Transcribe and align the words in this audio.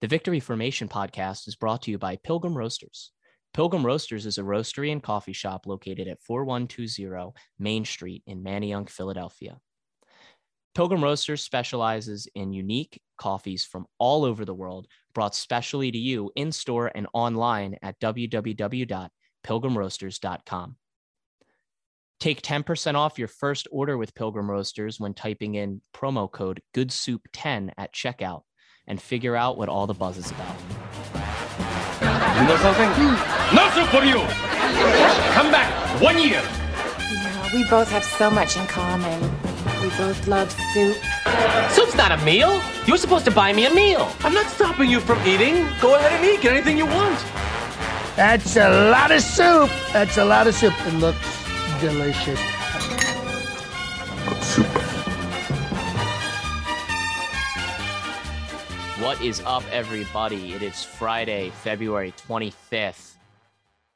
The 0.00 0.08
Victory 0.08 0.40
Formation 0.40 0.88
podcast 0.88 1.46
is 1.48 1.56
brought 1.56 1.82
to 1.82 1.90
you 1.90 1.98
by 1.98 2.16
Pilgrim 2.16 2.56
Roasters. 2.56 3.10
Pilgrim 3.54 3.84
Roasters 3.86 4.26
is 4.26 4.38
a 4.38 4.42
roastery 4.42 4.92
and 4.92 5.02
coffee 5.02 5.32
shop 5.32 5.66
located 5.66 6.06
at 6.08 6.20
4120 6.20 7.32
Main 7.58 7.84
Street 7.84 8.22
in 8.26 8.42
Manayunk, 8.42 8.90
Philadelphia. 8.90 9.58
Pilgrim 10.74 11.04
Roasters 11.04 11.42
specializes 11.42 12.26
in 12.34 12.52
unique 12.52 13.00
coffees 13.16 13.64
from 13.64 13.86
all 13.98 14.24
over 14.24 14.44
the 14.44 14.52
world, 14.52 14.88
brought 15.14 15.36
specially 15.36 15.92
to 15.92 15.98
you 15.98 16.32
in 16.34 16.50
store 16.50 16.90
and 16.94 17.06
online 17.14 17.76
at 17.80 17.98
www.pilgrimroasters.com. 18.00 20.76
Take 22.20 22.42
10% 22.42 22.94
off 22.94 23.18
your 23.18 23.28
first 23.28 23.68
order 23.70 23.96
with 23.96 24.14
Pilgrim 24.14 24.50
Roasters 24.50 24.98
when 24.98 25.14
typing 25.14 25.54
in 25.54 25.80
promo 25.94 26.28
code 26.30 26.60
GOODSOUP10 26.74 27.70
at 27.78 27.94
checkout 27.94 28.42
and 28.86 29.00
figure 29.00 29.36
out 29.36 29.56
what 29.56 29.68
all 29.68 29.86
the 29.86 29.94
buzz 29.94 30.16
is 30.16 30.30
about. 30.30 30.56
You 32.36 32.48
know 32.48 32.56
something? 32.58 32.90
No 33.54 33.70
soup 33.70 33.88
for 33.88 34.04
you! 34.04 34.20
Come 35.32 35.50
back 35.50 35.70
one 36.00 36.18
year! 36.18 36.42
Yeah, 36.98 37.54
we 37.54 37.64
both 37.70 37.90
have 37.90 38.04
so 38.04 38.30
much 38.30 38.56
in 38.56 38.66
common. 38.66 39.20
We 39.80 39.88
both 39.90 40.26
love 40.26 40.50
soup. 40.72 40.96
Soup's 41.70 41.94
not 41.94 42.12
a 42.12 42.24
meal. 42.24 42.60
You're 42.86 42.96
supposed 42.96 43.24
to 43.26 43.30
buy 43.30 43.52
me 43.52 43.66
a 43.66 43.74
meal. 43.74 44.10
I'm 44.20 44.34
not 44.34 44.46
stopping 44.46 44.90
you 44.90 45.00
from 45.00 45.18
eating. 45.26 45.66
Go 45.80 45.94
ahead 45.94 46.12
and 46.12 46.24
eat. 46.24 46.40
Get 46.40 46.52
anything 46.52 46.76
you 46.76 46.86
want. 46.86 47.18
That's 48.16 48.56
a 48.56 48.90
lot 48.90 49.10
of 49.10 49.20
soup. 49.20 49.70
That's 49.92 50.18
a 50.18 50.24
lot 50.24 50.46
of 50.46 50.54
soup. 50.54 50.74
It 50.86 50.94
looks 50.94 51.44
delicious. 51.80 52.40
What 59.04 59.20
is 59.20 59.42
up, 59.44 59.62
everybody? 59.70 60.54
It 60.54 60.62
is 60.62 60.82
Friday, 60.82 61.50
February 61.62 62.14
25th, 62.26 63.16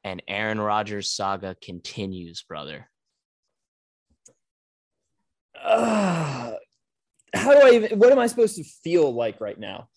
and 0.05 0.23
Aaron 0.29 0.61
Rodgers 0.61 1.11
saga 1.11 1.57
continues, 1.63 2.43
brother. 2.43 2.91
uh, 5.65 6.53
how 7.35 7.53
do 7.55 7.59
I 7.59 7.71
even, 7.71 7.99
what 7.99 8.13
am 8.13 8.19
I 8.19 8.27
supposed 8.27 8.57
to 8.57 8.65
feel 8.65 9.11
like 9.11 9.41
right 9.41 9.59
now? 9.59 9.89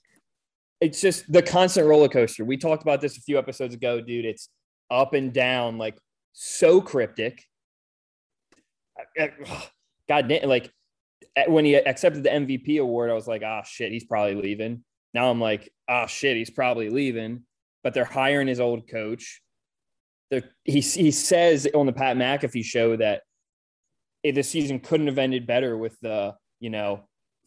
It's 0.80 1.02
just 1.02 1.30
the 1.30 1.42
constant 1.42 1.88
roller 1.88 2.08
coaster. 2.08 2.46
We 2.46 2.56
talked 2.56 2.82
about 2.82 3.02
this 3.02 3.18
a 3.18 3.22
few 3.22 3.38
episodes 3.38 3.76
ago, 3.76 4.00
dude. 4.00 4.24
It's 4.24 4.48
up 4.90 5.14
and 5.14 5.34
down, 5.34 5.78
like 5.78 5.98
so 6.32 6.80
cryptic. 6.80 7.44
God 10.08 10.30
damn, 10.30 10.48
like 10.48 10.72
when 11.48 11.66
he 11.66 11.76
accepted 11.76 12.24
the 12.24 12.30
MVP 12.30 12.80
award, 12.80 13.12
I 13.12 13.14
was 13.14 13.28
like, 13.28 13.44
ah, 13.46 13.64
shit, 13.64 13.92
he's 13.92 14.06
probably 14.06 14.36
leaving. 14.36 14.86
Now 15.14 15.30
I'm 15.30 15.42
like, 15.42 15.72
ah, 15.88 16.06
shit, 16.06 16.38
he's 16.38 16.50
probably 16.50 16.90
leaving. 16.90 17.44
But 17.84 17.94
they're 17.94 18.06
hiring 18.06 18.48
his 18.48 18.60
old 18.60 18.88
coach. 18.88 19.42
They're, 20.30 20.44
he, 20.64 20.80
he 20.82 21.12
says 21.12 21.68
on 21.74 21.86
the 21.86 21.94
Pat 21.94 22.16
McAfee 22.16 22.64
show 22.64 22.96
that 22.98 23.24
it, 24.24 24.36
the 24.36 24.44
season 24.44 24.80
couldn't 24.80 25.08
have 25.08 25.18
ended 25.18 25.48
better 25.48 25.78
with 25.78 26.00
the 26.02 26.36
you 26.60 26.70
know 26.70 27.02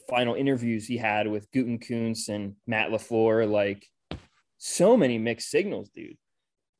final 0.08 0.34
interviews 0.34 0.86
he 0.86 0.98
had 0.98 1.28
with 1.28 1.50
Gutekunst 1.52 2.28
and 2.28 2.56
Matt 2.66 2.90
LaFleur. 2.90 3.48
Like 3.48 3.86
so 4.58 4.96
many 4.96 5.18
mixed 5.18 5.50
signals, 5.50 5.88
dude. 5.90 6.16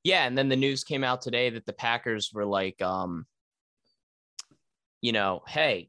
Yeah, 0.02 0.26
and 0.26 0.36
then 0.36 0.48
the 0.48 0.56
news 0.56 0.84
came 0.84 1.04
out 1.04 1.22
today 1.22 1.48
that 1.50 1.64
the 1.64 1.72
Packers 1.72 2.30
were 2.34 2.44
like, 2.44 2.80
um, 2.82 3.24
you 5.00 5.12
know, 5.12 5.42
hey, 5.48 5.88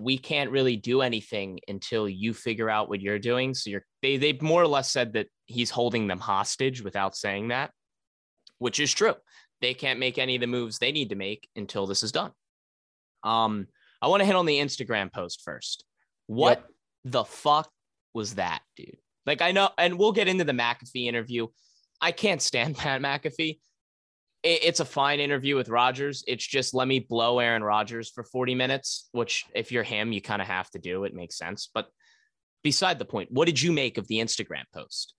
we 0.00 0.18
can't 0.18 0.50
really 0.50 0.76
do 0.76 1.02
anything 1.02 1.60
until 1.68 2.08
you 2.08 2.34
figure 2.34 2.70
out 2.70 2.88
what 2.88 3.00
you're 3.00 3.18
doing. 3.18 3.54
So 3.54 3.70
you're 3.70 3.84
they 4.02 4.16
they 4.16 4.38
more 4.40 4.62
or 4.62 4.66
less 4.66 4.90
said 4.90 5.12
that 5.14 5.28
he's 5.46 5.70
holding 5.70 6.06
them 6.06 6.18
hostage 6.18 6.82
without 6.82 7.16
saying 7.16 7.48
that, 7.48 7.70
which 8.58 8.80
is 8.80 8.92
true. 8.92 9.14
They 9.60 9.74
can't 9.74 9.98
make 9.98 10.18
any 10.18 10.34
of 10.34 10.40
the 10.40 10.46
moves 10.46 10.78
they 10.78 10.92
need 10.92 11.10
to 11.10 11.16
make 11.16 11.48
until 11.56 11.86
this 11.86 12.02
is 12.02 12.12
done. 12.12 12.32
Um, 13.22 13.66
I 14.02 14.08
want 14.08 14.20
to 14.20 14.26
hit 14.26 14.36
on 14.36 14.46
the 14.46 14.58
Instagram 14.58 15.12
post 15.12 15.42
first. 15.44 15.84
What 16.26 16.58
yep. 16.58 16.68
the 17.04 17.24
fuck 17.24 17.70
was 18.12 18.34
that, 18.34 18.60
dude? 18.76 18.98
Like 19.24 19.42
I 19.42 19.52
know, 19.52 19.70
and 19.78 19.98
we'll 19.98 20.12
get 20.12 20.28
into 20.28 20.44
the 20.44 20.52
McAfee 20.52 21.06
interview. 21.06 21.48
I 22.00 22.12
can't 22.12 22.42
stand 22.42 22.76
Pat 22.78 23.00
McAfee. 23.00 23.58
It, 24.46 24.64
it's 24.64 24.80
a 24.80 24.84
fine 24.84 25.20
interview 25.20 25.56
with 25.56 25.68
Rodgers. 25.68 26.24
It's 26.26 26.46
just 26.46 26.72
let 26.72 26.88
me 26.88 27.00
blow 27.00 27.40
Aaron 27.40 27.64
Rodgers 27.64 28.10
for 28.10 28.24
40 28.24 28.54
minutes, 28.54 29.08
which 29.12 29.44
if 29.54 29.72
you're 29.72 29.82
him, 29.82 30.12
you 30.12 30.22
kind 30.22 30.40
of 30.40 30.48
have 30.48 30.70
to 30.70 30.78
do. 30.78 31.04
It 31.04 31.14
makes 31.14 31.36
sense. 31.36 31.68
But 31.74 31.88
beside 32.62 32.98
the 32.98 33.04
point, 33.04 33.30
what 33.32 33.46
did 33.46 33.60
you 33.60 33.72
make 33.72 33.98
of 33.98 34.06
the 34.08 34.18
Instagram 34.18 34.64
post? 34.72 35.14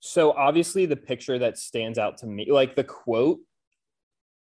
So 0.00 0.32
obviously 0.32 0.86
the 0.86 0.96
picture 0.96 1.38
that 1.38 1.58
stands 1.58 1.98
out 1.98 2.18
to 2.18 2.26
me, 2.26 2.50
like 2.50 2.76
the 2.76 2.84
quote 2.84 3.40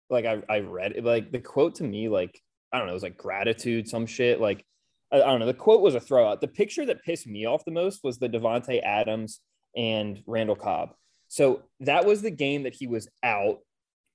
like 0.09 0.25
I, 0.25 0.41
I 0.50 0.59
read 0.59 0.94
it, 0.94 1.03
like 1.03 1.31
the 1.31 1.39
quote 1.39 1.75
to 1.75 1.83
me, 1.83 2.09
like, 2.09 2.39
I 2.72 2.77
don't 2.77 2.88
know, 2.88 2.94
it 2.94 2.95
was 2.95 3.03
like 3.03 3.17
gratitude, 3.17 3.88
some 3.88 4.06
shit. 4.06 4.39
Like, 4.39 4.66
I, 5.12 5.17
I 5.17 5.25
don't 5.25 5.39
know. 5.39 5.45
The 5.45 5.53
quote 5.53 5.81
was 5.81 5.95
a 5.95 6.00
throwout. 6.00 6.41
The 6.41 6.47
picture 6.47 6.85
that 6.85 7.03
pissed 7.03 7.27
me 7.27 7.45
off 7.45 7.66
the 7.66 7.72
most 7.72 8.01
was 8.03 8.17
the 8.17 8.29
Davante 8.29 8.81
Adams 8.83 9.39
and 9.75 10.22
Randall 10.27 10.56
Cobb. 10.56 10.91
So 11.35 11.63
that 11.81 12.06
was 12.06 12.22
the 12.22 12.31
game 12.31 12.63
that 12.63 12.73
he 12.73 12.88
was 12.88 13.09
out, 13.22 13.57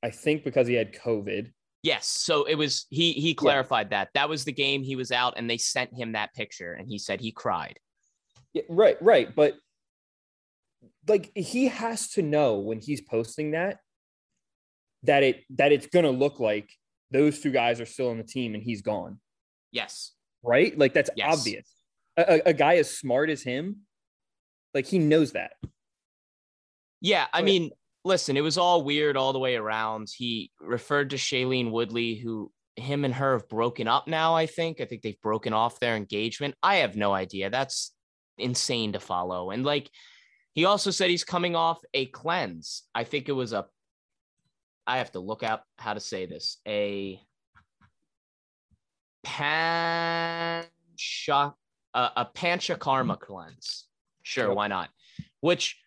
I 0.02 0.08
think 0.08 0.42
because 0.42 0.66
he 0.66 0.72
had 0.72 0.94
COVID. 0.94 1.52
Yes. 1.82 2.06
So 2.06 2.44
it 2.44 2.54
was 2.54 2.86
he 2.88 3.12
he 3.12 3.34
clarified 3.34 3.88
yeah. 3.90 4.04
that. 4.04 4.08
That 4.14 4.30
was 4.30 4.46
the 4.46 4.52
game 4.52 4.82
he 4.82 4.96
was 4.96 5.12
out 5.12 5.34
and 5.36 5.48
they 5.48 5.58
sent 5.58 5.92
him 5.92 6.12
that 6.12 6.32
picture 6.32 6.72
and 6.72 6.88
he 6.88 6.98
said 6.98 7.20
he 7.20 7.30
cried. 7.30 7.78
Yeah, 8.54 8.62
right, 8.70 8.96
right. 9.02 9.36
But 9.36 9.52
like 11.08 11.30
he 11.34 11.68
has 11.68 12.08
to 12.12 12.22
know 12.22 12.60
when 12.60 12.80
he's 12.80 13.02
posting 13.02 13.50
that 13.50 13.80
that 15.02 15.22
it 15.22 15.42
that 15.50 15.72
it's 15.72 15.88
going 15.88 16.06
to 16.06 16.10
look 16.10 16.40
like 16.40 16.70
those 17.10 17.38
two 17.40 17.50
guys 17.50 17.82
are 17.82 17.86
still 17.86 18.08
on 18.08 18.16
the 18.16 18.24
team 18.24 18.54
and 18.54 18.62
he's 18.62 18.80
gone. 18.80 19.20
Yes. 19.72 20.12
Right? 20.42 20.76
Like 20.78 20.94
that's 20.94 21.10
yes. 21.16 21.38
obvious. 21.38 21.68
A, 22.16 22.40
a, 22.46 22.54
guy 22.54 22.76
as 22.76 22.90
smart 22.90 23.28
as 23.28 23.42
him, 23.42 23.80
like 24.72 24.86
he 24.86 24.98
knows 24.98 25.32
that. 25.32 25.52
Yeah, 27.00 27.26
I 27.32 27.42
mean, 27.42 27.70
listen, 28.04 28.36
it 28.36 28.42
was 28.42 28.58
all 28.58 28.82
weird 28.82 29.16
all 29.16 29.32
the 29.32 29.38
way 29.38 29.56
around. 29.56 30.08
He 30.14 30.50
referred 30.60 31.10
to 31.10 31.16
Shailene 31.16 31.70
Woodley, 31.70 32.14
who 32.14 32.52
him 32.76 33.04
and 33.04 33.14
her 33.14 33.32
have 33.34 33.48
broken 33.48 33.88
up 33.88 34.06
now. 34.06 34.34
I 34.34 34.46
think. 34.46 34.80
I 34.80 34.84
think 34.84 35.02
they've 35.02 35.20
broken 35.20 35.52
off 35.52 35.80
their 35.80 35.96
engagement. 35.96 36.54
I 36.62 36.76
have 36.76 36.96
no 36.96 37.12
idea. 37.12 37.50
That's 37.50 37.92
insane 38.38 38.92
to 38.92 39.00
follow. 39.00 39.50
And 39.50 39.64
like, 39.64 39.90
he 40.52 40.64
also 40.64 40.90
said 40.90 41.10
he's 41.10 41.24
coming 41.24 41.56
off 41.56 41.80
a 41.94 42.06
cleanse. 42.06 42.82
I 42.94 43.04
think 43.04 43.28
it 43.28 43.32
was 43.32 43.52
a 43.52 43.66
I 44.86 44.98
have 44.98 45.12
to 45.12 45.20
look 45.20 45.42
up 45.42 45.64
how 45.78 45.94
to 45.94 46.00
say 46.00 46.26
this. 46.26 46.58
A 46.66 47.20
pancha 49.22 50.64
uh, 51.94 52.08
a 52.16 52.24
panchakarma 52.24 53.18
cleanse. 53.18 53.86
Sure, 54.22 54.52
why 54.52 54.68
not? 54.68 54.90
Which 55.40 55.78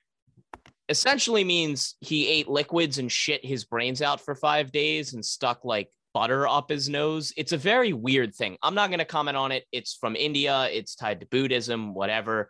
essentially 0.89 1.43
means 1.43 1.95
he 2.01 2.27
ate 2.27 2.47
liquids 2.47 2.97
and 2.97 3.11
shit 3.11 3.45
his 3.45 3.65
brains 3.65 4.01
out 4.01 4.21
for 4.21 4.35
five 4.35 4.71
days 4.71 5.13
and 5.13 5.23
stuck 5.23 5.63
like 5.63 5.89
butter 6.13 6.47
up 6.47 6.69
his 6.69 6.89
nose. 6.89 7.33
It's 7.37 7.51
a 7.51 7.57
very 7.57 7.93
weird 7.93 8.35
thing. 8.35 8.57
I'm 8.61 8.75
not 8.75 8.89
going 8.89 8.99
to 8.99 9.05
comment 9.05 9.37
on 9.37 9.51
it. 9.51 9.65
It's 9.71 9.95
from 9.95 10.15
India. 10.15 10.67
It's 10.71 10.95
tied 10.95 11.21
to 11.21 11.25
Buddhism, 11.25 11.93
whatever. 11.93 12.49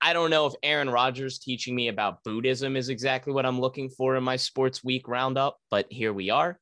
I 0.00 0.12
don't 0.12 0.30
know 0.30 0.46
if 0.46 0.54
Aaron 0.62 0.88
Rodgers 0.88 1.38
teaching 1.38 1.74
me 1.74 1.88
about 1.88 2.24
Buddhism 2.24 2.74
is 2.74 2.88
exactly 2.88 3.32
what 3.32 3.44
I'm 3.44 3.60
looking 3.60 3.90
for 3.90 4.16
in 4.16 4.24
my 4.24 4.36
sports 4.36 4.82
week 4.82 5.06
roundup, 5.06 5.58
but 5.70 5.86
here 5.90 6.12
we 6.12 6.30
are. 6.30 6.58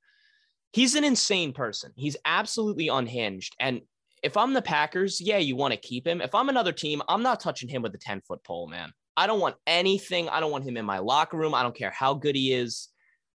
He's 0.72 0.96
an 0.96 1.04
insane 1.04 1.52
person. 1.52 1.92
He's 1.94 2.16
absolutely 2.24 2.88
unhinged. 2.88 3.54
And 3.60 3.82
if 4.22 4.36
I'm 4.36 4.54
the 4.54 4.62
Packers, 4.62 5.20
yeah, 5.20 5.38
you 5.38 5.54
want 5.54 5.72
to 5.72 5.80
keep 5.80 6.06
him. 6.06 6.20
If 6.20 6.34
I'm 6.34 6.48
another 6.48 6.72
team, 6.72 7.00
I'm 7.08 7.22
not 7.22 7.40
touching 7.40 7.68
him 7.68 7.82
with 7.82 7.94
a 7.94 7.98
10 7.98 8.22
foot 8.22 8.42
pole, 8.42 8.66
man. 8.66 8.92
I 9.18 9.26
don't 9.26 9.40
want 9.40 9.56
anything. 9.66 10.28
I 10.28 10.38
don't 10.38 10.52
want 10.52 10.62
him 10.62 10.76
in 10.76 10.84
my 10.84 11.00
locker 11.00 11.36
room. 11.36 11.52
I 11.52 11.64
don't 11.64 11.74
care 11.74 11.90
how 11.90 12.14
good 12.14 12.36
he 12.36 12.52
is. 12.52 12.88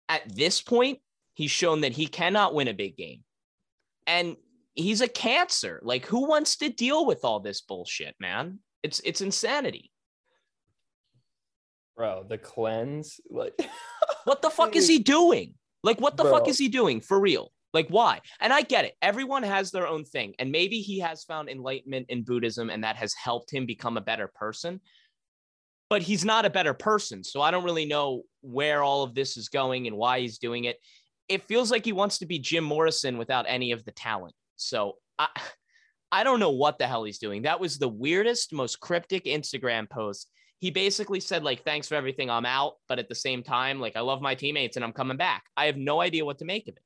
At 0.10 0.36
this 0.36 0.62
point, 0.62 1.00
he's 1.36 1.52
shown 1.52 1.82
that 1.82 1.94
he 1.94 2.06
cannot 2.06 2.54
win 2.54 2.68
a 2.68 2.74
big 2.74 2.98
game. 2.98 3.24
And 4.06 4.36
he's 4.76 5.00
a 5.00 5.08
cancer. 5.08 5.80
Like, 5.82 6.06
who 6.06 6.28
wants 6.28 6.58
to 6.58 6.68
deal 6.68 7.06
with 7.06 7.24
all 7.24 7.40
this 7.40 7.62
bullshit, 7.62 8.16
man? 8.20 8.60
It's 8.84 9.00
it's 9.06 9.22
insanity. 9.22 9.90
Bro, 11.96 12.26
the 12.28 12.38
cleanse, 12.38 13.22
like 13.30 13.58
what 14.26 14.42
the 14.42 14.50
fuck 14.50 14.76
is 14.76 14.88
he 14.88 15.00
doing? 15.00 15.54
Like 15.82 16.02
what 16.02 16.18
the 16.18 16.24
Bro. 16.24 16.40
fuck 16.40 16.48
is 16.50 16.58
he 16.58 16.68
doing 16.68 17.00
for 17.00 17.22
real? 17.22 17.54
Like 17.74 17.88
why? 17.88 18.20
And 18.42 18.52
I 18.52 18.64
get 18.64 18.84
it. 18.84 18.96
Everyone 19.02 19.44
has 19.44 19.72
their 19.72 19.88
own 19.88 20.04
thing 20.04 20.34
and 20.40 20.52
maybe 20.52 20.82
he 20.82 21.00
has 21.00 21.24
found 21.24 21.48
enlightenment 21.48 22.08
in 22.10 22.24
Buddhism 22.24 22.70
and 22.70 22.84
that 22.84 22.98
has 22.98 23.14
helped 23.14 23.54
him 23.54 23.66
become 23.66 23.96
a 23.96 24.02
better 24.02 24.28
person. 24.28 24.82
But 25.90 26.02
he's 26.04 26.24
not 26.24 26.46
a 26.46 26.50
better 26.50 26.74
person. 26.74 27.24
So 27.24 27.42
I 27.42 27.52
don't 27.52 27.64
really 27.64 27.86
know 27.86 28.24
where 28.42 28.84
all 28.84 29.04
of 29.04 29.16
this 29.16 29.38
is 29.38 29.50
going 29.50 29.88
and 29.88 29.98
why 29.98 30.20
he's 30.20 30.38
doing 30.38 30.66
it. 30.66 30.78
It 31.28 31.48
feels 31.48 31.72
like 31.72 31.86
he 31.86 31.94
wants 31.94 32.20
to 32.20 32.26
be 32.26 32.40
Jim 32.40 32.64
Morrison 32.64 33.18
without 33.18 33.46
any 33.48 33.72
of 33.72 33.84
the 33.86 33.92
talent. 33.92 34.36
So 34.56 34.94
I 35.18 35.28
I 36.12 36.24
don't 36.24 36.40
know 36.40 36.52
what 36.52 36.80
the 36.80 36.88
hell 36.88 37.04
he's 37.04 37.20
doing. 37.20 37.44
That 37.44 37.60
was 37.60 37.78
the 37.78 37.88
weirdest, 37.88 38.52
most 38.52 38.80
cryptic 38.80 39.26
Instagram 39.26 39.90
post. 39.90 40.30
He 40.60 40.72
basically 40.72 41.20
said, 41.20 41.44
like, 41.44 41.64
thanks 41.64 41.88
for 41.88 41.96
everything, 41.96 42.30
I'm 42.30 42.46
out. 42.46 42.74
But 42.88 43.00
at 43.00 43.08
the 43.08 43.16
same 43.16 43.44
time, 43.44 43.80
like, 43.80 43.96
I 43.96 44.02
love 44.02 44.22
my 44.22 44.36
teammates 44.36 44.76
and 44.76 44.84
I'm 44.84 44.92
coming 44.92 45.18
back. 45.18 45.44
I 45.56 45.66
have 45.66 45.78
no 45.78 46.02
idea 46.02 46.26
what 46.26 46.40
to 46.40 46.46
make 46.46 46.68
of 46.68 46.76
it. 46.76 46.84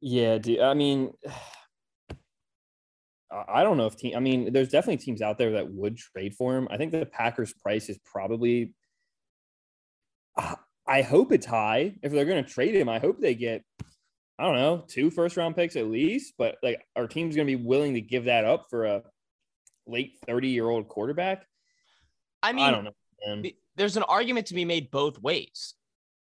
Yeah, 0.00 0.38
dude. 0.38 0.60
I 0.60 0.74
mean, 0.74 1.12
I 3.30 3.62
don't 3.62 3.76
know 3.76 3.86
if 3.86 3.96
team. 3.96 4.16
I 4.16 4.20
mean, 4.20 4.52
there's 4.52 4.70
definitely 4.70 4.98
teams 4.98 5.20
out 5.20 5.36
there 5.36 5.52
that 5.52 5.70
would 5.70 5.98
trade 5.98 6.34
for 6.34 6.56
him. 6.56 6.66
I 6.70 6.76
think 6.76 6.92
the 6.92 7.06
Packers' 7.06 7.52
price 7.52 7.88
is 7.88 7.98
probably. 8.04 8.74
I 10.86 11.02
hope 11.02 11.32
it's 11.32 11.44
high. 11.44 11.96
If 12.02 12.12
they're 12.12 12.24
going 12.24 12.42
to 12.42 12.50
trade 12.50 12.74
him, 12.74 12.88
I 12.88 12.98
hope 12.98 13.20
they 13.20 13.34
get. 13.34 13.62
I 14.38 14.44
don't 14.44 14.56
know, 14.56 14.84
two 14.86 15.10
first 15.10 15.36
round 15.36 15.56
picks 15.56 15.76
at 15.76 15.88
least. 15.88 16.34
But 16.38 16.56
like, 16.62 16.80
our 16.96 17.06
team's 17.06 17.36
going 17.36 17.46
to 17.46 17.56
be 17.56 17.62
willing 17.62 17.94
to 17.94 18.00
give 18.00 18.24
that 18.26 18.44
up 18.44 18.66
for 18.70 18.86
a 18.86 19.02
late 19.86 20.12
thirty 20.26 20.48
year 20.48 20.68
old 20.68 20.88
quarterback. 20.88 21.44
I 22.42 22.52
mean, 22.52 22.64
I 22.64 22.70
don't 22.70 22.84
know. 22.84 22.92
Man. 23.26 23.44
there's 23.76 23.96
an 23.96 24.04
argument 24.04 24.46
to 24.46 24.54
be 24.54 24.64
made 24.64 24.90
both 24.90 25.20
ways. 25.20 25.74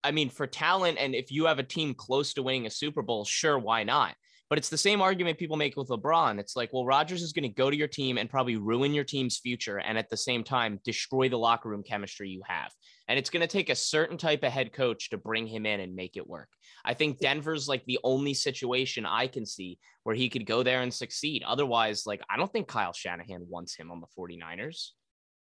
I 0.05 0.13
mean, 0.13 0.31
for 0.31 0.47
talent, 0.47 0.97
and 0.99 1.15
if 1.15 1.33
you 1.33 1.47
have 1.47 1.59
a 1.59 1.65
team 1.65 1.93
close 1.93 2.35
to 2.35 2.43
winning 2.43 2.67
a 2.67 2.71
Super 2.71 3.03
Bowl, 3.03 3.25
sure, 3.25 3.59
why 3.59 3.83
not? 3.83 4.15
But 4.49 4.59
it's 4.59 4.71
the 4.71 4.79
same 4.79 5.03
argument 5.03 5.39
people 5.39 5.59
make 5.59 5.77
with 5.77 5.89
LeBron. 5.89 6.39
It's 6.39 6.57
like, 6.57 6.73
well, 6.73 6.87
Rodgers 6.87 7.23
is 7.23 7.33
going 7.33 7.43
to 7.43 7.49
go 7.51 7.71
to 7.71 7.77
your 7.77 7.89
team 7.89 8.17
and 8.17 8.31
probably 8.31 8.57
ruin 8.57 8.95
your 8.95 9.05
team's 9.05 9.37
future, 9.37 9.79
and 9.79 9.99
at 9.99 10.09
the 10.09 10.17
same 10.17 10.43
time, 10.43 10.81
destroy 10.85 11.29
the 11.29 11.39
locker 11.39 11.69
room 11.69 11.83
chemistry 11.83 12.31
you 12.31 12.43
have. 12.47 12.73
And 13.09 13.19
it's 13.19 13.31
going 13.31 13.43
to 13.43 13.47
take 13.47 13.69
a 13.69 13.75
certain 13.75 14.17
type 14.17 14.43
of 14.43 14.53
head 14.53 14.73
coach 14.73 15.11
to 15.11 15.19
bring 15.19 15.47
him 15.47 15.67
in 15.67 15.81
and 15.81 15.95
make 15.95 16.17
it 16.17 16.27
work. 16.27 16.49
I 16.85 16.95
think 16.95 17.21
Denver's 17.21 17.69
like 17.69 17.85
the 17.85 17.99
only 18.05 18.33
situation 18.35 19.05
I 19.05 19.27
can 19.27 19.45
see 19.45 19.79
where 20.05 20.15
he 20.15 20.29
could 20.31 20.47
go 20.47 20.63
there 20.63 20.81
and 20.81 20.93
succeed. 20.93 21.43
Otherwise, 21.47 22.05
like, 22.07 22.23
I 22.31 22.37
don't 22.39 22.53
think 22.53 22.69
Kyle 22.69 22.93
Shanahan 22.93 23.47
wants 23.49 23.77
him 23.77 23.91
on 23.91 24.01
the 24.01 24.07
49ers. 24.19 24.91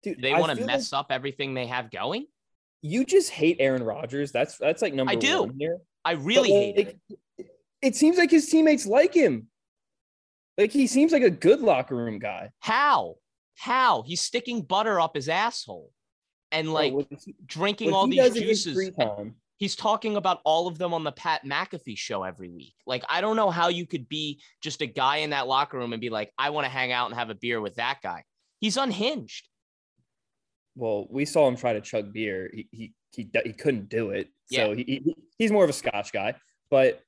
Dude, 0.03 0.17
Do 0.17 0.21
they 0.21 0.33
want 0.33 0.57
to 0.57 0.65
mess 0.65 0.91
like 0.91 0.99
up 0.99 1.07
everything 1.09 1.53
they 1.53 1.67
have 1.67 1.89
going? 1.89 2.27
You 2.81 3.05
just 3.05 3.29
hate 3.31 3.57
Aaron 3.59 3.83
Rodgers. 3.83 4.31
That's 4.31 4.57
that's 4.57 4.81
like 4.81 4.93
number 4.93 5.11
I 5.11 5.15
do. 5.15 5.43
one 5.43 5.55
here. 5.57 5.77
I 6.03 6.15
But, 6.15 6.25
really 6.25 6.51
hate 6.51 6.77
like, 6.77 6.97
It 7.09 7.17
seems 7.95 8.17
like 8.17 8.31
his 8.31 8.47
teammates 8.49 8.85
like 8.85 9.13
him. 9.13 9.47
Like 10.57 10.71
he 10.71 10.87
seems 10.87 11.11
like 11.11 11.23
a 11.23 11.29
good 11.29 11.61
locker 11.61 11.95
room 11.95 12.19
guy. 12.19 12.51
How? 12.59 13.15
How? 13.57 14.03
He's 14.03 14.21
sticking 14.21 14.61
butter 14.61 14.99
up 14.99 15.15
his 15.15 15.27
asshole 15.29 15.91
and 16.51 16.71
like 16.71 16.93
what 16.93 17.07
he- 17.25 17.35
drinking 17.45 17.93
all 17.93 18.07
these 18.07 18.17
does 18.17 18.35
in 18.37 18.43
his 18.43 18.63
juices. 18.63 18.91
He's 19.57 19.75
talking 19.75 20.17
about 20.17 20.39
all 20.43 20.67
of 20.67 20.77
them 20.77 20.93
on 20.93 21.03
the 21.03 21.11
Pat 21.11 21.45
McAfee 21.45 21.97
show 21.97 22.23
every 22.23 22.49
week. 22.49 22.73
Like, 22.85 23.03
I 23.07 23.21
don't 23.21 23.35
know 23.35 23.49
how 23.49 23.69
you 23.69 23.85
could 23.85 24.09
be 24.09 24.41
just 24.61 24.81
a 24.81 24.85
guy 24.85 25.17
in 25.17 25.29
that 25.29 25.47
locker 25.47 25.77
room 25.77 25.93
and 25.93 26.01
be 26.01 26.09
like, 26.09 26.31
I 26.37 26.49
want 26.49 26.65
to 26.65 26.69
hang 26.69 26.91
out 26.91 27.05
and 27.09 27.15
have 27.17 27.29
a 27.29 27.35
beer 27.35 27.61
with 27.61 27.75
that 27.75 27.99
guy. 28.03 28.23
He's 28.59 28.77
unhinged. 28.77 29.47
Well, 30.75 31.07
we 31.09 31.25
saw 31.25 31.47
him 31.47 31.55
try 31.55 31.73
to 31.73 31.81
chug 31.81 32.13
beer. 32.13 32.49
He 32.53 32.67
he 32.71 32.93
he, 33.11 33.29
he 33.45 33.53
couldn't 33.53 33.89
do 33.89 34.09
it. 34.09 34.27
So 34.51 34.71
Yeah. 34.71 34.75
he, 34.75 34.83
he 34.83 35.15
he's 35.37 35.51
more 35.51 35.63
of 35.63 35.69
a 35.69 35.73
Scotch 35.73 36.11
guy. 36.11 36.33
But 36.69 37.01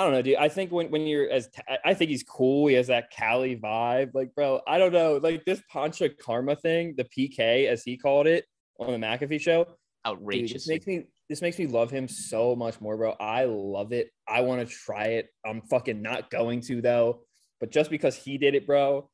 I 0.00 0.04
don't 0.04 0.12
know, 0.14 0.22
dude. 0.22 0.36
I 0.36 0.48
think 0.48 0.72
when, 0.72 0.90
when 0.90 1.02
you're 1.06 1.28
as 1.28 1.50
I- 1.68 1.78
I 1.90 1.94
think 1.94 2.10
he's 2.10 2.22
cool. 2.22 2.68
He 2.68 2.74
has 2.76 2.86
that 2.86 3.10
Cali 3.10 3.54
vibe. 3.56 4.12
Like, 4.14 4.34
bro, 4.34 4.62
I 4.66 4.78
don't 4.78 4.94
know. 4.94 5.20
Like 5.22 5.44
this 5.44 5.60
Pancha 5.70 6.08
Karma 6.08 6.56
thing, 6.56 6.94
the 6.96 7.04
PK 7.04 7.66
as 7.68 7.82
he 7.82 7.98
called 7.98 8.26
it 8.26 8.46
on 8.78 8.98
the 8.98 9.06
McAfee 9.06 9.38
show. 9.42 9.64
Dude, 9.64 9.74
Outrageous. 10.06 10.52
this 10.54 10.68
makes 10.68 10.86
me 10.86 11.04
this 11.28 11.42
makes 11.42 11.58
me 11.58 11.66
love 11.66 11.90
him 11.90 12.08
so 12.08 12.56
much 12.56 12.80
more, 12.80 12.96
bro. 12.96 13.14
I 13.20 13.44
love 13.44 13.92
it. 13.92 14.08
I 14.26 14.40
want 14.40 14.66
to 14.66 14.74
try 14.74 15.04
it. 15.08 15.28
I'm 15.44 15.60
fucking 15.68 16.00
not 16.00 16.30
going 16.30 16.62
to 16.62 16.80
though. 16.80 17.20
But 17.60 17.70
just 17.70 17.90
because 17.90 18.16
he 18.16 18.38
did 18.38 18.54
it, 18.54 18.66
bro. 18.66 19.10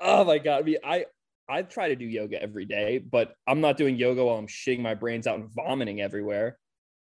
Oh 0.00 0.22
my 0.22 0.38
god. 0.38 0.60
I 0.60 0.62
mean, 0.62 0.76
I 0.84 1.06
I 1.48 1.62
try 1.62 1.88
to 1.88 1.96
do 1.96 2.04
yoga 2.04 2.40
every 2.40 2.66
day, 2.66 2.98
but 2.98 3.34
I'm 3.48 3.60
not 3.60 3.76
doing 3.76 3.96
yoga 3.96 4.24
while 4.24 4.36
I'm 4.36 4.46
shitting 4.46 4.78
my 4.80 4.94
brains 4.94 5.26
out 5.26 5.40
and 5.40 5.50
vomiting 5.52 6.00
everywhere. 6.00 6.56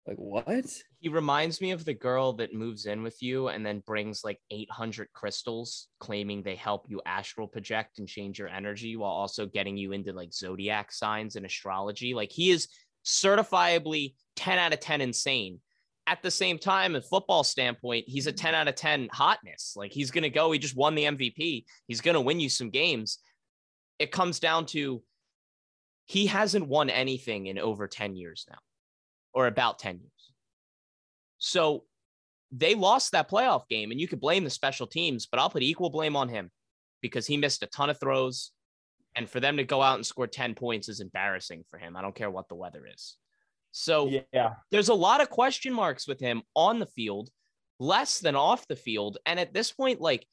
Like 0.08 0.18
what? 0.18 0.66
he 1.02 1.10
reminds 1.10 1.62
me 1.62 1.72
of 1.72 1.84
the 1.84 1.94
girl 1.94 2.34
that 2.34 2.54
moves 2.54 2.86
in 2.86 3.02
with 3.02 3.22
you 3.22 3.48
and 3.48 3.66
then 3.66 3.84
brings 3.86 4.24
like 4.24 4.40
800 4.52 5.08
crystals 5.14 5.88
claiming 6.00 6.42
they 6.42 6.56
help 6.56 6.86
you 6.88 7.02
astral 7.06 7.48
project 7.48 7.98
and 7.98 8.08
change 8.08 8.38
your 8.38 8.48
energy 8.48 8.96
while 8.96 9.12
also 9.12 9.48
getting 9.48 9.78
you 9.78 9.92
into 9.92 10.14
like 10.14 10.32
zodiac 10.32 10.92
signs 10.92 11.36
and 11.36 11.46
astrology. 11.46 12.14
Like 12.14 12.32
he 12.32 12.52
is 12.52 12.68
certifiably 13.06 14.14
10 14.36 14.60
out 14.60 14.74
of 14.74 14.80
10 14.80 15.02
insane. 15.02 15.60
At 16.06 16.22
the 16.22 16.32
same 16.32 16.58
time 16.58 16.96
a 16.96 17.02
football 17.02 17.44
standpoint 17.44 18.06
he's 18.08 18.28
a 18.28 18.32
10 18.32 18.54
out 18.54 18.68
of 18.68 18.76
10 18.76 19.10
hotness. 19.12 19.74
Like 19.76 19.92
he's 19.92 20.12
going 20.12 20.24
to 20.24 20.30
go 20.30 20.52
he 20.52 20.60
just 20.60 20.76
won 20.76 20.96
the 20.96 21.06
mvp 21.06 21.64
he's 21.88 22.02
going 22.02 22.16
to 22.16 22.22
win 22.22 22.40
you 22.40 22.50
some 22.50 22.70
games. 22.70 23.20
It 23.98 24.12
comes 24.12 24.40
down 24.40 24.66
to 24.68 25.02
he 26.06 26.28
hasn't 26.28 26.68
won 26.68 26.90
anything 26.90 27.48
in 27.48 27.58
over 27.58 27.88
10 27.88 28.16
years 28.16 28.46
now 28.50 28.58
or 29.34 29.48
about 29.48 29.80
10 29.80 30.00
years 30.00 30.12
so 31.42 31.86
they 32.52 32.76
lost 32.76 33.12
that 33.14 33.30
playoff 33.30 33.68
game, 33.68 33.92
and 33.92 34.00
you 34.00 34.08
could 34.08 34.22
blame 34.22 34.44
the 34.44 34.50
special 34.50 34.86
teams, 34.86 35.26
but 35.26 35.40
I'll 35.40 35.50
put 35.50 35.64
equal 35.64 35.90
blame 35.90 36.16
on 36.16 36.30
him 36.30 36.52
because 37.02 37.26
he 37.26 37.36
missed 37.36 37.64
a 37.64 37.68
ton 37.68 37.90
of 37.90 38.00
throws. 38.00 38.52
And 39.16 39.28
for 39.28 39.40
them 39.40 39.58
to 39.58 39.64
go 39.64 39.82
out 39.82 39.96
and 39.96 40.06
score 40.06 40.28
10 40.28 40.54
points 40.54 40.88
is 40.88 41.00
embarrassing 41.02 41.64
for 41.70 41.78
him. 41.80 41.98
I 41.98 42.02
don't 42.02 42.16
care 42.16 42.30
what 42.30 42.48
the 42.48 42.56
weather 42.56 42.86
is. 42.86 43.18
So 43.72 44.08
Yeah. 44.32 44.54
there's 44.70 44.90
a 44.90 44.94
lot 44.94 45.20
of 45.20 45.30
question 45.30 45.74
marks 45.74 46.08
with 46.08 46.20
him 46.20 46.44
on 46.56 46.80
the 46.80 46.86
field, 46.86 47.30
less 47.80 48.20
than 48.20 48.36
off 48.36 48.68
the 48.68 48.76
field. 48.76 49.18
And 49.26 49.40
at 49.40 49.54
this 49.54 49.72
point, 49.72 50.00
like, 50.00 50.26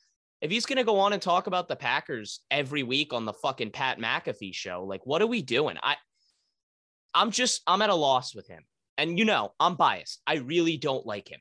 if 0.43 0.51
he's 0.51 0.67
going 0.67 0.77
to 0.77 0.85
go 0.85 1.01
on 1.01 1.15
and 1.15 1.23
talk 1.23 1.47
about 1.47 1.69
the 1.69 1.75
Packers 1.75 2.41
every 2.51 2.83
week 2.83 3.13
on 3.15 3.25
the 3.25 3.33
fucking 3.33 3.71
Pat 3.71 3.99
McAfee 3.99 4.55
show, 4.55 4.85
like, 4.85 5.07
what 5.07 5.23
are 5.23 5.27
we 5.27 5.41
doing? 5.41 5.79
I, 5.83 5.97
I'm 7.15 7.31
just, 7.31 7.63
I'm 7.67 7.83
at 7.83 7.91
a 7.91 7.95
loss 7.95 8.35
with 8.35 8.47
him. 8.47 8.65
And 8.99 9.19
you 9.19 9.25
know, 9.25 9.53
I'm 9.59 9.77
biased. 9.77 10.21
I 10.27 10.35
really 10.37 10.77
don't 10.77 11.07
like 11.07 11.29
him. 11.29 11.41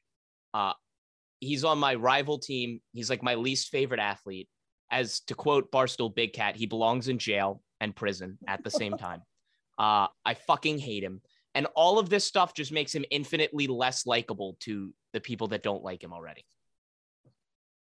Uh, 0.54 0.74
he's 1.40 1.64
on 1.64 1.80
my 1.80 1.96
rival 1.96 2.38
team. 2.38 2.80
He's 2.94 3.10
like 3.10 3.24
my 3.24 3.36
least 3.36 3.70
favorite 3.70 4.00
athlete. 4.00 4.48
As 4.90 5.20
to 5.22 5.36
quote 5.36 5.72
Barstool 5.72 6.14
Big 6.16 6.32
Cat, 6.32 6.56
he 6.56 6.66
belongs 6.66 7.10
in 7.10 7.18
jail 7.18 7.62
and 7.82 7.94
prison 7.96 8.38
at 8.48 8.64
the 8.64 8.72
same 8.72 8.94
time. 8.98 9.22
Uh, 9.78 10.08
I 10.24 10.36
fucking 10.36 10.80
hate 10.80 11.04
him. 11.04 11.22
And 11.56 11.68
all 11.76 11.98
of 11.98 12.10
this 12.10 12.24
stuff 12.24 12.54
just 12.54 12.72
makes 12.72 12.94
him 12.94 13.04
infinitely 13.10 13.68
less 13.68 14.06
likable 14.06 14.58
to 14.62 14.94
the 15.14 15.20
people 15.20 15.48
that 15.48 15.64
don't 15.64 15.84
like 15.84 16.04
him 16.04 16.14
already. 16.14 16.46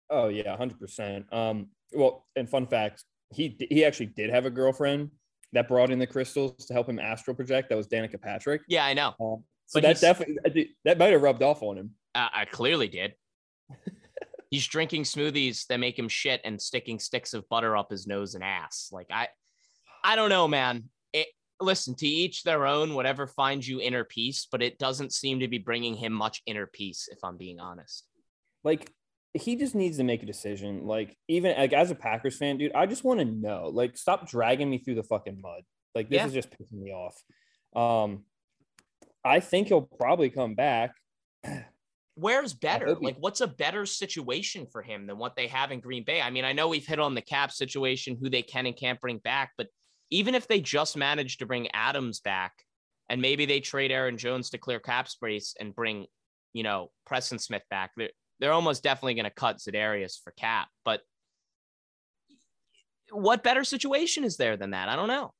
Oh 0.09 0.27
yeah, 0.27 0.57
hundred 0.57 0.79
percent. 0.79 1.31
Um, 1.31 1.67
well, 1.93 2.25
and 2.35 2.49
fun 2.49 2.65
fact, 2.65 3.03
he 3.31 3.55
he 3.69 3.85
actually 3.85 4.07
did 4.07 4.31
have 4.31 4.45
a 4.45 4.49
girlfriend 4.49 5.11
that 5.53 5.67
brought 5.67 5.91
in 5.91 5.99
the 5.99 6.07
crystals 6.07 6.65
to 6.65 6.73
help 6.73 6.89
him 6.89 6.99
astral 6.99 7.35
project. 7.35 7.69
That 7.69 7.75
was 7.75 7.87
Danica 7.87 8.19
Patrick. 8.19 8.61
Yeah, 8.67 8.85
I 8.85 8.93
know. 8.93 9.13
Um, 9.19 9.43
so 9.69 9.79
But 9.79 9.83
that 9.83 10.01
definitely 10.01 10.75
that 10.83 10.97
might 10.97 11.11
have 11.13 11.21
rubbed 11.21 11.43
off 11.43 11.61
on 11.61 11.77
him. 11.77 11.91
Uh, 12.15 12.27
I 12.33 12.45
clearly 12.45 12.87
did. 12.87 13.13
He's 14.49 14.65
drinking 14.65 15.03
smoothies 15.03 15.67
that 15.67 15.79
make 15.79 15.97
him 15.97 16.09
shit 16.09 16.41
and 16.43 16.59
sticking 16.59 16.97
sticks 16.97 17.35
of 17.35 17.47
butter 17.49 17.77
up 17.77 17.91
his 17.91 18.07
nose 18.07 18.33
and 18.33 18.43
ass. 18.43 18.89
Like 18.91 19.05
I, 19.11 19.27
I 20.03 20.15
don't 20.15 20.29
know, 20.29 20.47
man. 20.47 20.85
It 21.13 21.27
listen 21.61 21.93
to 21.97 22.07
each 22.07 22.41
their 22.41 22.65
own. 22.65 22.95
Whatever 22.95 23.27
finds 23.27 23.67
you 23.67 23.79
inner 23.79 24.03
peace, 24.03 24.47
but 24.51 24.63
it 24.63 24.79
doesn't 24.79 25.13
seem 25.13 25.41
to 25.41 25.47
be 25.47 25.59
bringing 25.59 25.93
him 25.95 26.13
much 26.13 26.41
inner 26.47 26.65
peace. 26.65 27.07
If 27.11 27.19
I'm 27.23 27.37
being 27.37 27.59
honest. 27.59 28.07
Like 28.63 28.91
he 29.35 29.55
just 29.55 29.75
needs 29.75 29.97
to 29.97 30.03
make 30.03 30.23
a 30.23 30.25
decision. 30.25 30.87
Like 30.87 31.15
even 31.27 31.55
like 31.55 31.73
as 31.73 31.91
a 31.91 31.95
Packers 31.95 32.35
fan, 32.35 32.57
dude, 32.57 32.73
I 32.73 32.87
just 32.87 33.03
want 33.03 33.19
to 33.19 33.25
know. 33.25 33.69
Like 33.71 33.97
stop 33.97 34.27
dragging 34.27 34.67
me 34.67 34.79
through 34.79 34.95
the 34.95 35.03
fucking 35.03 35.39
mud. 35.39 35.61
Like 35.93 36.09
this 36.09 36.17
Yeah. 36.21 36.25
is 36.25 36.33
just 36.33 36.49
pissing 36.49 36.81
me 36.81 36.91
off. 36.91 37.23
Um, 37.75 38.23
I 39.23 39.39
think 39.39 39.67
he'll 39.67 39.81
probably 39.81 40.29
come 40.29 40.55
back. 40.55 40.91
Where's 42.15 42.53
better? 42.53 42.95
Like, 42.95 43.15
what's 43.19 43.39
a 43.39 43.47
better 43.47 43.85
situation 43.85 44.67
for 44.69 44.81
him 44.81 45.07
than 45.07 45.17
what 45.17 45.37
they 45.37 45.47
have 45.47 45.71
in 45.71 45.79
Green 45.79 46.03
Bay? 46.03 46.21
I 46.21 46.29
mean, 46.29 46.43
I 46.43 46.51
know 46.51 46.67
we've 46.67 46.85
hit 46.85 46.99
on 46.99 47.15
the 47.15 47.21
cap 47.21 47.49
situation, 47.51 48.17
who 48.19 48.29
they 48.29 48.41
can 48.41 48.65
and 48.65 48.75
can't 48.75 48.99
bring 48.99 49.19
back, 49.19 49.51
but 49.57 49.67
even 50.09 50.35
if 50.35 50.45
they 50.45 50.59
just 50.59 50.97
manage 50.97 51.37
to 51.37 51.45
bring 51.45 51.69
Adams 51.71 52.19
back 52.19 52.51
and 53.07 53.21
maybe 53.21 53.45
they 53.45 53.61
trade 53.61 53.91
Aaron 53.91 54.17
Jones 54.17 54.49
to 54.49 54.57
clear 54.57 54.81
cap 54.81 55.07
space 55.07 55.55
and 55.59 55.73
bring, 55.73 56.07
you 56.51 56.63
know, 56.63 56.91
Preston 57.05 57.39
Smith 57.39 57.63
back, 57.69 57.91
they're, 57.95 58.09
they're 58.39 58.53
almost 58.53 58.83
definitely 58.83 59.13
going 59.13 59.23
to 59.23 59.29
cut 59.29 59.57
Za'Darius 59.57 60.21
for 60.21 60.31
cap. 60.31 60.67
But 60.83 61.01
what 63.11 63.43
better 63.43 63.63
situation 63.63 64.25
is 64.25 64.35
there 64.35 64.57
than 64.57 64.71
that? 64.71 64.89
I 64.89 64.95
don't 64.95 65.07
know. 65.07 65.33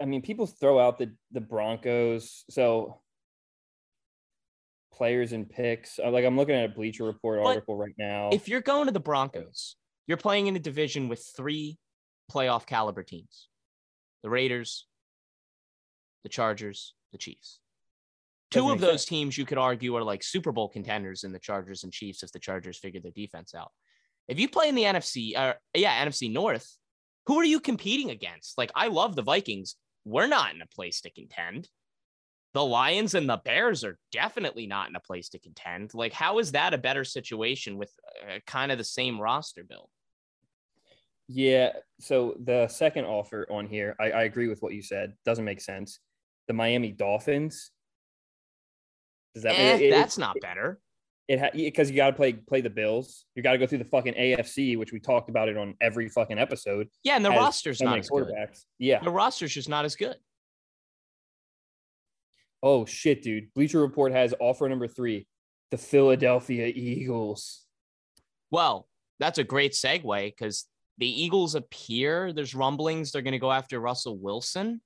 I 0.00 0.04
mean, 0.04 0.22
people 0.22 0.46
throw 0.46 0.78
out 0.78 0.98
the 0.98 1.12
the 1.32 1.40
Broncos. 1.40 2.44
So 2.50 3.00
players 4.92 5.32
and 5.32 5.48
picks. 5.48 5.98
uh, 5.98 6.10
Like 6.10 6.24
I'm 6.24 6.36
looking 6.36 6.54
at 6.54 6.70
a 6.70 6.74
Bleacher 6.74 7.04
Report 7.04 7.40
But 7.42 7.48
article 7.48 7.76
right 7.76 7.94
now. 7.98 8.30
If 8.32 8.48
you're 8.48 8.60
going 8.60 8.86
to 8.86 8.92
the 8.92 9.00
Broncos, 9.00 9.76
you're 10.06 10.16
playing 10.16 10.48
in 10.48 10.56
a 10.56 10.60
division 10.60 11.08
with 11.08 11.24
three 11.36 11.78
playoff 12.30 12.66
caliber 12.66 13.02
teams 13.02 13.48
the 14.22 14.30
Raiders, 14.30 14.86
the 16.24 16.28
Chargers, 16.28 16.94
the 17.12 17.18
Chiefs. 17.18 17.60
Two 18.50 18.60
Doesn't 18.60 18.72
of 18.72 18.80
those 18.80 19.04
teams 19.04 19.36
you 19.36 19.44
could 19.44 19.58
argue 19.58 19.94
are 19.94 20.02
like 20.02 20.22
Super 20.22 20.52
Bowl 20.52 20.68
contenders 20.68 21.22
in 21.22 21.32
the 21.32 21.38
Chargers 21.38 21.84
and 21.84 21.92
Chiefs 21.92 22.22
if 22.22 22.32
the 22.32 22.38
Chargers 22.38 22.78
figure 22.78 23.00
their 23.00 23.12
defense 23.12 23.54
out. 23.54 23.70
If 24.26 24.38
you 24.40 24.48
play 24.48 24.68
in 24.68 24.74
the 24.74 24.84
NFC, 24.84 25.36
uh, 25.36 25.54
yeah, 25.74 26.04
NFC 26.04 26.32
North, 26.32 26.66
who 27.26 27.38
are 27.38 27.44
you 27.44 27.60
competing 27.60 28.10
against? 28.10 28.56
Like, 28.56 28.72
I 28.74 28.88
love 28.88 29.16
the 29.16 29.22
Vikings. 29.22 29.76
We're 30.08 30.26
not 30.26 30.54
in 30.54 30.62
a 30.62 30.66
place 30.66 31.02
to 31.02 31.10
contend. 31.10 31.68
The 32.54 32.64
Lions 32.64 33.14
and 33.14 33.28
the 33.28 33.36
Bears 33.44 33.84
are 33.84 33.98
definitely 34.10 34.66
not 34.66 34.88
in 34.88 34.96
a 34.96 35.00
place 35.00 35.28
to 35.30 35.38
contend. 35.38 35.92
Like, 35.92 36.14
how 36.14 36.38
is 36.38 36.52
that 36.52 36.72
a 36.72 36.78
better 36.78 37.04
situation 37.04 37.76
with 37.76 37.92
uh, 38.26 38.38
kind 38.46 38.72
of 38.72 38.78
the 38.78 38.84
same 38.84 39.20
roster 39.20 39.64
build? 39.64 39.90
Yeah. 41.28 41.72
So 42.00 42.36
the 42.42 42.68
second 42.68 43.04
offer 43.04 43.46
on 43.50 43.66
here, 43.66 43.94
I, 44.00 44.10
I 44.12 44.22
agree 44.22 44.48
with 44.48 44.62
what 44.62 44.72
you 44.72 44.80
said. 44.80 45.12
Doesn't 45.26 45.44
make 45.44 45.60
sense. 45.60 46.00
The 46.46 46.54
Miami 46.54 46.90
Dolphins. 46.92 47.70
Does 49.34 49.42
that 49.42 49.54
Eh, 49.58 49.74
it- 49.74 49.82
it- 49.82 49.90
that's 49.90 50.16
not 50.16 50.36
better. 50.40 50.80
It 51.28 51.52
because 51.52 51.90
you 51.90 51.96
got 51.96 52.08
to 52.08 52.16
play 52.16 52.32
play 52.32 52.60
the 52.60 52.70
Bills. 52.70 53.26
You 53.34 53.42
got 53.42 53.52
to 53.52 53.58
go 53.58 53.66
through 53.66 53.78
the 53.78 53.84
fucking 53.84 54.14
AFC, 54.14 54.78
which 54.78 54.92
we 54.92 55.00
talked 55.00 55.28
about 55.28 55.48
it 55.48 55.56
on 55.56 55.74
every 55.80 56.08
fucking 56.08 56.38
episode. 56.38 56.88
Yeah, 57.04 57.16
and 57.16 57.24
the 57.24 57.30
roster's 57.30 57.78
so 57.78 57.84
not 57.84 57.98
as 57.98 58.08
good. 58.08 58.26
quarterbacks. 58.26 58.64
Yeah. 58.78 59.02
The 59.02 59.10
roster's 59.10 59.52
just 59.52 59.68
not 59.68 59.84
as 59.84 59.94
good. 59.94 60.16
Oh 62.62 62.86
shit, 62.86 63.22
dude. 63.22 63.52
Bleacher 63.54 63.80
Report 63.80 64.12
has 64.12 64.34
offer 64.40 64.68
number 64.68 64.88
three: 64.88 65.26
the 65.70 65.78
Philadelphia 65.78 66.66
Eagles. 66.66 67.64
Well, 68.50 68.88
that's 69.20 69.38
a 69.38 69.44
great 69.44 69.72
segue 69.72 70.26
because 70.26 70.64
the 70.96 71.22
Eagles 71.22 71.54
appear 71.54 72.32
there's 72.32 72.54
rumblings 72.54 73.12
they're 73.12 73.22
going 73.22 73.32
to 73.32 73.38
go 73.38 73.52
after 73.52 73.78
Russell 73.78 74.16
Wilson. 74.16 74.80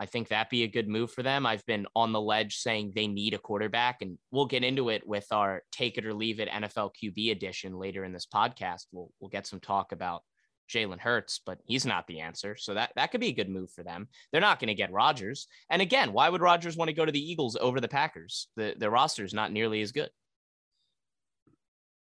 I 0.00 0.06
think 0.06 0.28
that'd 0.28 0.50
be 0.50 0.62
a 0.62 0.68
good 0.68 0.88
move 0.88 1.10
for 1.10 1.22
them. 1.22 1.44
I've 1.44 1.66
been 1.66 1.86
on 1.96 2.12
the 2.12 2.20
ledge 2.20 2.58
saying 2.58 2.92
they 2.94 3.08
need 3.08 3.34
a 3.34 3.38
quarterback, 3.38 4.00
and 4.00 4.16
we'll 4.30 4.46
get 4.46 4.62
into 4.62 4.90
it 4.90 5.06
with 5.06 5.26
our 5.32 5.62
take 5.72 5.98
it 5.98 6.06
or 6.06 6.14
leave 6.14 6.38
it 6.38 6.48
NFL 6.48 6.92
QB 7.02 7.32
edition 7.32 7.76
later 7.76 8.04
in 8.04 8.12
this 8.12 8.26
podcast. 8.26 8.86
We'll 8.92 9.10
we'll 9.20 9.30
get 9.30 9.46
some 9.46 9.60
talk 9.60 9.92
about 9.92 10.22
Jalen 10.68 11.00
Hurts, 11.00 11.40
but 11.44 11.58
he's 11.64 11.84
not 11.84 12.06
the 12.06 12.20
answer. 12.20 12.54
So 12.56 12.74
that 12.74 12.92
that 12.96 13.10
could 13.10 13.20
be 13.20 13.28
a 13.28 13.34
good 13.34 13.48
move 13.48 13.70
for 13.72 13.82
them. 13.82 14.08
They're 14.30 14.40
not 14.40 14.60
going 14.60 14.68
to 14.68 14.74
get 14.74 14.92
Rodgers. 14.92 15.48
And 15.70 15.82
again, 15.82 16.12
why 16.12 16.28
would 16.28 16.40
Rodgers 16.42 16.76
want 16.76 16.88
to 16.88 16.94
go 16.94 17.04
to 17.04 17.12
the 17.12 17.30
Eagles 17.30 17.56
over 17.56 17.80
the 17.80 17.88
Packers? 17.88 18.48
The 18.56 18.74
the 18.78 18.90
roster 18.90 19.24
is 19.24 19.34
not 19.34 19.52
nearly 19.52 19.80
as 19.80 19.92
good. 19.92 20.10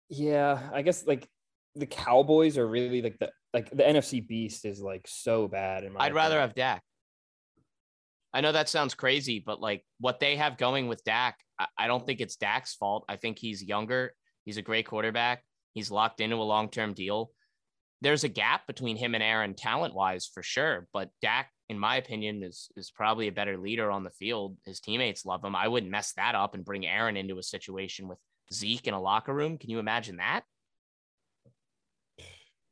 Yeah, 0.08 0.60
I 0.72 0.82
guess 0.82 1.06
like 1.06 1.26
the 1.74 1.86
Cowboys 1.86 2.58
are 2.58 2.66
really 2.66 3.02
like 3.02 3.18
the 3.18 3.30
like 3.54 3.70
the 3.70 3.82
NFC 3.82 4.26
Beast 4.26 4.64
is 4.64 4.80
like 4.80 5.06
so 5.08 5.48
bad. 5.48 5.84
In 5.84 5.92
my 5.92 6.04
I'd 6.04 6.14
rather 6.14 6.40
have 6.40 6.54
Dak. 6.54 6.82
I 8.36 8.42
know 8.42 8.52
that 8.52 8.68
sounds 8.68 8.92
crazy, 8.92 9.42
but 9.44 9.62
like 9.62 9.82
what 9.98 10.20
they 10.20 10.36
have 10.36 10.58
going 10.58 10.88
with 10.88 11.02
Dak, 11.04 11.38
I, 11.58 11.68
I 11.78 11.86
don't 11.86 12.04
think 12.04 12.20
it's 12.20 12.36
Dak's 12.36 12.74
fault. 12.74 13.06
I 13.08 13.16
think 13.16 13.38
he's 13.38 13.64
younger. 13.64 14.12
He's 14.44 14.58
a 14.58 14.62
great 14.62 14.86
quarterback. 14.86 15.42
He's 15.72 15.90
locked 15.90 16.20
into 16.20 16.36
a 16.36 16.44
long 16.44 16.68
term 16.68 16.92
deal. 16.92 17.30
There's 18.02 18.24
a 18.24 18.28
gap 18.28 18.66
between 18.66 18.98
him 18.98 19.14
and 19.14 19.24
Aaron 19.24 19.54
talent 19.54 19.94
wise 19.94 20.26
for 20.26 20.42
sure, 20.42 20.86
but 20.92 21.08
Dak, 21.22 21.50
in 21.70 21.78
my 21.78 21.96
opinion, 21.96 22.42
is 22.42 22.68
is 22.76 22.90
probably 22.90 23.28
a 23.28 23.32
better 23.32 23.56
leader 23.56 23.90
on 23.90 24.04
the 24.04 24.10
field. 24.10 24.58
His 24.66 24.80
teammates 24.80 25.24
love 25.24 25.42
him. 25.42 25.56
I 25.56 25.68
wouldn't 25.68 25.90
mess 25.90 26.12
that 26.18 26.34
up 26.34 26.54
and 26.54 26.62
bring 26.62 26.86
Aaron 26.86 27.16
into 27.16 27.38
a 27.38 27.42
situation 27.42 28.06
with 28.06 28.18
Zeke 28.52 28.86
in 28.86 28.92
a 28.92 29.00
locker 29.00 29.32
room. 29.32 29.56
Can 29.56 29.70
you 29.70 29.78
imagine 29.78 30.18
that? 30.18 30.42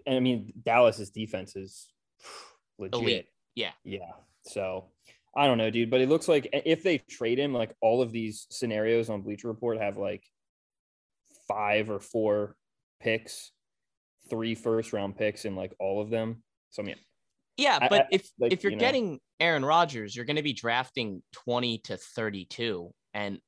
And 0.05 0.17
I 0.17 0.21
mean, 0.21 0.53
Dallas's 0.63 1.09
defense 1.09 1.57
is 1.57 1.89
legit. 2.79 3.01
Elite. 3.01 3.29
Yeah. 3.55 3.73
Yeah. 3.83 4.13
So 4.43 4.91
I 5.37 5.47
don't 5.47 5.59
know, 5.59 5.71
dude. 5.71 5.91
But 5.91 6.01
it 6.01 6.09
looks 6.09 6.29
like 6.29 6.49
if 6.53 6.83
they 6.83 6.99
trade 6.99 7.39
him, 7.39 7.53
like 7.53 7.75
all 7.81 8.03
of 8.03 8.13
these 8.13 8.47
scenarios 8.51 9.11
on 9.11 9.23
Bleacher 9.23 9.49
Report 9.49 9.81
have 9.81 9.97
like 9.97 10.23
five 11.49 11.91
or 11.91 12.01
four 12.01 12.57
picks, 13.01 13.51
three 14.31 14.55
first 14.55 14.93
round 14.93 15.17
picks 15.17 15.45
in 15.45 15.57
like 15.57 15.75
all 15.79 16.01
of 16.01 16.11
them. 16.11 16.43
So 16.71 16.83
I 16.83 16.87
mean, 16.87 16.97
Yeah, 17.57 17.79
I- 17.81 17.89
but 17.89 18.03
I- 18.03 18.09
if 18.13 18.31
like, 18.39 18.53
if 18.53 18.63
you're 18.63 18.73
you 18.73 18.77
know. 18.77 18.81
getting 18.81 19.21
Aaron 19.41 19.65
Rodgers, 19.65 20.15
you're 20.15 20.25
going 20.25 20.37
to 20.37 20.43
be 20.43 20.53
drafting 20.53 21.23
20 21.33 21.79
to 21.79 21.97
32. 21.97 22.93
And 23.13 23.41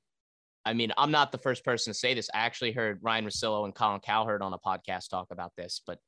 I 0.64 0.72
mean, 0.74 0.92
I'm 0.98 1.12
not 1.12 1.30
the 1.30 1.38
first 1.38 1.64
person 1.64 1.92
to 1.92 1.98
say 1.98 2.12
this. 2.14 2.28
I 2.34 2.38
actually 2.38 2.72
heard 2.72 2.98
Ryan 3.00 3.24
Russillo 3.26 3.64
and 3.64 3.74
Colin 3.74 4.00
Cowherd 4.00 4.42
on 4.42 4.52
a 4.52 4.58
podcast 4.58 5.08
talk 5.10 5.28
about 5.30 5.52
this, 5.56 5.80
but 5.86 5.98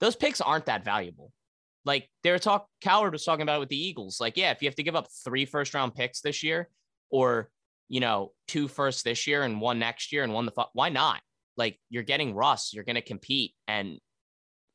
those 0.00 0.16
picks 0.16 0.40
aren't 0.40 0.66
that 0.66 0.82
valuable. 0.84 1.30
Like 1.84 2.08
they 2.22 2.30
were 2.30 2.38
talk 2.38 2.68
Cowherd 2.80 3.12
was 3.12 3.24
talking 3.24 3.42
about 3.42 3.56
it 3.56 3.60
with 3.60 3.68
the 3.68 3.82
Eagles. 3.82 4.20
Like, 4.20 4.36
yeah, 4.36 4.50
if 4.50 4.62
you 4.62 4.68
have 4.68 4.74
to 4.76 4.82
give 4.82 4.96
up 4.96 5.08
three 5.24 5.44
first 5.44 5.74
round 5.74 5.94
picks 5.94 6.20
this 6.20 6.42
year, 6.42 6.68
or 7.10 7.50
you 7.88 8.00
know, 8.00 8.32
two 8.46 8.68
first 8.68 9.04
this 9.04 9.26
year 9.26 9.42
and 9.42 9.60
one 9.60 9.78
next 9.78 10.12
year 10.12 10.22
and 10.22 10.34
one 10.34 10.44
the 10.44 10.52
fu- 10.52 10.64
why 10.74 10.90
not? 10.90 11.20
Like 11.56 11.78
you're 11.88 12.02
getting 12.02 12.34
Russ, 12.34 12.72
you're 12.74 12.84
to 12.84 13.02
compete, 13.02 13.54
and 13.66 13.98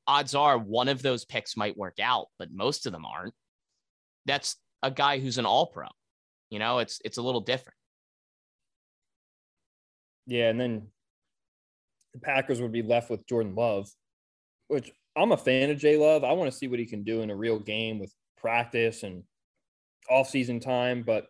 odds 0.08 0.36
are 0.36 0.58
one 0.58 0.88
of 0.90 1.02
those 1.02 1.26
picks 1.26 1.56
might 1.56 1.78
work 1.78 2.00
out, 2.02 2.28
but 2.40 2.52
most 2.52 2.86
of 2.86 2.92
them 2.92 3.06
aren't. 3.06 3.34
That's 4.26 4.56
a 4.82 4.92
guy 4.92 5.20
who's 5.20 5.38
an 5.38 5.46
all 5.46 5.68
pro. 5.68 5.88
You 6.50 6.60
know, 6.60 6.80
it's 6.80 7.00
it's 7.06 7.18
a 7.18 7.22
little 7.22 7.42
different. 7.42 7.78
yeah, 10.26 10.50
and 10.50 10.60
then 10.60 10.88
the 12.14 12.20
Packers 12.20 12.62
would 12.62 12.72
be 12.72 12.84
left 12.84 13.10
with 13.10 13.26
Jordan 13.28 13.56
Love, 13.56 13.90
which 14.68 14.92
I'm 15.16 15.32
a 15.32 15.38
fan 15.38 15.70
of 15.70 15.78
Jay 15.78 15.98
Love. 15.98 16.24
I 16.24 16.32
want 16.34 16.52
to 16.52 16.58
see 16.58 16.68
what 16.68 16.80
he 16.80 16.86
can 16.86 17.04
do 17.04 17.22
in 17.22 17.30
a 17.30 17.36
real 17.36 17.60
game 17.60 18.00
with 18.00 18.14
practice 18.38 19.04
and 19.04 19.24
off-season 20.10 20.60
time. 20.60 21.04
But 21.04 21.28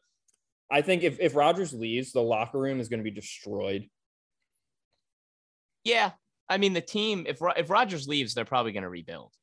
I 0.71 0.81
think 0.81 1.03
if 1.03 1.19
if 1.19 1.35
Rodgers 1.35 1.73
leaves, 1.73 2.11
the 2.11 2.21
locker 2.21 2.59
room 2.59 2.79
is 2.79 2.87
going 2.89 2.99
to 2.99 3.03
be 3.03 3.11
destroyed. 3.11 3.89
Yeah, 5.83 6.11
I 6.49 6.57
mean 6.57 6.73
the 6.73 6.81
team. 6.81 7.25
If 7.27 7.39
if 7.57 7.69
Rodgers 7.69 8.07
leaves, 8.07 8.33
they're 8.33 8.45
probably 8.45 8.71
going 8.71 8.83
to 8.83 8.89
rebuild. 8.89 9.33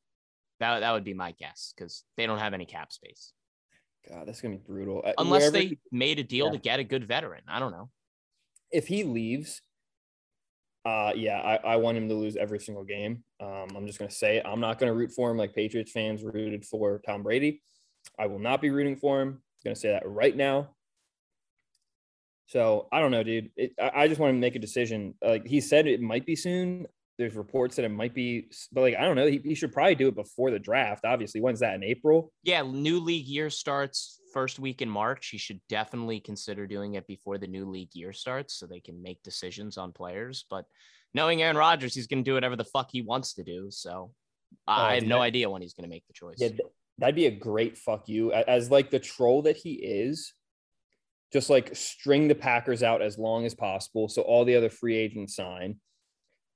That 0.61 0.81
that 0.81 0.93
would 0.93 1.05
be 1.05 1.15
my 1.15 1.33
guess 1.33 1.73
because 1.77 2.05
they 2.17 2.27
don't 2.27 2.39
have 2.39 2.53
any 2.55 2.67
cap 2.67 2.93
space 2.93 3.33
God, 4.09 4.27
that's 4.27 4.41
gonna 4.41 4.57
be 4.57 4.63
brutal. 4.67 5.03
Uh, 5.05 5.13
unless 5.19 5.41
wherever 5.41 5.53
they 5.59 5.67
he- 5.67 5.79
made 5.93 6.19
a 6.19 6.23
deal 6.25 6.47
Yeah. 6.47 6.53
to 6.53 6.59
get 6.59 6.81
a 6.81 6.85
good 6.85 7.07
veteran. 7.07 7.43
I 7.49 7.59
don't 7.59 7.73
know. 7.73 7.91
if 8.73 8.87
he 8.87 9.05
leaves, 9.05 9.63
uh, 10.85 11.13
yeah, 11.15 11.39
I, 11.39 11.57
I 11.73 11.77
want 11.77 11.99
him 11.99 12.09
to 12.09 12.15
lose 12.15 12.37
every 12.37 12.59
single 12.59 12.85
game. 12.85 13.23
Um, 13.41 13.69
I'm 13.77 13.87
just 13.87 13.99
gonna 13.99 14.11
say 14.11 14.39
it. 14.39 14.47
I'm 14.47 14.61
not 14.61 14.79
gonna 14.79 14.95
root 14.95 15.13
for 15.13 15.31
him 15.31 15.37
like 15.37 15.55
Patriots 15.55 15.93
fans 15.93 16.23
rooted 16.23 16.65
for 16.65 17.01
Tom 17.07 17.23
Brady. 17.23 17.63
I 18.19 18.27
will 18.27 18.39
not 18.39 18.63
be 18.63 18.71
rooting 18.71 18.97
for 18.97 19.21
him. 19.21 19.29
I'm 19.29 19.41
gonna 19.65 19.77
say 19.77 19.91
that 19.91 20.03
right 20.07 20.35
now. 20.35 20.71
So 22.47 22.89
I 22.91 23.01
don't 23.01 23.11
know, 23.11 23.23
dude. 23.23 23.51
It, 23.57 23.73
I, 23.81 24.03
I 24.03 24.09
just 24.09 24.21
want 24.21 24.35
to 24.35 24.39
make 24.39 24.57
a 24.57 24.61
decision. 24.61 25.15
Like 25.23 25.47
he 25.47 25.61
said, 25.61 25.87
it 25.87 26.01
might 26.01 26.25
be 26.25 26.35
soon. 26.35 26.87
There's 27.19 27.35
reports 27.35 27.77
that 27.77 27.85
it 27.85 27.91
might 27.91 28.15
be, 28.15 28.51
but 28.73 28.81
like 28.81 28.97
I 28.97 29.03
don't 29.03 29.17
know. 29.17 29.27
He, 29.27 29.41
he 29.45 29.55
should 29.55 29.73
probably 29.73 29.95
do 29.95 30.09
it 30.09 30.15
before 30.15 30.51
the 30.51 30.59
draft. 30.59 31.05
Obviously, 31.05 31.43
when's 31.43 31.61
that 31.61 31.75
in 31.75 31.85
April? 31.85 32.33
Yeah, 32.43 32.63
new 32.63 33.01
league 33.01 33.27
year 33.27 33.51
starts 33.51 34.20
first 34.33 34.59
week 34.59 34.83
in 34.83 34.89
March. 34.89 35.29
He 35.29 35.39
should 35.39 35.61
definitely 35.69 36.21
consider 36.21 36.67
doing 36.67 36.95
it 36.95 37.07
before 37.07 37.39
the 37.39 37.47
new 37.47 37.65
league 37.65 37.95
year 37.95 38.13
starts 38.13 38.55
so 38.55 38.67
they 38.67 38.81
can 38.81 39.03
make 39.03 39.23
decisions 39.23 39.77
on 39.79 39.93
players. 39.93 40.45
But 40.51 40.65
knowing 41.15 41.43
Aaron 41.43 41.57
Rodgers, 41.57 41.95
he's 41.95 42.07
going 42.07 42.25
to 42.25 42.29
do 42.29 42.35
whatever 42.35 42.57
the 42.57 42.65
fuck 42.65 42.91
he 42.93 43.03
wants 43.03 43.35
to 43.35 43.43
do. 43.45 43.69
So 43.71 44.13
I 44.67 44.93
Oh, 44.93 44.95
have 44.97 45.05
no 45.05 45.17
that- 45.19 45.23
idea 45.25 45.51
when 45.51 45.63
he's 45.63 45.75
going 45.75 45.85
to 45.85 45.91
make 45.95 46.07
the 46.07 46.13
choice. 46.13 46.37
Yeah, 46.39 46.51
that'd 46.99 47.15
be 47.15 47.27
a 47.27 47.31
great 47.31 47.77
fuck 47.79 48.09
you. 48.09 48.33
As 48.33 48.71
like 48.71 48.91
the 48.91 48.99
troll 48.99 49.43
that 49.43 49.57
he 49.57 49.73
is, 49.75 50.33
just 51.33 51.49
like 51.51 51.75
string 51.77 52.27
the 52.29 52.35
Packers 52.35 52.83
out 52.83 53.03
as 53.03 53.17
long 53.19 53.47
as 53.47 53.55
possible. 53.55 54.09
So 54.09 54.23
all 54.23 54.45
the 54.45 54.57
other 54.57 54.69
free 54.71 54.97
agents 54.97 55.37
sign. 55.37 55.79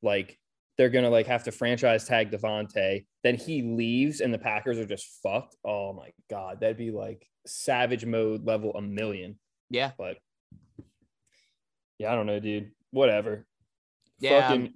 Like 0.02 0.38
they're 0.76 0.90
gonna 0.90 1.10
like 1.10 1.26
have 1.26 1.44
to 1.44 1.52
franchise 1.52 2.04
tag 2.04 2.30
Davante. 2.30 3.04
Then 3.22 3.36
he 3.36 3.62
leaves 3.62 4.20
and 4.20 4.32
the 4.32 4.38
Packers 4.38 4.78
are 4.78 4.86
just 4.86 5.20
fucked. 5.22 5.56
Oh 5.64 5.92
my 5.92 6.10
god, 6.30 6.60
that'd 6.60 6.76
be 6.76 6.90
like 6.90 7.26
savage 7.46 8.04
mode 8.04 8.44
level 8.44 8.74
a 8.74 8.82
million. 8.82 9.38
Yeah. 9.70 9.92
But 9.96 10.18
yeah, 11.98 12.12
I 12.12 12.14
don't 12.14 12.26
know, 12.26 12.40
dude. 12.40 12.70
Whatever. 12.90 13.46
Yeah, 14.20 14.48
Fucking 14.48 14.72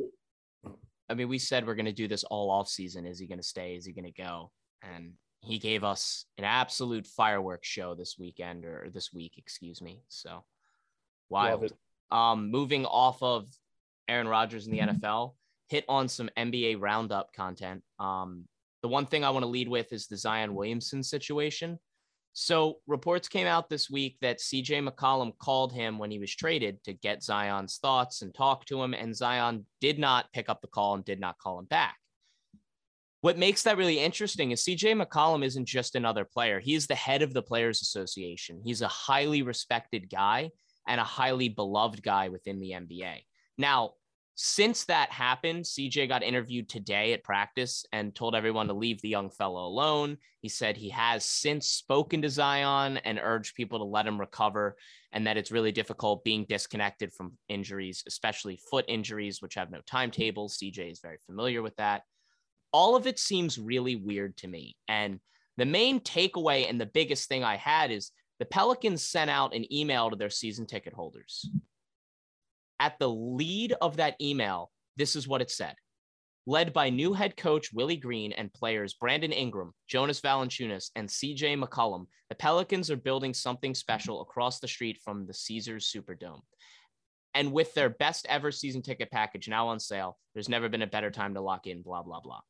I 1.09 1.15
mean, 1.15 1.29
we 1.29 1.39
said 1.39 1.67
we're 1.67 1.75
going 1.75 1.87
to 1.87 1.93
do 1.93 2.09
this 2.09 2.25
all 2.25 2.51
off 2.51 2.69
season. 2.69 3.07
Is 3.07 3.19
he 3.19 3.27
going 3.27 3.39
to 3.39 3.45
stay? 3.45 3.75
Is 3.75 3.87
he 3.87 3.93
going 3.93 4.05
to 4.05 4.23
go? 4.23 4.51
And 4.83 5.13
he 5.41 5.59
gave 5.59 5.85
us 5.85 6.27
an 6.37 6.45
absolute 6.45 7.07
fireworks 7.07 7.67
show 7.67 7.95
this 7.95 8.17
weekend 8.19 8.65
or 8.65 8.89
this 8.93 9.13
week, 9.13 9.35
excuse 9.39 9.81
me. 9.81 10.03
So 10.09 10.45
wild. 11.31 11.73
Um, 12.11 12.51
moving 12.51 12.85
off 12.85 13.23
of 13.23 13.47
Aaron 14.09 14.29
Rodgers 14.29 14.67
in 14.67 14.73
the 14.73 14.81
NFL, 14.81 15.35
hit 15.69 15.85
on 15.89 16.09
some 16.09 16.31
NBA 16.37 16.81
roundup 16.81 17.33
content. 17.33 17.83
Um, 17.99 18.45
the 18.83 18.89
one 18.89 19.07
thing 19.07 19.25
I 19.25 19.31
want 19.31 19.43
to 19.43 19.49
lead 19.49 19.69
with 19.69 19.93
is 19.93 20.07
the 20.07 20.17
Zion 20.17 20.55
Williamson 20.55 21.03
situation. 21.03 21.79
So 22.33 22.77
reports 22.87 23.29
came 23.29 23.47
out 23.47 23.69
this 23.69 23.91
week 23.91 24.17
that 24.21 24.39
CJ 24.39 24.89
McCollum 24.89 25.37
called 25.39 25.73
him 25.73 25.99
when 25.99 26.11
he 26.11 26.21
was 26.21 26.35
traded 26.35 26.83
to 26.85 26.93
get 26.93 27.23
Zion's 27.23 27.79
thoughts 27.79 28.23
and 28.23 28.33
talk 28.33 28.65
to 28.67 28.81
him, 28.81 28.95
and 28.95 29.17
Zion 29.17 29.67
did 29.81 29.99
not 29.99 30.33
pick 30.33 30.49
up 30.49 30.61
the 30.61 30.69
call 30.69 30.95
and 30.95 31.05
did 31.05 31.19
not 31.19 31.39
call 31.39 31.59
him 31.59 31.65
back. 31.65 31.97
What 33.23 33.37
makes 33.37 33.65
that 33.65 33.77
really 33.77 33.99
interesting 33.99 34.53
is 34.53 34.65
CJ 34.65 35.03
McCollum 35.03 35.45
isn't 35.45 35.67
just 35.67 35.97
another 35.97 36.25
player. 36.25 36.61
He's 36.61 36.87
the 36.87 36.95
head 36.95 37.23
of 37.23 37.35
the 37.35 37.43
Players 37.43 37.83
Association. 37.83 38.63
He's 38.65 38.83
a 38.83 38.89
highly 38.89 39.43
respected 39.43 40.09
guy. 40.09 40.51
and 40.87 41.01
a 41.01 41.05
highly 41.05 41.51
beloved 41.51 42.03
guy 42.03 42.31
within 42.31 42.61
the 42.61 42.71
NBA. 42.71 43.23
Now, 43.59 43.93
since 44.41 44.85
that 44.85 45.11
happened, 45.11 45.65
CJ 45.65 46.07
got 46.07 46.23
interviewed 46.23 46.69
today 46.69 47.13
at 47.13 47.25
practice 47.25 47.85
and 47.93 48.15
told 48.15 48.37
everyone 48.37 48.69
to 48.69 48.73
leave 48.73 49.03
the 49.03 49.09
young 49.09 49.31
fellow 49.31 49.67
alone. 49.67 50.17
He 50.43 50.49
said 50.49 50.77
he 50.77 50.91
has 50.91 51.25
since 51.25 51.67
spoken 51.67 52.23
to 52.23 52.31
Zion 52.31 52.99
and 52.99 53.19
urged 53.21 53.57
people 53.57 53.81
to 53.81 53.85
let 53.85 54.07
him 54.07 54.21
recover 54.21 54.77
and 55.11 55.27
that 55.27 55.37
it's 55.37 55.51
really 55.51 55.73
difficult 55.73 56.23
being 56.23 56.47
disconnected 56.49 57.13
from 57.13 57.33
injuries, 57.49 58.05
especially 58.07 58.61
foot 58.71 58.85
injuries, 58.87 59.43
which 59.43 59.57
have 59.57 59.73
no 59.73 59.81
timetables. 59.85 60.57
CJ 60.57 60.93
is 60.93 61.01
very 61.01 61.19
familiar 61.27 61.61
with 61.61 61.75
that. 61.75 62.03
All 62.73 62.95
of 62.95 63.09
it 63.09 63.19
seems 63.19 63.59
really 63.59 63.97
weird 63.97 64.37
to 64.37 64.47
me. 64.47 64.77
And 64.87 65.19
the 65.57 65.67
main 65.67 65.99
takeaway 65.99 66.71
and 66.71 66.81
the 66.81 66.87
biggest 66.87 67.29
thing 67.29 67.43
I 67.43 67.57
had 67.57 67.91
is 67.91 68.13
the 68.39 68.45
Pelicans 68.45 69.03
sent 69.03 69.31
out 69.31 69.53
an 69.53 69.65
email 69.75 70.11
to 70.11 70.17
their 70.17 70.31
season 70.31 70.65
ticket 70.65 70.93
holders 70.93 71.51
at 72.81 72.99
the 72.99 73.09
lead 73.09 73.75
of 73.81 73.97
that 73.97 74.17
email, 74.21 74.71
this 74.97 75.17
is 75.17 75.29
what 75.29 75.43
it 75.43 75.51
said. 75.51 75.75
Led 76.47 76.73
by 76.73 76.89
new 76.89 77.13
head 77.13 77.37
coach 77.37 77.73
Willie 77.73 77.97
Green 77.97 78.33
and 78.33 78.53
players 78.53 78.95
Brandon 78.95 79.33
Ingram, 79.33 79.75
Jonas 79.87 80.21
Valanciunas, 80.21 80.91
and 80.97 81.09
CJ 81.09 81.63
McCollum, 81.63 82.07
the 82.31 82.35
Pelicans 82.35 82.91
are 82.91 82.97
building 82.97 83.35
something 83.35 83.75
special 83.75 84.23
across 84.23 84.59
the 84.59 84.69
street 84.69 84.99
from 85.05 85.27
the 85.27 85.35
Caesars 85.35 85.93
Superdome. 85.95 86.41
And 87.35 87.53
with 87.53 87.75
their 87.75 87.91
best 87.91 88.27
ever 88.29 88.51
season 88.51 88.83
ticket 88.83 89.11
package 89.11 89.49
now 89.49 89.69
on 89.69 89.79
sale, 89.79 90.17
there's 90.33 90.49
never 90.49 90.69
been 90.69 90.83
a 90.83 90.87
better 90.87 91.11
time 91.11 91.35
to 91.35 91.41
lock 91.41 91.67
in, 91.67 91.83
blah, 91.83 92.03
blah, 92.03 92.21
blah. 92.21 92.41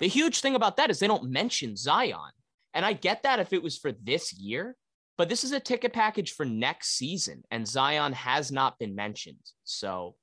The 0.00 0.08
huge 0.08 0.40
thing 0.40 0.56
about 0.56 0.76
that 0.78 0.90
is 0.90 0.98
they 0.98 1.06
don't 1.06 1.30
mention 1.30 1.76
Zion. 1.76 2.32
And 2.74 2.84
I 2.84 2.92
get 2.92 3.22
that 3.22 3.38
if 3.38 3.52
it 3.52 3.62
was 3.62 3.78
for 3.78 3.92
this 3.92 4.32
year, 4.32 4.76
but 5.16 5.28
this 5.28 5.44
is 5.44 5.52
a 5.52 5.60
ticket 5.60 5.92
package 5.92 6.32
for 6.32 6.44
next 6.44 6.96
season, 6.96 7.44
and 7.50 7.66
Zion 7.66 8.12
has 8.12 8.50
not 8.50 8.78
been 8.78 8.94
mentioned. 8.94 9.38
So 9.64 10.16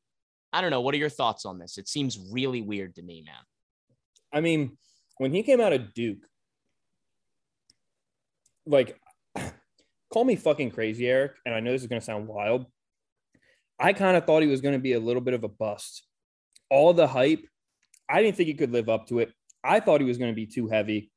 I 0.54 0.62
don't 0.62 0.72
know. 0.72 0.82
What 0.82 0.94
are 0.94 1.00
your 1.00 1.10
thoughts 1.10 1.46
on 1.46 1.60
this? 1.60 1.78
It 1.78 1.88
seems 1.88 2.20
really 2.32 2.62
weird 2.62 2.96
to 2.96 3.02
me, 3.02 3.24
man. 3.26 3.36
I 4.34 4.42
mean, 4.42 4.78
when 5.18 5.34
he 5.34 5.44
came 5.44 5.62
out 5.62 5.74
of 5.74 5.94
Duke, 5.94 6.26
like, 8.66 9.00
call 10.14 10.26
me 10.26 10.36
fucking 10.36 10.72
crazy, 10.72 11.08
Eric, 11.08 11.34
and 11.46 11.56
I 11.56 11.62
know 11.62 11.72
this 11.72 11.82
is 11.82 11.88
going 11.88 12.02
to 12.02 12.06
sound 12.06 12.28
wild. 12.28 12.66
I 13.80 13.94
kind 13.94 14.18
of 14.18 14.26
thought 14.26 14.44
he 14.44 14.48
was 14.48 14.62
going 14.62 14.74
to 14.74 14.80
be 14.80 14.94
a 14.94 15.00
little 15.00 15.22
bit 15.22 15.34
of 15.34 15.44
a 15.44 15.50
bust. 15.50 16.06
All 16.70 16.94
the 16.94 17.08
hype, 17.08 17.44
I 18.10 18.22
didn't 18.22 18.38
think 18.38 18.48
he 18.48 18.54
could 18.54 18.72
live 18.72 18.90
up 18.90 19.08
to 19.08 19.20
it. 19.20 19.32
I 19.64 19.80
thought 19.80 20.02
he 20.02 20.08
was 20.08 20.18
going 20.18 20.32
to 20.32 20.36
be 20.36 20.46
too 20.46 20.68
heavy. 20.68 21.11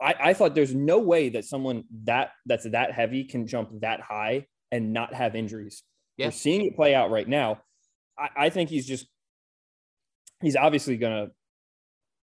I, 0.00 0.14
I 0.20 0.34
thought 0.34 0.54
there's 0.54 0.74
no 0.74 0.98
way 0.98 1.30
that 1.30 1.44
someone 1.44 1.84
that 2.04 2.30
that's 2.44 2.68
that 2.70 2.92
heavy 2.92 3.24
can 3.24 3.46
jump 3.46 3.70
that 3.80 4.00
high 4.00 4.46
and 4.70 4.92
not 4.92 5.14
have 5.14 5.34
injuries. 5.34 5.82
Yeah. 6.16 6.26
We're 6.26 6.32
seeing 6.32 6.66
it 6.66 6.76
play 6.76 6.94
out 6.94 7.10
right 7.10 7.28
now. 7.28 7.60
I, 8.18 8.28
I 8.36 8.50
think 8.50 8.70
he's 8.70 8.86
just 8.86 9.06
he's 10.40 10.56
obviously 10.56 10.96
gonna 10.96 11.28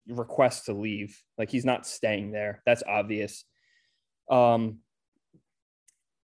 request 0.09 0.67
to 0.67 0.75
leave. 0.75 1.19
Like 1.39 1.51
he's 1.51 1.65
not 1.65 1.87
staying 1.87 2.33
there. 2.33 2.63
That's 2.67 2.83
obvious. 2.87 3.45
Um 4.31 4.79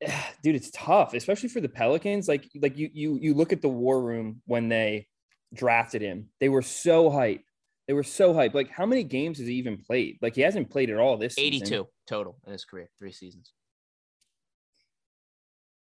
dude, 0.43 0.55
it's 0.55 0.71
tough, 0.71 1.13
especially 1.13 1.49
for 1.49 1.61
the 1.61 1.69
Pelicans. 1.69 2.27
Like 2.27 2.49
like 2.55 2.77
you 2.77 2.89
you 2.93 3.17
you 3.21 3.33
look 3.33 3.53
at 3.53 3.61
the 3.61 3.69
war 3.69 4.01
room 4.01 4.41
when 4.45 4.69
they 4.69 5.07
drafted 5.53 6.01
him. 6.01 6.29
They 6.39 6.49
were 6.49 6.61
so 6.61 7.09
hyped. 7.09 7.43
They 7.89 7.93
were 7.93 8.03
so 8.03 8.35
hyped. 8.35 8.53
Like, 8.53 8.69
how 8.69 8.85
many 8.85 9.03
games 9.03 9.39
has 9.39 9.47
he 9.47 9.55
even 9.55 9.79
played? 9.79 10.19
Like, 10.21 10.35
he 10.35 10.41
hasn't 10.41 10.69
played 10.69 10.91
at 10.91 10.97
all 10.97 11.17
this 11.17 11.39
82 11.39 11.65
season. 11.65 11.85
total 12.07 12.37
in 12.45 12.51
his 12.51 12.63
career, 12.63 12.87
three 12.99 13.11
seasons. 13.11 13.51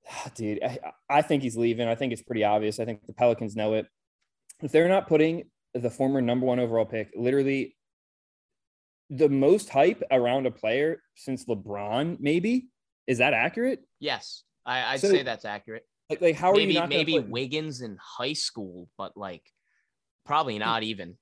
Dude, 0.37 0.63
I, 0.63 0.79
I 1.11 1.23
think 1.23 1.43
he's 1.43 1.57
leaving. 1.57 1.89
I 1.89 1.97
think 1.97 2.13
it's 2.13 2.23
pretty 2.23 2.45
obvious. 2.45 2.79
I 2.79 2.85
think 2.85 3.05
the 3.09 3.13
Pelicans 3.13 3.57
know 3.57 3.75
it. 3.75 3.89
If 4.63 4.71
they're 4.71 4.89
not 4.89 5.09
putting 5.09 5.51
the 5.75 5.91
former 5.91 6.21
number 6.21 6.47
one 6.47 6.61
overall 6.61 6.87
pick, 6.87 7.11
literally 7.17 7.77
the 9.11 9.29
most 9.29 9.69
hype 9.69 10.01
around 10.13 10.47
a 10.47 10.53
player 10.53 11.03
since 11.17 11.47
LeBron, 11.47 12.21
maybe, 12.21 12.69
is 13.09 13.19
that 13.19 13.35
accurate? 13.35 13.81
Yes, 13.99 14.45
I, 14.65 14.93
would 14.93 15.01
so, 15.01 15.11
say 15.11 15.25
that's 15.25 15.45
accurate. 15.45 15.83
Like, 16.09 16.21
like 16.21 16.37
how 16.37 16.53
maybe, 16.53 16.79
are 16.79 16.83
you 16.85 16.89
maybe 16.89 17.19
Wiggins 17.19 17.81
in 17.81 17.99
high 18.01 18.35
school, 18.35 18.89
but 18.97 19.17
like 19.17 19.43
probably 20.25 20.61
not 20.61 20.85
even. 20.85 21.17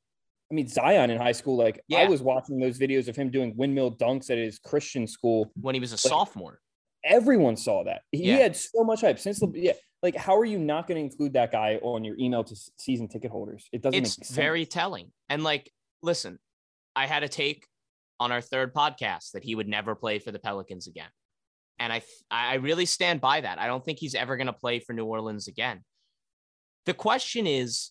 I 0.51 0.55
mean, 0.55 0.69
Zion 0.69 1.11
in 1.11 1.19
high 1.19 1.33
school, 1.33 1.57
like 1.57 1.81
yeah. 1.89 2.01
I 2.01 2.09
was 2.09 2.23
watching 2.23 2.59
those 2.59 2.79
videos 2.79 3.09
of 3.09 3.17
him 3.17 3.31
doing 3.31 3.55
windmill 3.57 3.97
dunks 3.97 4.31
at 4.31 4.39
his 4.39 4.59
Christian 4.59 5.07
school 5.07 5.51
when 5.61 5.75
he 5.75 5.81
was 5.81 5.93
a 5.93 5.95
like, 5.95 6.01
sophomore. 6.01 6.61
Everyone 7.05 7.57
saw 7.57 7.85
that. 7.85 8.03
He 8.13 8.29
yeah. 8.29 8.37
had 8.37 8.57
so 8.57 8.85
much 8.85 9.01
hype 9.01 9.19
since 9.19 9.41
the 9.41 9.51
yeah. 9.55 9.73
Like, 10.03 10.17
how 10.17 10.37
are 10.37 10.45
you 10.45 10.59
not 10.59 10.87
going 10.87 10.97
to 10.97 11.03
include 11.03 11.33
that 11.33 11.51
guy 11.51 11.79
on 11.83 12.05
your 12.05 12.17
email 12.19 12.45
to 12.45 12.57
season 12.77 13.09
ticket 13.09 13.31
holders? 13.31 13.69
It 13.73 13.81
doesn't. 13.81 13.99
It's 13.99 14.31
very 14.31 14.67
telling. 14.67 15.11
And 15.31 15.43
like, 15.43 15.71
listen, 16.03 16.39
I 16.95 17.07
had 17.07 17.23
a 17.23 17.29
take 17.29 17.67
on 18.21 18.31
our 18.31 18.43
third 18.43 18.75
podcast 18.75 19.33
that 19.33 19.43
he 19.43 19.55
would 19.55 19.67
never 19.67 19.95
play 19.95 20.19
for 20.19 20.31
the 20.31 20.39
Pelicans 20.39 20.87
again, 20.87 21.09
and 21.79 21.93
I 21.93 22.03
I 22.31 22.57
really 22.57 22.87
stand 22.87 23.23
by 23.23 23.41
that. 23.41 23.59
I 23.59 23.67
don't 23.67 23.85
think 23.85 23.99
he's 23.99 24.15
ever 24.15 24.37
going 24.37 24.47
to 24.47 24.53
play 24.53 24.79
for 24.79 24.93
New 24.93 25.07
Orleans 25.07 25.49
again. 25.49 25.83
The 26.85 26.95
question 26.95 27.47
is, 27.47 27.91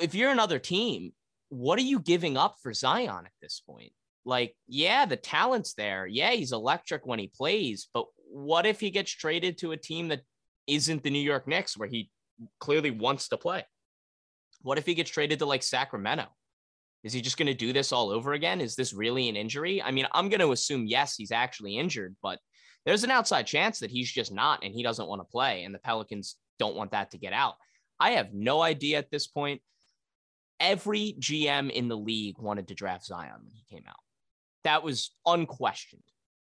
if 0.00 0.16
you're 0.16 0.32
another 0.32 0.58
team 0.58 1.12
what 1.54 1.78
are 1.78 1.82
you 1.82 2.00
giving 2.00 2.36
up 2.36 2.56
for 2.62 2.72
Zion 2.72 3.26
at 3.26 3.32
this 3.40 3.62
point? 3.64 3.92
Like, 4.24 4.56
yeah, 4.66 5.06
the 5.06 5.16
talent's 5.16 5.74
there. 5.74 6.06
Yeah, 6.06 6.30
he's 6.30 6.52
electric 6.52 7.06
when 7.06 7.18
he 7.18 7.28
plays, 7.28 7.88
but 7.94 8.06
what 8.28 8.66
if 8.66 8.80
he 8.80 8.90
gets 8.90 9.12
traded 9.12 9.58
to 9.58 9.72
a 9.72 9.76
team 9.76 10.08
that 10.08 10.22
isn't 10.66 11.04
the 11.04 11.10
New 11.10 11.20
York 11.20 11.46
Knicks 11.46 11.76
where 11.76 11.88
he 11.88 12.10
clearly 12.58 12.90
wants 12.90 13.28
to 13.28 13.36
play? 13.36 13.64
What 14.62 14.78
if 14.78 14.86
he 14.86 14.94
gets 14.94 15.10
traded 15.10 15.38
to 15.38 15.46
like 15.46 15.62
Sacramento? 15.62 16.26
Is 17.04 17.12
he 17.12 17.20
just 17.20 17.36
going 17.36 17.46
to 17.46 17.54
do 17.54 17.72
this 17.72 17.92
all 17.92 18.10
over 18.10 18.32
again? 18.32 18.60
Is 18.60 18.74
this 18.74 18.94
really 18.94 19.28
an 19.28 19.36
injury? 19.36 19.80
I 19.80 19.92
mean, 19.92 20.06
I'm 20.12 20.30
going 20.30 20.40
to 20.40 20.52
assume 20.52 20.86
yes, 20.86 21.14
he's 21.14 21.30
actually 21.30 21.76
injured, 21.76 22.16
but 22.20 22.40
there's 22.84 23.04
an 23.04 23.10
outside 23.10 23.46
chance 23.46 23.78
that 23.78 23.90
he's 23.90 24.10
just 24.10 24.32
not 24.32 24.64
and 24.64 24.74
he 24.74 24.82
doesn't 24.82 25.06
want 25.06 25.20
to 25.20 25.30
play, 25.30 25.62
and 25.64 25.74
the 25.74 25.78
Pelicans 25.78 26.36
don't 26.58 26.76
want 26.76 26.92
that 26.92 27.12
to 27.12 27.18
get 27.18 27.32
out. 27.32 27.54
I 28.00 28.12
have 28.12 28.32
no 28.32 28.62
idea 28.62 28.98
at 28.98 29.10
this 29.10 29.26
point 29.26 29.60
every 30.64 31.14
GM 31.20 31.70
in 31.70 31.88
the 31.88 31.96
league 31.96 32.38
wanted 32.38 32.68
to 32.68 32.74
draft 32.74 33.04
Zion 33.04 33.40
when 33.42 33.52
he 33.52 33.64
came 33.70 33.84
out. 33.86 34.00
That 34.64 34.82
was 34.82 35.10
unquestioned. 35.26 36.02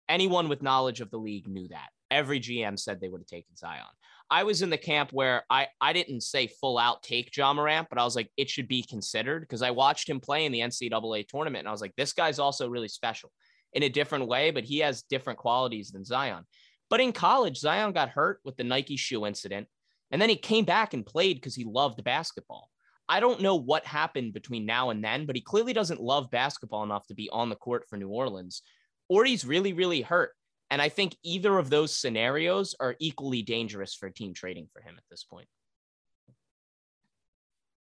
Anyone 0.07 0.47
with 0.47 0.61
knowledge 0.61 1.01
of 1.01 1.09
the 1.09 1.17
league 1.17 1.47
knew 1.47 1.67
that. 1.69 1.89
Every 2.11 2.39
GM 2.39 2.79
said 2.79 3.01
they 3.01 3.09
would 3.09 3.21
have 3.21 3.27
taken 3.27 3.55
Zion. 3.55 3.83
I 4.29 4.43
was 4.43 4.61
in 4.61 4.69
the 4.69 4.77
camp 4.77 5.11
where 5.11 5.43
I, 5.49 5.67
I 5.81 5.93
didn't 5.93 6.21
say 6.21 6.45
full 6.47 6.77
out 6.77 7.01
take 7.01 7.35
Ja 7.35 7.51
Morant, 7.51 7.87
but 7.89 7.97
I 7.97 8.03
was 8.03 8.15
like, 8.15 8.29
it 8.37 8.47
should 8.47 8.67
be 8.67 8.83
considered 8.83 9.41
because 9.41 9.63
I 9.63 9.71
watched 9.71 10.07
him 10.07 10.19
play 10.19 10.45
in 10.45 10.51
the 10.51 10.59
NCAA 10.59 11.27
tournament. 11.27 11.61
And 11.61 11.67
I 11.67 11.71
was 11.71 11.81
like, 11.81 11.95
this 11.97 12.13
guy's 12.13 12.37
also 12.37 12.69
really 12.69 12.87
special 12.87 13.31
in 13.73 13.83
a 13.83 13.89
different 13.89 14.27
way, 14.27 14.51
but 14.51 14.63
he 14.63 14.79
has 14.79 15.01
different 15.03 15.39
qualities 15.39 15.91
than 15.91 16.05
Zion. 16.05 16.45
But 16.91 17.01
in 17.01 17.11
college, 17.11 17.57
Zion 17.57 17.91
got 17.91 18.09
hurt 18.09 18.39
with 18.45 18.55
the 18.55 18.63
Nike 18.63 18.97
shoe 18.97 19.25
incident. 19.25 19.67
And 20.11 20.21
then 20.21 20.29
he 20.29 20.35
came 20.35 20.65
back 20.65 20.93
and 20.93 21.03
played 21.05 21.37
because 21.37 21.55
he 21.55 21.65
loved 21.65 22.03
basketball. 22.03 22.69
I 23.07 23.19
don't 23.19 23.41
know 23.41 23.55
what 23.55 23.85
happened 23.85 24.33
between 24.33 24.65
now 24.65 24.89
and 24.89 25.03
then, 25.03 25.25
but 25.25 25.35
he 25.35 25.41
clearly 25.41 25.73
doesn't 25.73 26.01
love 26.01 26.31
basketball 26.31 26.83
enough 26.83 27.05
to 27.07 27.13
be 27.13 27.29
on 27.31 27.49
the 27.49 27.55
court 27.55 27.85
for 27.87 27.97
New 27.97 28.09
Orleans, 28.09 28.61
or 29.09 29.25
he's 29.25 29.45
really, 29.45 29.73
really 29.73 30.01
hurt. 30.01 30.31
And 30.71 30.81
I 30.81 30.89
think 30.89 31.15
either 31.23 31.57
of 31.57 31.69
those 31.69 31.95
scenarios 31.95 32.75
are 32.79 32.95
equally 32.99 33.43
dangerous 33.43 33.93
for 33.93 34.09
team 34.09 34.33
trading 34.33 34.67
for 34.73 34.81
him 34.81 34.95
at 34.97 35.03
this 35.11 35.23
point. 35.23 35.47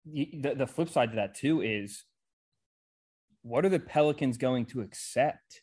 The, 0.04 0.54
the 0.54 0.66
flip 0.66 0.90
side 0.90 1.10
to 1.10 1.16
that, 1.16 1.34
too, 1.34 1.62
is 1.62 2.04
what 3.42 3.64
are 3.64 3.70
the 3.70 3.80
Pelicans 3.80 4.36
going 4.36 4.66
to 4.66 4.82
accept? 4.82 5.62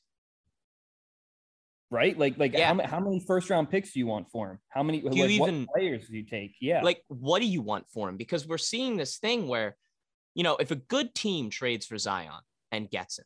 Right? 1.92 2.18
Like, 2.18 2.38
like 2.38 2.54
yeah. 2.54 2.74
how, 2.74 2.86
how, 2.86 3.00
many 3.00 3.20
first 3.20 3.50
round 3.50 3.70
picks 3.70 3.94
do 3.94 4.00
you 4.00 4.08
want 4.08 4.30
for 4.32 4.52
him? 4.52 4.60
How 4.70 4.84
many 4.84 5.02
do 5.02 5.10
like, 5.10 5.30
even, 5.30 5.68
players 5.74 6.08
do 6.08 6.18
you 6.18 6.26
take? 6.26 6.56
Yeah. 6.60 6.82
Like, 6.82 7.02
what 7.08 7.40
do 7.40 7.46
you 7.46 7.62
want 7.62 7.86
for 7.90 8.10
him? 8.10 8.18
Because 8.18 8.48
we're 8.48 8.58
seeing 8.58 8.98
this 8.98 9.18
thing 9.18 9.48
where, 9.48 9.76
you 10.34 10.44
know, 10.44 10.58
if 10.58 10.72
a 10.72 10.76
good 10.76 11.14
team 11.14 11.50
trades 11.50 11.86
for 11.86 11.98
Zion 11.98 12.42
and 12.72 12.90
gets 12.90 13.20
him, 13.20 13.26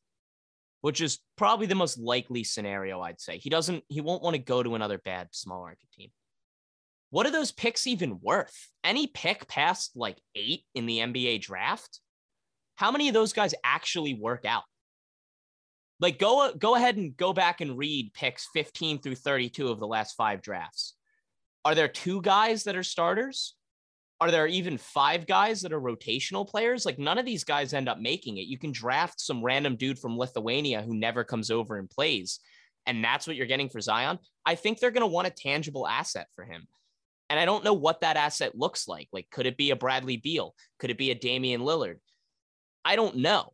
which 0.82 1.02
is 1.02 1.20
probably 1.38 1.66
the 1.66 1.76
most 1.76 1.98
likely 1.98 2.44
scenario, 2.44 3.02
I'd 3.02 3.20
say 3.20 3.38
he 3.38 3.50
doesn't, 3.50 3.84
he 3.88 4.02
won't 4.02 4.24
want 4.24 4.36
to 4.36 4.42
go 4.42 4.64
to 4.64 4.76
another 4.76 4.98
bad 4.98 5.30
small 5.32 5.62
market 5.62 5.92
team. 5.94 6.10
What 7.12 7.26
are 7.26 7.32
those 7.32 7.52
picks 7.52 7.88
even 7.88 8.20
worth? 8.22 8.70
Any 8.84 9.08
pick 9.08 9.48
past 9.48 9.92
like 9.96 10.18
eight 10.36 10.64
in 10.76 10.86
the 10.86 11.00
NBA 11.00 11.42
draft? 11.42 12.00
How 12.76 12.92
many 12.92 13.08
of 13.08 13.14
those 13.14 13.34
guys 13.34 13.54
actually 13.64 14.14
work 14.14 14.46
out? 14.46 14.64
Like 16.00 16.18
go 16.18 16.48
uh, 16.48 16.54
go 16.54 16.76
ahead 16.76 16.98
and 16.98 17.16
go 17.18 17.34
back 17.34 17.62
and 17.62 17.78
read 17.78 18.14
picks 18.14 18.48
15 18.54 19.02
through 19.02 19.16
32 19.16 19.68
of 19.68 19.80
the 19.80 19.88
last 19.88 20.16
five 20.16 20.42
drafts. 20.42 20.96
Are 21.66 21.76
there 21.76 21.88
two 21.88 22.22
guys 22.22 22.64
that 22.64 22.76
are 22.76 22.84
starters? 22.84 23.56
Are 24.22 24.32
there 24.32 24.48
even 24.48 24.78
five 24.78 25.28
guys 25.28 25.62
that 25.62 25.72
are 25.72 25.80
rotational 25.80 26.48
players? 26.48 26.86
Like 26.86 27.00
none 27.00 27.18
of 27.18 27.26
these 27.26 27.44
guys 27.44 27.74
end 27.74 27.88
up 27.88 28.00
making 28.00 28.38
it. 28.38 28.48
You 28.48 28.58
can 28.58 28.72
draft 28.72 29.20
some 29.22 29.44
random 29.44 29.76
dude 29.76 30.00
from 30.00 30.18
Lithuania 30.18 30.82
who 30.82 30.94
never 30.94 31.24
comes 31.24 31.52
over 31.52 31.78
and 31.78 31.90
plays. 31.90 32.40
and 32.86 33.04
that's 33.04 33.28
what 33.28 33.36
you're 33.36 33.46
getting 33.46 33.70
for 33.70 33.80
Zion, 33.80 34.18
I 34.46 34.56
think 34.56 34.80
they're 34.80 34.92
going 34.92 35.02
to 35.02 35.08
want 35.08 35.28
a 35.28 35.32
tangible 35.32 35.88
asset 35.88 36.28
for 36.34 36.44
him. 36.44 36.68
And 37.30 37.40
I 37.40 37.46
don't 37.46 37.64
know 37.64 37.74
what 37.74 38.02
that 38.02 38.18
asset 38.18 38.58
looks 38.58 38.88
like. 38.88 39.08
Like, 39.14 39.30
could 39.30 39.46
it 39.46 39.58
be 39.58 39.70
a 39.70 39.76
Bradley 39.76 40.18
Beal? 40.18 40.56
Could 40.80 40.90
it 40.90 40.98
be 40.98 41.12
a 41.12 41.16
Damian 41.16 41.62
Lillard? 41.62 41.98
I 42.84 42.96
don't 42.96 43.18
know. 43.18 43.54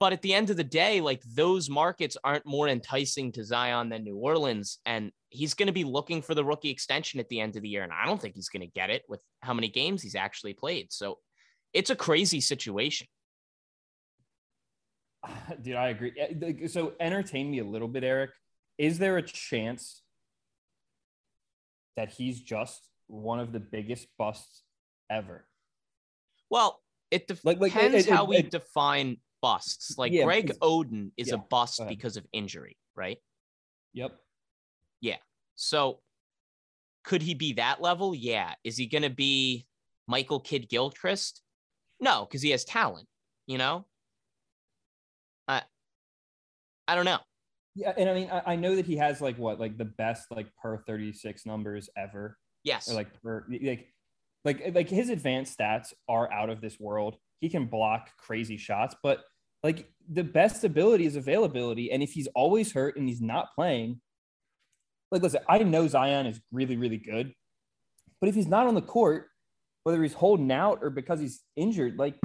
But 0.00 0.14
at 0.14 0.22
the 0.22 0.32
end 0.32 0.48
of 0.48 0.56
the 0.56 0.64
day, 0.64 1.02
like 1.02 1.22
those 1.22 1.68
markets 1.68 2.16
aren't 2.24 2.46
more 2.46 2.68
enticing 2.68 3.32
to 3.32 3.44
Zion 3.44 3.90
than 3.90 4.02
New 4.02 4.16
Orleans. 4.16 4.78
And 4.86 5.12
he's 5.28 5.52
going 5.52 5.66
to 5.66 5.74
be 5.74 5.84
looking 5.84 6.22
for 6.22 6.34
the 6.34 6.44
rookie 6.44 6.70
extension 6.70 7.20
at 7.20 7.28
the 7.28 7.38
end 7.38 7.54
of 7.54 7.62
the 7.62 7.68
year. 7.68 7.82
And 7.82 7.92
I 7.92 8.06
don't 8.06 8.20
think 8.20 8.34
he's 8.34 8.48
going 8.48 8.62
to 8.62 8.72
get 8.74 8.88
it 8.88 9.02
with 9.08 9.22
how 9.42 9.52
many 9.52 9.68
games 9.68 10.02
he's 10.02 10.14
actually 10.14 10.54
played. 10.54 10.90
So 10.90 11.18
it's 11.74 11.90
a 11.90 11.96
crazy 11.96 12.40
situation. 12.40 13.06
Dude, 15.62 15.76
I 15.76 15.88
agree. 15.88 16.68
So 16.68 16.94
entertain 16.98 17.50
me 17.50 17.58
a 17.58 17.64
little 17.64 17.88
bit, 17.88 18.02
Eric. 18.02 18.30
Is 18.78 18.98
there 18.98 19.18
a 19.18 19.22
chance 19.22 20.02
that 21.96 22.10
he's 22.10 22.40
just 22.40 22.88
one 23.06 23.38
of 23.38 23.52
the 23.52 23.60
biggest 23.60 24.06
busts 24.16 24.62
ever? 25.10 25.44
Well, 26.48 26.80
it 27.10 27.26
depends 27.26 27.44
like, 27.44 27.60
like, 27.60 27.76
it, 27.76 27.94
it, 27.94 28.08
how 28.08 28.24
we 28.24 28.40
define 28.40 29.18
busts. 29.42 29.96
Like 29.98 30.12
yeah, 30.12 30.24
Greg 30.24 30.52
Oden 30.60 31.10
is 31.16 31.28
yeah, 31.28 31.34
a 31.34 31.38
bust 31.38 31.80
because 31.88 32.16
of 32.16 32.26
injury, 32.32 32.76
right? 32.96 33.18
Yep. 33.94 34.12
Yeah. 35.00 35.16
So 35.56 36.00
could 37.04 37.22
he 37.22 37.34
be 37.34 37.54
that 37.54 37.80
level? 37.80 38.14
Yeah. 38.14 38.54
Is 38.64 38.76
he 38.76 38.86
going 38.86 39.02
to 39.02 39.10
be 39.10 39.66
Michael 40.06 40.40
Kidd 40.40 40.68
Gilchrist? 40.68 41.42
No, 42.00 42.24
because 42.24 42.42
he 42.42 42.50
has 42.50 42.64
talent, 42.64 43.06
you 43.46 43.58
know? 43.58 43.86
I, 45.48 45.62
I 46.86 46.94
don't 46.94 47.04
know. 47.04 47.18
Yeah, 47.74 47.92
and 47.96 48.08
I 48.08 48.14
mean, 48.14 48.30
I, 48.30 48.42
I, 48.52 48.56
know 48.56 48.76
that 48.76 48.86
he 48.86 48.96
has 48.96 49.20
like 49.20 49.38
what, 49.38 49.60
like 49.60 49.78
the 49.78 49.84
best 49.84 50.26
like 50.30 50.48
per 50.60 50.78
thirty 50.78 51.12
six 51.12 51.46
numbers 51.46 51.88
ever. 51.96 52.36
Yes. 52.64 52.90
Or 52.90 52.94
like 52.94 53.08
per 53.22 53.46
like, 53.48 53.86
like 54.44 54.72
like 54.74 54.88
his 54.88 55.08
advanced 55.08 55.56
stats 55.56 55.92
are 56.08 56.30
out 56.32 56.50
of 56.50 56.60
this 56.60 56.80
world. 56.80 57.16
He 57.40 57.48
can 57.48 57.66
block 57.66 58.10
crazy 58.18 58.56
shots, 58.56 58.96
but 59.02 59.22
like 59.62 59.90
the 60.10 60.24
best 60.24 60.64
ability 60.64 61.06
is 61.06 61.16
availability. 61.16 61.92
And 61.92 62.02
if 62.02 62.12
he's 62.12 62.28
always 62.34 62.72
hurt 62.72 62.96
and 62.96 63.08
he's 63.08 63.20
not 63.20 63.54
playing, 63.54 64.00
like 65.10 65.22
listen, 65.22 65.40
I 65.48 65.58
know 65.58 65.86
Zion 65.88 66.26
is 66.26 66.40
really, 66.52 66.76
really 66.76 66.98
good, 66.98 67.34
but 68.20 68.28
if 68.28 68.34
he's 68.34 68.46
not 68.46 68.66
on 68.66 68.74
the 68.74 68.82
court, 68.82 69.28
whether 69.84 70.02
he's 70.02 70.14
holding 70.14 70.52
out 70.52 70.80
or 70.82 70.90
because 70.90 71.20
he's 71.20 71.42
injured, 71.56 71.98
like, 71.98 72.18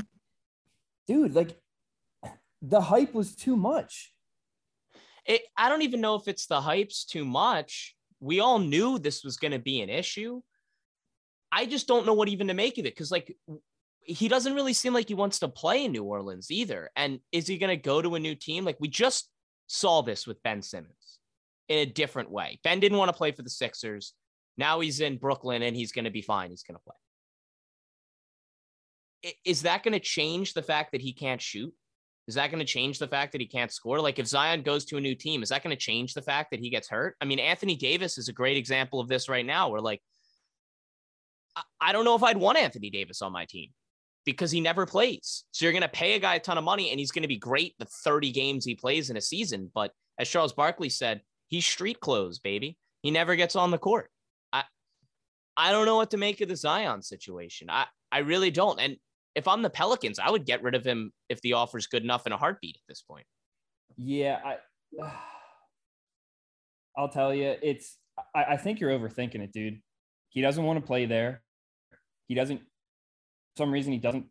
dude, 1.08 1.36
like 1.36 1.58
the 2.62 2.82
hype 2.82 3.13
was 3.13 3.36
too 3.36 3.56
much. 3.56 4.13
It, 5.26 5.41
I 5.58 5.69
don't 5.69 5.82
even 5.82 6.02
know 6.02 6.15
if 6.15 6.28
it's 6.28 6.45
the 6.48 6.62
hype's 6.62 7.06
too 7.06 7.26
much. 7.26 7.95
We 8.19 8.39
all 8.39 8.60
knew 8.60 9.00
this 9.00 9.24
was 9.24 9.38
going 9.38 9.52
to 9.52 9.60
be 9.60 9.82
an 9.82 9.89
issue. 9.89 10.41
I 11.52 11.65
just 11.65 11.88
don't 11.88 12.06
know 12.06 12.13
what 12.13 12.28
even 12.30 12.48
to 12.48 12.54
make 12.54 12.78
of 12.78 12.86
it 12.86 12.93
because, 12.93 13.12
like, 13.12 13.36
he 14.06 14.28
doesn't 14.28 14.54
really 14.54 14.74
seem 14.74 14.94
like 14.94 15.08
he 15.08 15.15
wants 15.15 15.39
to 15.39 15.48
play 15.48 15.86
in 15.86 15.91
New 15.91 16.04
Orleans 16.04 16.52
either. 16.52 16.91
And 16.96 17.20
is 17.32 17.48
he 17.48 17.58
going 17.58 17.76
to 17.76 17.82
go 17.82 18.02
to 18.02 18.15
a 18.15 18.20
new 18.20 18.36
team? 18.36 18.63
Like 18.63 18.78
we 18.80 18.88
just 18.88 19.30
saw 19.68 20.02
this 20.02 20.28
with 20.28 20.41
Ben 20.44 20.62
Simmons 20.62 21.20
in 21.68 21.80
a 21.80 21.86
different 21.86 22.30
way. 22.30 22.60
Ben 22.63 22.80
didn't 22.80 23.00
want 23.00 23.10
to 23.10 23.18
play 23.18 23.32
for 23.32 23.41
the 23.41 23.50
Sixers. 23.50 24.13
Now 24.58 24.80
he's 24.80 25.00
in 25.00 25.18
Brooklyn 25.18 25.63
and 25.63 25.76
he's 25.76 25.91
going 25.91 26.06
to 26.06 26.12
be 26.12 26.22
fine. 26.22 26.52
He's 26.52 26.63
going 26.63 26.78
to 26.78 26.84
play. 26.84 26.96
Is 29.44 29.63
that 29.63 29.82
going 29.82 29.94
to 29.94 30.00
change 30.00 30.54
the 30.54 30.62
fact 30.62 30.91
that 30.91 31.02
he 31.02 31.12
can't 31.12 31.41
shoot? 31.41 31.74
Is 32.28 32.36
that 32.36 32.52
going 32.52 32.60
to 32.60 32.65
change 32.65 33.00
the 33.00 33.08
fact 33.08 33.32
that 33.32 33.41
he 33.41 33.48
can't 33.48 33.72
score? 33.72 34.00
Like 34.00 34.20
if 34.20 34.28
Zion 34.28 34.62
goes 34.62 34.86
to 34.86 34.98
a 34.98 35.02
new 35.02 35.15
team, 35.15 35.41
is 35.41 35.50
that 35.50 35.63
going 35.63 35.76
to 35.76 35.82
change 35.82 36.13
the 36.13 36.22
fact 36.22 36.52
that 36.52 36.60
he 36.60 36.70
gets 36.70 36.88
hurt? 36.88 37.15
I 37.22 37.26
mean, 37.26 37.39
Anthony 37.39 37.76
Davis 37.76 38.20
is 38.20 38.30
a 38.30 38.34
great 38.34 38.58
example 38.58 39.00
of 39.00 39.08
this 39.08 39.28
right 39.28 39.46
now 39.46 39.70
where 39.70 39.82
like 39.82 40.02
I 41.82 41.91
don't 41.91 42.06
know 42.06 42.15
if 42.15 42.24
I'd 42.24 42.38
want 42.38 42.58
Anthony 42.58 42.89
Davis 42.89 43.22
on 43.22 43.32
my 43.32 43.46
team 43.46 43.72
because 44.26 44.52
he 44.52 44.60
never 44.60 44.86
plays. 44.86 45.44
So 45.52 45.66
you're 45.66 45.72
going 45.72 45.82
to 45.84 45.88
pay 45.88 46.14
a 46.14 46.20
guy 46.20 46.36
a 46.36 46.40
ton 46.40 46.58
of 46.58 46.64
money 46.64 46.90
and 46.90 47.00
he's 47.00 47.12
going 47.12 47.22
to 47.22 47.28
be 47.28 47.38
great 47.38 47.76
the 47.80 47.86
30 47.86 48.32
games 48.32 48.66
he 48.66 48.76
plays 48.76 49.10
in 49.10 49.18
a 49.18 49.22
season. 49.22 49.72
But 49.74 49.92
as 50.20 50.30
Charles 50.30 50.54
Barkley 50.54 50.90
said, 50.90 51.22
he's 51.48 51.66
street 51.66 52.00
clothes, 52.00 52.40
baby. 52.40 52.78
He 53.02 53.12
never 53.12 53.36
gets 53.36 53.56
on 53.56 53.72
the 53.72 53.78
court. 53.78 54.10
I 54.52 54.64
I 55.56 55.72
don't 55.72 55.86
know 55.86 55.96
what 55.96 56.12
to 56.12 56.18
make 56.18 56.42
of 56.42 56.50
the 56.50 56.56
Zion 56.56 57.02
situation. 57.02 57.70
I, 57.70 57.86
I 58.12 58.20
really 58.20 58.52
don't. 58.52 58.80
And 58.80 58.98
if 59.36 59.48
I'm 59.48 59.62
the 59.62 59.70
Pelicans, 59.70 60.18
I 60.18 60.32
would 60.32 60.46
get 60.46 60.64
rid 60.64 60.76
of 60.76 60.86
him 60.86 61.12
if 61.30 61.40
the 61.42 61.54
offer's 61.54 61.88
good 61.88 62.04
enough 62.04 62.26
in 62.26 62.34
a 62.34 62.38
heartbeat 62.38 62.78
at 62.78 62.88
this 62.88 63.02
point. 63.02 63.26
Yeah, 63.96 64.40
I 64.44 64.58
I'll 66.98 67.10
tell 67.10 67.34
you, 67.34 67.56
it's 67.62 67.98
I, 68.34 68.44
I 68.52 68.58
think 68.58 68.80
you're 68.80 68.98
overthinking 68.98 69.44
it, 69.44 69.52
dude. 69.52 69.82
He 70.30 70.42
doesn't 70.42 70.64
want 70.64 70.80
to 70.80 70.86
play 70.86 71.06
there. 71.06 71.44
He 72.28 72.36
doesn't 72.36 72.62
some 73.58 73.72
reason 73.72 73.91
he 73.91 74.00
doesn't 74.00 74.26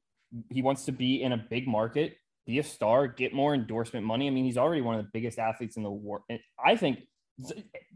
he 0.51 0.63
wants 0.63 0.85
to 0.85 0.93
be 0.93 1.23
in 1.23 1.33
a 1.33 1.37
big 1.37 1.67
market 1.67 2.17
be 2.47 2.59
a 2.59 2.63
star 2.63 3.07
get 3.07 3.33
more 3.33 3.55
endorsement 3.55 4.05
money 4.05 4.27
i 4.27 4.31
mean 4.31 4.45
he's 4.45 4.59
already 4.59 4.83
one 4.83 4.99
of 4.99 5.05
the 5.05 5.11
biggest 5.13 5.39
athletes 5.39 5.77
in 5.77 5.83
the 5.83 5.91
world 5.91 6.23
and 6.29 6.39
i 6.65 6.77
think 6.77 7.01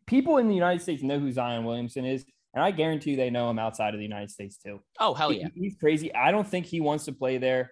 people 0.06 0.38
in 0.38 0.48
the 0.48 0.54
united 0.54 0.80
states 0.80 1.02
know 1.02 1.18
who 1.18 1.30
zion 1.30 1.64
williamson 1.64 2.04
is 2.04 2.24
and 2.54 2.62
i 2.62 2.70
guarantee 2.70 3.16
they 3.16 3.30
know 3.30 3.50
him 3.50 3.58
outside 3.58 3.94
of 3.94 3.98
the 3.98 4.06
united 4.06 4.30
states 4.30 4.56
too 4.56 4.80
oh 5.00 5.14
hell 5.14 5.32
yeah 5.32 5.48
he, 5.54 5.62
he's 5.62 5.76
crazy 5.78 6.14
i 6.14 6.30
don't 6.30 6.46
think 6.46 6.64
he 6.66 6.80
wants 6.80 7.04
to 7.04 7.12
play 7.12 7.38
there 7.38 7.70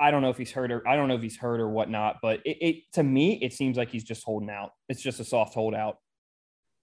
I 0.00 0.10
don't 0.10 0.22
know 0.22 0.30
if 0.30 0.38
he's 0.38 0.50
hurt 0.50 0.72
or 0.72 0.86
I 0.88 0.96
don't 0.96 1.08
know 1.08 1.14
if 1.14 1.22
he's 1.22 1.36
hurt 1.36 1.60
or 1.60 1.68
whatnot, 1.68 2.18
but 2.22 2.40
it, 2.44 2.56
it 2.60 2.76
to 2.94 3.02
me 3.02 3.34
it 3.42 3.52
seems 3.52 3.76
like 3.76 3.90
he's 3.90 4.04
just 4.04 4.24
holding 4.24 4.50
out. 4.50 4.70
It's 4.88 5.02
just 5.02 5.20
a 5.20 5.24
soft 5.24 5.54
holdout. 5.54 5.98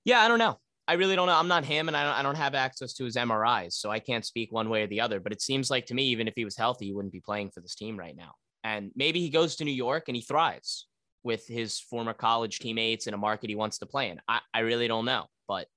Yeah, 0.06 0.22
I 0.22 0.28
don't 0.28 0.40
know. 0.40 0.60
I 0.90 0.94
really 0.94 1.16
don't 1.16 1.28
know. 1.28 1.36
I'm 1.36 1.48
not 1.48 1.66
him, 1.66 1.88
and 1.88 1.96
I 1.96 2.04
don't, 2.04 2.14
I 2.16 2.24
don't 2.24 2.36
have 2.36 2.56
access 2.56 2.94
to 2.94 3.06
his 3.06 3.16
MRIs, 3.16 3.74
so 3.74 3.92
I 3.92 4.00
can't 4.00 4.26
speak 4.26 4.52
one 4.52 4.70
way 4.70 4.82
or 4.82 4.88
the 4.88 5.02
other. 5.02 5.20
But 5.20 5.32
it 5.32 5.40
seems 5.40 5.70
like 5.70 5.86
to 5.86 5.94
me, 5.94 6.06
even 6.06 6.28
if 6.28 6.34
he 6.36 6.44
was 6.44 6.58
healthy, 6.58 6.88
he 6.88 6.94
wouldn't 6.94 7.14
be 7.14 7.22
playing 7.22 7.52
for 7.52 7.62
this 7.62 7.76
team 7.76 7.96
right 7.96 8.16
now. 8.18 8.32
And 8.64 8.90
maybe 8.96 9.20
he 9.20 9.30
goes 9.30 9.56
to 9.58 9.66
New 9.66 9.72
York 9.72 10.06
and 10.08 10.16
he 10.16 10.24
thrives 10.24 10.88
with 11.24 11.46
his 11.46 11.80
former 11.80 12.14
college 12.14 12.58
teammates 12.58 13.06
in 13.06 13.14
a 13.14 13.18
market 13.18 13.52
he 13.52 13.56
wants 13.56 13.78
to 13.78 13.86
play 13.86 14.10
in. 14.10 14.20
I, 14.28 14.40
I 14.52 14.62
really 14.62 14.88
don't 14.88 15.06
know. 15.06 15.28
But 15.48 15.68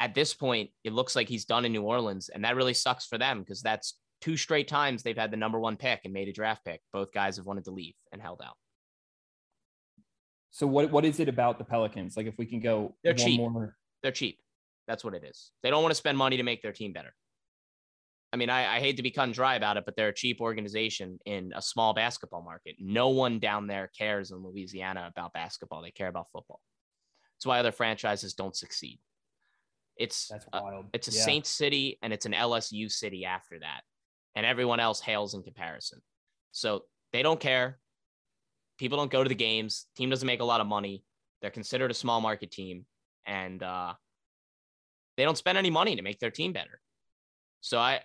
at 0.00 0.14
this 0.14 0.32
point, 0.32 0.70
it 0.82 0.94
looks 0.94 1.14
like 1.14 1.28
he's 1.28 1.44
done 1.44 1.66
in 1.66 1.72
New 1.72 1.82
Orleans, 1.82 2.30
and 2.30 2.42
that 2.44 2.56
really 2.56 2.72
sucks 2.72 3.04
for 3.04 3.18
them 3.18 3.40
because 3.40 3.60
that's 3.60 3.98
two 4.22 4.38
straight 4.38 4.66
times 4.66 5.02
they've 5.02 5.14
had 5.14 5.30
the 5.30 5.36
number 5.36 5.60
one 5.60 5.76
pick 5.76 6.00
and 6.04 6.14
made 6.14 6.28
a 6.28 6.32
draft 6.32 6.64
pick. 6.64 6.80
Both 6.90 7.12
guys 7.12 7.36
have 7.36 7.44
wanted 7.44 7.66
to 7.66 7.70
leave 7.70 7.94
and 8.12 8.22
held 8.22 8.40
out. 8.42 8.56
So 10.52 10.66
what 10.66 10.90
what 10.90 11.04
is 11.04 11.20
it 11.20 11.28
about 11.28 11.58
the 11.58 11.64
Pelicans? 11.64 12.16
Like 12.16 12.26
if 12.26 12.38
we 12.38 12.46
can 12.46 12.60
go 12.60 12.94
they're 13.04 13.12
cheap. 13.12 13.38
More... 13.38 13.76
They're 14.02 14.12
cheap. 14.12 14.40
That's 14.86 15.04
what 15.04 15.14
it 15.14 15.24
is. 15.24 15.52
They 15.62 15.70
don't 15.70 15.82
want 15.82 15.92
to 15.92 15.96
spend 15.96 16.18
money 16.18 16.36
to 16.36 16.42
make 16.42 16.62
their 16.62 16.72
team 16.72 16.92
better. 16.92 17.14
I 18.32 18.36
mean, 18.36 18.50
I, 18.50 18.76
I 18.76 18.80
hate 18.80 18.96
to 18.96 19.02
be 19.02 19.10
cut 19.10 19.24
and 19.24 19.34
dry 19.34 19.56
about 19.56 19.76
it, 19.76 19.84
but 19.84 19.96
they're 19.96 20.08
a 20.08 20.14
cheap 20.14 20.40
organization 20.40 21.18
in 21.26 21.52
a 21.54 21.62
small 21.62 21.94
basketball 21.94 22.42
market. 22.42 22.76
No 22.78 23.08
one 23.08 23.40
down 23.40 23.66
there 23.66 23.90
cares 23.96 24.30
in 24.30 24.38
Louisiana 24.38 25.10
about 25.10 25.32
basketball. 25.32 25.82
They 25.82 25.90
care 25.90 26.08
about 26.08 26.30
football. 26.30 26.60
That's 27.36 27.46
why 27.46 27.58
other 27.58 27.72
franchises 27.72 28.34
don't 28.34 28.54
succeed. 28.54 29.00
It's 29.96 30.28
That's 30.28 30.46
uh, 30.52 30.60
wild. 30.62 30.86
A, 30.86 30.88
it's 30.92 31.08
a 31.08 31.12
yeah. 31.12 31.22
Saint 31.22 31.46
city 31.46 31.98
and 32.02 32.12
it's 32.12 32.26
an 32.26 32.32
LSU 32.32 32.90
city 32.90 33.24
after 33.24 33.58
that. 33.58 33.82
And 34.36 34.46
everyone 34.46 34.78
else 34.78 35.00
hails 35.00 35.34
in 35.34 35.42
comparison. 35.42 36.00
So 36.52 36.84
they 37.12 37.22
don't 37.22 37.40
care. 37.40 37.78
People 38.78 38.98
don't 38.98 39.10
go 39.10 39.24
to 39.24 39.28
the 39.28 39.34
games. 39.34 39.86
Team 39.96 40.08
doesn't 40.08 40.26
make 40.26 40.40
a 40.40 40.44
lot 40.44 40.60
of 40.60 40.66
money. 40.68 41.02
They're 41.42 41.50
considered 41.50 41.90
a 41.90 41.94
small 41.94 42.20
market 42.20 42.50
team 42.50 42.86
and 43.26 43.62
uh, 43.62 43.94
they 45.16 45.24
don't 45.24 45.38
spend 45.38 45.58
any 45.58 45.70
money 45.70 45.96
to 45.96 46.02
make 46.02 46.18
their 46.18 46.30
team 46.30 46.52
better. 46.52 46.80
So 47.60 47.78
I, 47.78 48.00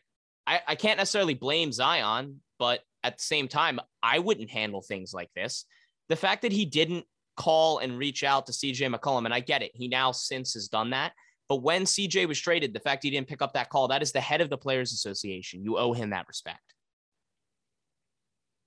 I, 0.45 0.61
I 0.67 0.75
can't 0.75 0.97
necessarily 0.97 1.33
blame 1.33 1.71
Zion, 1.71 2.41
but 2.59 2.81
at 3.03 3.17
the 3.17 3.23
same 3.23 3.47
time, 3.47 3.79
I 4.03 4.19
wouldn't 4.19 4.49
handle 4.49 4.81
things 4.81 5.13
like 5.13 5.29
this. 5.35 5.65
The 6.09 6.15
fact 6.15 6.41
that 6.41 6.51
he 6.51 6.65
didn't 6.65 7.05
call 7.37 7.79
and 7.79 7.97
reach 7.97 8.23
out 8.23 8.45
to 8.47 8.51
CJ 8.51 8.93
McCollum, 8.93 9.25
and 9.25 9.33
I 9.33 9.39
get 9.39 9.61
it, 9.61 9.71
he 9.73 9.87
now 9.87 10.11
since 10.11 10.53
has 10.53 10.67
done 10.67 10.91
that. 10.91 11.13
But 11.47 11.57
when 11.57 11.83
CJ 11.83 12.27
was 12.27 12.39
traded, 12.39 12.73
the 12.73 12.79
fact 12.79 13.03
he 13.03 13.11
didn't 13.11 13.27
pick 13.27 13.41
up 13.41 13.53
that 13.53 13.69
call, 13.69 13.87
that 13.89 14.01
is 14.01 14.11
the 14.11 14.21
head 14.21 14.41
of 14.41 14.49
the 14.49 14.57
Players 14.57 14.93
Association. 14.93 15.63
You 15.63 15.77
owe 15.77 15.93
him 15.93 16.09
that 16.09 16.27
respect. 16.27 16.61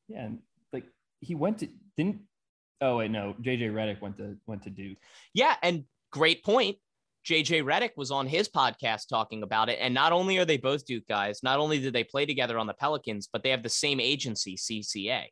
Yeah, 0.09 0.25
and 0.25 0.39
like 0.73 0.85
he 1.21 1.35
went 1.35 1.59
to 1.59 1.69
didn't. 1.97 2.21
Oh 2.81 2.99
wait, 2.99 3.11
no, 3.11 3.35
JJ 3.43 3.73
Redick 3.73 4.01
went 4.01 4.17
to 4.19 4.37
went 4.47 4.63
to 4.63 4.71
Duke. 4.71 4.97
Yeah, 5.35 5.57
and 5.63 5.85
great 6.11 6.44
point. 6.44 6.77
JJ 7.27 7.62
Redick 7.62 7.90
was 7.97 8.11
on 8.11 8.27
his 8.27 8.49
podcast 8.49 9.09
talking 9.09 9.42
about 9.42 9.68
it. 9.68 9.79
And 9.81 9.92
not 9.92 10.12
only 10.12 10.38
are 10.38 10.44
they 10.44 10.57
both 10.57 10.87
Duke 10.87 11.07
guys, 11.07 11.42
not 11.42 11.59
only 11.59 11.79
did 11.79 11.92
they 11.92 12.05
play 12.05 12.25
together 12.25 12.59
on 12.59 12.66
the 12.66 12.75
Pelicans, 12.75 13.29
but 13.31 13.42
they 13.42 13.51
have 13.51 13.62
the 13.62 13.68
same 13.68 14.01
agency, 14.01 14.57
CCA. 14.57 15.25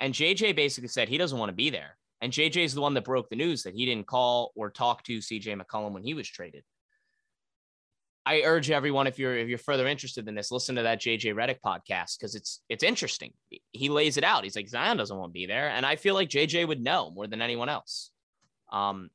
And 0.00 0.12
JJ 0.12 0.54
basically 0.54 0.88
said 0.88 1.08
he 1.08 1.18
doesn't 1.18 1.38
want 1.38 1.48
to 1.48 1.56
be 1.56 1.70
there. 1.70 1.96
And 2.20 2.32
JJ 2.32 2.64
is 2.64 2.74
the 2.74 2.80
one 2.80 2.94
that 2.94 3.04
broke 3.04 3.30
the 3.30 3.36
news 3.36 3.62
that 3.62 3.74
he 3.74 3.86
didn't 3.86 4.06
call 4.06 4.52
or 4.54 4.70
talk 4.70 5.02
to 5.04 5.18
CJ 5.18 5.60
McCollum 5.60 5.92
when 5.92 6.02
he 6.02 6.14
was 6.14 6.28
traded. 6.28 6.64
I 8.26 8.42
urge 8.42 8.70
everyone 8.70 9.06
if 9.06 9.18
you're 9.18 9.38
if 9.38 9.48
you're 9.48 9.56
further 9.56 9.86
interested 9.86 10.28
in 10.28 10.34
this, 10.34 10.50
listen 10.50 10.74
to 10.76 10.82
that 10.82 11.00
JJ 11.00 11.34
Redick 11.34 11.60
podcast 11.64 12.18
because 12.18 12.34
it's 12.34 12.60
it's 12.68 12.84
interesting. 12.84 13.32
He 13.72 13.88
lays 13.88 14.18
it 14.18 14.24
out. 14.24 14.44
He's 14.44 14.54
like 14.54 14.68
Zion 14.68 14.98
doesn't 14.98 15.16
want 15.16 15.30
to 15.30 15.32
be 15.32 15.46
there, 15.46 15.70
and 15.70 15.86
I 15.86 15.96
feel 15.96 16.14
like 16.14 16.28
JJ 16.28 16.68
would 16.68 16.82
know 16.82 17.10
more 17.10 17.26
than 17.26 17.40
anyone 17.40 17.70
else. 17.70 18.10
Um, 18.70 19.08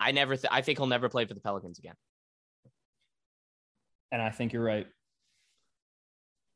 I 0.00 0.12
never 0.12 0.36
th- 0.36 0.50
I 0.50 0.62
think 0.62 0.78
he'll 0.78 0.86
never 0.86 1.08
play 1.08 1.26
for 1.26 1.34
the 1.34 1.40
Pelicans 1.40 1.78
again. 1.78 1.94
And 4.10 4.20
I 4.20 4.30
think 4.30 4.52
you're 4.52 4.64
right. 4.64 4.86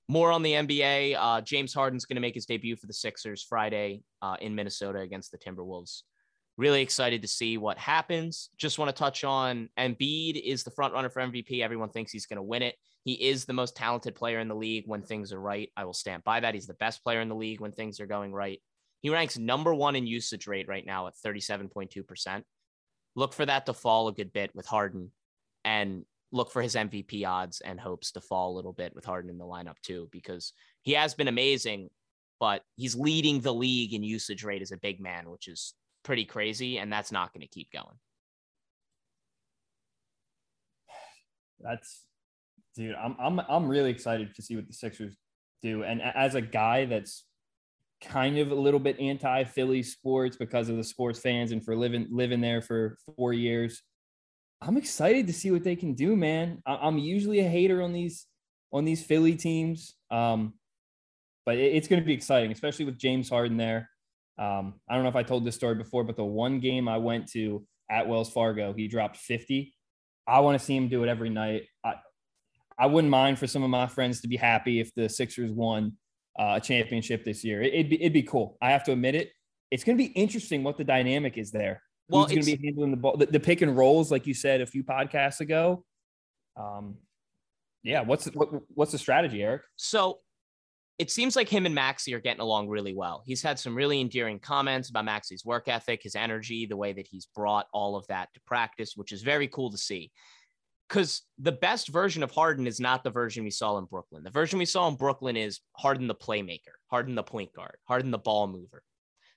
More 0.09 0.33
on 0.33 0.43
the 0.43 0.53
NBA. 0.53 1.17
Uh, 1.19 1.41
James 1.41 1.73
Harden's 1.73 2.05
going 2.05 2.17
to 2.17 2.21
make 2.21 2.35
his 2.35 2.47
debut 2.47 2.77
for 2.77 2.87
the 2.87 2.93
Sixers 2.93 3.43
Friday 3.43 4.03
uh, 4.23 4.37
in 4.41 4.55
Minnesota 4.55 5.01
against 5.01 5.31
the 5.31 5.39
Timberwolves. 5.39 6.03
Really 6.57 6.83
excited 6.83 7.23
to 7.23 7.29
see 7.29 7.59
what 7.59 7.79
happens. 7.79 8.51
Just 8.57 8.79
want 8.79 8.89
to 8.89 8.99
touch 8.99 9.25
on 9.25 9.69
Embiid 9.79 10.41
is 10.41 10.63
the 10.63 10.71
front 10.71 10.95
runner 10.95 11.09
for 11.09 11.23
MVP. 11.23 11.63
Everyone 11.63 11.89
thinks 11.89 12.13
he's 12.13 12.27
going 12.27 12.37
to 12.37 12.43
win 12.43 12.63
it. 12.63 12.77
He 13.05 13.13
is 13.13 13.45
the 13.45 13.53
most 13.53 13.77
talented 13.77 14.15
player 14.15 14.41
in 14.41 14.49
the 14.49 14.55
league 14.55 14.85
when 14.87 15.03
things 15.03 15.33
are 15.33 15.41
right. 15.41 15.71
I 15.77 15.85
will 15.85 15.95
stand 15.95 16.25
by 16.25 16.41
that. 16.41 16.55
He's 16.55 16.67
the 16.67 16.75
best 16.75 17.03
player 17.03 17.21
in 17.21 17.29
the 17.29 17.35
league 17.35 17.61
when 17.61 17.73
things 17.73 17.99
are 18.01 18.07
going 18.07 18.33
right. 18.33 18.61
He 19.01 19.11
ranks 19.11 19.39
number 19.39 19.75
one 19.75 19.97
in 19.97 20.07
usage 20.07 20.47
rate 20.47 20.69
right 20.69 20.87
now 20.87 21.07
at 21.07 21.15
37.2%. 21.15 22.43
Look 23.17 23.33
for 23.33 23.47
that 23.47 23.67
to 23.67 23.75
fall 23.75 24.09
a 24.09 24.13
good 24.13 24.33
bit 24.33 24.55
with 24.55 24.67
Harden 24.67 25.11
and 25.65 26.05
look 26.33 26.51
for 26.51 26.61
his 26.61 26.75
MVP 26.75 27.27
odds 27.27 27.61
and 27.61 27.79
hopes 27.79 28.11
to 28.13 28.21
fall 28.21 28.53
a 28.53 28.57
little 28.57 28.73
bit 28.73 28.95
with 28.95 29.05
Harden 29.05 29.31
in 29.31 29.39
the 29.39 29.45
lineup 29.45 29.79
too, 29.83 30.09
because 30.11 30.53
he 30.83 30.93
has 30.93 31.15
been 31.15 31.29
amazing, 31.29 31.91
but 32.41 32.63
he's 32.77 32.97
leading 32.97 33.41
the 33.41 33.55
league 33.55 33.95
in 33.95 34.03
usage 34.03 34.43
rate 34.43 34.63
as 34.63 34.73
a 34.73 34.77
big 34.77 35.01
man, 35.01 35.31
which 35.31 35.47
is 35.47 35.75
pretty 36.03 36.25
crazy, 36.25 36.79
and 36.79 36.93
that's 36.93 37.13
not 37.13 37.33
going 37.33 37.43
to 37.43 37.47
keep 37.47 37.71
going. 37.71 37.99
That's 41.61 42.05
dude. 42.77 42.95
I'm 42.95 43.17
I'm 43.19 43.41
I'm 43.49 43.69
really 43.69 43.91
excited 43.91 44.35
to 44.35 44.43
see 44.43 44.57
what 44.57 44.67
the 44.67 44.75
Sixers 44.75 45.17
do. 45.63 45.83
And 45.83 46.03
as 46.03 46.35
a 46.35 46.41
guy 46.41 46.85
that's 46.85 47.25
kind 48.05 48.39
of 48.39 48.51
a 48.51 48.55
little 48.55 48.81
bit 48.81 48.99
anti 49.01 49.45
Philly 49.45 49.83
sports 49.83 50.37
because 50.37 50.69
of 50.69 50.77
the 50.77 50.85
sports 50.85 51.19
fans 51.19 51.53
and 51.53 51.65
for 51.65 51.77
living 51.77 52.07
living 52.11 52.41
there 52.41 52.63
for 52.63 52.97
four 53.17 53.33
years, 53.33 53.83
I'm 54.61 54.77
excited 54.77 55.27
to 55.27 55.33
see 55.33 55.51
what 55.51 55.65
they 55.65 55.77
can 55.77 55.95
do, 55.95 56.17
man. 56.17 56.63
I'm 56.67 56.99
usually 56.99 57.41
a 57.41 57.49
hater 57.49 57.83
on 57.83 57.93
these 57.93 58.27
on 58.73 58.85
these 58.85 59.05
Philly 59.05 59.37
teams, 59.37 59.95
um, 60.11 60.55
but 61.47 61.57
it's 61.57 61.89
going 61.89 62.01
to 62.01 62.07
be 62.07 62.15
exciting, 62.15 62.51
especially 62.51 62.85
with 62.85 62.99
James 62.99 63.29
Harden 63.29 63.57
there. 63.57 63.89
Um, 64.39 64.75
I 64.89 64.95
don't 64.95 65.05
know 65.05 65.11
if 65.11 65.17
I 65.17 65.23
told 65.23 65.45
this 65.45 65.55
story 65.55 65.77
before, 65.77 66.03
but 66.03 66.17
the 66.17 66.25
one 66.25 66.61
game 66.61 66.89
I 66.89 66.99
went 66.99 67.29
to 67.33 67.65
at 67.91 68.09
Wells 68.09 68.31
Fargo, 68.31 68.73
he 68.73 68.89
dropped 68.89 69.17
50. 69.17 69.73
I 70.27 70.41
want 70.41 70.59
to 70.59 70.65
see 70.65 70.77
him 70.77 70.89
do 70.89 71.05
it 71.05 71.09
every 71.09 71.31
night. 71.31 71.65
I, 71.85 71.95
I 72.79 72.87
wouldn't 72.87 73.11
mind 73.11 73.39
for 73.39 73.47
some 73.47 73.63
of 73.63 73.71
my 73.71 73.87
friends 73.87 74.23
to 74.23 74.29
be 74.29 74.37
happy 74.37 74.81
if 74.81 74.93
the 74.95 75.09
Sixers 75.09 75.53
won 75.53 75.93
uh, 76.39 76.55
a 76.57 76.61
championship 76.61 77.25
this 77.25 77.45
year. 77.45 77.63
It, 77.63 77.77
would 77.77 77.89
be 77.91 78.03
it'd 78.03 78.13
be 78.13 78.23
cool. 78.23 78.57
I 78.61 78.71
have 78.71 78.85
to 78.85 78.93
admit 78.93 79.15
it. 79.15 79.31
It's 79.71 79.85
going 79.85 79.97
to 79.97 80.05
be 80.05 80.11
interesting 80.13 80.63
what 80.63 80.79
the 80.79 80.85
dynamic 80.85 81.39
is 81.39 81.51
there. 81.51 81.83
Well, 82.09 82.23
Who's 82.23 82.33
going 82.33 82.43
to 82.43 82.57
be 82.57 82.67
handling 82.67 82.91
the 82.91 82.97
ball, 82.97 83.17
the, 83.17 83.27
the, 83.27 83.41
pick 83.41 83.63
and 83.63 83.77
rolls, 83.77 84.11
like 84.11 84.27
you 84.27 84.35
said 84.35 84.61
a 84.61 84.67
few 84.67 84.85
podcasts 84.85 85.41
ago. 85.41 85.85
Um, 86.57 86.97
yeah. 87.83 88.03
What's 88.03 88.27
what, 88.27 88.49
what's 88.75 88.93
the 88.93 88.99
strategy, 88.99 89.43
Eric? 89.43 89.63
So 89.77 90.19
it 90.99 91.11
seems 91.11 91.35
like 91.35 91.49
him 91.49 91.67
and 91.67 91.75
Maxey 91.75 92.15
are 92.15 92.21
getting 92.21 92.41
along 92.41 92.69
really 92.69 92.95
well. 92.95 93.23
He's 93.27 93.43
had 93.43 93.59
some 93.59 93.75
really 93.75 94.01
endearing 94.01 94.39
comments 94.39 94.91
about 94.91 95.07
Maxey's 95.07 95.45
work 95.45 95.67
ethic, 95.67 96.03
his 96.03 96.15
energy, 96.15 96.67
the 96.67 96.77
way 96.77 96.93
that 96.93 97.07
he's 97.07 97.27
brought 97.35 97.67
all 97.73 97.97
of 97.97 98.07
that 98.07 98.29
to 98.35 98.41
practice, 98.47 98.93
which 98.95 99.11
is 99.11 99.23
very 99.23 99.49
cool 99.49 99.71
to 99.71 99.79
see. 99.79 100.13
Because 100.89 101.23
the 101.39 101.53
best 101.53 101.89
version 101.89 102.23
of 102.23 102.31
Harden 102.31 102.67
is 102.67 102.79
not 102.79 103.03
the 103.03 103.11
version 103.11 103.45
we 103.45 103.51
saw 103.51 103.79
in 103.79 103.87
Brooklyn. 103.87 104.23
The 104.23 104.31
version 104.31 104.59
we 104.59 104.67
saw 104.67 104.87
in 104.89 104.97
Brooklyn 104.97 105.37
is 105.37 105.61
Harden 105.73 106.07
the 106.07 106.15
playmaker, 106.15 106.77
Harden 106.89 107.15
the 107.15 107.23
point 107.23 107.53
guard, 107.55 107.77
Harden 107.85 108.11
the 108.11 108.19
ball 108.19 108.47
mover. 108.47 108.83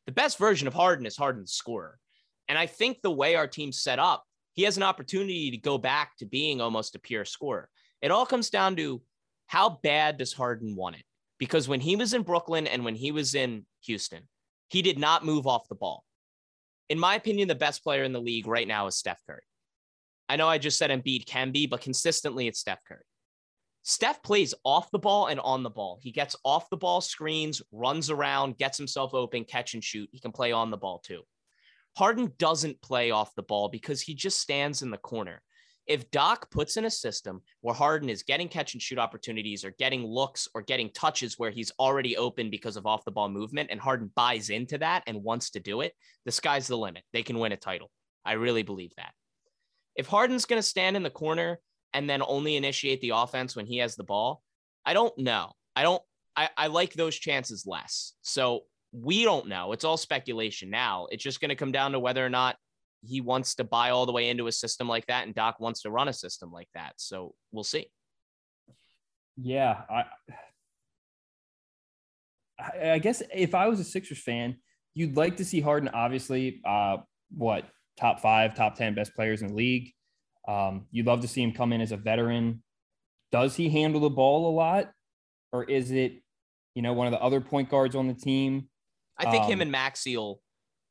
The 0.06 0.12
best 0.12 0.38
version 0.38 0.68
of 0.68 0.74
Harden 0.74 1.06
is 1.06 1.18
Harden 1.18 1.44
the 1.44 1.48
scorer. 1.48 1.98
And 2.50 2.58
I 2.58 2.66
think 2.66 3.02
the 3.02 3.12
way 3.12 3.36
our 3.36 3.48
team's 3.48 3.82
set 3.82 4.00
up, 4.00 4.24
he 4.54 4.64
has 4.64 4.78
an 4.78 4.84
opportunity 4.84 5.52
to 5.52 5.58
go 5.58 5.78
back 5.78 6.18
to 6.18 6.26
being 6.26 6.62
almost 6.62 6.96
a 6.96 7.00
pure 7.00 7.26
scorer. 7.26 7.70
It 8.02 8.12
all 8.12 8.26
comes 8.26 8.50
down 8.50 8.76
to 8.78 9.02
how 9.48 9.80
bad 9.82 10.18
does 10.18 10.34
Harden 10.34 10.76
want 10.76 10.98
it? 10.98 11.04
because 11.40 11.68
when 11.68 11.80
he 11.80 11.96
was 11.96 12.14
in 12.14 12.24
Brooklyn 12.24 12.68
and 12.68 12.84
when 12.84 12.96
he 12.96 13.12
was 13.12 13.36
in 13.36 13.66
Houston, 13.86 14.28
he 14.70 14.82
did 14.82 15.00
not 15.00 15.26
move 15.26 15.48
off 15.48 15.70
the 15.70 15.76
ball. 15.76 16.04
In 16.90 17.00
my 17.00 17.16
opinion, 17.16 17.48
the 17.48 17.56
best 17.56 17.84
player 17.84 18.04
in 18.04 18.14
the 18.14 18.22
league 18.22 18.48
right 18.48 18.68
now 18.68 18.88
is 18.88 18.96
Steph 18.96 19.22
Curry. 19.28 19.42
I 20.30 20.36
know 20.36 20.48
I 20.48 20.58
just 20.58 20.78
said 20.78 20.90
Embiid 20.90 21.26
can 21.26 21.52
be, 21.52 21.68
but 21.68 21.82
consistently 21.82 22.48
it's 22.48 22.60
Steph 22.60 22.84
Curry. 22.88 23.04
Steph 23.84 24.22
plays 24.22 24.54
off 24.66 24.92
the 24.92 25.00
ball 25.00 25.28
and 25.28 25.40
on 25.40 25.64
the 25.64 25.70
ball. 25.70 25.98
He 26.02 26.12
gets 26.12 26.36
off 26.44 26.70
the 26.70 26.78
ball 26.78 27.00
screens, 27.00 27.62
runs 27.72 28.10
around, 28.10 28.58
gets 28.58 28.78
himself 28.78 29.14
open, 29.14 29.46
catch 29.46 29.74
and 29.74 29.84
shoot. 29.84 30.10
He 30.12 30.20
can 30.20 30.34
play 30.34 30.52
on 30.52 30.72
the 30.72 30.78
ball 30.78 31.00
too. 31.00 31.22
Harden 31.96 32.34
doesn't 32.38 32.82
play 32.82 33.12
off 33.12 33.34
the 33.36 33.44
ball 33.44 33.70
because 33.70 34.02
he 34.02 34.14
just 34.14 34.42
stands 34.42 34.82
in 34.82 34.92
the 34.92 34.98
corner 34.98 35.42
if 35.88 36.12
Doc 36.12 36.52
puts 36.52 36.78
in 36.78 36.86
a 36.86 36.92
system 36.92 37.42
where 37.62 37.74
Harden 37.74 38.10
is 38.10 38.24
getting 38.24 38.50
catch 38.50 38.74
and 38.74 38.82
shoot 38.82 39.00
opportunities 39.00 39.64
or 39.64 39.74
getting 39.80 40.06
looks 40.06 40.48
or 40.54 40.62
getting 40.62 40.92
touches 40.92 41.40
where 41.40 41.50
he's 41.50 41.72
already 41.80 42.18
open 42.18 42.50
because 42.50 42.76
of 42.76 42.86
off 42.86 43.06
the 43.06 43.12
ball 43.12 43.30
movement 43.30 43.70
and 43.72 43.80
Harden 43.80 44.12
buys 44.16 44.50
into 44.50 44.78
that 44.80 45.04
and 45.08 45.24
wants 45.24 45.52
to 45.52 45.60
do 45.60 45.82
it, 45.82 45.94
the 46.26 46.32
sky's 46.32 46.68
the 46.68 46.78
limit. 46.78 47.04
They 47.14 47.24
can 47.24 47.40
win 47.40 47.54
a 47.54 47.58
title. 47.58 47.90
I 48.26 48.34
really 48.34 48.64
believe 48.64 48.92
that. 48.98 49.14
If 49.98 50.08
Harden's 50.08 50.46
going 50.46 50.60
to 50.62 50.68
stand 50.68 50.96
in 50.96 51.04
the 51.04 51.10
corner 51.10 51.60
and 51.94 52.10
then 52.10 52.22
only 52.22 52.56
initiate 52.56 53.02
the 53.02 53.12
offense 53.16 53.56
when 53.56 53.66
he 53.66 53.78
has 53.80 53.96
the 53.96 54.04
ball, 54.04 54.42
I 54.86 54.94
don't 54.94 55.18
know. 55.18 55.52
I 55.76 55.84
don't, 55.84 56.02
I, 56.36 56.50
I 56.56 56.68
like 56.68 56.94
those 56.94 57.16
chances 57.16 57.66
less. 57.66 58.14
So 58.22 58.62
we 58.92 59.24
don't 59.24 59.48
know. 59.48 59.74
It's 59.74 59.84
all 59.84 59.98
speculation 59.98 60.70
now. 60.70 61.08
It's 61.12 61.24
just 61.24 61.42
going 61.42 61.50
to 61.50 61.56
come 61.56 61.72
down 61.72 61.92
to 61.92 62.00
whether 62.00 62.26
or 62.26 62.30
not 62.30 62.56
he 63.06 63.22
wants 63.22 63.56
to 63.56 63.64
buy 63.64 63.90
all 63.90 64.06
the 64.06 64.12
way 64.12 64.30
into 64.30 64.48
a 64.48 64.52
system 64.52 64.88
like 64.88 65.06
that, 65.08 65.26
and 65.26 65.36
Doc 65.36 65.60
wants 65.60 65.82
to 65.82 65.92
run 65.92 66.08
a 66.08 66.14
system 66.14 66.52
like 66.52 66.70
that. 66.74 66.94
So 66.98 67.36
we'll 67.52 67.64
see. 67.64 67.88
Yeah, 69.36 69.82
I, 69.90 70.06
I 72.94 73.00
guess 73.00 73.22
if 73.34 73.54
I 73.54 73.68
was 73.68 73.80
a 73.80 73.84
Sixers 73.84 74.22
fan, 74.22 74.58
you'd 74.96 75.16
like 75.16 75.38
to 75.38 75.46
see 75.46 75.62
Harden. 75.62 75.90
Obviously, 75.90 76.62
uh, 76.66 76.98
what 77.30 77.66
top 78.00 78.20
five, 78.20 78.56
top 78.56 78.76
ten 78.76 78.94
best 78.94 79.16
players 79.16 79.42
in 79.42 79.50
the 79.50 79.54
league. 79.54 79.94
Um, 80.48 80.88
you'd 80.92 81.06
love 81.06 81.22
to 81.22 81.28
see 81.28 81.42
him 81.42 81.52
come 81.52 81.74
in 81.74 81.82
as 81.82 81.92
a 81.92 81.98
veteran. 81.98 82.64
Does 83.32 83.56
he 83.56 83.70
handle 83.70 84.00
the 84.00 84.10
ball 84.10 84.50
a 84.50 84.54
lot, 84.54 84.92
or 85.52 85.64
is 85.66 85.92
it, 85.92 86.22
you 86.76 86.82
know, 86.82 86.94
one 86.94 87.08
of 87.08 87.12
the 87.12 87.22
other 87.22 87.42
point 87.42 87.70
guards 87.70 87.96
on 87.96 88.08
the 88.08 88.14
team? 88.14 88.70
I 89.18 89.30
think 89.32 89.44
um, 89.44 89.52
him 89.52 89.62
and 89.62 89.72
Maxey 89.72 90.16
will 90.16 90.42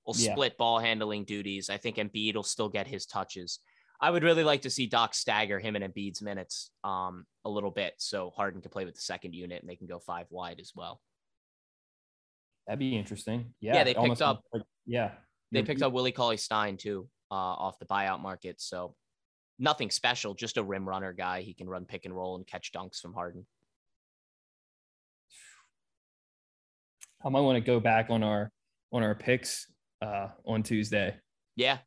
will 0.07 0.15
yeah. 0.17 0.33
split 0.33 0.57
ball 0.59 0.79
handling 0.79 1.25
duties. 1.25 1.71
I 1.71 1.79
think 1.79 1.97
Embiid 1.97 2.35
will 2.35 2.43
still 2.43 2.69
get 2.69 2.87
his 2.87 3.07
touches. 3.07 3.61
I 4.01 4.11
would 4.11 4.23
really 4.23 4.45
like 4.45 4.63
to 4.63 4.71
see 4.71 4.87
Doc 4.87 5.15
stagger 5.15 5.59
him 5.59 5.75
and 5.75 5.85
Embiid's 5.85 6.21
minutes 6.21 6.71
um, 6.85 7.25
a 7.45 7.51
little 7.51 7.71
bit 7.71 7.95
so 7.97 8.31
Harden 8.31 8.61
can 8.61 8.71
play 8.71 8.85
with 8.85 8.95
the 8.95 9.01
second 9.01 9.35
unit 9.35 9.63
and 9.63 9.71
they 9.71 9.77
can 9.77 9.87
go 9.87 9.99
five 9.99 10.27
wide 10.31 10.61
as 10.61 10.73
well. 10.75 11.01
That'd 12.67 12.79
be 12.79 12.97
interesting. 12.97 13.55
Yeah. 13.61 13.77
Yeah, 13.77 13.85
they 13.85 13.95
picked 13.95 14.21
up. 14.21 14.43
Like, 14.53 14.65
yeah. 14.85 15.13
They 15.57 15.63
picked 15.63 15.83
up 15.83 15.93
Willie 15.93 16.13
Cauley 16.13 16.37
Stein 16.37 16.77
too 16.77 17.09
uh, 17.31 17.35
off 17.35 17.79
the 17.79 17.87
buyout 17.87 18.21
market. 18.21 18.61
So 18.61 18.95
nothing 19.59 19.91
special, 19.91 20.35
just 20.35 20.57
a 20.57 20.63
rim 20.63 20.89
runner 20.89 21.13
guy. 21.13 21.41
He 21.41 21.55
can 21.55 21.69
run 21.69 21.85
pick 21.85 22.05
and 22.05 22.15
roll 22.15 22.37
and 22.37 22.47
catch 22.47 22.73
dunks 22.73 23.01
from 23.01 23.15
Harden. 23.15 23.47
I 27.25 27.29
might 27.29 27.41
want 27.41 27.57
to 27.57 27.61
go 27.61 27.81
back 27.81 28.07
on 28.11 28.23
our 28.23 28.53
on 28.93 29.03
our 29.03 29.15
picks 29.15 29.67
uh, 30.03 30.29
on 30.45 30.63
Tuesday. 30.63 31.17
Yeah. 31.57 31.79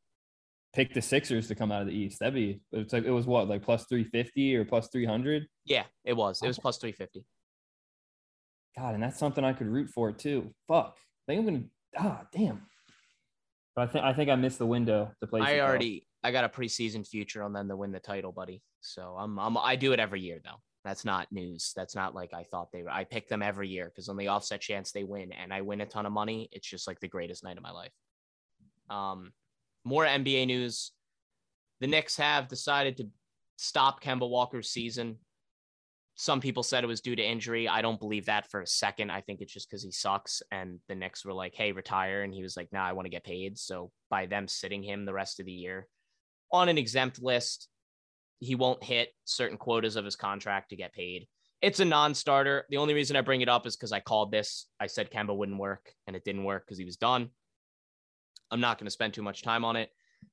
Pick 0.74 0.94
the 0.94 1.02
Sixers 1.02 1.48
to 1.48 1.56
come 1.56 1.72
out 1.72 1.82
of 1.82 1.88
the 1.88 1.94
East. 1.94 2.20
That'd 2.20 2.34
be 2.34 2.62
it's 2.72 2.94
like 2.94 3.06
it 3.06 3.12
was 3.12 3.26
what 3.26 3.48
like 3.48 3.64
plus 3.64 3.86
three 3.88 4.04
fifty 4.04 4.56
or 4.56 4.66
plus 4.66 4.90
three 4.92 5.06
hundred. 5.06 5.48
Yeah, 5.66 5.84
it 6.04 6.14
was. 6.14 6.42
It 6.44 6.48
was 6.48 6.60
plus 6.60 6.78
three 6.78 6.92
fifty. 6.92 7.24
God, 8.78 8.94
and 8.94 9.02
that's 9.02 9.18
something 9.18 9.44
I 9.44 9.54
could 9.54 9.68
root 9.68 9.90
for 9.90 10.12
too. 10.12 10.54
Fuck, 10.68 10.96
I 10.98 11.32
think 11.32 11.40
I'm 11.40 11.46
gonna. 11.46 11.64
Ah, 11.98 12.22
damn. 12.32 12.62
I 13.80 13.88
think 13.88 14.06
I 14.06 14.14
think 14.14 14.30
I 14.30 14.36
missed 14.36 14.60
the 14.60 14.66
window 14.66 15.12
to 15.22 15.28
play. 15.28 15.42
I 15.42 15.60
already 15.60 16.08
I 16.24 16.32
got 16.32 16.44
a 16.44 16.50
preseason 16.50 17.08
future 17.08 17.44
on 17.44 17.54
them 17.54 17.68
to 17.70 17.76
win 17.76 17.92
the 17.92 18.00
title, 18.00 18.32
buddy. 18.32 18.62
So 18.82 19.16
I'm 19.18 19.40
I'm 19.40 19.58
I 19.58 19.76
do 19.76 19.94
it 19.94 20.00
every 20.00 20.22
year 20.22 20.40
though. 20.44 20.62
That's 20.86 21.04
not 21.04 21.32
news. 21.32 21.74
That's 21.76 21.96
not 21.96 22.16
like 22.16 22.34
I 22.34 22.44
thought 22.44 22.72
they 22.72 22.84
were. 22.84 22.90
I 22.90 23.04
pick 23.04 23.28
them 23.28 23.42
every 23.42 23.68
year 23.68 23.86
because 23.86 24.10
on 24.10 24.18
the 24.18 24.30
offset 24.30 24.62
chance 24.62 24.92
they 24.92 25.04
win 25.04 25.32
and 25.34 25.54
I 25.54 25.62
win 25.62 25.82
a 25.82 25.86
ton 25.86 26.06
of 26.06 26.12
money, 26.12 26.50
it's 26.52 26.68
just 26.68 26.88
like 26.88 27.00
the 27.00 27.08
greatest 27.08 27.44
night 27.44 27.58
of 27.58 27.64
my 27.64 27.72
life. 27.72 27.92
Um, 28.90 29.34
more 29.84 30.06
NBA 30.06 30.48
news. 30.48 30.92
The 31.82 31.88
Knicks 31.88 32.18
have 32.18 32.48
decided 32.48 32.98
to 32.98 33.08
stop 33.58 34.02
Kemba 34.02 34.30
Walker's 34.30 34.70
season. 34.70 35.18
Some 36.22 36.42
people 36.42 36.64
said 36.64 36.84
it 36.84 36.88
was 36.88 37.00
due 37.00 37.16
to 37.16 37.24
injury. 37.24 37.70
I 37.70 37.82
don't 37.82 37.98
believe 37.98 38.26
that 38.26 38.52
for 38.52 38.60
a 38.60 38.68
second. 38.68 39.10
I 39.10 39.22
think 39.22 39.40
it's 39.40 39.54
just 39.54 39.70
because 39.70 39.84
he 39.84 39.92
sucks. 39.92 40.42
And 40.52 40.82
the 40.90 40.96
Knicks 40.96 41.24
were 41.24 41.32
like, 41.32 41.56
hey, 41.56 41.72
retire. 41.72 42.24
And 42.24 42.34
he 42.34 42.44
was 42.44 42.58
like, 42.58 42.68
nah, 42.74 42.86
I 42.86 42.92
want 42.92 43.06
to 43.06 43.10
get 43.10 43.24
paid. 43.24 43.58
So 43.58 43.90
by 44.10 44.26
them 44.26 44.50
sitting 44.50 44.84
him 44.84 45.06
the 45.06 45.14
rest 45.14 45.40
of 45.40 45.46
the 45.46 45.54
year 45.54 45.88
on 46.52 46.68
an 46.68 46.78
exempt 46.78 47.24
list, 47.24 47.70
he 48.40 48.54
won't 48.54 48.84
hit 48.84 49.14
certain 49.24 49.58
quotas 49.58 49.96
of 49.96 50.04
his 50.04 50.18
contract 50.18 50.72
to 50.72 50.76
get 50.76 50.92
paid. 50.92 51.26
It's 51.62 51.80
a 51.80 51.86
non-starter. 51.86 52.66
The 52.70 52.78
only 52.78 52.96
reason 52.96 53.16
I 53.16 53.22
bring 53.22 53.40
it 53.40 53.48
up 53.48 53.66
is 53.66 53.78
because 53.78 53.94
I 53.94 54.02
called 54.02 54.30
this. 54.30 54.66
I 54.78 54.88
said 54.88 55.12
Kemba 55.12 55.34
wouldn't 55.34 55.58
work, 55.58 55.94
and 56.06 56.18
it 56.18 56.26
didn't 56.26 56.44
work 56.44 56.66
because 56.66 56.78
he 56.78 56.86
was 56.86 56.98
done. 56.98 57.30
I'm 58.52 58.60
not 58.60 58.78
going 58.78 58.88
to 58.88 58.92
spend 58.92 59.14
too 59.14 59.24
much 59.24 59.42
time 59.42 59.64
on 59.64 59.78
it. 59.78 59.90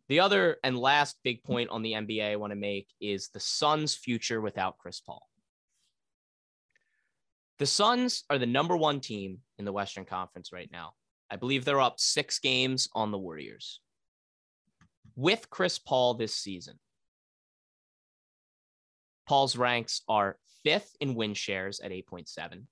The 0.09 0.19
other 0.19 0.57
and 0.65 0.77
last 0.77 1.17
big 1.23 1.45
point 1.45 1.71
on 1.71 1.83
the 1.83 1.93
NBA 1.93 2.33
I 2.33 2.37
want 2.37 2.51
to 2.51 2.57
make 2.57 2.89
is 3.01 3.29
the 3.29 3.39
Suns' 3.39 3.95
future 3.95 4.41
without 4.41 4.79
Chris 4.79 4.99
Paul. 4.99 5.29
The 7.59 7.67
Suns 7.67 8.25
are 8.29 8.37
the 8.37 8.47
number 8.47 8.77
one 8.77 9.01
team 9.01 9.39
in 9.59 9.65
the 9.65 9.73
Western 9.73 10.05
Conference 10.05 10.53
right 10.53 10.69
now. 10.71 10.93
I 11.31 11.37
believe 11.37 11.65
they're 11.65 11.81
up 11.81 11.99
six 11.99 12.39
games 12.39 12.89
on 12.95 13.11
the 13.11 13.19
Warriors. 13.19 13.81
With 15.17 15.49
Chris 15.49 15.79
Paul 15.79 16.15
this 16.15 16.35
season, 16.35 16.79
Paul's 19.27 19.57
ranks 19.57 20.03
are 20.07 20.37
fifth 20.63 20.95
in 21.01 21.15
win 21.15 21.33
shares 21.33 21.81
at 21.81 21.91
8.7, 21.91 22.65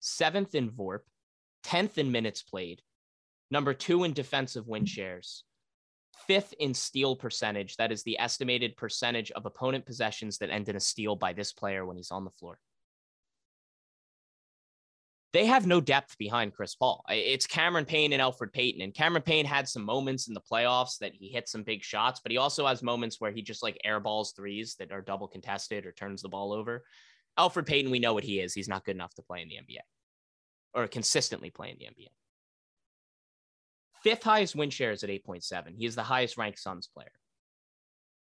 seventh 0.00 0.54
in 0.54 0.70
VORP, 0.70 1.00
10th 1.64 1.98
in 1.98 2.10
minutes 2.10 2.42
played, 2.42 2.80
number 3.50 3.74
two 3.74 4.04
in 4.04 4.14
defensive 4.14 4.66
win 4.66 4.86
shares, 4.86 5.44
fifth 6.26 6.54
in 6.58 6.72
steal 6.72 7.14
percentage. 7.14 7.76
That 7.76 7.92
is 7.92 8.02
the 8.02 8.18
estimated 8.18 8.78
percentage 8.78 9.30
of 9.32 9.44
opponent 9.44 9.84
possessions 9.84 10.38
that 10.38 10.50
end 10.50 10.70
in 10.70 10.76
a 10.76 10.80
steal 10.80 11.16
by 11.16 11.34
this 11.34 11.52
player 11.52 11.84
when 11.84 11.98
he's 11.98 12.10
on 12.10 12.24
the 12.24 12.30
floor 12.30 12.58
they 15.32 15.46
have 15.46 15.66
no 15.66 15.80
depth 15.80 16.18
behind 16.18 16.52
Chris 16.52 16.74
Paul. 16.74 17.04
It's 17.08 17.46
Cameron 17.46 17.86
Payne 17.86 18.12
and 18.12 18.20
Elfrid 18.20 18.52
Payton. 18.52 18.82
And 18.82 18.92
Cameron 18.92 19.22
Payne 19.22 19.46
had 19.46 19.66
some 19.66 19.82
moments 19.82 20.28
in 20.28 20.34
the 20.34 20.40
playoffs 20.40 20.98
that 20.98 21.14
he 21.14 21.28
hit 21.28 21.48
some 21.48 21.62
big 21.62 21.82
shots, 21.82 22.20
but 22.20 22.32
he 22.32 22.38
also 22.38 22.66
has 22.66 22.82
moments 22.82 23.18
where 23.18 23.32
he 23.32 23.40
just 23.40 23.62
like 23.62 23.80
airballs 23.86 24.36
threes 24.36 24.76
that 24.78 24.92
are 24.92 25.00
double 25.00 25.28
contested 25.28 25.86
or 25.86 25.92
turns 25.92 26.20
the 26.20 26.28
ball 26.28 26.52
over. 26.52 26.84
Elfrid 27.38 27.66
Payton, 27.66 27.90
we 27.90 27.98
know 27.98 28.12
what 28.12 28.24
he 28.24 28.40
is. 28.40 28.52
He's 28.52 28.68
not 28.68 28.84
good 28.84 28.94
enough 28.94 29.14
to 29.14 29.22
play 29.22 29.40
in 29.40 29.48
the 29.48 29.56
NBA 29.56 29.78
or 30.74 30.86
consistently 30.86 31.50
play 31.50 31.70
in 31.70 31.78
the 31.78 31.86
NBA. 31.86 32.08
Fifth 34.02 34.22
highest 34.22 34.54
win 34.54 34.68
shares 34.68 35.02
at 35.02 35.10
8.7. 35.10 35.76
He 35.76 35.86
is 35.86 35.94
the 35.94 36.02
highest 36.02 36.36
ranked 36.36 36.58
Suns 36.58 36.88
player. 36.88 37.12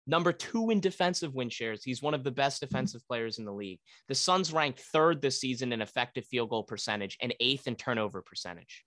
Number 0.10 0.34
two 0.34 0.72
in 0.72 0.80
defensive 0.80 1.36
win 1.36 1.50
shares. 1.50 1.84
He's 1.84 2.02
one 2.02 2.16
of 2.16 2.24
the 2.24 2.32
best 2.32 2.58
mm-hmm. 2.58 2.66
defensive 2.66 3.06
players 3.08 3.38
in 3.38 3.46
the 3.46 3.54
league. 3.54 3.80
The 4.08 4.16
Suns 4.16 4.52
ranked 4.52 4.80
third 4.80 5.22
this 5.22 5.40
season 5.40 5.72
in 5.72 5.84
effective 5.84 6.26
field 6.26 6.50
goal 6.50 6.64
percentage 6.64 7.16
and 7.22 7.36
eighth 7.40 7.68
in 7.68 7.76
turnover 7.76 8.24
percentage. 8.24 8.84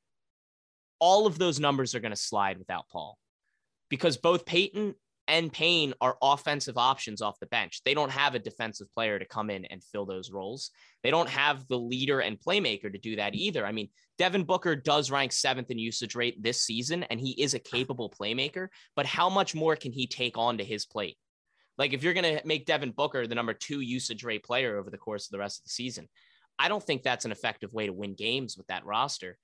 All 0.98 1.28
of 1.28 1.38
those 1.38 1.60
numbers 1.60 1.94
are 1.94 2.00
going 2.00 2.10
to 2.10 2.16
slide 2.16 2.58
without 2.58 2.88
Paul 2.90 3.16
because 3.88 4.16
both 4.16 4.44
Payton 4.46 4.96
and 5.28 5.52
Payne 5.52 5.94
are 6.00 6.16
offensive 6.20 6.76
options 6.76 7.22
off 7.22 7.38
the 7.38 7.46
bench. 7.46 7.82
They 7.84 7.94
don't 7.94 8.10
have 8.10 8.34
a 8.34 8.40
defensive 8.40 8.92
player 8.92 9.18
to 9.18 9.24
come 9.24 9.50
in 9.50 9.64
and 9.66 9.82
fill 9.82 10.04
those 10.04 10.30
roles. 10.30 10.70
They 11.02 11.10
don't 11.10 11.28
have 11.28 11.66
the 11.68 11.78
leader 11.78 12.20
and 12.20 12.40
playmaker 12.40 12.92
to 12.92 12.98
do 12.98 13.16
that 13.16 13.34
either. 13.34 13.64
I 13.64 13.72
mean, 13.72 13.88
Devin 14.18 14.44
Booker 14.44 14.74
does 14.74 15.10
rank 15.10 15.32
seventh 15.32 15.70
in 15.70 15.78
usage 15.78 16.14
rate 16.14 16.42
this 16.42 16.62
season, 16.62 17.04
and 17.04 17.20
he 17.20 17.30
is 17.40 17.54
a 17.54 17.58
capable 17.72 18.10
playmaker, 18.10 18.68
but 18.96 19.06
how 19.06 19.28
much 19.28 19.54
more 19.54 19.76
can 19.76 19.92
he 19.92 20.06
take 20.06 20.36
on 20.36 20.58
to 20.58 20.64
his 20.64 20.86
plate? 20.86 21.16
Like, 21.78 21.92
if 21.92 22.02
you're 22.02 22.14
going 22.14 22.36
to 22.36 22.46
make 22.46 22.66
Devin 22.66 22.90
Booker 22.90 23.26
the 23.26 23.34
number 23.34 23.54
two 23.54 23.80
usage 23.80 24.24
rate 24.24 24.44
player 24.44 24.76
over 24.76 24.90
the 24.90 24.98
course 24.98 25.26
of 25.26 25.32
the 25.32 25.38
rest 25.38 25.60
of 25.60 25.64
the 25.64 25.70
season, 25.70 26.08
I 26.58 26.68
don't 26.68 26.82
think 26.82 27.02
that's 27.02 27.24
an 27.24 27.32
effective 27.32 27.72
way 27.72 27.86
to 27.86 27.92
win 27.92 28.14
games 28.14 28.56
with 28.56 28.66
that 28.66 28.84
roster. 28.84 29.38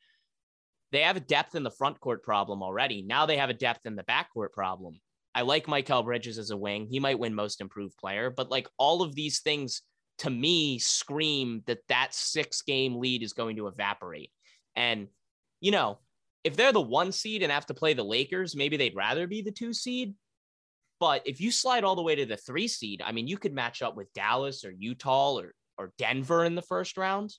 They 0.92 1.02
have 1.02 1.16
a 1.16 1.20
depth 1.20 1.54
in 1.54 1.62
the 1.62 1.70
front 1.70 2.00
court 2.00 2.22
problem 2.22 2.62
already. 2.62 3.02
Now 3.02 3.26
they 3.26 3.36
have 3.38 3.50
a 3.50 3.54
depth 3.54 3.86
in 3.86 3.96
the 3.96 4.04
backcourt 4.04 4.52
problem. 4.52 5.00
I 5.34 5.42
like 5.42 5.66
Mikal 5.66 6.04
Bridges 6.04 6.38
as 6.38 6.50
a 6.50 6.56
wing. 6.56 6.86
He 6.90 7.00
might 7.00 7.18
win 7.18 7.34
most 7.34 7.60
improved 7.60 7.96
player, 7.96 8.30
but 8.30 8.50
like 8.50 8.68
all 8.78 9.02
of 9.02 9.14
these 9.14 9.40
things 9.40 9.82
to 10.18 10.30
me 10.30 10.78
scream 10.78 11.62
that 11.66 11.80
that 11.88 12.14
six 12.14 12.62
game 12.62 12.96
lead 12.96 13.22
is 13.22 13.32
going 13.32 13.56
to 13.56 13.68
evaporate. 13.68 14.32
And, 14.74 15.08
you 15.60 15.70
know, 15.70 15.98
if 16.44 16.56
they're 16.56 16.72
the 16.72 16.80
one 16.80 17.12
seed 17.12 17.42
and 17.42 17.52
have 17.52 17.66
to 17.66 17.74
play 17.74 17.94
the 17.94 18.04
Lakers, 18.04 18.56
maybe 18.56 18.76
they'd 18.76 18.96
rather 18.96 19.26
be 19.26 19.42
the 19.42 19.52
two 19.52 19.72
seed. 19.72 20.14
But 21.00 21.22
if 21.26 21.40
you 21.40 21.52
slide 21.52 21.84
all 21.84 21.94
the 21.94 22.02
way 22.02 22.16
to 22.16 22.26
the 22.26 22.36
three 22.36 22.66
seed, 22.66 23.02
I 23.04 23.12
mean, 23.12 23.28
you 23.28 23.38
could 23.38 23.54
match 23.54 23.82
up 23.82 23.96
with 23.96 24.12
Dallas 24.14 24.64
or 24.64 24.72
Utah 24.72 25.34
or, 25.38 25.54
or 25.76 25.92
Denver 25.98 26.44
in 26.44 26.56
the 26.56 26.62
first 26.62 26.96
round. 26.96 27.32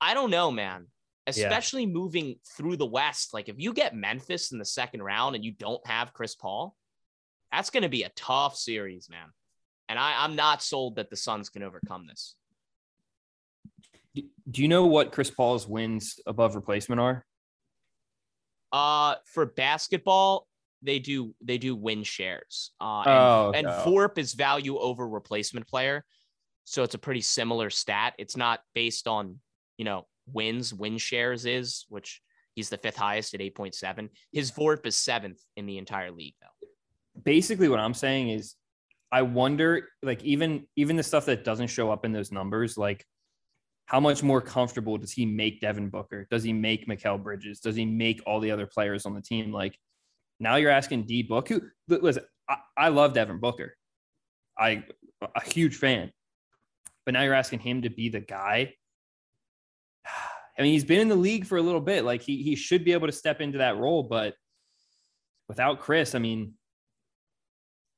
I 0.00 0.12
don't 0.12 0.30
know, 0.30 0.50
man 0.50 0.88
especially 1.26 1.82
yeah. 1.82 1.88
moving 1.88 2.36
through 2.56 2.76
the 2.76 2.86
West. 2.86 3.32
Like 3.34 3.48
if 3.48 3.56
you 3.58 3.72
get 3.72 3.94
Memphis 3.94 4.52
in 4.52 4.58
the 4.58 4.64
second 4.64 5.02
round 5.02 5.34
and 5.34 5.44
you 5.44 5.52
don't 5.52 5.84
have 5.86 6.12
Chris 6.12 6.34
Paul, 6.34 6.76
that's 7.52 7.70
going 7.70 7.82
to 7.82 7.88
be 7.88 8.02
a 8.02 8.10
tough 8.10 8.56
series, 8.56 9.08
man. 9.08 9.26
And 9.88 9.98
I, 9.98 10.24
I'm 10.24 10.36
not 10.36 10.62
sold 10.62 10.96
that 10.96 11.10
the 11.10 11.16
Suns 11.16 11.48
can 11.48 11.62
overcome 11.62 12.06
this. 12.06 12.34
Do 14.14 14.62
you 14.62 14.68
know 14.68 14.86
what 14.86 15.12
Chris 15.12 15.30
Paul's 15.30 15.66
wins 15.66 16.20
above 16.26 16.54
replacement 16.54 17.00
are? 17.00 17.24
Uh, 18.72 19.16
for 19.26 19.46
basketball, 19.46 20.46
they 20.82 20.98
do 20.98 21.34
they 21.40 21.58
do 21.58 21.74
win 21.74 22.02
shares. 22.02 22.72
Uh, 22.80 23.00
and, 23.00 23.08
oh, 23.08 23.52
and 23.54 23.66
VORP 23.66 24.18
is 24.18 24.34
value 24.34 24.78
over 24.78 25.08
replacement 25.08 25.66
player, 25.66 26.04
so 26.64 26.82
it's 26.82 26.94
a 26.94 26.98
pretty 26.98 27.22
similar 27.22 27.70
stat. 27.70 28.14
It's 28.18 28.36
not 28.36 28.60
based 28.74 29.08
on 29.08 29.38
you 29.78 29.84
know 29.84 30.06
wins, 30.32 30.72
win 30.72 30.98
shares 30.98 31.46
is, 31.46 31.86
which 31.88 32.20
he's 32.54 32.68
the 32.68 32.78
fifth 32.78 32.96
highest 32.96 33.34
at 33.34 33.40
8.7. 33.40 34.08
His 34.32 34.50
VORP 34.50 34.86
is 34.86 34.96
seventh 34.96 35.40
in 35.56 35.66
the 35.66 35.78
entire 35.78 36.10
league, 36.10 36.34
though. 36.40 36.68
Basically, 37.22 37.68
what 37.68 37.80
I'm 37.80 37.94
saying 37.94 38.30
is 38.30 38.56
I 39.12 39.22
wonder, 39.22 39.88
like, 40.02 40.22
even 40.24 40.66
even 40.76 40.96
the 40.96 41.02
stuff 41.02 41.26
that 41.26 41.44
doesn't 41.44 41.68
show 41.68 41.90
up 41.90 42.04
in 42.04 42.12
those 42.12 42.32
numbers, 42.32 42.76
like 42.76 43.04
how 43.86 44.00
much 44.00 44.22
more 44.22 44.40
comfortable 44.40 44.96
does 44.96 45.12
he 45.12 45.26
make 45.26 45.60
Devin 45.60 45.90
Booker? 45.90 46.26
Does 46.30 46.42
he 46.42 46.52
make 46.52 46.88
Mikal 46.88 47.22
Bridges? 47.22 47.60
Does 47.60 47.76
he 47.76 47.84
make 47.84 48.22
all 48.26 48.40
the 48.40 48.50
other 48.50 48.66
players 48.66 49.04
on 49.06 49.14
the 49.14 49.20
team? 49.20 49.52
Like 49.52 49.78
now 50.40 50.56
you're 50.56 50.70
asking 50.70 51.04
D 51.04 51.22
Book, 51.22 51.48
who 51.48 51.60
listen, 51.88 52.24
I, 52.48 52.56
I 52.76 52.88
love 52.88 53.12
Devin 53.12 53.38
Booker. 53.38 53.76
I 54.58 54.84
a 55.20 55.44
huge 55.44 55.76
fan. 55.76 56.10
But 57.04 57.12
now 57.12 57.22
you're 57.22 57.34
asking 57.34 57.60
him 57.60 57.82
to 57.82 57.90
be 57.90 58.08
the 58.08 58.20
guy 58.20 58.74
I 60.06 60.62
mean, 60.62 60.72
he's 60.72 60.84
been 60.84 61.00
in 61.00 61.08
the 61.08 61.16
league 61.16 61.46
for 61.46 61.58
a 61.58 61.62
little 61.62 61.80
bit. 61.80 62.04
Like 62.04 62.22
he 62.22 62.42
he 62.42 62.54
should 62.54 62.84
be 62.84 62.92
able 62.92 63.06
to 63.06 63.12
step 63.12 63.40
into 63.40 63.58
that 63.58 63.76
role, 63.76 64.02
but 64.02 64.34
without 65.48 65.80
Chris, 65.80 66.14
I 66.14 66.18
mean, 66.18 66.54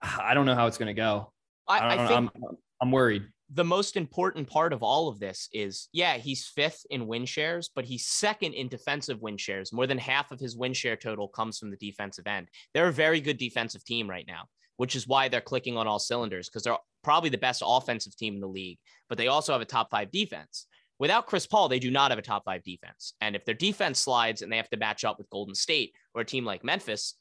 I 0.02 0.34
don't 0.34 0.46
know 0.46 0.54
how 0.54 0.66
it's 0.66 0.78
going 0.78 0.94
to 0.94 0.94
go. 0.94 1.32
I, 1.68 1.78
I, 1.78 1.94
I 1.94 2.06
think 2.06 2.30
I'm, 2.36 2.56
I'm 2.80 2.90
worried. 2.90 3.24
The 3.50 3.64
most 3.64 3.96
important 3.96 4.48
part 4.48 4.72
of 4.72 4.82
all 4.82 5.08
of 5.08 5.20
this 5.20 5.48
is, 5.52 5.88
yeah, 5.92 6.16
he's 6.16 6.46
fifth 6.46 6.84
in 6.90 7.06
win 7.06 7.26
shares, 7.26 7.70
but 7.74 7.84
he's 7.84 8.06
second 8.06 8.54
in 8.54 8.68
defensive 8.68 9.22
win 9.22 9.36
shares. 9.36 9.72
More 9.72 9.86
than 9.86 9.98
half 9.98 10.32
of 10.32 10.40
his 10.40 10.56
win 10.56 10.72
share 10.72 10.96
total 10.96 11.28
comes 11.28 11.58
from 11.58 11.70
the 11.70 11.76
defensive 11.76 12.26
end. 12.26 12.48
They're 12.74 12.88
a 12.88 12.92
very 12.92 13.20
good 13.20 13.38
defensive 13.38 13.84
team 13.84 14.10
right 14.10 14.26
now, 14.26 14.46
which 14.78 14.96
is 14.96 15.06
why 15.06 15.28
they're 15.28 15.40
clicking 15.40 15.76
on 15.76 15.86
all 15.86 16.00
cylinders 16.00 16.48
because 16.48 16.64
they're 16.64 16.76
probably 17.04 17.30
the 17.30 17.38
best 17.38 17.62
offensive 17.64 18.16
team 18.16 18.34
in 18.34 18.40
the 18.40 18.48
league, 18.48 18.78
but 19.08 19.16
they 19.16 19.28
also 19.28 19.52
have 19.52 19.62
a 19.62 19.66
top 19.66 19.90
five 19.90 20.10
defense. 20.10 20.66
Without 20.98 21.26
Chris 21.26 21.46
Paul, 21.46 21.68
they 21.68 21.78
do 21.78 21.90
not 21.90 22.10
have 22.10 22.18
a 22.18 22.22
top 22.22 22.44
five 22.44 22.62
defense. 22.62 23.12
And 23.20 23.36
if 23.36 23.44
their 23.44 23.54
defense 23.54 23.98
slides 23.98 24.42
and 24.42 24.50
they 24.50 24.56
have 24.56 24.70
to 24.70 24.76
match 24.76 25.04
up 25.04 25.18
with 25.18 25.30
Golden 25.30 25.54
State 25.54 25.92
or 26.14 26.22
a 26.22 26.24
team 26.24 26.44
like 26.44 26.64
Memphis, 26.64 27.14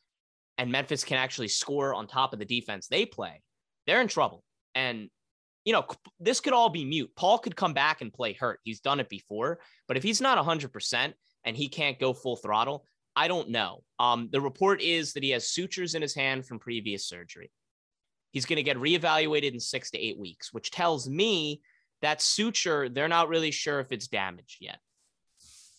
and 0.57 0.71
Memphis 0.71 1.03
can 1.03 1.17
actually 1.17 1.49
score 1.49 1.93
on 1.93 2.07
top 2.07 2.31
of 2.31 2.39
the 2.39 2.45
defense 2.45 2.87
they 2.87 3.05
play, 3.05 3.41
they're 3.85 4.01
in 4.01 4.07
trouble. 4.07 4.43
And, 4.73 5.09
you 5.65 5.73
know, 5.73 5.85
this 6.19 6.39
could 6.39 6.53
all 6.53 6.69
be 6.69 6.85
mute. 6.85 7.11
Paul 7.15 7.39
could 7.39 7.55
come 7.55 7.73
back 7.73 8.01
and 8.01 8.13
play 8.13 8.33
hurt. 8.33 8.59
He's 8.63 8.79
done 8.79 9.01
it 9.01 9.09
before. 9.09 9.59
But 9.87 9.97
if 9.97 10.03
he's 10.03 10.21
not 10.21 10.43
100% 10.43 11.13
and 11.43 11.57
he 11.57 11.67
can't 11.67 11.99
go 11.99 12.13
full 12.13 12.37
throttle, 12.37 12.87
I 13.15 13.27
don't 13.27 13.49
know. 13.49 13.83
Um, 13.99 14.29
the 14.31 14.41
report 14.41 14.81
is 14.81 15.13
that 15.13 15.23
he 15.23 15.29
has 15.31 15.49
sutures 15.49 15.95
in 15.95 16.01
his 16.01 16.13
hand 16.13 16.45
from 16.45 16.59
previous 16.59 17.07
surgery. 17.07 17.51
He's 18.31 18.45
going 18.45 18.57
to 18.57 18.63
get 18.63 18.77
reevaluated 18.77 19.53
in 19.53 19.59
six 19.59 19.91
to 19.91 19.97
eight 19.97 20.19
weeks, 20.19 20.51
which 20.51 20.71
tells 20.71 21.09
me 21.09 21.61
that 22.05 22.21
suture, 22.21 22.87
they're 22.87 23.07
not 23.07 23.29
really 23.29 23.49
sure 23.49 23.79
if 23.79 23.91
it's 23.91 24.07
damaged 24.07 24.57
yet. 24.61 24.77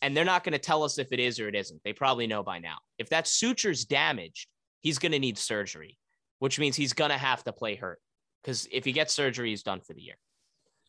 And 0.03 0.15
they're 0.15 0.25
not 0.25 0.43
going 0.43 0.55
to 0.55 0.59
tell 0.59 0.83
us 0.83 0.99
if 0.99 1.13
it 1.13 1.21
is 1.21 1.39
or 1.39 1.49
it 1.49 1.55
isn't. 1.55 1.81
They 1.85 1.93
probably 1.93 2.27
know 2.27 2.43
by 2.43 2.59
now. 2.59 2.79
If 2.99 3.11
that 3.11 3.27
suture's 3.27 3.85
damaged, 3.85 4.49
he's 4.81 4.99
going 4.99 5.13
to 5.13 5.21
need 5.21 5.39
surgery, 5.39 5.99
which 6.41 6.59
means 6.59 6.75
he's 6.75 6.93
going 6.93 7.13
to 7.13 7.17
have 7.17 7.45
to 7.45 7.53
play 7.53 7.77
hurt. 7.77 8.01
Because 8.43 8.67
if 8.73 8.85
he 8.85 8.91
gets 8.91 9.15
surgery, 9.15 9.51
he's 9.51 9.63
done 9.63 9.81
for 9.81 9.95
the 9.95 10.03
year. 10.03 10.17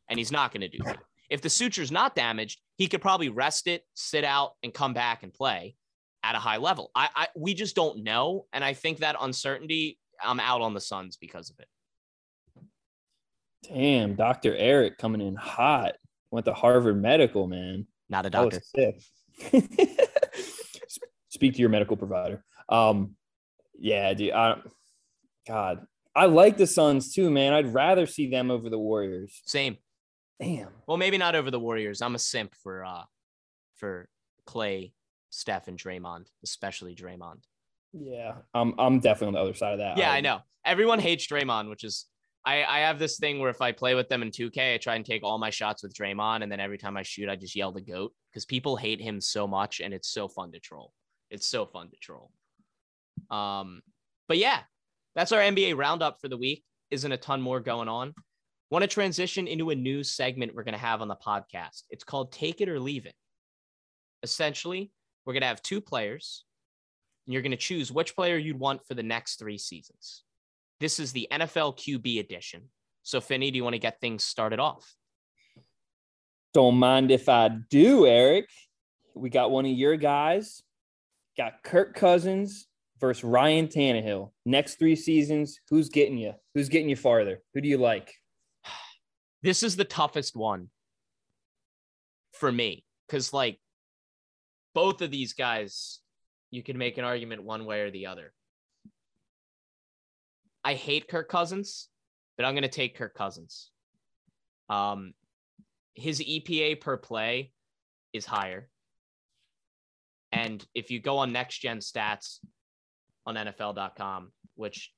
And 0.09 0.17
he's 0.17 0.31
not 0.31 0.51
going 0.51 0.61
to 0.61 0.69
do 0.69 0.83
that. 0.85 0.97
If 1.29 1.41
the 1.41 1.49
suture's 1.49 1.91
not 1.91 2.15
damaged, 2.15 2.59
he 2.75 2.87
could 2.87 3.01
probably 3.01 3.29
rest 3.29 3.67
it, 3.67 3.83
sit 3.93 4.23
out, 4.23 4.53
and 4.63 4.73
come 4.73 4.93
back 4.93 5.21
and 5.21 5.31
play 5.31 5.75
at 6.23 6.35
a 6.35 6.39
high 6.39 6.57
level. 6.57 6.89
I, 6.95 7.09
I 7.15 7.27
we 7.35 7.53
just 7.53 7.75
don't 7.75 8.03
know. 8.03 8.47
And 8.53 8.63
I 8.63 8.73
think 8.73 8.99
that 8.99 9.15
uncertainty, 9.19 9.99
I'm 10.23 10.39
out 10.39 10.61
on 10.61 10.73
the 10.73 10.81
Suns 10.81 11.15
because 11.17 11.51
of 11.51 11.59
it. 11.59 11.67
Damn, 13.63 14.15
Dr. 14.15 14.55
Eric 14.55 14.97
coming 14.97 15.21
in 15.21 15.35
hot. 15.35 15.93
Went 16.31 16.45
to 16.45 16.53
Harvard 16.53 17.01
Medical, 17.01 17.47
man. 17.47 17.87
Not 18.09 18.25
a 18.25 18.29
doctor. 18.29 18.61
Speak 21.29 21.53
to 21.53 21.59
your 21.59 21.69
medical 21.69 21.97
provider. 21.97 22.43
Um, 22.69 23.15
yeah, 23.77 24.13
dude. 24.13 24.31
I, 24.33 24.55
God, 25.47 25.85
I 26.15 26.25
like 26.25 26.57
the 26.57 26.67
Suns 26.67 27.13
too, 27.13 27.29
man. 27.29 27.53
I'd 27.53 27.73
rather 27.73 28.05
see 28.07 28.29
them 28.29 28.49
over 28.51 28.69
the 28.69 28.79
Warriors. 28.79 29.41
Same. 29.45 29.77
Damn. 30.41 30.69
Well, 30.87 30.97
maybe 30.97 31.17
not 31.17 31.35
over 31.35 31.51
the 31.51 31.59
Warriors. 31.59 32.01
I'm 32.01 32.15
a 32.15 32.19
simp 32.19 32.55
for 32.55 32.83
uh 32.83 33.03
for 33.75 34.09
Clay, 34.45 34.93
Steph, 35.29 35.67
and 35.67 35.77
Draymond, 35.77 36.27
especially 36.43 36.95
Draymond. 36.95 37.43
Yeah, 37.93 38.33
I'm 38.53 38.73
I'm 38.77 38.99
definitely 38.99 39.27
on 39.27 39.33
the 39.33 39.41
other 39.41 39.53
side 39.53 39.73
of 39.73 39.79
that. 39.79 39.97
Yeah, 39.97 40.11
I 40.11 40.21
know. 40.21 40.39
Everyone 40.65 40.99
hates 40.99 41.27
Draymond, 41.27 41.69
which 41.69 41.83
is 41.83 42.05
I, 42.47 42.63
I 42.63 42.79
have 42.79 42.97
this 42.97 43.17
thing 43.17 43.39
where 43.39 43.49
if 43.49 43.59
I 43.59 43.73
play 43.73 43.93
with 43.93 44.07
them 44.07 44.21
in 44.21 44.31
2K, 44.31 44.75
I 44.75 44.77
try 44.77 44.95
and 44.95 45.05
take 45.05 45.21
all 45.21 45.37
my 45.37 45.49
shots 45.49 45.83
with 45.83 45.93
Draymond, 45.93 46.43
and 46.43 46.51
then 46.51 46.61
every 46.61 46.77
time 46.77 46.95
I 46.95 47.03
shoot, 47.03 47.27
I 47.27 47.35
just 47.35 47.57
yell 47.57 47.73
the 47.73 47.81
goat 47.81 48.13
because 48.31 48.45
people 48.45 48.77
hate 48.77 49.01
him 49.01 49.19
so 49.19 49.45
much, 49.45 49.81
and 49.81 49.93
it's 49.93 50.07
so 50.07 50.29
fun 50.29 50.53
to 50.53 50.59
troll. 50.59 50.93
It's 51.29 51.45
so 51.45 51.65
fun 51.65 51.89
to 51.89 51.97
troll. 51.97 52.31
Um, 53.29 53.81
but 54.29 54.37
yeah, 54.37 54.61
that's 55.13 55.33
our 55.33 55.41
NBA 55.41 55.75
roundup 55.75 56.21
for 56.21 56.29
the 56.29 56.37
week. 56.37 56.63
Isn't 56.89 57.11
a 57.11 57.17
ton 57.17 57.41
more 57.41 57.59
going 57.59 57.89
on. 57.89 58.13
Want 58.69 58.83
to 58.83 58.87
transition 58.87 59.45
into 59.45 59.71
a 59.71 59.75
new 59.75 60.01
segment 60.01 60.55
we're 60.55 60.63
going 60.63 60.73
to 60.73 60.79
have 60.79 61.01
on 61.01 61.09
the 61.09 61.17
podcast. 61.17 61.83
It's 61.89 62.05
called 62.05 62.31
Take 62.31 62.61
It 62.61 62.69
or 62.69 62.79
Leave 62.79 63.05
It. 63.05 63.15
Essentially, 64.23 64.89
we're 65.25 65.33
going 65.33 65.41
to 65.41 65.47
have 65.47 65.61
two 65.61 65.81
players, 65.81 66.45
and 67.25 67.33
you're 67.33 67.41
going 67.41 67.51
to 67.51 67.57
choose 67.57 67.91
which 67.91 68.15
player 68.15 68.37
you'd 68.37 68.57
want 68.57 68.87
for 68.87 68.93
the 68.93 69.03
next 69.03 69.37
three 69.37 69.57
seasons. 69.57 70.23
This 70.79 70.99
is 70.99 71.11
the 71.11 71.27
NFL 71.31 71.77
QB 71.77 72.19
edition. 72.19 72.69
So, 73.03 73.21
Finny, 73.21 73.51
do 73.51 73.57
you 73.57 73.63
want 73.63 73.73
to 73.73 73.79
get 73.79 73.99
things 73.99 74.23
started 74.23 74.59
off? 74.59 74.95
Don't 76.53 76.75
mind 76.75 77.11
if 77.11 77.29
I 77.29 77.49
do, 77.69 78.05
Eric. 78.05 78.49
We 79.15 79.29
got 79.29 79.51
one 79.51 79.65
of 79.65 79.71
your 79.71 79.95
guys. 79.95 80.61
Got 81.37 81.63
Kirk 81.63 81.95
Cousins 81.95 82.67
versus 82.99 83.23
Ryan 83.23 83.67
Tannehill. 83.67 84.31
Next 84.45 84.79
three 84.79 84.95
seasons, 84.95 85.59
who's 85.69 85.89
getting 85.89 86.17
you? 86.17 86.33
Who's 86.53 86.69
getting 86.69 86.89
you 86.89 86.95
farther? 86.95 87.41
Who 87.53 87.61
do 87.61 87.67
you 87.67 87.77
like? 87.77 88.13
This 89.43 89.61
is 89.61 89.75
the 89.75 89.85
toughest 89.85 90.35
one 90.35 90.69
for 92.33 92.51
me 92.51 92.83
because, 93.07 93.33
like, 93.33 93.59
both 94.73 95.01
of 95.01 95.11
these 95.11 95.33
guys, 95.33 95.99
you 96.49 96.63
can 96.63 96.77
make 96.77 96.97
an 96.97 97.05
argument 97.05 97.43
one 97.43 97.65
way 97.65 97.81
or 97.81 97.91
the 97.91 98.07
other. 98.07 98.33
I 100.67 100.73
hate 100.73 101.07
Kirk 101.07 101.29
Cousins, 101.29 101.87
but 102.35 102.45
I'm 102.45 102.53
going 102.53 102.63
to 102.63 102.67
take 102.67 102.97
Kirk 102.97 103.15
Cousins. 103.15 103.71
Um, 104.69 105.13
his 105.93 106.19
EPA 106.19 106.81
per 106.81 106.97
play 106.97 107.53
is 108.11 108.25
higher. 108.25 108.67
And 110.33 110.67
if 110.75 110.91
you 110.91 110.99
go 110.99 111.19
on 111.19 111.31
next 111.31 111.59
gen 111.59 111.77
stats 111.77 112.39
on 113.25 113.35
NFL.com, 113.35 114.33
which, 114.55 114.91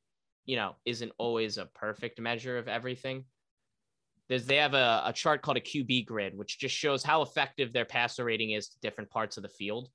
you 0.48 0.56
know, 0.56 0.76
isn't 0.86 1.12
always 1.20 1.60
a 1.60 1.68
perfect 1.68 2.20
measure 2.20 2.58
of 2.58 2.68
everything, 2.68 3.26
there's, 4.28 4.48
they 4.48 4.56
have 4.56 4.74
a, 4.74 5.04
a 5.06 5.14
chart 5.14 5.44
called 5.44 5.58
a 5.58 5.62
QB 5.62 6.08
grid, 6.08 6.36
which 6.36 6.58
just 6.58 6.74
shows 6.74 7.04
how 7.04 7.22
effective 7.22 7.74
their 7.74 7.86
passer 7.86 8.26
rating 8.26 8.54
is 8.54 8.70
to 8.70 8.80
different 8.82 9.12
parts 9.12 9.38
of 9.38 9.44
the 9.44 9.50
field. 9.50 9.90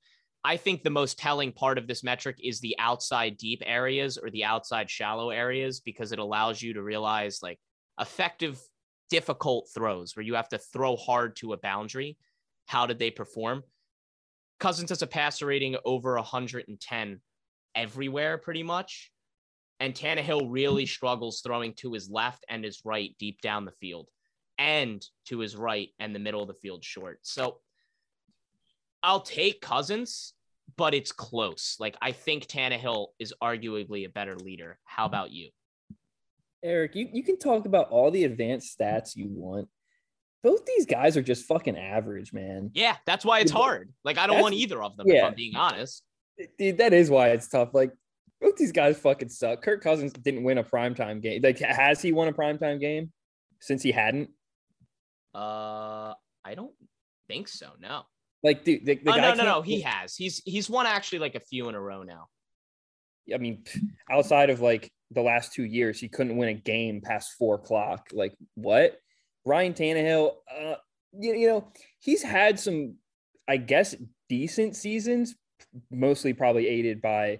I 0.45 0.57
think 0.57 0.83
the 0.83 0.91
most 0.91 1.17
telling 1.17 1.51
part 1.51 1.79
of 1.79 1.87
this 1.87 2.03
metric 2.03 2.37
is 2.39 2.59
the 2.59 2.75
outside 2.77 3.35
deep 3.35 3.63
areas 3.65 4.19
or 4.19 4.29
the 4.29 4.43
outside 4.43 4.91
shallow 4.91 5.31
areas 5.31 5.79
because 5.79 6.11
it 6.11 6.19
allows 6.19 6.61
you 6.61 6.75
to 6.75 6.83
realize 6.83 7.39
like 7.41 7.59
effective, 7.99 8.61
difficult 9.09 9.69
throws 9.73 10.15
where 10.15 10.23
you 10.23 10.35
have 10.35 10.49
to 10.49 10.59
throw 10.59 10.97
hard 10.97 11.35
to 11.37 11.53
a 11.53 11.57
boundary. 11.57 12.15
How 12.67 12.85
did 12.85 12.99
they 12.99 13.09
perform? 13.09 13.63
Cousins 14.59 14.91
has 14.91 15.01
a 15.01 15.07
passer 15.07 15.47
rating 15.47 15.77
over 15.83 16.13
110 16.13 17.21
everywhere, 17.73 18.37
pretty 18.37 18.61
much. 18.61 19.11
And 19.79 19.95
Tannehill 19.95 20.45
really 20.51 20.83
mm-hmm. 20.83 20.89
struggles 20.89 21.41
throwing 21.41 21.73
to 21.77 21.93
his 21.93 22.07
left 22.07 22.45
and 22.49 22.63
his 22.63 22.81
right 22.85 23.15
deep 23.17 23.41
down 23.41 23.65
the 23.65 23.71
field 23.71 24.09
and 24.59 25.03
to 25.25 25.39
his 25.39 25.55
right 25.55 25.89
and 25.97 26.13
the 26.13 26.19
middle 26.19 26.43
of 26.43 26.47
the 26.47 26.53
field 26.53 26.83
short. 26.83 27.17
So 27.23 27.61
I'll 29.01 29.21
take 29.21 29.59
Cousins, 29.59 30.34
but 30.77 30.93
it's 30.93 31.11
close. 31.11 31.77
Like 31.79 31.95
I 32.01 32.11
think 32.11 32.47
Tannehill 32.47 33.07
is 33.19 33.33
arguably 33.41 34.05
a 34.05 34.09
better 34.09 34.35
leader. 34.35 34.77
How 34.83 35.05
about 35.05 35.31
you? 35.31 35.49
Eric, 36.63 36.95
you, 36.95 37.07
you 37.13 37.23
can 37.23 37.37
talk 37.37 37.65
about 37.65 37.89
all 37.89 38.09
the 38.09 38.23
advanced 38.23 38.77
stats 38.77 39.15
you 39.15 39.27
want. 39.29 39.67
Both 40.43 40.65
these 40.65 40.85
guys 40.85 41.15
are 41.17 41.21
just 41.21 41.45
fucking 41.45 41.77
average, 41.77 42.33
man. 42.33 42.71
Yeah, 42.73 42.97
that's 43.05 43.25
why 43.25 43.39
it's 43.39 43.51
hard. 43.51 43.91
Like 44.03 44.17
I 44.17 44.27
don't 44.27 44.35
That's- 44.37 44.43
want 44.43 44.55
either 44.55 44.83
of 44.83 44.97
them, 44.97 45.07
yeah. 45.07 45.17
if 45.17 45.23
I'm 45.25 45.35
being 45.35 45.55
honest. 45.55 46.03
Dude, 46.59 46.77
that 46.79 46.93
is 46.93 47.09
why 47.09 47.29
it's 47.29 47.47
tough. 47.47 47.69
Like 47.73 47.91
both 48.41 48.55
these 48.55 48.71
guys 48.71 48.97
fucking 48.97 49.29
suck. 49.29 49.61
Kirk 49.61 49.81
Cousins 49.81 50.11
didn't 50.13 50.43
win 50.43 50.57
a 50.57 50.63
primetime 50.63 51.21
game. 51.21 51.41
Like, 51.41 51.59
has 51.59 52.01
he 52.01 52.11
won 52.11 52.27
a 52.27 52.33
primetime 52.33 52.79
game 52.79 53.11
since 53.61 53.81
he 53.81 53.91
hadn't? 53.91 54.29
Uh 55.33 56.13
I 56.43 56.53
don't 56.55 56.73
think 57.27 57.47
so. 57.47 57.71
No. 57.79 58.03
Like, 58.45 58.63
dude, 58.63 58.85
the, 58.85 58.93
the 58.93 59.11
oh 59.11 59.15
guy 59.15 59.21
no, 59.21 59.33
no, 59.33 59.43
no. 59.43 59.61
He 59.63 59.81
has. 59.81 60.15
He's 60.15 60.39
he's 60.45 60.69
won 60.69 60.85
actually 60.85 61.17
like 61.17 61.33
a 61.33 61.39
few 61.39 61.67
in 61.67 61.73
a 61.73 61.81
row 61.81 62.03
now. 62.03 62.27
I 63.33 63.39
mean, 63.39 63.63
outside 64.07 64.51
of 64.51 64.61
like 64.61 64.91
the 65.09 65.23
last 65.23 65.51
two 65.53 65.63
years, 65.63 65.99
he 65.99 66.07
couldn't 66.07 66.37
win 66.37 66.49
a 66.49 66.53
game 66.53 67.01
past 67.01 67.31
four 67.39 67.55
o'clock. 67.55 68.09
Like, 68.13 68.35
what? 68.53 68.99
Ryan 69.45 69.73
Tannehill, 69.73 70.33
uh, 70.55 70.75
you, 71.19 71.33
you 71.33 71.47
know, 71.47 71.71
he's 71.97 72.21
had 72.21 72.59
some, 72.59 72.97
I 73.47 73.57
guess, 73.57 73.95
decent 74.29 74.75
seasons, 74.75 75.35
mostly 75.89 76.33
probably 76.33 76.67
aided 76.67 77.01
by 77.01 77.39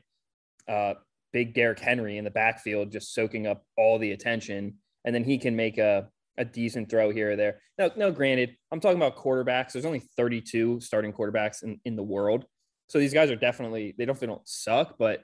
uh, 0.67 0.95
big 1.33 1.53
Derrick 1.53 1.79
Henry 1.79 2.17
in 2.17 2.23
the 2.23 2.31
backfield, 2.31 2.91
just 2.91 3.13
soaking 3.13 3.45
up 3.45 3.63
all 3.77 3.99
the 3.99 4.11
attention. 4.11 4.77
And 5.03 5.13
then 5.13 5.23
he 5.23 5.37
can 5.37 5.55
make 5.55 5.77
a, 5.77 6.07
a 6.37 6.45
decent 6.45 6.89
throw 6.89 7.11
here 7.11 7.31
or 7.31 7.35
there. 7.35 7.59
Now, 7.77 7.91
no, 7.95 8.11
granted, 8.11 8.55
I'm 8.71 8.79
talking 8.79 8.97
about 8.97 9.15
quarterbacks. 9.15 9.71
There's 9.71 9.85
only 9.85 10.03
32 10.17 10.81
starting 10.81 11.13
quarterbacks 11.13 11.63
in, 11.63 11.79
in 11.85 11.95
the 11.95 12.03
world. 12.03 12.45
So 12.87 12.99
these 12.99 13.13
guys 13.13 13.31
are 13.31 13.35
definitely, 13.35 13.95
they 13.97 14.05
don't, 14.05 14.19
they 14.19 14.27
don't 14.27 14.47
suck, 14.47 14.95
but 14.97 15.23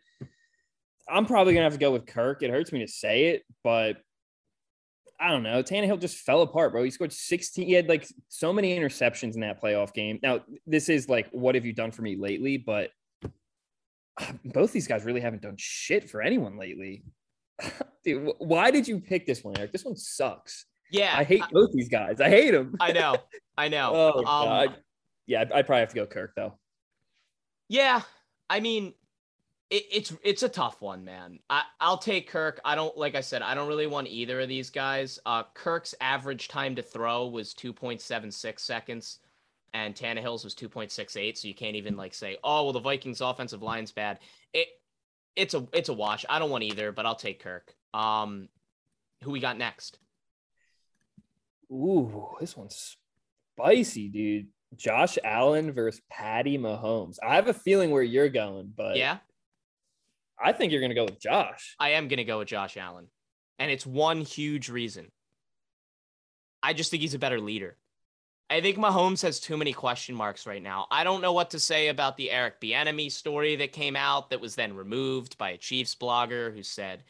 I'm 1.08 1.26
probably 1.26 1.54
gonna 1.54 1.66
have 1.66 1.74
to 1.74 1.80
go 1.80 1.92
with 1.92 2.06
Kirk. 2.06 2.42
It 2.42 2.50
hurts 2.50 2.72
me 2.72 2.80
to 2.80 2.88
say 2.88 3.26
it, 3.26 3.44
but 3.64 3.98
I 5.20 5.30
don't 5.30 5.44
know. 5.44 5.62
Tannehill 5.62 6.02
just 6.02 6.18
fell 6.18 6.42
apart, 6.42 6.72
bro. 6.72 6.84
He 6.84 6.90
scored 6.90 7.14
16. 7.14 7.68
He 7.68 7.74
had 7.74 7.88
like 7.88 8.08
so 8.30 8.52
many 8.52 8.78
interceptions 8.78 9.36
in 9.36 9.42
that 9.42 9.62
playoff 9.62 9.94
game. 9.94 10.20
Now, 10.24 10.42
this 10.66 10.90
is 10.90 11.08
like, 11.08 11.30
what 11.32 11.54
have 11.54 11.66
you 11.66 11.74
done 11.74 11.92
for 11.92 12.02
me 12.02 12.16
lately? 12.16 12.58
But 12.58 12.90
both 14.46 14.72
these 14.72 14.88
guys 14.88 15.06
really 15.06 15.22
haven't 15.22 15.44
done 15.44 15.56
shit 15.58 16.10
for 16.10 16.22
anyone 16.24 16.58
lately. 16.58 17.04
Dude, 18.04 18.32
why 18.40 18.72
did 18.72 18.88
you 18.88 19.00
pick 19.00 19.28
this 19.28 19.44
one, 19.44 19.56
Eric? 19.58 19.72
This 19.72 19.86
one 19.86 19.96
sucks. 19.96 20.66
Yeah. 20.92 21.14
I 21.18 21.24
hate 21.24 21.44
both 21.52 21.72
these 21.72 21.90
guys. 21.90 22.22
I 22.22 22.30
hate 22.30 22.52
them. 22.52 22.76
I 22.80 22.92
know. 22.92 23.16
I 23.58 23.68
know. 23.70 23.92
Oh, 23.94 24.18
um, 24.20 24.24
God. 24.26 24.76
Yeah, 25.26 25.42
I'd, 25.42 25.52
I'd 25.52 25.66
probably 25.66 25.80
have 25.80 25.90
to 25.90 25.96
go 25.96 26.06
Kirk 26.06 26.34
though. 26.36 26.58
Yeah, 27.70 28.02
I 28.50 28.60
mean, 28.60 28.94
it, 29.70 29.86
it's 29.90 30.14
it's 30.24 30.44
a 30.44 30.50
tough 30.50 30.82
one, 30.82 31.06
man. 31.06 31.40
I 31.50 31.64
I'll 31.80 31.98
take 31.98 32.30
Kirk. 32.30 32.60
I 32.66 32.76
don't 32.76 32.96
like 32.98 33.16
I 33.16 33.22
said, 33.22 33.42
I 33.42 33.56
don't 33.56 33.70
really 33.70 33.88
want 33.88 34.10
either 34.10 34.42
of 34.42 34.50
these 34.50 34.70
guys. 34.70 35.20
Uh, 35.26 35.44
Kirk's 35.54 35.96
average 36.02 36.50
time 36.50 36.76
to 36.76 36.82
throw 36.82 37.28
was 37.28 37.54
two 37.54 37.72
point 37.72 38.02
seven 38.02 38.30
six 38.30 38.64
seconds, 38.64 39.20
and 39.74 39.96
Tannehill's 39.96 40.44
was 40.44 40.54
two 40.54 40.68
point 40.68 40.92
six 40.92 41.16
eight. 41.16 41.38
So 41.38 41.48
you 41.48 41.56
can't 41.56 41.78
even 41.78 41.96
like 41.96 42.14
say, 42.14 42.38
oh 42.44 42.66
well, 42.66 42.74
the 42.74 42.82
Vikings' 42.82 43.22
offensive 43.22 43.62
line's 43.62 43.94
bad. 43.94 44.20
It 44.54 44.68
it's 45.38 45.54
a 45.54 45.66
it's 45.72 45.90
a 45.90 45.94
wash. 45.94 46.26
I 46.28 46.40
don't 46.40 46.50
want 46.50 46.66
either, 46.66 46.92
but 46.92 47.06
I'll 47.06 47.16
take 47.16 47.42
Kirk. 47.42 47.74
Um, 47.94 48.50
who 49.24 49.32
we 49.32 49.40
got 49.40 49.58
next? 49.58 49.98
Ooh, 51.72 52.36
this 52.40 52.58
one's 52.58 52.98
spicy, 53.56 54.10
dude. 54.10 54.48
Josh 54.76 55.18
Allen 55.24 55.72
versus 55.72 56.02
Patty 56.10 56.58
Mahomes. 56.58 57.18
I 57.26 57.36
have 57.36 57.48
a 57.48 57.54
feeling 57.54 57.92
where 57.92 58.04
you're 58.04 58.30
going, 58.30 58.72
but 58.76 58.96
yeah, 58.96 59.18
I 60.42 60.54
think 60.54 60.72
you're 60.72 60.82
gonna 60.82 60.96
go 60.96 61.06
with 61.06 61.20
Josh. 61.20 61.76
I 61.80 61.92
am 61.92 62.08
gonna 62.08 62.24
go 62.24 62.40
with 62.40 62.48
Josh 62.48 62.78
Allen, 62.78 63.08
and 63.60 63.70
it's 63.70 63.86
one 63.86 64.22
huge 64.22 64.70
reason. 64.70 65.12
I 66.64 66.74
just 66.74 66.92
think 66.92 67.02
he's 67.02 67.14
a 67.14 67.20
better 67.20 67.40
leader. 67.40 67.78
I 68.50 68.60
think 68.60 68.78
Mahomes 68.78 69.22
has 69.22 69.40
too 69.40 69.56
many 69.56 69.72
question 69.72 70.14
marks 70.14 70.46
right 70.46 70.62
now. 70.62 70.86
I 70.92 71.06
don't 71.06 71.22
know 71.22 71.32
what 71.32 71.52
to 71.52 71.60
say 71.60 71.88
about 71.88 72.18
the 72.18 72.30
Eric 72.30 72.60
Bieniemy 72.60 73.10
story 73.10 73.56
that 73.56 73.72
came 73.72 73.96
out 73.96 74.30
that 74.30 74.42
was 74.42 74.56
then 74.56 74.76
removed 74.76 75.38
by 75.38 75.52
a 75.52 75.58
Chiefs 75.58 75.96
blogger 75.96 76.54
who 76.54 76.62
said 76.62 77.04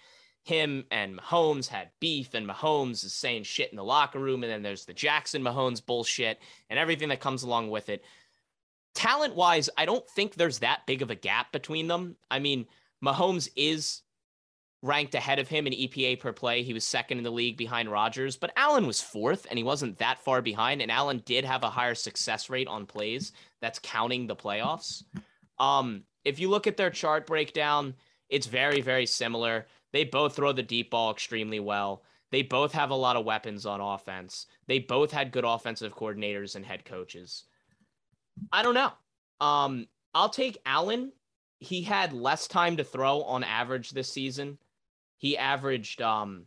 him 0.44 0.86
and 0.90 1.18
Mahomes 1.18 1.68
had 1.68 1.92
beef 2.00 2.34
and 2.34 2.48
Mahomes 2.48 3.06
is 3.06 3.14
saying 3.14 3.44
shit 3.44 3.70
in 3.70 3.76
the 3.76 3.84
locker 3.84 4.20
room 4.20 4.44
and 4.44 4.52
then 4.52 4.64
there's 4.64 4.86
the 4.86 4.94
Jackson 4.94 5.44
Mahomes 5.44 5.86
bullshit 5.86 6.40
and 6.70 6.80
everything 6.80 7.10
that 7.10 7.20
comes 7.20 7.44
along 7.44 7.70
with 7.70 7.90
it. 7.90 8.04
Talent 8.96 9.36
wise, 9.36 9.70
I 9.78 9.86
don't 9.86 10.08
think 10.10 10.34
there's 10.34 10.60
that 10.60 10.86
big 10.88 11.02
of 11.02 11.12
a 11.12 11.16
gap 11.16 11.52
between 11.52 11.88
them. 11.88 12.16
I 12.30 12.40
mean, 12.40 12.66
Mahomes 13.04 13.50
is 13.56 14.02
ranked 14.84 15.14
ahead 15.14 15.38
of 15.38 15.48
him 15.48 15.68
in 15.68 15.74
EPA 15.74 16.20
per 16.20 16.34
play. 16.34 16.64
He 16.64 16.74
was 16.74 16.84
second 16.84 17.20
in 17.20 17.24
the 17.24 17.30
league 17.30 17.56
behind 17.56 17.92
Rodgers, 17.92 18.36
but 18.36 18.52
Allen 18.56 18.88
was 18.88 19.00
fourth 19.00 19.46
and 19.48 19.58
he 19.60 19.64
wasn't 19.64 20.00
that 20.00 20.24
far 20.24 20.42
behind. 20.42 20.82
And 20.82 20.92
Allen 20.92 21.22
did 21.24 21.46
have 21.46 21.64
a 21.64 21.70
higher 21.70 21.94
success 21.94 22.50
rate 22.50 22.68
on 22.68 22.88
plays. 22.88 23.32
That's 23.62 23.80
counting 23.84 24.26
the 24.26 24.36
playoffs. 24.36 25.04
Um, 25.60 26.04
if 26.26 26.40
you 26.40 26.50
look 26.50 26.66
at 26.66 26.78
their 26.78 26.90
chart 26.90 27.28
breakdown, 27.28 27.94
It's 28.30 28.48
very, 28.48 28.82
very 28.82 29.06
similar. 29.06 29.68
They 29.92 30.04
both 30.06 30.36
throw 30.36 30.52
the 30.52 30.64
deep 30.64 30.92
ball 30.92 31.12
extremely 31.12 31.60
well. 31.60 32.04
They 32.32 32.44
both 32.44 32.72
have 32.72 32.92
a 32.92 32.96
lot 32.96 33.18
of 33.18 33.26
weapons 33.26 33.66
on 33.66 33.82
offense. 33.82 34.48
They 34.68 34.80
both 34.80 35.12
had 35.12 35.32
good 35.32 35.44
offensive 35.44 35.94
coordinators 35.94 36.56
and 36.56 36.66
head 36.66 36.86
coaches. 36.86 37.44
I 38.52 38.64
don't 38.64 38.74
know. 38.74 38.92
Um, 39.42 39.88
I'll 40.14 40.30
take 40.30 40.62
Allen. 40.66 41.12
He 41.60 41.82
had 41.82 42.14
less 42.14 42.48
time 42.48 42.78
to 42.78 42.84
throw 42.84 43.22
on 43.24 43.44
average 43.44 43.92
this 43.92 44.12
season. 44.12 44.58
He 45.18 45.38
averaged 45.38 46.02
um, 46.02 46.46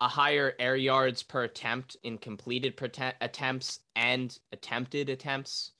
a 0.00 0.08
higher 0.08 0.54
air 0.58 0.76
yards 0.76 1.22
per 1.22 1.44
attempt 1.44 1.96
in 2.02 2.18
completed 2.18 2.74
attempts 3.20 3.80
and 3.94 4.36
attempted 4.52 5.10
attempts. 5.10 5.72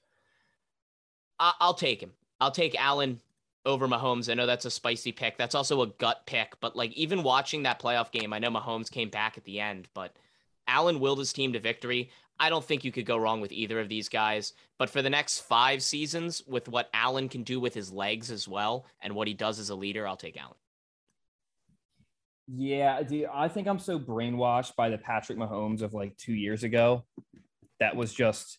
I- 1.39 1.55
I'll 1.59 1.75
take 1.75 2.03
him. 2.03 2.13
I'll 2.41 2.51
take 2.51 2.79
Allen 2.79 3.21
over 3.67 3.87
Mahomes. 3.87 4.31
I 4.31 4.35
know 4.35 4.47
that's 4.47 4.65
a 4.65 4.71
spicy 4.71 5.13
pick. 5.13 5.37
That's 5.37 5.55
also 5.55 5.83
a 5.83 5.89
gut 5.89 6.23
pick, 6.27 6.55
but 6.61 6.77
like 6.77 6.93
even 6.93 7.23
watching 7.23 7.65
that 7.65 7.81
playoff 7.81 8.11
game, 8.11 8.33
I 8.33 8.39
know 8.39 8.51
Mahomes 8.51 8.91
came 8.91 9.11
back 9.11 9.37
at 9.37 9.45
the 9.45 9.61
end, 9.61 9.89
but 9.93 10.17
Allen 10.67 11.01
willed 11.01 11.19
his 11.19 11.33
team 11.33 11.53
to 11.53 11.61
victory. 11.61 12.11
I 12.39 12.51
don't 12.51 12.65
think 12.65 12.85
you 12.85 12.93
could 12.93 13.07
go 13.07 13.17
wrong 13.17 13.41
with 13.41 13.53
either 13.53 13.81
of 13.81 13.89
these 13.89 14.09
guys. 14.09 14.53
But 14.79 14.91
for 14.91 15.03
the 15.03 15.11
next 15.11 15.41
five 15.41 15.83
seasons, 15.83 16.43
with 16.47 16.69
what 16.69 16.91
Allen 16.93 17.29
can 17.29 17.43
do 17.43 17.61
with 17.61 17.75
his 17.75 17.91
legs 17.91 18.31
as 18.31 18.47
well 18.47 18.87
and 19.01 19.15
what 19.15 19.29
he 19.29 19.35
does 19.35 19.59
as 19.59 19.71
a 19.71 19.75
leader, 19.75 20.07
I'll 20.07 20.17
take 20.17 20.41
Allen. 20.41 20.57
Yeah, 22.49 23.03
dude, 23.03 23.27
I 23.33 23.49
think 23.49 23.67
I'm 23.67 23.79
so 23.79 23.99
brainwashed 23.99 24.77
by 24.77 24.91
the 24.91 24.99
Patrick 24.99 25.39
Mahomes 25.39 25.83
of 25.83 25.95
like 25.95 26.17
two 26.17 26.35
years 26.35 26.63
ago. 26.63 27.05
That 27.81 27.97
was 27.97 28.15
just 28.15 28.59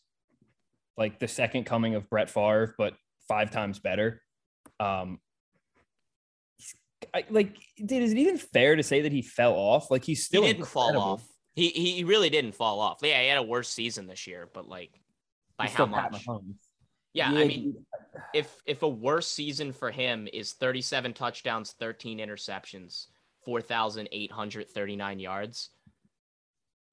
like 0.98 1.20
the 1.20 1.28
second 1.28 1.66
coming 1.66 1.96
of 1.96 2.10
Brett 2.10 2.30
Favre, 2.30 2.76
but 2.78 2.96
five 3.28 3.52
times 3.52 3.80
better. 3.80 4.22
Um, 4.80 5.20
I, 7.14 7.26
like, 7.30 7.56
dude, 7.78 8.04
is 8.04 8.12
it 8.12 8.18
even 8.18 8.38
fair 8.38 8.76
to 8.76 8.84
say 8.84 9.02
that 9.02 9.12
he 9.12 9.22
fell 9.22 9.54
off? 9.54 9.92
Like, 9.92 10.04
he's 10.04 10.26
still 10.26 10.44
he 10.44 10.54
didn't 10.54 10.66
fall 10.68 10.98
off. 10.98 11.24
He 11.56 11.70
he 11.70 12.04
really 12.04 12.30
didn't 12.30 12.54
fall 12.54 12.80
off. 12.80 13.00
Yeah, 13.02 13.22
he 13.22 13.28
had 13.28 13.38
a 13.38 13.44
worse 13.44 13.70
season 13.70 14.08
this 14.08 14.28
year, 14.28 14.48
but 14.54 14.68
like 14.68 14.92
by 15.58 15.66
He's 15.66 15.74
how 15.74 15.86
still 15.86 15.96
Pat 15.96 16.12
much? 16.12 16.26
Mahomes. 16.26 16.56
Yeah, 17.14 17.32
Yeah, 17.32 17.40
I 17.40 17.48
mean, 17.48 17.86
if 18.34 18.56
if 18.66 18.84
a 18.84 18.88
worse 18.88 19.28
season 19.28 19.72
for 19.74 19.90
him 19.90 20.28
is 20.32 20.54
37 20.54 21.14
touchdowns, 21.14 21.72
13 21.80 22.20
interceptions, 22.20 23.08
4,839 23.46 25.20
yards, 25.20 25.70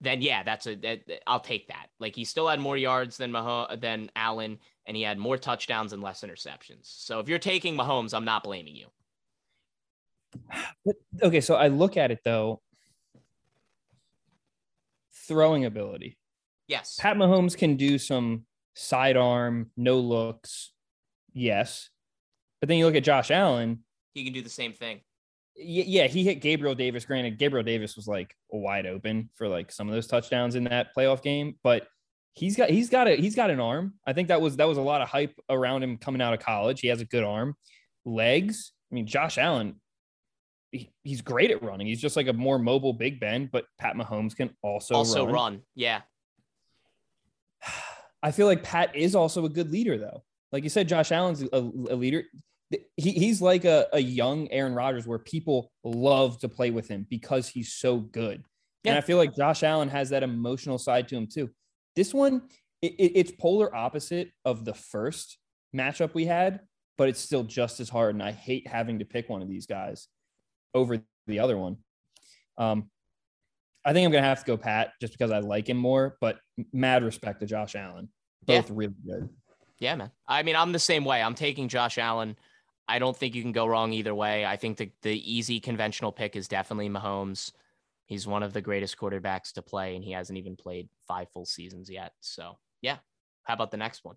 then 0.00 0.22
yeah, 0.22 0.42
that's 0.42 0.66
a 0.66 0.74
that, 0.76 1.00
I'll 1.26 1.40
take 1.40 1.68
that. 1.68 1.86
Like 1.98 2.14
he 2.14 2.24
still 2.24 2.48
had 2.48 2.60
more 2.60 2.76
yards 2.76 3.16
than 3.16 3.30
Mahomes 3.30 3.80
than 3.80 4.10
Allen, 4.16 4.58
and 4.86 4.96
he 4.96 5.02
had 5.02 5.18
more 5.18 5.36
touchdowns 5.36 5.92
and 5.92 6.02
less 6.02 6.22
interceptions. 6.22 6.82
So 6.82 7.20
if 7.20 7.28
you're 7.28 7.38
taking 7.38 7.76
Mahomes, 7.76 8.14
I'm 8.14 8.24
not 8.24 8.44
blaming 8.44 8.76
you. 8.76 8.86
But 10.84 10.96
okay, 11.22 11.40
so 11.40 11.54
I 11.54 11.68
look 11.68 11.96
at 11.96 12.10
it 12.10 12.20
though. 12.24 12.60
Throwing 15.26 15.64
ability. 15.64 16.18
Yes, 16.68 16.98
Pat 17.00 17.16
Mahomes 17.16 17.56
can 17.56 17.76
do 17.76 17.98
some 17.98 18.44
sidearm, 18.74 19.70
no 19.76 19.98
looks, 19.98 20.72
yes. 21.32 21.90
But 22.60 22.68
then 22.68 22.78
you 22.78 22.86
look 22.86 22.96
at 22.96 23.04
Josh 23.04 23.30
Allen. 23.30 23.84
he 24.14 24.24
can 24.24 24.32
do 24.32 24.42
the 24.42 24.48
same 24.48 24.72
thing. 24.72 25.00
Yeah, 25.56 26.06
he 26.08 26.24
hit 26.24 26.40
Gabriel 26.40 26.74
Davis. 26.74 27.04
Granted, 27.04 27.38
Gabriel 27.38 27.62
Davis 27.64 27.94
was 27.96 28.08
like 28.08 28.34
wide 28.50 28.86
open 28.86 29.30
for 29.34 29.48
like 29.48 29.70
some 29.70 29.88
of 29.88 29.94
those 29.94 30.06
touchdowns 30.06 30.56
in 30.56 30.64
that 30.64 30.88
playoff 30.96 31.22
game, 31.22 31.54
but 31.62 31.86
he's 32.34 32.56
got 32.56 32.70
he's 32.70 32.90
got 32.90 33.06
a 33.06 33.14
he's 33.14 33.36
got 33.36 33.50
an 33.50 33.60
arm. 33.60 33.94
I 34.06 34.12
think 34.14 34.28
that 34.28 34.40
was 34.40 34.56
that 34.56 34.66
was 34.66 34.78
a 34.78 34.82
lot 34.82 35.00
of 35.00 35.08
hype 35.08 35.34
around 35.48 35.82
him 35.84 35.96
coming 35.96 36.20
out 36.20 36.34
of 36.34 36.40
college. 36.40 36.80
He 36.80 36.88
has 36.88 37.00
a 37.00 37.04
good 37.04 37.22
arm, 37.22 37.54
legs. 38.04 38.72
I 38.90 38.94
mean, 38.96 39.06
Josh 39.06 39.38
Allen, 39.38 39.80
he- 40.72 40.92
he's 41.04 41.20
great 41.20 41.52
at 41.52 41.62
running. 41.62 41.86
He's 41.86 42.00
just 42.00 42.16
like 42.16 42.26
a 42.26 42.32
more 42.32 42.58
mobile 42.58 42.92
Big 42.92 43.20
Ben, 43.20 43.48
but 43.52 43.64
Pat 43.78 43.94
Mahomes 43.96 44.34
can 44.34 44.50
also 44.62 44.94
also 44.96 45.24
run. 45.24 45.34
run. 45.34 45.60
Yeah, 45.76 46.00
I 48.22 48.30
feel 48.30 48.46
like 48.46 48.62
Pat 48.62 48.96
is 48.96 49.14
also 49.14 49.44
a 49.44 49.48
good 49.48 49.70
leader, 49.70 49.98
though. 49.98 50.24
Like 50.52 50.64
you 50.64 50.70
said, 50.70 50.88
Josh 50.88 51.12
Allen's 51.12 51.42
a, 51.42 51.48
a 51.52 51.60
leader. 51.96 52.24
He, 52.70 53.12
he's 53.12 53.40
like 53.42 53.64
a, 53.64 53.86
a 53.92 54.00
young 54.00 54.48
Aaron 54.50 54.74
Rodgers 54.74 55.06
where 55.06 55.18
people 55.18 55.70
love 55.84 56.38
to 56.40 56.48
play 56.48 56.70
with 56.70 56.88
him 56.88 57.06
because 57.08 57.48
he's 57.48 57.72
so 57.72 57.98
good. 57.98 58.42
And 58.84 58.96
I 58.98 59.00
feel 59.00 59.16
like 59.16 59.34
Josh 59.34 59.62
Allen 59.62 59.88
has 59.88 60.10
that 60.10 60.22
emotional 60.22 60.78
side 60.78 61.08
to 61.08 61.16
him, 61.16 61.26
too. 61.26 61.50
This 61.96 62.12
one, 62.12 62.42
it, 62.82 62.92
it- 62.98 63.12
it's 63.16 63.30
polar 63.32 63.74
opposite 63.74 64.30
of 64.44 64.64
the 64.64 64.74
first 64.74 65.38
matchup 65.74 66.14
we 66.14 66.24
had, 66.26 66.60
but 66.98 67.08
it's 67.08 67.20
still 67.20 67.44
just 67.44 67.80
as 67.80 67.88
hard. 67.88 68.14
And 68.14 68.22
I 68.22 68.32
hate 68.32 68.66
having 68.66 68.98
to 68.98 69.04
pick 69.04 69.28
one 69.28 69.40
of 69.42 69.48
these 69.48 69.66
guys 69.66 70.08
over 70.74 71.00
the 71.26 71.38
other 71.38 71.56
one. 71.56 71.76
Um, 72.58 72.90
I 73.84 73.92
think 73.92 74.04
I'm 74.06 74.12
gonna 74.12 74.26
have 74.26 74.40
to 74.40 74.46
go 74.46 74.56
Pat 74.56 74.92
just 75.00 75.12
because 75.12 75.30
I 75.30 75.38
like 75.40 75.68
him 75.68 75.76
more, 75.76 76.16
but 76.20 76.38
mad 76.72 77.04
respect 77.04 77.40
to 77.40 77.46
Josh 77.46 77.74
Allen. 77.74 78.08
Yeah. 78.46 78.60
Both 78.60 78.70
really 78.70 78.94
good. 79.06 79.28
Yeah, 79.78 79.96
man. 79.96 80.10
I 80.26 80.42
mean, 80.42 80.56
I'm 80.56 80.72
the 80.72 80.78
same 80.78 81.04
way. 81.04 81.22
I'm 81.22 81.34
taking 81.34 81.68
Josh 81.68 81.98
Allen. 81.98 82.36
I 82.86 82.98
don't 82.98 83.16
think 83.16 83.34
you 83.34 83.42
can 83.42 83.52
go 83.52 83.66
wrong 83.66 83.92
either 83.92 84.14
way. 84.14 84.44
I 84.44 84.56
think 84.56 84.76
the, 84.76 84.90
the 85.02 85.32
easy 85.32 85.60
conventional 85.60 86.12
pick 86.12 86.36
is 86.36 86.48
definitely 86.48 86.90
Mahomes. 86.90 87.52
He's 88.06 88.26
one 88.26 88.42
of 88.42 88.52
the 88.52 88.60
greatest 88.60 88.98
quarterbacks 88.98 89.52
to 89.54 89.62
play, 89.62 89.96
and 89.96 90.04
he 90.04 90.12
hasn't 90.12 90.38
even 90.38 90.56
played 90.56 90.88
five 91.08 91.28
full 91.32 91.46
seasons 91.46 91.88
yet. 91.88 92.12
So, 92.20 92.58
yeah. 92.82 92.98
How 93.44 93.54
about 93.54 93.70
the 93.70 93.78
next 93.78 94.04
one? 94.04 94.16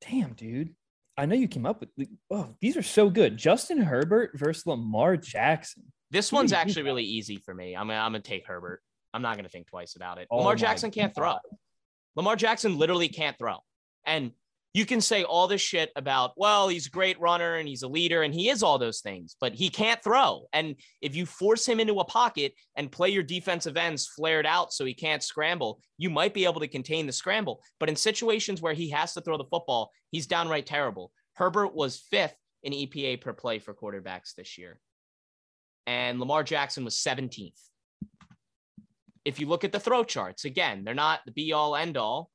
Damn, 0.00 0.32
dude. 0.32 0.74
I 1.16 1.26
know 1.26 1.36
you 1.36 1.46
came 1.46 1.66
up 1.66 1.80
with 1.80 1.90
oh, 2.30 2.54
these 2.60 2.76
are 2.76 2.82
so 2.82 3.08
good. 3.08 3.36
Justin 3.36 3.80
Herbert 3.80 4.32
versus 4.34 4.66
Lamar 4.66 5.16
Jackson. 5.16 5.84
This 6.10 6.32
one's 6.32 6.52
actually 6.52 6.82
really 6.82 7.04
easy 7.04 7.36
for 7.36 7.54
me. 7.54 7.76
I'm 7.76 7.86
gonna, 7.86 8.00
I'm 8.00 8.12
gonna 8.12 8.20
take 8.20 8.46
Herbert. 8.46 8.82
I'm 9.12 9.22
not 9.22 9.36
gonna 9.36 9.48
think 9.48 9.68
twice 9.68 9.94
about 9.94 10.18
it. 10.18 10.26
Oh 10.30 10.38
Lamar 10.38 10.56
Jackson 10.56 10.90
can't 10.90 11.14
throw. 11.14 11.36
Lamar 12.16 12.34
Jackson 12.36 12.78
literally 12.78 13.08
can't 13.08 13.38
throw. 13.38 13.58
And 14.04 14.32
you 14.74 14.84
can 14.84 15.00
say 15.00 15.22
all 15.22 15.46
this 15.46 15.60
shit 15.60 15.92
about, 15.94 16.32
well, 16.36 16.66
he's 16.66 16.88
a 16.88 16.90
great 16.90 17.18
runner 17.20 17.54
and 17.54 17.68
he's 17.68 17.84
a 17.84 17.88
leader 17.88 18.24
and 18.24 18.34
he 18.34 18.50
is 18.50 18.64
all 18.64 18.76
those 18.76 19.00
things, 19.00 19.36
but 19.40 19.54
he 19.54 19.68
can't 19.68 20.02
throw. 20.02 20.48
And 20.52 20.74
if 21.00 21.14
you 21.14 21.26
force 21.26 21.64
him 21.64 21.78
into 21.78 22.00
a 22.00 22.04
pocket 22.04 22.54
and 22.74 22.90
play 22.90 23.10
your 23.10 23.22
defensive 23.22 23.76
ends 23.76 24.08
flared 24.08 24.46
out 24.46 24.72
so 24.72 24.84
he 24.84 24.92
can't 24.92 25.22
scramble, 25.22 25.80
you 25.96 26.10
might 26.10 26.34
be 26.34 26.44
able 26.44 26.58
to 26.58 26.66
contain 26.66 27.06
the 27.06 27.12
scramble. 27.12 27.62
But 27.78 27.88
in 27.88 27.94
situations 27.94 28.60
where 28.60 28.74
he 28.74 28.90
has 28.90 29.14
to 29.14 29.20
throw 29.20 29.38
the 29.38 29.44
football, 29.44 29.92
he's 30.10 30.26
downright 30.26 30.66
terrible. 30.66 31.12
Herbert 31.34 31.72
was 31.72 32.02
fifth 32.10 32.36
in 32.64 32.72
EPA 32.72 33.20
per 33.20 33.32
play 33.32 33.60
for 33.60 33.74
quarterbacks 33.74 34.34
this 34.34 34.58
year. 34.58 34.80
And 35.86 36.18
Lamar 36.18 36.42
Jackson 36.42 36.84
was 36.84 36.96
17th. 36.96 37.60
If 39.24 39.38
you 39.38 39.46
look 39.46 39.62
at 39.62 39.70
the 39.70 39.80
throw 39.80 40.02
charts, 40.02 40.44
again, 40.44 40.82
they're 40.82 40.94
not 40.94 41.20
the 41.26 41.32
be 41.32 41.52
all 41.52 41.76
end 41.76 41.96
all 41.96 42.30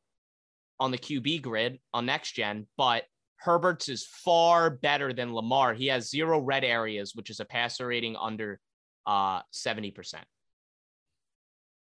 on 0.79 0.91
the 0.91 0.97
QB 0.97 1.41
grid 1.41 1.79
on 1.93 2.05
next 2.05 2.33
gen, 2.33 2.67
but 2.77 3.03
Herbert's 3.37 3.89
is 3.89 4.05
far 4.05 4.69
better 4.69 5.13
than 5.13 5.33
Lamar. 5.33 5.73
He 5.73 5.87
has 5.87 6.09
zero 6.09 6.39
red 6.39 6.63
areas, 6.63 7.15
which 7.15 7.29
is 7.29 7.39
a 7.39 7.45
passer 7.45 7.87
rating 7.87 8.15
under 8.15 8.59
uh, 9.05 9.41
70%. 9.53 10.15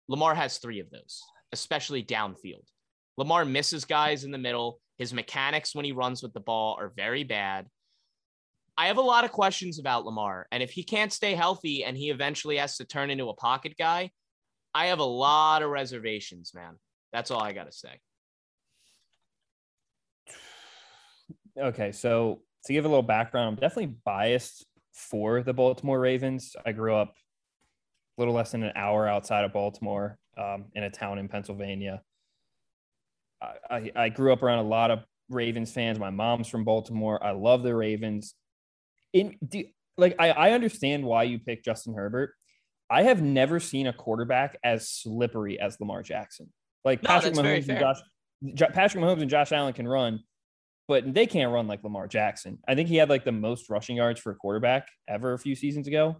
Lamar 0.08 0.36
has 0.36 0.58
three 0.58 0.80
of 0.80 0.90
those, 0.90 1.22
especially 1.52 2.04
downfield. 2.04 2.66
Lamar 3.18 3.46
misses 3.46 3.86
guys 3.86 4.24
in 4.24 4.32
the 4.32 4.38
middle. 4.38 4.80
His 4.98 5.14
mechanics 5.14 5.76
when 5.76 5.86
he 5.86 5.92
runs 5.92 6.22
with 6.24 6.34
the 6.34 6.40
ball 6.40 6.78
are 6.80 6.94
very 6.96 7.24
bad. 7.24 7.68
I 8.78 8.88
have 8.88 8.98
a 8.98 9.02
lot 9.02 9.26
of 9.26 9.32
questions 9.32 9.78
about 9.78 10.06
Lamar. 10.06 10.48
And 10.52 10.64
if 10.64 10.72
he 10.72 10.84
can't 10.84 11.12
stay 11.12 11.36
healthy 11.36 11.84
and 11.84 11.98
he 11.98 12.12
eventually 12.12 12.58
has 12.58 12.78
to 12.78 12.86
turn 12.86 13.10
into 13.10 13.28
a 13.28 13.34
pocket 13.34 13.76
guy, 13.78 14.12
I 14.74 14.88
have 14.88 15.00
a 15.00 15.04
lot 15.04 15.64
of 15.64 15.70
reservations, 15.70 16.54
man. 16.54 16.78
That's 17.12 17.32
all 17.32 17.42
I 17.42 17.54
got 17.54 17.66
to 17.66 17.72
say. 17.72 18.00
Okay, 21.60 21.92
so 21.92 22.42
to 22.66 22.74
give 22.74 22.86
a 22.86 22.88
little 22.88 23.04
background, 23.04 23.48
I'm 23.50 23.56
definitely 23.56 23.96
biased 24.06 24.66
for 24.94 25.44
the 25.44 25.54
Baltimore 25.54 26.00
Ravens. 26.00 26.56
I 26.66 26.72
grew 26.72 26.96
up 26.96 27.16
a 28.18 28.22
little 28.22 28.34
less 28.34 28.52
than 28.52 28.64
an 28.64 28.74
hour 28.76 29.08
outside 29.08 29.46
of 29.46 29.54
Baltimore, 29.54 30.18
um, 30.38 30.66
in 30.74 30.84
a 30.84 30.90
town 30.90 31.20
in 31.20 31.28
Pennsylvania. 31.28 32.02
I, 33.42 33.54
I, 33.70 33.92
I 33.96 34.10
grew 34.10 34.34
up 34.34 34.44
around 34.44 34.60
a 34.60 34.68
lot 34.68 34.92
of 34.92 35.00
Ravens 35.30 35.72
fans. 35.72 36.00
My 36.00 36.10
mom's 36.10 36.48
from 36.48 36.64
Baltimore. 36.64 37.24
I 37.24 37.32
love 37.32 37.64
the 37.64 37.76
Ravens. 37.76 38.36
In 39.14 39.36
do, 39.46 39.64
like, 39.98 40.16
I, 40.20 40.32
I 40.32 40.52
understand 40.52 41.04
why 41.04 41.24
you 41.24 41.40
picked 41.40 41.66
Justin 41.66 41.94
Herbert. 41.94 42.34
I 42.90 43.04
have 43.04 43.22
never 43.22 43.60
seen 43.60 43.88
a 43.88 43.94
quarterback 43.94 44.58
as 44.64 44.90
slippery 44.90 45.60
as 45.60 45.80
Lamar 45.80 46.04
Jackson. 46.04 46.52
Like 46.84 47.04
No, 47.04 47.10
Patrick 47.10 47.34
Mahomes 47.36 47.70
and. 47.70 47.80
Josh, 47.80 48.72
Patrick 48.74 49.04
Mahomes 49.04 49.22
and 49.22 49.30
Josh 49.30 49.52
Allen 49.52 49.74
can 49.74 49.88
run, 49.88 50.22
but 50.90 51.14
they 51.14 51.28
can't 51.28 51.54
run 51.54 51.68
like 51.68 51.84
Lamar 51.84 52.08
Jackson. 52.08 52.58
I 52.68 52.74
think 52.74 52.90
he 52.90 52.96
had 52.96 53.12
like 53.12 53.24
the 53.24 53.32
most 53.32 53.70
rushing 53.70 53.98
yards 53.98 54.20
for 54.20 54.32
a 54.32 54.36
quarterback 54.36 54.88
ever 55.08 55.34
a 55.34 55.40
few 55.40 55.54
seasons 55.56 55.88
ago. 55.88 56.20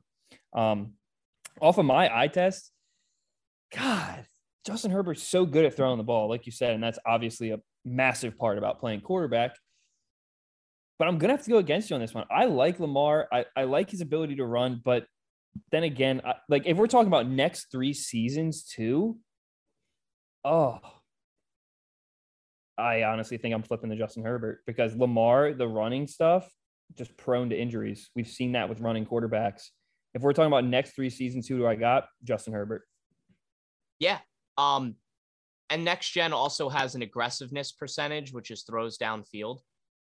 Um, 0.54 0.94
off 1.60 1.80
of 1.80 1.86
my 1.86 2.16
eye 2.16 2.28
test, 2.28 2.72
God, 3.76 4.28
Justin 4.68 4.92
Herbert's 4.92 5.24
so 5.24 5.44
good 5.44 5.66
at 5.66 5.74
throwing 5.76 5.98
the 5.98 6.04
ball, 6.04 6.30
like 6.30 6.46
you 6.46 6.52
said, 6.52 6.76
and 6.76 6.84
that's 6.84 7.00
obviously 7.04 7.50
a 7.50 7.60
massive 7.84 8.38
part 8.38 8.60
about 8.60 8.80
playing 8.80 9.02
quarterback. 9.02 9.56
but 11.00 11.08
I'm 11.08 11.18
gonna 11.18 11.34
have 11.34 11.44
to 11.46 11.50
go 11.50 11.58
against 11.58 11.90
you 11.90 11.96
on 11.96 12.02
this 12.02 12.14
one. 12.14 12.26
I 12.30 12.46
like 12.46 12.80
Lamar. 12.80 13.28
I, 13.34 13.46
I 13.56 13.64
like 13.64 13.90
his 13.90 14.02
ability 14.02 14.36
to 14.36 14.46
run, 14.46 14.82
but 14.86 15.08
then 15.72 15.82
again, 15.82 16.22
I, 16.24 16.36
like 16.48 16.68
if 16.68 16.78
we're 16.78 16.86
talking 16.86 17.08
about 17.08 17.28
next 17.28 17.72
three 17.72 17.94
seasons 17.94 18.64
too, 18.64 19.18
oh, 20.46 20.80
I 22.80 23.04
honestly 23.04 23.38
think 23.38 23.54
I'm 23.54 23.64
flipping 23.64 23.90
the 23.90 23.96
Justin 23.96 24.24
Herbert 24.24 24.62
because 24.66 24.96
Lamar, 24.96 25.54
the 25.54 25.68
running 25.68 26.08
stuff, 26.08 26.50
just 26.98 27.16
prone 27.18 27.50
to 27.50 27.60
injuries. 27.60 28.10
We've 28.16 28.28
seen 28.28 28.54
that 28.54 28.70
with 28.70 28.80
running 28.80 29.06
quarterbacks. 29.06 29.68
If 30.14 30.22
we're 30.22 30.34
talking 30.34 30.48
about 30.48 30.66
next 30.66 30.96
three 30.96 31.10
seasons, 31.10 31.48
who 31.48 31.58
do 31.58 31.68
I 31.68 31.76
got? 31.76 32.08
Justin 32.24 32.54
Herbert. 32.54 32.84
Yeah. 34.00 34.20
Um, 34.58 34.96
and 35.70 35.86
next 35.86 36.10
gen 36.12 36.34
also 36.34 36.70
has 36.70 36.96
an 36.96 37.04
aggressiveness 37.04 37.72
percentage, 37.72 38.34
which 38.34 38.50
is 38.50 38.64
throws 38.64 38.98
downfield. 38.98 39.60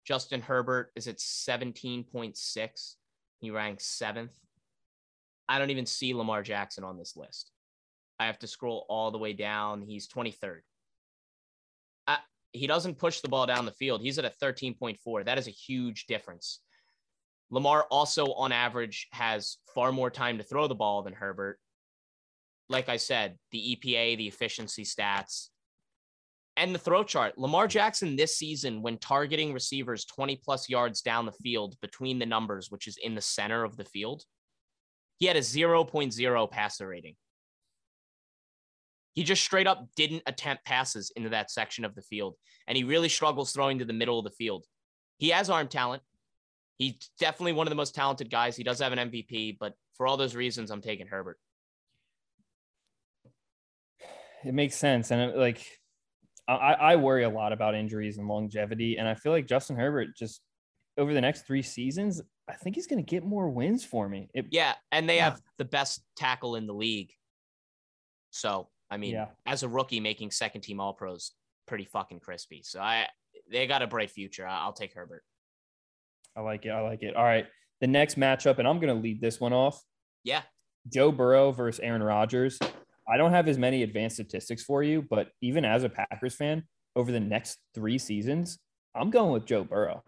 Justin 0.04 0.42
Herbert 0.42 0.92
is 0.94 1.08
at 1.08 1.16
17.6. 1.16 2.94
He 3.40 3.50
ranks 3.50 3.86
seventh. 3.86 4.32
I 5.48 5.58
don't 5.58 5.70
even 5.70 5.86
see 5.86 6.14
Lamar 6.14 6.42
Jackson 6.42 6.84
on 6.84 6.98
this 6.98 7.16
list. 7.16 7.50
I 8.18 8.26
have 8.26 8.38
to 8.40 8.46
scroll 8.46 8.86
all 8.88 9.10
the 9.10 9.18
way 9.18 9.32
down. 9.32 9.82
He's 9.82 10.08
23rd. 10.08 10.60
He 12.54 12.66
doesn't 12.66 12.98
push 12.98 13.20
the 13.20 13.28
ball 13.28 13.46
down 13.46 13.66
the 13.66 13.72
field. 13.72 14.00
He's 14.00 14.18
at 14.18 14.24
a 14.24 14.32
13.4. 14.42 15.24
That 15.24 15.38
is 15.38 15.48
a 15.48 15.50
huge 15.50 16.06
difference. 16.06 16.60
Lamar 17.50 17.86
also, 17.90 18.32
on 18.32 18.52
average, 18.52 19.08
has 19.12 19.58
far 19.74 19.92
more 19.92 20.10
time 20.10 20.38
to 20.38 20.44
throw 20.44 20.66
the 20.66 20.74
ball 20.74 21.02
than 21.02 21.12
Herbert. 21.12 21.58
Like 22.68 22.88
I 22.88 22.96
said, 22.96 23.36
the 23.50 23.76
EPA, 23.76 24.16
the 24.16 24.28
efficiency 24.28 24.84
stats, 24.84 25.48
and 26.56 26.74
the 26.74 26.78
throw 26.78 27.02
chart. 27.02 27.36
Lamar 27.36 27.66
Jackson 27.66 28.16
this 28.16 28.36
season, 28.36 28.82
when 28.82 28.98
targeting 28.98 29.52
receivers 29.52 30.04
20 30.04 30.36
plus 30.36 30.68
yards 30.68 31.02
down 31.02 31.26
the 31.26 31.32
field 31.32 31.76
between 31.82 32.18
the 32.18 32.26
numbers, 32.26 32.70
which 32.70 32.86
is 32.86 32.96
in 32.96 33.14
the 33.14 33.20
center 33.20 33.64
of 33.64 33.76
the 33.76 33.84
field, 33.84 34.24
he 35.18 35.26
had 35.26 35.36
a 35.36 35.40
0.0 35.40 36.50
passer 36.50 36.86
rating. 36.86 37.16
He 39.14 39.22
just 39.22 39.42
straight 39.42 39.66
up 39.66 39.88
didn't 39.96 40.22
attempt 40.26 40.64
passes 40.64 41.12
into 41.14 41.30
that 41.30 41.50
section 41.50 41.84
of 41.84 41.94
the 41.94 42.02
field. 42.02 42.34
And 42.66 42.76
he 42.76 42.84
really 42.84 43.08
struggles 43.08 43.52
throwing 43.52 43.78
to 43.78 43.84
the 43.84 43.92
middle 43.92 44.18
of 44.18 44.24
the 44.24 44.30
field. 44.30 44.64
He 45.18 45.28
has 45.30 45.48
arm 45.48 45.68
talent. 45.68 46.02
He's 46.78 46.94
definitely 47.20 47.52
one 47.52 47.66
of 47.66 47.70
the 47.70 47.76
most 47.76 47.94
talented 47.94 48.30
guys. 48.30 48.56
He 48.56 48.64
does 48.64 48.80
have 48.80 48.92
an 48.92 49.10
MVP, 49.10 49.56
but 49.60 49.74
for 49.96 50.06
all 50.06 50.16
those 50.16 50.34
reasons, 50.34 50.70
I'm 50.70 50.82
taking 50.82 51.06
Herbert. 51.06 51.38
It 54.44 54.52
makes 54.52 54.74
sense. 54.74 55.12
And 55.12 55.20
it, 55.20 55.36
like, 55.36 55.64
I, 56.48 56.74
I 56.74 56.96
worry 56.96 57.22
a 57.22 57.30
lot 57.30 57.52
about 57.52 57.74
injuries 57.76 58.18
and 58.18 58.26
longevity. 58.26 58.98
And 58.98 59.08
I 59.08 59.14
feel 59.14 59.30
like 59.30 59.46
Justin 59.46 59.76
Herbert 59.76 60.16
just 60.16 60.40
over 60.98 61.14
the 61.14 61.20
next 61.20 61.46
three 61.46 61.62
seasons, 61.62 62.20
I 62.48 62.54
think 62.54 62.74
he's 62.74 62.86
going 62.86 63.02
to 63.02 63.08
get 63.08 63.24
more 63.24 63.48
wins 63.48 63.84
for 63.84 64.08
me. 64.08 64.28
It, 64.34 64.46
yeah. 64.50 64.74
And 64.92 65.08
they 65.08 65.18
have 65.18 65.40
the 65.56 65.64
best 65.64 66.02
tackle 66.16 66.56
in 66.56 66.66
the 66.66 66.74
league. 66.74 67.12
So, 68.30 68.68
I 68.90 68.96
mean, 68.96 69.12
Yeah. 69.14 69.28
as 69.46 69.62
a 69.62 69.68
rookie 69.68 70.00
making 70.00 70.30
second 70.30 70.60
team 70.62 70.80
all 70.80 70.92
pros, 70.92 71.32
pretty 71.66 71.84
fucking 71.84 72.20
crispy. 72.20 72.62
So 72.64 72.80
I, 72.80 73.06
they 73.50 73.66
got 73.66 73.82
a 73.82 73.86
bright 73.86 74.10
future. 74.10 74.46
I'll 74.46 74.72
take 74.72 74.94
Herbert. 74.94 75.22
I 76.36 76.40
like 76.40 76.64
it. 76.66 76.70
I 76.70 76.80
like 76.80 77.02
it. 77.02 77.16
All 77.16 77.24
right. 77.24 77.46
The 77.80 77.86
next 77.86 78.16
matchup, 78.18 78.58
and 78.58 78.68
I'm 78.68 78.78
going 78.80 78.94
to 78.94 79.00
lead 79.02 79.20
this 79.20 79.40
one 79.40 79.52
off 79.52 79.82
Yeah. 80.22 80.42
Joe 80.92 81.10
Burrow 81.12 81.50
versus 81.52 81.80
Aaron 81.80 82.02
Rodgers. 82.02 82.58
I 83.08 83.16
don't 83.16 83.32
have 83.32 83.48
as 83.48 83.58
many 83.58 83.82
advanced 83.82 84.16
statistics 84.16 84.62
for 84.62 84.82
you, 84.82 85.02
but 85.08 85.28
even 85.40 85.64
as 85.64 85.82
a 85.84 85.88
Packers 85.88 86.34
fan, 86.34 86.64
over 86.96 87.10
the 87.12 87.20
next 87.20 87.58
three 87.74 87.98
seasons, 87.98 88.58
I'm 88.94 89.10
going 89.10 89.32
with 89.32 89.46
Joe 89.46 89.64
Burrow. 89.64 90.02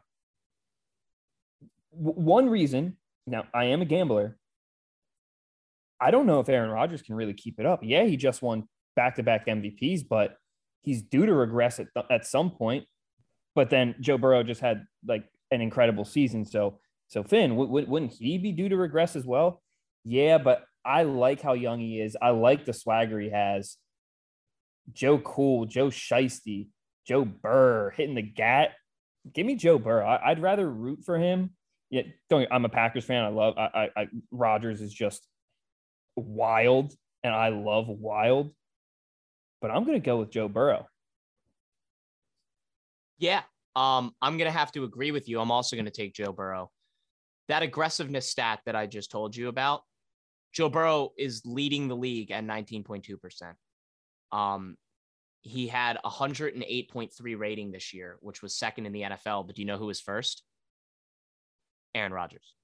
W- 1.92 2.20
one 2.20 2.48
reason, 2.48 2.96
now 3.26 3.44
I 3.54 3.64
am 3.66 3.82
a 3.82 3.84
gambler. 3.84 4.38
I 6.00 6.10
don't 6.10 6.26
know 6.26 6.40
if 6.40 6.48
Aaron 6.48 6.70
Rodgers 6.70 7.02
can 7.02 7.14
really 7.14 7.34
keep 7.34 7.58
it 7.58 7.66
up. 7.66 7.80
Yeah, 7.82 8.04
he 8.04 8.16
just 8.16 8.42
won 8.42 8.68
back 8.96 9.16
to 9.16 9.22
back 9.22 9.46
MVPs, 9.46 10.02
but 10.08 10.36
he's 10.82 11.02
due 11.02 11.26
to 11.26 11.32
regress 11.32 11.80
at, 11.80 11.88
at 12.10 12.26
some 12.26 12.50
point. 12.50 12.84
But 13.54 13.70
then 13.70 13.94
Joe 14.00 14.18
Burrow 14.18 14.42
just 14.42 14.60
had 14.60 14.84
like 15.06 15.24
an 15.50 15.60
incredible 15.60 16.04
season. 16.04 16.44
So, 16.44 16.78
so 17.08 17.22
Finn, 17.22 17.50
w- 17.50 17.68
w- 17.68 17.86
wouldn't 17.86 18.12
he 18.12 18.38
be 18.38 18.52
due 18.52 18.68
to 18.68 18.76
regress 18.76 19.16
as 19.16 19.24
well? 19.24 19.62
Yeah, 20.04 20.38
but 20.38 20.64
I 20.84 21.04
like 21.04 21.40
how 21.40 21.54
young 21.54 21.80
he 21.80 22.00
is. 22.00 22.16
I 22.20 22.30
like 22.30 22.64
the 22.64 22.72
swagger 22.72 23.18
he 23.18 23.30
has. 23.30 23.76
Joe 24.92 25.18
Cool, 25.18 25.66
Joe 25.66 25.88
Shiesty, 25.88 26.68
Joe 27.06 27.24
Burr 27.24 27.90
hitting 27.90 28.14
the 28.14 28.22
gat. 28.22 28.72
Give 29.32 29.46
me 29.46 29.56
Joe 29.56 29.78
Burr. 29.78 30.02
I, 30.02 30.28
would 30.28 30.42
rather 30.42 30.70
root 30.70 31.00
for 31.04 31.18
him. 31.18 31.50
Yeah, 31.90 32.02
don't. 32.30 32.46
I'm 32.50 32.64
a 32.64 32.68
Packers 32.68 33.04
fan. 33.04 33.24
I 33.24 33.28
love. 33.28 33.54
I, 33.58 33.62
I, 33.62 34.02
I 34.02 34.08
Rodgers 34.30 34.80
is 34.80 34.92
just 34.92 35.26
wild, 36.16 36.92
and 37.22 37.34
I 37.34 37.48
love 37.48 37.88
wild. 37.88 38.52
But 39.60 39.70
I'm 39.70 39.84
gonna 39.84 40.00
go 40.00 40.18
with 40.18 40.30
Joe 40.30 40.48
Burrow. 40.48 40.86
Yeah. 43.18 43.42
Um, 43.74 44.14
I'm 44.22 44.38
gonna 44.38 44.50
have 44.50 44.72
to 44.72 44.84
agree 44.84 45.10
with 45.10 45.28
you. 45.28 45.40
I'm 45.40 45.50
also 45.50 45.76
gonna 45.76 45.90
take 45.90 46.14
Joe 46.14 46.32
Burrow. 46.32 46.70
That 47.48 47.62
aggressiveness 47.62 48.28
stat 48.28 48.60
that 48.66 48.76
I 48.76 48.86
just 48.86 49.10
told 49.10 49.36
you 49.36 49.48
about, 49.48 49.82
Joe 50.52 50.68
Burrow 50.68 51.12
is 51.18 51.42
leading 51.44 51.88
the 51.88 51.96
league 51.96 52.30
at 52.30 52.44
19.2%. 52.44 53.54
Um, 54.32 54.76
he 55.42 55.68
had 55.68 55.98
108.3 56.04 57.38
rating 57.38 57.70
this 57.70 57.94
year, 57.94 58.16
which 58.20 58.42
was 58.42 58.56
second 58.56 58.86
in 58.86 58.92
the 58.92 59.02
NFL. 59.02 59.46
But 59.46 59.54
do 59.54 59.62
you 59.62 59.66
know 59.66 59.78
who 59.78 59.86
was 59.86 60.00
first? 60.00 60.42
Aaron 61.94 62.12
Rodgers. 62.12 62.54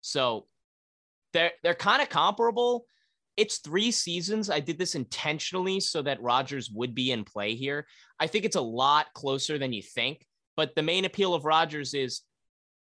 So 0.00 0.46
they're 1.32 1.52
they're 1.62 1.74
kind 1.74 2.02
of 2.02 2.08
comparable. 2.08 2.86
It's 3.36 3.58
three 3.58 3.90
seasons. 3.90 4.48
I 4.48 4.60
did 4.60 4.78
this 4.78 4.94
intentionally 4.94 5.80
so 5.80 6.00
that 6.02 6.22
Rodgers 6.22 6.70
would 6.70 6.94
be 6.94 7.12
in 7.12 7.24
play 7.24 7.54
here. 7.54 7.86
I 8.18 8.26
think 8.26 8.44
it's 8.44 8.56
a 8.56 8.60
lot 8.60 9.12
closer 9.14 9.58
than 9.58 9.72
you 9.72 9.82
think. 9.82 10.26
But 10.56 10.74
the 10.74 10.82
main 10.82 11.04
appeal 11.04 11.34
of 11.34 11.44
Rodgers 11.44 11.92
is 11.92 12.22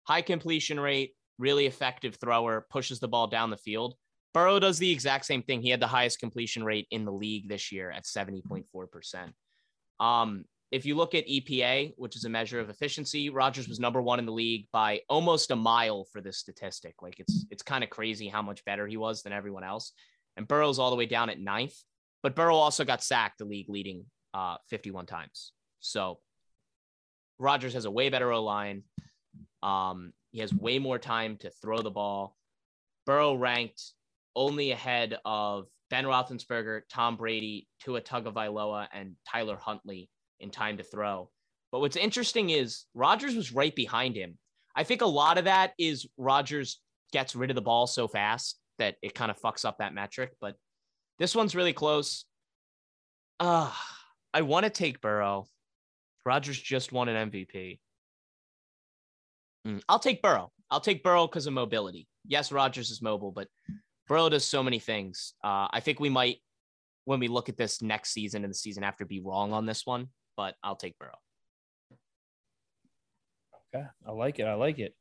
high 0.05 0.23
completion 0.23 0.79
rate, 0.79 1.15
really 1.39 1.67
effective 1.67 2.17
thrower, 2.17 2.67
pushes 2.71 3.01
the 3.01 3.09
ball 3.09 3.27
down 3.27 3.51
the 3.51 3.57
field. 3.57 3.95
Burrow 4.33 4.59
does 4.59 4.79
the 4.79 4.91
exact 4.91 5.27
same 5.27 5.43
thing. 5.43 5.61
He 5.61 5.71
had 5.71 5.81
the 5.81 5.87
highest 5.87 6.19
completion 6.19 6.65
rate 6.65 6.87
in 6.91 7.05
the 7.05 7.13
league 7.13 7.49
this 7.49 7.73
year 7.73 7.91
at 7.91 8.05
70.4%. 8.05 9.33
Um, 10.01 10.45
if 10.75 10.85
you 10.85 10.97
look 10.97 11.15
at 11.15 11.29
EPA, 11.29 11.95
which 11.97 12.17
is 12.17 12.25
a 12.25 12.29
measure 12.29 12.59
of 12.59 12.69
efficiency, 12.69 13.31
Rodgers 13.31 13.69
was 13.69 13.79
number 13.79 14.03
one 14.03 14.19
in 14.19 14.27
the 14.27 14.33
league 14.33 14.67
by 14.73 15.03
almost 15.09 15.53
a 15.53 15.57
mile 15.57 16.05
for 16.13 16.21
this 16.21 16.39
statistic. 16.39 17.01
Like 17.01 17.21
it's 17.21 17.47
it's 17.49 17.63
kind 17.63 17.85
of 17.85 17.91
crazy 17.91 18.27
how 18.27 18.43
much 18.43 18.65
better 18.65 18.85
he 18.85 18.97
was 18.97 19.23
than 19.23 19.33
everyone 19.33 19.63
else. 19.63 19.93
And 20.37 20.49
Burrow's 20.49 20.81
all 20.81 20.91
the 20.91 20.97
way 20.97 21.07
down 21.07 21.31
at 21.31 21.39
ninth, 21.39 21.77
but 22.25 22.35
Burrow 22.35 22.57
also 22.57 22.85
got 22.85 23.05
sacked 23.05 23.39
the 23.39 23.45
league 23.45 23.69
leading 23.69 24.07
uh, 24.35 24.57
51 24.69 25.07
times. 25.07 25.53
So 25.79 26.19
Rodgers 27.39 27.75
has 27.75 27.85
a 27.85 27.91
way 27.91 28.09
better 28.09 28.33
O 28.33 28.43
line. 28.43 28.83
Um, 29.63 30.13
he 30.33 30.41
has 30.41 30.53
way 30.53 30.81
more 30.81 30.99
time 30.99 31.37
to 31.37 31.51
throw 31.51 31.83
the 31.83 31.93
ball. 31.93 32.37
Burrow 33.07 33.35
ranked 33.37 33.93
only 34.35 34.73
ahead 34.73 35.17
of 35.25 35.67
Ben 35.89 36.05
Roethlisberger, 36.05 36.81
Tom 36.91 37.17
Brady, 37.17 37.69
Tua 37.81 38.01
Tagovailoa, 38.01 38.89
and 38.93 39.15
Tyler 39.31 39.57
Huntley 39.57 40.11
in 40.45 40.51
time 40.51 40.77
to 40.77 40.85
throw. 40.85 41.31
But 41.73 41.81
what's 41.81 41.97
interesting 41.97 42.51
is 42.51 42.85
Rodgers 42.95 43.35
was 43.35 43.53
right 43.53 43.75
behind 43.75 44.15
him. 44.15 44.39
I 44.77 44.85
think 44.85 45.03
a 45.03 45.07
lot 45.07 45.39
of 45.39 45.45
that 45.45 45.73
is 45.79 46.07
Rodgers 46.17 46.81
gets 47.13 47.35
rid 47.35 47.51
of 47.51 47.57
the 47.57 47.63
ball 47.63 47.87
so 47.87 48.07
fast 48.07 48.59
that 48.79 48.97
it 49.03 49.15
kind 49.15 49.31
of 49.31 49.41
fucks 49.41 49.65
up 49.65 49.79
that 49.79 49.95
metric. 49.95 50.33
But 50.41 50.55
this 51.19 51.35
one's 51.35 51.55
really 51.55 51.73
close. 51.73 52.25
Uh, 53.41 53.73
I 54.33 54.43
want 54.43 54.65
to 54.65 54.71
take 54.71 55.01
Burrow. 55.01 55.47
Rodgers 56.25 56.61
just 56.61 56.93
won 56.93 57.09
an 57.09 57.31
MVP. 57.31 57.79
Mm, 59.67 59.83
I'll 59.89 59.99
take 59.99 60.23
Burrow. 60.23 60.51
I'll 60.71 60.81
take 60.81 61.03
Burrow 61.03 61.27
because 61.27 61.47
of 61.47 61.53
mobility. 61.53 62.09
Yes, 62.27 62.53
Rodgers 62.53 62.91
is 62.91 63.03
mobile, 63.03 63.33
but 63.33 63.49
Burrow 64.09 64.29
does 64.29 64.45
so 64.45 64.63
many 64.63 64.79
things. 64.79 65.35
Uh, 65.43 65.69
I 65.71 65.81
think 65.81 66.01
we 66.01 66.09
might, 66.09 66.39
when 67.05 67.21
we 67.21 67.29
look 67.29 67.49
at 67.49 67.57
this 67.57 67.83
next 67.83 68.11
season 68.13 68.45
and 68.45 68.51
the 68.51 68.57
season 68.57 68.83
after, 68.83 69.05
be 69.05 69.21
wrong 69.21 69.53
on 69.53 69.67
this 69.67 69.87
one, 69.87 70.09
but 70.37 70.55
I'll 70.63 70.77
take 70.77 70.99
Burrow. 70.99 71.19
Okay, 73.75 73.85
I 74.07 74.13
like 74.13 74.39
it. 74.39 74.45
I 74.45 74.55
like 74.55 74.79
it. 74.79 74.95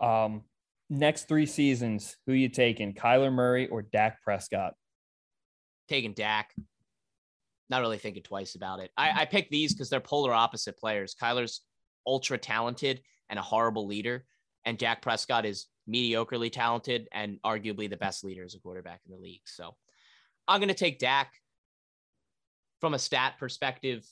Um, 0.00 0.42
next 0.88 1.28
three 1.28 1.46
seasons, 1.46 2.16
who 2.26 2.32
you 2.32 2.48
taking? 2.48 2.94
Kyler 2.94 3.32
Murray 3.32 3.68
or 3.68 3.82
Dak 3.82 4.22
Prescott? 4.22 4.74
Taking 5.88 6.12
Dak. 6.12 6.54
Not 7.70 7.80
really 7.80 7.98
thinking 7.98 8.22
twice 8.22 8.54
about 8.54 8.80
it. 8.80 8.90
I, 8.96 9.22
I 9.22 9.24
picked 9.24 9.50
these 9.50 9.72
because 9.72 9.90
they're 9.90 10.00
polar 10.00 10.32
opposite 10.32 10.78
players. 10.78 11.14
Kyler's 11.20 11.62
ultra 12.06 12.38
talented 12.38 13.00
and 13.30 13.38
a 13.38 13.42
horrible 13.42 13.86
leader, 13.86 14.24
and 14.64 14.78
Dak 14.78 15.02
Prescott 15.02 15.46
is 15.46 15.66
mediocrely 15.88 16.52
talented 16.52 17.08
and 17.12 17.38
arguably 17.44 17.88
the 17.88 17.96
best 17.96 18.24
leader 18.24 18.44
as 18.44 18.54
a 18.54 18.60
quarterback 18.60 19.00
in 19.06 19.12
the 19.12 19.20
league. 19.20 19.42
So 19.46 19.74
I'm 20.46 20.60
going 20.60 20.68
to 20.68 20.74
take 20.74 20.98
Dak 20.98 21.32
from 22.80 22.94
a 22.94 22.98
stat 22.98 23.34
perspective. 23.38 24.06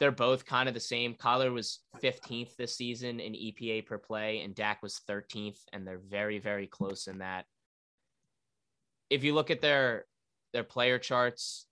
They're 0.00 0.12
both 0.12 0.46
kind 0.46 0.68
of 0.68 0.74
the 0.74 0.80
same. 0.80 1.14
Kyler 1.14 1.52
was 1.52 1.80
15th 2.02 2.56
this 2.56 2.76
season 2.76 3.20
in 3.20 3.32
EPA 3.32 3.86
per 3.86 3.98
play, 3.98 4.40
and 4.40 4.54
Dak 4.54 4.82
was 4.82 5.00
13th, 5.08 5.58
and 5.72 5.86
they're 5.86 6.00
very, 6.08 6.38
very 6.38 6.66
close 6.66 7.06
in 7.06 7.18
that. 7.18 7.44
If 9.10 9.24
you 9.24 9.34
look 9.34 9.50
at 9.50 9.60
their 9.60 10.04
their 10.52 10.64
player 10.64 10.98
charts, 10.98 11.66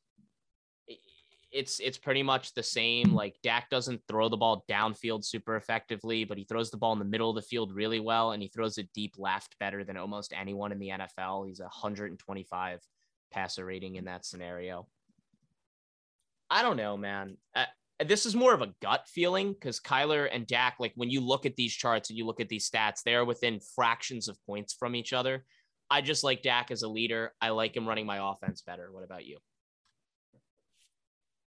it's 1.52 1.78
it's 1.80 1.98
pretty 1.98 2.22
much 2.22 2.54
the 2.54 2.62
same. 2.62 3.14
Like 3.14 3.36
Dak 3.42 3.70
doesn't 3.70 4.02
throw 4.08 4.28
the 4.28 4.36
ball 4.36 4.64
downfield 4.68 5.24
super 5.24 5.56
effectively, 5.56 6.24
but 6.24 6.38
he 6.38 6.44
throws 6.44 6.70
the 6.70 6.76
ball 6.76 6.92
in 6.92 6.98
the 6.98 7.04
middle 7.04 7.30
of 7.30 7.36
the 7.36 7.42
field 7.42 7.72
really 7.72 8.00
well, 8.00 8.32
and 8.32 8.42
he 8.42 8.48
throws 8.48 8.78
it 8.78 8.92
deep 8.92 9.14
left 9.18 9.58
better 9.60 9.84
than 9.84 9.96
almost 9.96 10.32
anyone 10.36 10.72
in 10.72 10.78
the 10.78 10.88
NFL. 10.88 11.46
He's 11.46 11.60
a 11.60 11.64
125 11.64 12.80
passer 13.30 13.64
rating 13.64 13.96
in 13.96 14.06
that 14.06 14.24
scenario. 14.24 14.86
I 16.50 16.62
don't 16.62 16.76
know, 16.76 16.96
man. 16.96 17.36
Uh, 17.54 17.64
this 18.04 18.26
is 18.26 18.34
more 18.34 18.52
of 18.52 18.62
a 18.62 18.74
gut 18.82 19.06
feeling 19.08 19.52
because 19.52 19.80
Kyler 19.80 20.28
and 20.30 20.46
Dak, 20.46 20.76
like 20.78 20.92
when 20.96 21.10
you 21.10 21.20
look 21.20 21.46
at 21.46 21.56
these 21.56 21.72
charts 21.72 22.10
and 22.10 22.18
you 22.18 22.26
look 22.26 22.40
at 22.40 22.48
these 22.48 22.68
stats, 22.68 23.02
they 23.02 23.14
are 23.14 23.24
within 23.24 23.60
fractions 23.74 24.28
of 24.28 24.38
points 24.46 24.74
from 24.74 24.94
each 24.94 25.12
other. 25.12 25.44
I 25.88 26.02
just 26.02 26.24
like 26.24 26.42
Dak 26.42 26.70
as 26.70 26.82
a 26.82 26.88
leader. 26.88 27.32
I 27.40 27.50
like 27.50 27.76
him 27.76 27.88
running 27.88 28.06
my 28.06 28.30
offense 28.30 28.62
better. 28.62 28.92
What 28.92 29.04
about 29.04 29.24
you? 29.24 29.38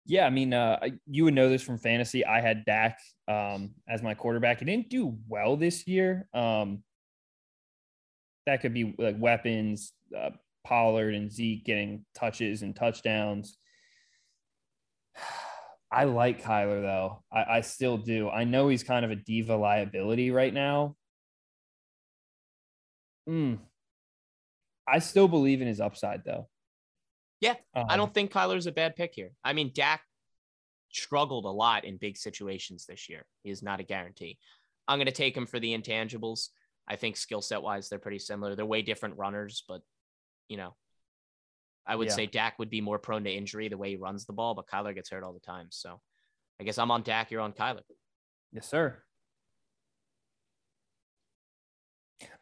Yeah, 0.07 0.27
I 0.27 0.31
mean, 0.31 0.55
uh, 0.55 0.79
you 1.07 1.25
would 1.25 1.35
know 1.35 1.49
this 1.49 1.63
from 1.63 1.79
fantasy. 1.79 2.25
I 2.25 2.41
had 2.41 2.65
Dak 2.65 2.99
um, 3.27 3.75
as 3.89 4.03
my 4.03 4.15
quarterback. 4.15 4.61
He 4.61 4.65
didn't 4.65 4.89
do 4.89 5.19
well 5.29 5.57
this 5.57 5.87
year. 5.87 6.29
Um, 6.33 6.83
that 8.47 8.63
could 8.63 8.73
be 8.73 8.95
like 8.97 9.17
weapons, 9.19 9.93
uh, 10.17 10.31
Pollard 10.65 11.15
and 11.15 11.31
Zeke 11.31 11.65
getting 11.65 12.05
touches 12.15 12.63
and 12.63 12.75
touchdowns. 12.75 13.59
I 15.91 16.05
like 16.05 16.43
Kyler 16.43 16.83
though. 16.83 17.23
I, 17.33 17.59
I 17.59 17.61
still 17.63 17.97
do. 17.97 18.29
I 18.29 18.45
know 18.45 18.69
he's 18.69 18.83
kind 18.83 19.05
of 19.05 19.11
a 19.11 19.17
diva 19.17 19.57
liability 19.57 20.31
right 20.31 20.53
now. 20.53 20.97
Mm. 23.29 23.59
I 24.87 24.99
still 25.01 25.29
believe 25.29 25.61
in 25.61 25.69
his 25.69 25.81
upside 25.81 26.25
though. 26.25 26.49
Yeah, 27.41 27.55
Um, 27.75 27.87
I 27.89 27.97
don't 27.97 28.13
think 28.13 28.33
Kyler's 28.33 28.67
a 28.67 28.73
bad 28.73 28.97
pick 28.97 29.13
here. 29.15 29.31
I 29.45 29.53
mean, 29.53 29.71
Dak 29.73 30.03
struggled 30.91 31.45
a 31.45 31.51
lot 31.51 31.85
in 31.85 31.97
big 31.97 32.17
situations 32.17 32.85
this 32.87 33.09
year. 33.09 33.25
He 33.43 33.51
is 33.51 33.63
not 33.63 33.81
a 33.81 33.85
guarantee. 33.85 34.39
I'm 34.89 34.99
going 34.99 35.07
to 35.07 35.13
take 35.13 35.37
him 35.37 35.47
for 35.47 35.61
the 35.61 35.77
intangibles. 35.77 36.49
I 36.89 36.97
think 36.97 37.17
skill 37.17 37.43
set 37.43 37.63
wise, 37.63 37.89
they're 37.89 37.99
pretty 37.99 38.19
similar. 38.19 38.57
They're 38.57 38.67
way 38.67 38.83
different 38.83 39.19
runners, 39.19 39.63
but 39.69 39.83
you 40.49 40.57
know, 40.57 40.75
I 41.89 41.97
would 41.97 42.09
Yeah. 42.09 42.15
say 42.15 42.27
Dak 42.27 42.59
would 42.59 42.69
be 42.71 42.81
more 42.83 42.99
prone 42.99 43.25
to 43.25 43.31
injury 43.33 43.69
the 43.69 43.79
way 43.79 43.91
he 43.91 43.97
runs 43.97 44.27
the 44.27 44.33
ball, 44.35 44.55
but 44.55 44.67
Kyler 44.69 44.95
gets 44.95 45.09
hurt 45.11 45.25
all 45.25 45.33
the 45.33 45.41
time. 45.41 45.69
So 45.71 46.01
I 46.61 46.65
guess 46.65 46.77
I'm 46.79 46.91
on 46.91 47.03
Dak. 47.03 47.31
You're 47.31 47.41
on 47.41 47.53
Kyler. 47.55 47.83
Yes, 48.53 48.69
sir. 48.69 49.03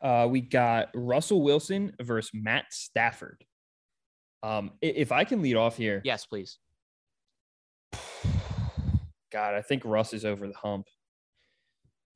Uh, 0.01 0.27
we 0.31 0.41
got 0.41 0.89
Russell 0.95 1.43
Wilson 1.43 1.95
versus 2.01 2.31
Matt 2.35 2.67
Stafford. 2.73 3.45
Um, 4.43 4.73
if 4.81 5.13
I 5.13 5.25
can 5.25 5.43
lead 5.43 5.57
off 5.57 5.77
here, 5.77 6.01
Yes, 6.05 6.27
please. 6.27 6.59
God, 9.33 9.55
I 9.55 9.63
think 9.63 9.83
Russ 9.85 10.13
is 10.13 10.25
over 10.25 10.47
the 10.49 10.55
hump. 10.55 10.87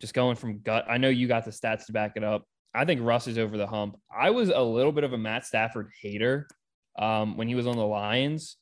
Just 0.01 0.15
going 0.15 0.37
from 0.37 0.61
gut. 0.63 0.87
I 0.89 0.97
know 0.99 1.09
you 1.11 1.29
got 1.29 1.45
the 1.45 1.51
stats 1.51 1.87
to 1.87 1.93
back 1.93 2.13
it 2.17 2.25
up. 2.25 2.45
I 2.73 2.85
think 2.85 3.03
Russ 3.03 3.27
is 3.27 3.37
over 3.37 3.57
the 3.59 3.67
hump. 3.67 3.97
I 4.15 4.31
was 4.31 4.49
a 4.49 4.61
little 4.63 4.93
bit 4.93 5.05
of 5.05 5.13
a 5.13 5.19
Matt 5.19 5.45
Stafford 5.45 5.91
hater 6.01 6.47
um, 7.01 7.37
when 7.37 7.49
he 7.49 7.57
was 7.57 7.67
on 7.67 7.77
the 7.77 7.87
Lions. 7.87 8.57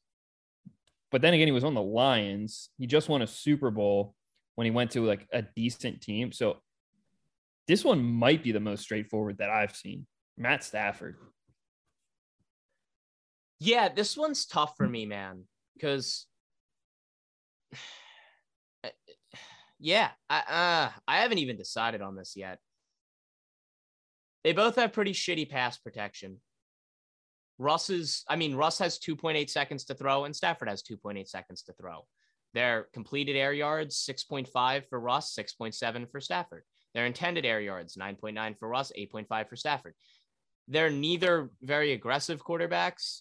But 1.11 1.21
then 1.21 1.35
again, 1.35 1.49
he 1.49 1.53
was 1.53 1.65
on 1.65 1.75
the 1.75 1.83
Lions. 1.83 2.71
He 2.79 2.87
just 2.87 3.09
won 3.09 3.21
a 3.21 3.27
Super 3.27 3.71
Bowl 3.71 4.15
when 4.55 4.65
he 4.65 4.71
went 4.71 4.93
to 4.93 5.05
like 5.05 5.27
a 5.33 5.43
decent 5.57 6.01
team. 6.01 6.33
So 6.33 6.59
this 7.67 7.85
one 7.85 8.03
might 8.03 8.43
be 8.43 8.53
the 8.53 8.61
most 8.61 8.83
straightforward 8.83 9.39
that 9.39 9.51
I've 9.51 9.77
seen. 9.77 10.07
Matt 10.37 10.63
Stafford. 10.65 11.17
Yeah, 13.61 13.89
this 13.89 14.17
one's 14.17 14.47
tough 14.47 14.75
for 14.77 14.89
me, 14.89 15.05
man, 15.05 15.45
because 15.75 16.27
yeah, 19.81 20.11
I 20.31 20.39
uh, 20.39 20.91
I 21.09 21.19
haven't 21.19 21.39
even 21.39 21.57
decided 21.57 22.03
on 22.03 22.15
this 22.15 22.35
yet. 22.37 22.61
They 24.45 24.53
both 24.53 24.77
have 24.77 24.93
pretty 24.93 25.13
shitty 25.13 25.51
pass 25.51 25.77
protection. 25.77 26.41
Russ 27.59 27.91
is, 27.91 28.25
I 28.29 28.37
mean, 28.37 28.55
Russ 28.55 28.79
has 28.79 28.99
2.8 28.99 29.51
seconds 29.51 29.85
to 29.87 29.95
throw, 29.95 30.25
and 30.25 30.35
Stafford 30.35 30.69
has 30.69 30.83
2.8 30.83 31.29
seconds 31.29 31.63
to 31.63 31.73
throw. 31.73 32.07
Their 32.55 32.89
completed 32.93 33.37
air 33.37 33.53
yards, 33.53 33.97
6.5 34.09 34.89
for 34.89 35.01
Russ, 35.01 35.37
6.7 35.37 36.11
for 36.11 36.21
Stafford. 36.21 36.63
Their 36.95 37.07
intended 37.07 37.45
air 37.45 37.61
yards, 37.61 37.97
9.9 37.97 38.59
for 38.59 38.69
Russ, 38.69 38.93
8.5 38.97 39.49
for 39.49 39.57
Stafford. 39.57 39.95
They're 40.69 40.91
neither 40.91 41.51
very 41.63 41.93
aggressive 41.93 42.43
quarterbacks. 42.45 43.21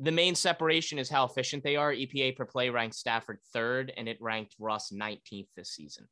The 0.00 0.12
main 0.12 0.34
separation 0.34 0.98
is 0.98 1.10
how 1.10 1.24
efficient 1.24 1.62
they 1.62 1.76
are. 1.76 1.92
EPA 1.92 2.36
per 2.36 2.44
play 2.44 2.70
ranked 2.70 2.96
Stafford 2.96 3.38
third, 3.52 3.92
and 3.96 4.08
it 4.08 4.18
ranked 4.20 4.56
Russ 4.58 4.90
19th 4.92 5.48
this 5.56 5.70
season. 5.70 6.08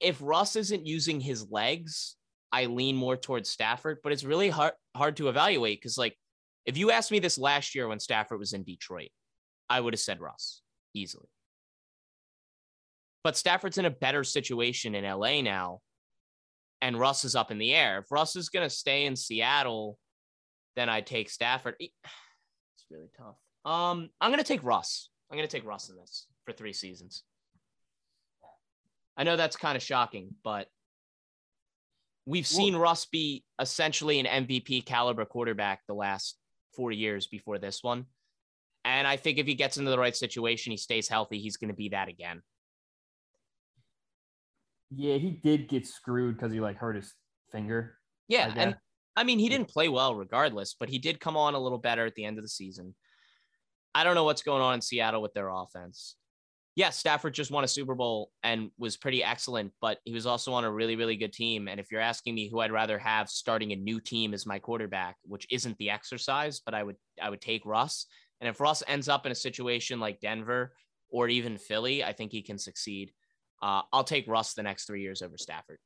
If 0.00 0.18
Russ 0.20 0.56
isn't 0.56 0.86
using 0.86 1.20
his 1.20 1.50
legs, 1.50 2.16
I 2.52 2.66
lean 2.66 2.96
more 2.96 3.16
towards 3.16 3.50
Stafford, 3.50 3.98
but 4.02 4.12
it's 4.12 4.24
really 4.24 4.48
hard 4.48 4.72
hard 4.94 5.16
to 5.18 5.28
evaluate 5.28 5.80
because, 5.80 5.98
like, 5.98 6.16
if 6.64 6.76
you 6.76 6.90
asked 6.90 7.10
me 7.10 7.18
this 7.18 7.38
last 7.38 7.74
year 7.74 7.88
when 7.88 8.00
Stafford 8.00 8.38
was 8.38 8.52
in 8.52 8.62
Detroit, 8.62 9.10
I 9.68 9.80
would 9.80 9.92
have 9.92 10.00
said 10.00 10.20
Russ 10.20 10.62
easily. 10.94 11.28
But 13.22 13.36
Stafford's 13.36 13.78
in 13.78 13.84
a 13.84 13.90
better 13.90 14.24
situation 14.24 14.94
in 14.94 15.04
LA 15.04 15.42
now, 15.42 15.80
and 16.80 16.98
Russ 16.98 17.24
is 17.24 17.34
up 17.34 17.50
in 17.50 17.58
the 17.58 17.74
air. 17.74 17.98
If 17.98 18.10
Russ 18.10 18.36
is 18.36 18.48
going 18.48 18.66
to 18.66 18.74
stay 18.74 19.04
in 19.04 19.16
Seattle, 19.16 19.98
then 20.76 20.88
I 20.88 21.00
take 21.00 21.30
Stafford. 21.30 21.74
It's 22.80 22.86
really 22.92 23.10
tough. 23.18 23.34
Um, 23.64 24.08
I'm 24.20 24.30
going 24.30 24.42
to 24.42 24.46
take 24.46 24.62
Russ. 24.62 25.10
I'm 25.30 25.36
going 25.36 25.48
to 25.48 25.54
take 25.54 25.66
Russ 25.66 25.88
in 25.88 25.96
this 25.96 26.26
for 26.44 26.52
three 26.52 26.72
seasons. 26.72 27.24
I 29.16 29.24
know 29.24 29.36
that's 29.36 29.56
kind 29.56 29.76
of 29.76 29.82
shocking, 29.82 30.36
but 30.44 30.68
we've 32.28 32.46
seen 32.46 32.76
Russ 32.76 33.06
be 33.06 33.42
essentially 33.58 34.20
an 34.20 34.46
MVP 34.46 34.84
caliber 34.84 35.24
quarterback 35.24 35.80
the 35.88 35.94
last 35.94 36.36
four 36.76 36.92
years 36.92 37.26
before 37.26 37.58
this 37.58 37.82
one. 37.82 38.04
And 38.84 39.06
I 39.06 39.16
think 39.16 39.38
if 39.38 39.46
he 39.46 39.54
gets 39.54 39.78
into 39.78 39.90
the 39.90 39.98
right 39.98 40.14
situation, 40.14 40.70
he 40.70 40.76
stays 40.76 41.08
healthy, 41.08 41.38
he's 41.38 41.56
going 41.56 41.70
to 41.70 41.74
be 41.74 41.88
that 41.88 42.08
again. 42.08 42.42
Yeah, 44.94 45.16
he 45.16 45.30
did 45.30 45.68
get 45.68 45.86
screwed 45.86 46.36
because 46.36 46.52
he 46.52 46.60
like 46.60 46.76
hurt 46.76 46.96
his 46.96 47.14
finger. 47.50 47.96
Yeah. 48.28 48.52
I 48.54 48.60
and. 48.60 48.76
I 49.16 49.24
mean, 49.24 49.40
he 49.40 49.48
didn't 49.48 49.68
play 49.68 49.88
well 49.88 50.14
regardless, 50.14 50.76
but 50.78 50.88
he 50.88 51.00
did 51.00 51.18
come 51.18 51.36
on 51.36 51.54
a 51.54 51.58
little 51.58 51.78
better 51.78 52.06
at 52.06 52.14
the 52.14 52.24
end 52.24 52.38
of 52.38 52.44
the 52.44 52.48
season. 52.48 52.94
I 53.92 54.04
don't 54.04 54.14
know 54.14 54.22
what's 54.22 54.42
going 54.42 54.62
on 54.62 54.74
in 54.74 54.80
Seattle 54.80 55.20
with 55.20 55.34
their 55.34 55.48
offense. 55.48 56.14
Yes, 56.78 56.96
Stafford 56.96 57.34
just 57.34 57.50
won 57.50 57.64
a 57.64 57.68
Super 57.68 57.96
Bowl 57.96 58.30
and 58.44 58.70
was 58.78 58.96
pretty 58.96 59.24
excellent, 59.24 59.72
but 59.80 59.98
he 60.04 60.12
was 60.12 60.26
also 60.26 60.52
on 60.52 60.62
a 60.62 60.70
really, 60.70 60.94
really 60.94 61.16
good 61.16 61.32
team. 61.32 61.66
And 61.66 61.80
if 61.80 61.90
you're 61.90 62.00
asking 62.00 62.36
me 62.36 62.48
who 62.48 62.60
I'd 62.60 62.70
rather 62.70 63.00
have 63.00 63.28
starting 63.28 63.72
a 63.72 63.76
new 63.76 63.98
team 63.98 64.32
as 64.32 64.46
my 64.46 64.60
quarterback, 64.60 65.16
which 65.24 65.44
isn't 65.50 65.76
the 65.78 65.90
exercise, 65.90 66.60
but 66.64 66.74
I 66.74 66.84
would 66.84 66.94
I 67.20 67.30
would 67.30 67.40
take 67.40 67.66
Russ. 67.66 68.06
And 68.40 68.48
if 68.48 68.60
Russ 68.60 68.84
ends 68.86 69.08
up 69.08 69.26
in 69.26 69.32
a 69.32 69.34
situation 69.34 69.98
like 69.98 70.20
Denver 70.20 70.72
or 71.10 71.26
even 71.28 71.58
Philly, 71.58 72.04
I 72.04 72.12
think 72.12 72.30
he 72.30 72.42
can 72.42 72.58
succeed. 72.58 73.10
Uh, 73.60 73.82
I'll 73.92 74.04
take 74.04 74.28
Russ 74.28 74.54
the 74.54 74.62
next 74.62 74.86
three 74.86 75.02
years 75.02 75.20
over 75.20 75.36
Stafford. 75.36 75.78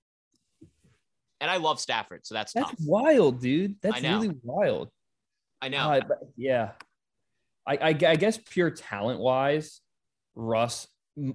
And 1.41 1.51
I 1.51 1.57
love 1.57 1.81
Stafford, 1.81 2.27
so 2.27 2.35
that's, 2.35 2.53
That's 2.53 2.69
tough. 2.69 2.79
wild, 2.85 3.41
dude. 3.41 3.77
That's 3.81 4.03
really 4.03 4.35
wild. 4.43 4.91
I 5.63 5.71
know. 5.71 5.91
Uh, 5.91 6.01
yeah. 6.37 6.73
I, 7.67 7.77
I, 7.77 7.89
I 7.89 8.17
guess 8.17 8.37
pure 8.37 8.71
talent 8.71 9.21
wise, 9.21 9.81
Russ 10.35 10.87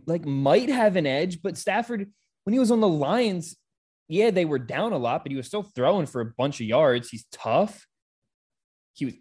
like 0.06 0.26
might 0.26 0.70
have 0.70 0.96
an 0.96 1.06
edge, 1.06 1.42
but 1.42 1.58
Stafford, 1.58 2.12
when 2.44 2.54
he 2.54 2.60
was 2.60 2.72
on 2.72 2.80
the 2.82 2.88
Lions, 2.88 3.56
yeah, 4.08 4.32
they 4.32 4.46
were 4.46 4.60
down 4.60 4.94
a 4.94 4.98
lot, 4.98 5.24
but 5.24 5.32
he 5.32 5.36
was 5.38 5.48
still 5.48 5.64
throwing 5.64 6.06
for 6.06 6.22
a 6.22 6.26
bunch 6.38 6.60
of 6.62 6.68
yards. 6.68 7.10
He's 7.10 7.26
tough. 7.32 7.86
He 8.94 9.06
was, 9.06 9.14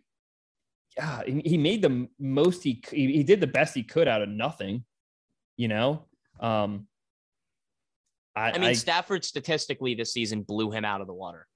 yeah, 0.97 1.23
he 1.27 1.59
made 1.59 1.83
the 1.83 2.09
most 2.19 2.63
he, 2.63 2.83
he 2.91 3.13
he 3.13 3.23
did 3.23 3.41
the 3.41 3.47
best 3.47 3.75
he 3.75 3.83
could 3.83 4.09
out 4.09 4.23
of 4.23 4.29
nothing, 4.29 4.85
you 5.59 5.69
know. 5.69 6.07
Um, 6.41 6.87
I, 8.35 8.51
I 8.53 8.59
mean, 8.59 8.71
I- 8.71 8.73
Stafford 8.75 9.25
statistically 9.25 9.95
this 9.95 10.13
season 10.13 10.43
blew 10.43 10.71
him 10.71 10.85
out 10.85 11.01
of 11.01 11.07
the 11.07 11.15
water 11.15 11.47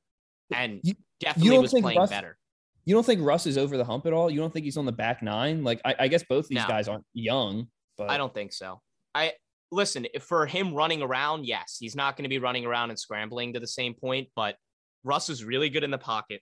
and 0.54 0.80
You- 0.82 0.94
definitely 1.20 1.50
don't 1.52 1.62
was 1.62 1.70
playing 1.72 1.98
Russ- 1.98 2.10
better. 2.10 2.36
you 2.84 2.94
don't 2.94 3.04
think 3.06 3.22
Russ 3.22 3.46
is 3.46 3.56
over 3.56 3.76
the 3.76 3.84
hump 3.84 4.04
at 4.06 4.12
all? 4.12 4.30
You 4.30 4.40
don't 4.40 4.52
think 4.52 4.64
he's 4.64 4.76
on 4.76 4.86
the 4.86 4.92
back 4.92 5.22
nine? 5.22 5.62
Like, 5.64 5.80
I, 5.84 5.94
I 6.00 6.08
guess 6.08 6.24
both 6.28 6.48
these 6.48 6.56
No. 6.58 6.66
guys 6.68 6.88
aren't 6.88 7.04
young, 7.14 7.68
but 8.00 8.10
I 8.10 8.16
don't 8.16 8.32
think 8.32 8.52
so. 8.52 8.80
I 9.14 9.34
listen 9.70 10.06
if 10.14 10.22
for 10.22 10.46
him 10.46 10.74
running 10.74 11.02
around. 11.02 11.46
Yes, 11.46 11.76
he's 11.78 11.94
not 11.94 12.16
going 12.16 12.24
to 12.24 12.30
be 12.30 12.38
running 12.38 12.64
around 12.64 12.88
and 12.88 12.98
scrambling 12.98 13.52
to 13.52 13.60
the 13.60 13.66
same 13.66 13.94
point, 13.94 14.28
but 14.34 14.56
Russ 15.04 15.28
is 15.28 15.44
really 15.44 15.68
good 15.68 15.84
in 15.84 15.90
the 15.90 15.98
pocket. 15.98 16.40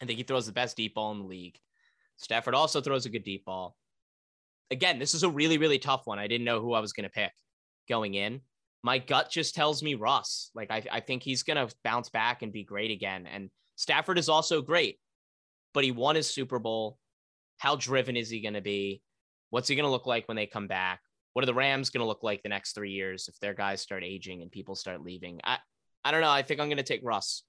I 0.00 0.06
think 0.06 0.16
he 0.16 0.24
throws 0.24 0.46
the 0.46 0.52
best 0.52 0.76
deep 0.76 0.94
ball 0.94 1.12
in 1.12 1.18
the 1.18 1.26
league. 1.26 1.58
Stafford 2.16 2.54
also 2.54 2.80
throws 2.80 3.04
a 3.04 3.10
good 3.10 3.24
deep 3.24 3.44
ball. 3.44 3.76
again, 4.70 4.98
this 4.98 5.14
is 5.14 5.22
a 5.22 5.28
really, 5.28 5.58
really 5.58 5.78
tough 5.78 6.06
one. 6.06 6.18
I 6.18 6.26
didn't 6.26 6.46
know 6.46 6.60
who 6.60 6.72
I 6.72 6.80
was 6.80 6.92
going 6.92 7.04
to 7.04 7.10
pick 7.10 7.32
going 7.88 8.14
in. 8.14 8.40
My 8.82 8.98
gut 8.98 9.30
just 9.30 9.54
tells 9.54 9.82
me 9.82 9.94
Russ. 9.94 10.50
Like, 10.54 10.70
I, 10.70 10.82
I 10.90 11.00
think 11.00 11.22
he's 11.22 11.42
going 11.42 11.56
to 11.56 11.74
bounce 11.84 12.08
back 12.08 12.42
and 12.42 12.52
be 12.52 12.64
great 12.64 12.90
again. 12.90 13.26
And 13.26 13.50
Stafford 13.76 14.18
is 14.18 14.28
also 14.28 14.62
great, 14.62 14.98
but 15.74 15.84
he 15.84 15.92
won 15.92 16.16
his 16.16 16.28
Super 16.28 16.58
Bowl. 16.58 16.98
How 17.58 17.76
driven 17.76 18.16
is 18.16 18.30
he 18.30 18.40
going 18.40 18.54
to 18.54 18.62
be? 18.62 19.02
What's 19.50 19.68
he 19.68 19.76
going 19.76 19.84
to 19.84 19.90
look 19.90 20.06
like 20.06 20.26
when 20.28 20.36
they 20.36 20.46
come 20.46 20.66
back? 20.66 21.00
What 21.32 21.42
are 21.42 21.46
the 21.46 21.54
Rams 21.54 21.90
going 21.90 22.00
to 22.00 22.06
look 22.06 22.22
like 22.22 22.42
the 22.42 22.48
next 22.48 22.74
three 22.74 22.92
years 22.92 23.28
if 23.28 23.38
their 23.40 23.54
guys 23.54 23.80
start 23.80 24.02
aging 24.04 24.42
and 24.42 24.50
people 24.50 24.74
start 24.74 25.02
leaving? 25.02 25.40
I, 25.44 25.58
I 26.04 26.10
don't 26.10 26.20
know. 26.20 26.30
I 26.30 26.42
think 26.42 26.60
I'm 26.60 26.68
going 26.68 26.78
to 26.78 26.82
take 26.82 27.02
Russ. 27.04 27.42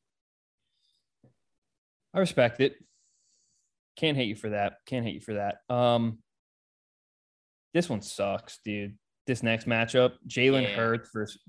I 2.13 2.19
respect 2.19 2.59
it. 2.59 2.75
Can't 3.95 4.17
hate 4.17 4.27
you 4.27 4.35
for 4.35 4.49
that. 4.49 4.77
Can't 4.85 5.05
hate 5.05 5.15
you 5.15 5.21
for 5.21 5.35
that. 5.35 5.57
Um, 5.73 6.19
this 7.73 7.89
one 7.89 8.01
sucks, 8.01 8.59
dude. 8.63 8.97
This 9.25 9.43
next 9.43 9.67
matchup, 9.67 10.13
Jalen 10.27 10.63
Yeah. 10.63 10.75
Hurts 10.75 11.09
versus 11.13 11.41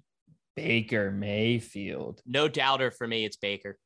Baker 0.57 1.11
Mayfield. 1.11 2.21
No 2.27 2.49
doubter 2.49 2.91
for 2.91 3.07
me. 3.07 3.25
It's 3.25 3.37
Baker. 3.37 3.79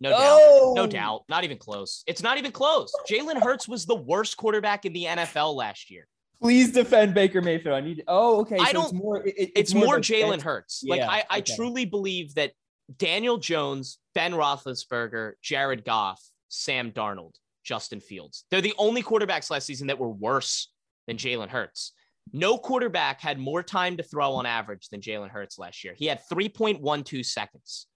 No 0.00 0.12
Oh! 0.14 0.74
doubt. 0.74 0.82
No 0.82 0.86
doubt. 0.86 1.24
Not 1.28 1.44
even 1.44 1.58
close. 1.58 2.04
It's 2.06 2.22
not 2.22 2.38
even 2.38 2.52
close. 2.52 2.92
Jalen 3.10 3.40
Hurts 3.42 3.66
was 3.66 3.86
the 3.86 3.94
worst 3.96 4.36
quarterback 4.36 4.84
in 4.84 4.92
the 4.92 5.04
NFL 5.04 5.54
last 5.54 5.90
year. 5.90 6.06
Please 6.42 6.70
defend 6.72 7.14
Baker 7.14 7.40
Mayfield. 7.40 7.74
I 7.74 7.80
need. 7.80 8.04
Oh, 8.06 8.40
okay. 8.40 8.56
I 8.56 8.72
so 8.72 8.82
it's 8.82 8.90
don't- 8.90 8.94
more. 8.94 9.26
it- 9.26 9.34
it- 9.38 9.52
It's, 9.56 9.72
more 9.74 9.96
a 9.96 10.00
Jalen 10.00 10.42
Hurts. 10.42 10.84
Like 10.86 10.98
Yeah, 10.98 11.10
I, 11.10 11.24
I 11.30 11.38
okay. 11.38 11.54
truly 11.56 11.86
believe 11.86 12.34
that 12.34 12.52
Daniel 12.98 13.38
Jones, 13.38 13.98
Ben 14.14 14.32
Roethlisberger, 14.32 15.32
Jared 15.42 15.84
Goff, 15.84 16.22
Sam 16.48 16.92
Darnold, 16.92 17.34
Justin 17.64 18.00
Fields. 18.00 18.44
They're 18.50 18.60
the 18.60 18.74
only 18.78 19.02
quarterbacks 19.02 19.50
last 19.50 19.66
season 19.66 19.86
that 19.86 19.98
were 19.98 20.10
worse 20.10 20.70
than 21.06 21.16
Jalen 21.16 21.48
Hurts. 21.48 21.92
No 22.32 22.58
quarterback 22.58 23.20
had 23.20 23.38
more 23.38 23.62
time 23.62 23.96
to 23.96 24.02
throw 24.02 24.32
on 24.34 24.46
average 24.46 24.88
than 24.90 25.00
Jalen 25.00 25.30
Hurts 25.30 25.58
last 25.58 25.84
year. 25.84 25.94
He 25.96 26.06
had 26.06 26.20
3.12 26.30 27.24
seconds. 27.24 27.86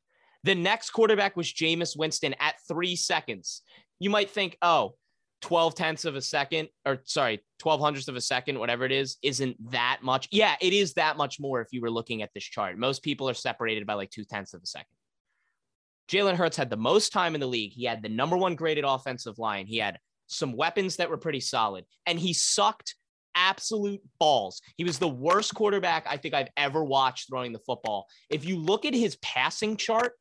The 0.45 0.55
next 0.55 0.91
quarterback 0.91 1.37
was 1.37 1.53
Jameis 1.53 1.97
Winston 1.97 2.35
at 2.41 2.55
three 2.67 2.97
seconds. 2.97 3.63
You 3.99 4.11
might 4.11 4.31
think, 4.31 4.57
oh, 4.63 4.95
12 5.43 5.75
tenths 5.75 6.05
of 6.05 6.17
a 6.17 6.21
second, 6.21 6.69
or 6.85 7.01
sorry, 7.05 7.43
12 7.61 7.81
hundredths 7.81 8.09
of 8.09 8.17
a 8.17 8.21
second, 8.21 8.59
whatever 8.59 8.85
it 8.85 8.93
is, 8.93 9.17
isn't 9.23 9.57
that 9.71 10.01
much. 10.03 10.29
Yeah, 10.31 10.55
it 10.61 10.73
is 10.73 10.95
that 10.95 11.17
much 11.17 11.41
more 11.41 11.61
if 11.61 11.69
you 11.73 11.81
were 11.81 11.91
looking 11.91 12.23
at 12.23 12.31
this 12.35 12.45
chart. 12.45 12.79
Most 12.79 13.03
people 13.03 13.29
are 13.29 13.35
separated 13.35 13.87
by 13.87 13.95
like 13.95 14.11
two 14.11 14.25
tenths 14.25 14.55
of 14.55 14.63
a 14.63 14.67
second. 14.67 14.89
Jalen 16.11 16.37
Hurts 16.37 16.57
had 16.57 16.71
the 16.71 16.77
most 16.77 17.13
time 17.13 17.35
in 17.35 17.41
the 17.41 17.47
league. 17.47 17.73
He 17.73 17.85
had 17.85 18.03
the 18.03 18.09
number 18.09 18.37
one 18.37 18.55
graded 18.55 18.85
offensive 18.85 19.39
line. 19.39 19.67
He 19.67 19.79
had 19.79 19.99
some 20.27 20.57
weapons 20.57 20.97
that 20.97 21.09
were 21.09 21.17
pretty 21.17 21.41
solid, 21.41 21.85
and 22.07 22.19
he 22.19 22.33
sucked 22.33 22.97
absolute 23.35 24.01
balls. 24.19 24.61
He 24.77 24.85
was 24.85 24.99
the 24.99 25.09
worst 25.09 25.55
quarterback 25.55 26.07
I 26.09 26.17
think 26.17 26.35
I've 26.35 26.51
ever 26.57 26.85
watched 26.85 27.29
throwing 27.29 27.53
the 27.53 27.61
football. 27.61 28.07
If 28.29 28.45
you 28.45 28.57
look 28.57 28.85
at 28.85 28.95
his 28.95 29.17
passing 29.23 29.77
chart 29.77 30.13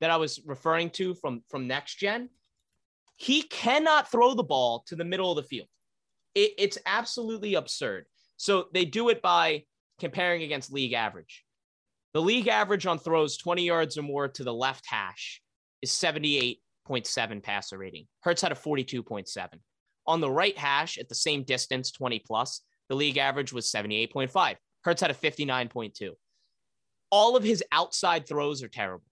that 0.00 0.10
I 0.10 0.16
was 0.16 0.40
referring 0.44 0.90
to 0.90 1.14
from 1.14 1.42
from 1.48 1.66
next 1.66 1.96
gen, 1.96 2.30
he 3.16 3.42
cannot 3.42 4.10
throw 4.10 4.34
the 4.34 4.42
ball 4.42 4.84
to 4.86 4.96
the 4.96 5.04
middle 5.04 5.30
of 5.30 5.36
the 5.36 5.42
field. 5.42 5.68
It, 6.34 6.52
it's 6.58 6.78
absolutely 6.86 7.54
absurd. 7.54 8.06
So 8.36 8.66
they 8.72 8.84
do 8.84 9.10
it 9.10 9.20
by 9.20 9.64
comparing 9.98 10.42
against 10.42 10.72
league 10.72 10.94
average. 10.94 11.44
The 12.14 12.22
league 12.22 12.48
average 12.48 12.86
on 12.86 12.98
throws 12.98 13.36
20 13.36 13.62
yards 13.62 13.98
or 13.98 14.02
more 14.02 14.28
to 14.28 14.42
the 14.42 14.54
left 14.54 14.84
hash 14.88 15.42
is 15.82 15.90
78.7 15.90 17.42
passer 17.42 17.78
rating. 17.78 18.06
Hurts 18.22 18.42
had 18.42 18.52
a 18.52 18.56
42.7. 18.56 19.48
On 20.06 20.20
the 20.20 20.30
right 20.30 20.56
hash 20.56 20.98
at 20.98 21.08
the 21.08 21.14
same 21.14 21.44
distance, 21.44 21.92
20 21.92 22.20
plus, 22.26 22.62
the 22.88 22.96
league 22.96 23.18
average 23.18 23.52
was 23.52 23.70
78.5. 23.70 24.56
Hurts 24.82 25.00
had 25.00 25.10
a 25.10 25.14
59.2. 25.14 26.10
All 27.10 27.36
of 27.36 27.44
his 27.44 27.62
outside 27.70 28.26
throws 28.26 28.62
are 28.62 28.68
terrible. 28.68 29.04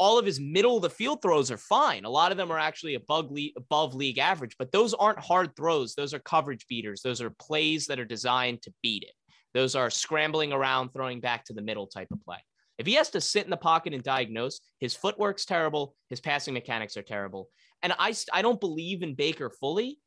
All 0.00 0.18
of 0.18 0.24
his 0.24 0.40
middle 0.40 0.76
of 0.76 0.82
the 0.82 0.88
field 0.88 1.20
throws 1.20 1.50
are 1.50 1.58
fine. 1.58 2.06
A 2.06 2.10
lot 2.10 2.32
of 2.32 2.38
them 2.38 2.50
are 2.50 2.58
actually 2.58 2.94
above 2.94 3.30
league, 3.30 3.52
above 3.56 3.94
league 3.94 4.18
average, 4.18 4.56
but 4.58 4.72
those 4.72 4.94
aren't 4.94 5.20
hard 5.20 5.54
throws. 5.54 5.94
Those 5.94 6.14
are 6.14 6.18
coverage 6.20 6.66
beaters. 6.68 7.02
Those 7.02 7.20
are 7.20 7.28
plays 7.28 7.86
that 7.86 8.00
are 8.00 8.06
designed 8.06 8.62
to 8.62 8.72
beat 8.82 9.02
it. 9.02 9.12
Those 9.52 9.74
are 9.74 9.90
scrambling 9.90 10.52
around, 10.54 10.94
throwing 10.94 11.20
back 11.20 11.44
to 11.44 11.52
the 11.52 11.60
middle 11.60 11.86
type 11.86 12.08
of 12.12 12.24
play. 12.24 12.38
If 12.78 12.86
he 12.86 12.94
has 12.94 13.10
to 13.10 13.20
sit 13.20 13.44
in 13.44 13.50
the 13.50 13.58
pocket 13.58 13.92
and 13.92 14.02
diagnose, 14.02 14.58
his 14.78 14.96
footwork's 14.96 15.44
terrible, 15.44 15.94
his 16.08 16.18
passing 16.18 16.54
mechanics 16.54 16.96
are 16.96 17.02
terrible. 17.02 17.50
And 17.82 17.92
I, 17.98 18.14
I 18.32 18.40
don't 18.40 18.58
believe 18.58 19.02
in 19.02 19.14
Baker 19.14 19.50
fully, 19.50 19.98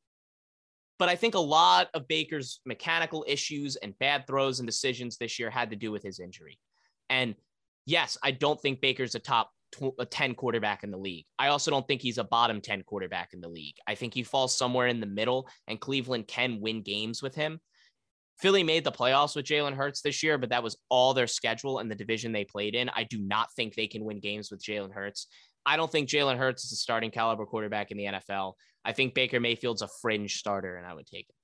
but 0.98 1.08
I 1.08 1.16
think 1.16 1.36
a 1.36 1.40
lot 1.40 1.90
of 1.94 2.08
Baker's 2.08 2.62
mechanical 2.66 3.24
issues 3.28 3.76
and 3.76 3.98
bad 4.00 4.26
throws 4.26 4.60
and 4.60 4.66
decisions 4.66 5.18
this 5.18 5.38
year 5.38 5.52
had 5.52 5.70
to 5.70 5.76
do 5.76 5.92
with 5.92 6.02
his 6.02 6.20
injury. 6.20 6.58
And 7.12 7.36
yes, 7.86 8.18
I 8.24 8.32
don't 8.32 8.60
think 8.60 8.82
Baker's 8.82 9.14
a 9.14 9.20
top 9.20 9.52
tw- 9.74 10.00
a 10.00 10.06
10 10.06 10.36
quarterback 10.36 10.84
in 10.84 10.92
the 10.92 10.98
league. 10.98 11.26
I 11.38 11.48
also 11.48 11.72
don't 11.72 11.88
think 11.88 12.02
he's 12.02 12.18
a 12.18 12.24
bottom 12.24 12.62
10 12.62 12.84
quarterback 12.84 13.34
in 13.34 13.42
the 13.42 13.50
league. 13.50 13.76
I 13.88 13.96
think 13.96 14.14
he 14.14 14.24
falls 14.24 14.58
somewhere 14.58 14.88
in 14.88 15.00
the 15.00 15.06
middle, 15.06 15.50
and 15.68 15.80
Cleveland 15.80 16.28
can 16.28 16.62
win 16.62 16.82
games 16.82 17.22
with 17.22 17.36
him. 17.36 17.60
Philly 18.40 18.64
made 18.64 18.84
the 18.84 18.92
playoffs 18.92 19.36
with 19.36 19.46
Jalen 19.46 19.76
Hurts 19.76 20.02
this 20.02 20.24
year, 20.24 20.38
but 20.38 20.50
that 20.50 20.64
was 20.64 20.78
all 20.90 21.14
their 21.14 21.28
schedule 21.28 21.80
and 21.80 21.90
the 21.90 21.96
division 21.96 22.32
they 22.32 22.46
played 22.46 22.76
in. 22.76 22.90
I 22.90 23.04
do 23.04 23.20
not 23.20 23.54
think 23.56 23.76
they 23.76 23.88
can 23.88 24.04
win 24.04 24.20
games 24.20 24.52
with 24.52 24.64
Jalen 24.64 24.94
Hurts. 24.94 25.28
I 25.66 25.78
don't 25.78 25.92
think 25.92 26.10
Jalen 26.10 26.38
Hurts 26.38 26.66
is 26.66 26.74
a 26.74 26.76
starting 26.76 27.12
caliber 27.12 27.46
quarterback 27.46 27.92
in 27.92 27.98
the 27.98 28.06
NFL. 28.06 28.54
I 28.84 28.92
think 28.92 29.14
Baker 29.14 29.40
Mayfield's 29.40 29.82
a 29.82 29.90
fringe 30.02 30.38
starter, 30.38 30.76
and 30.76 30.86
I 30.86 30.94
would 30.94 31.08
take 31.08 31.28
it. 31.30 31.36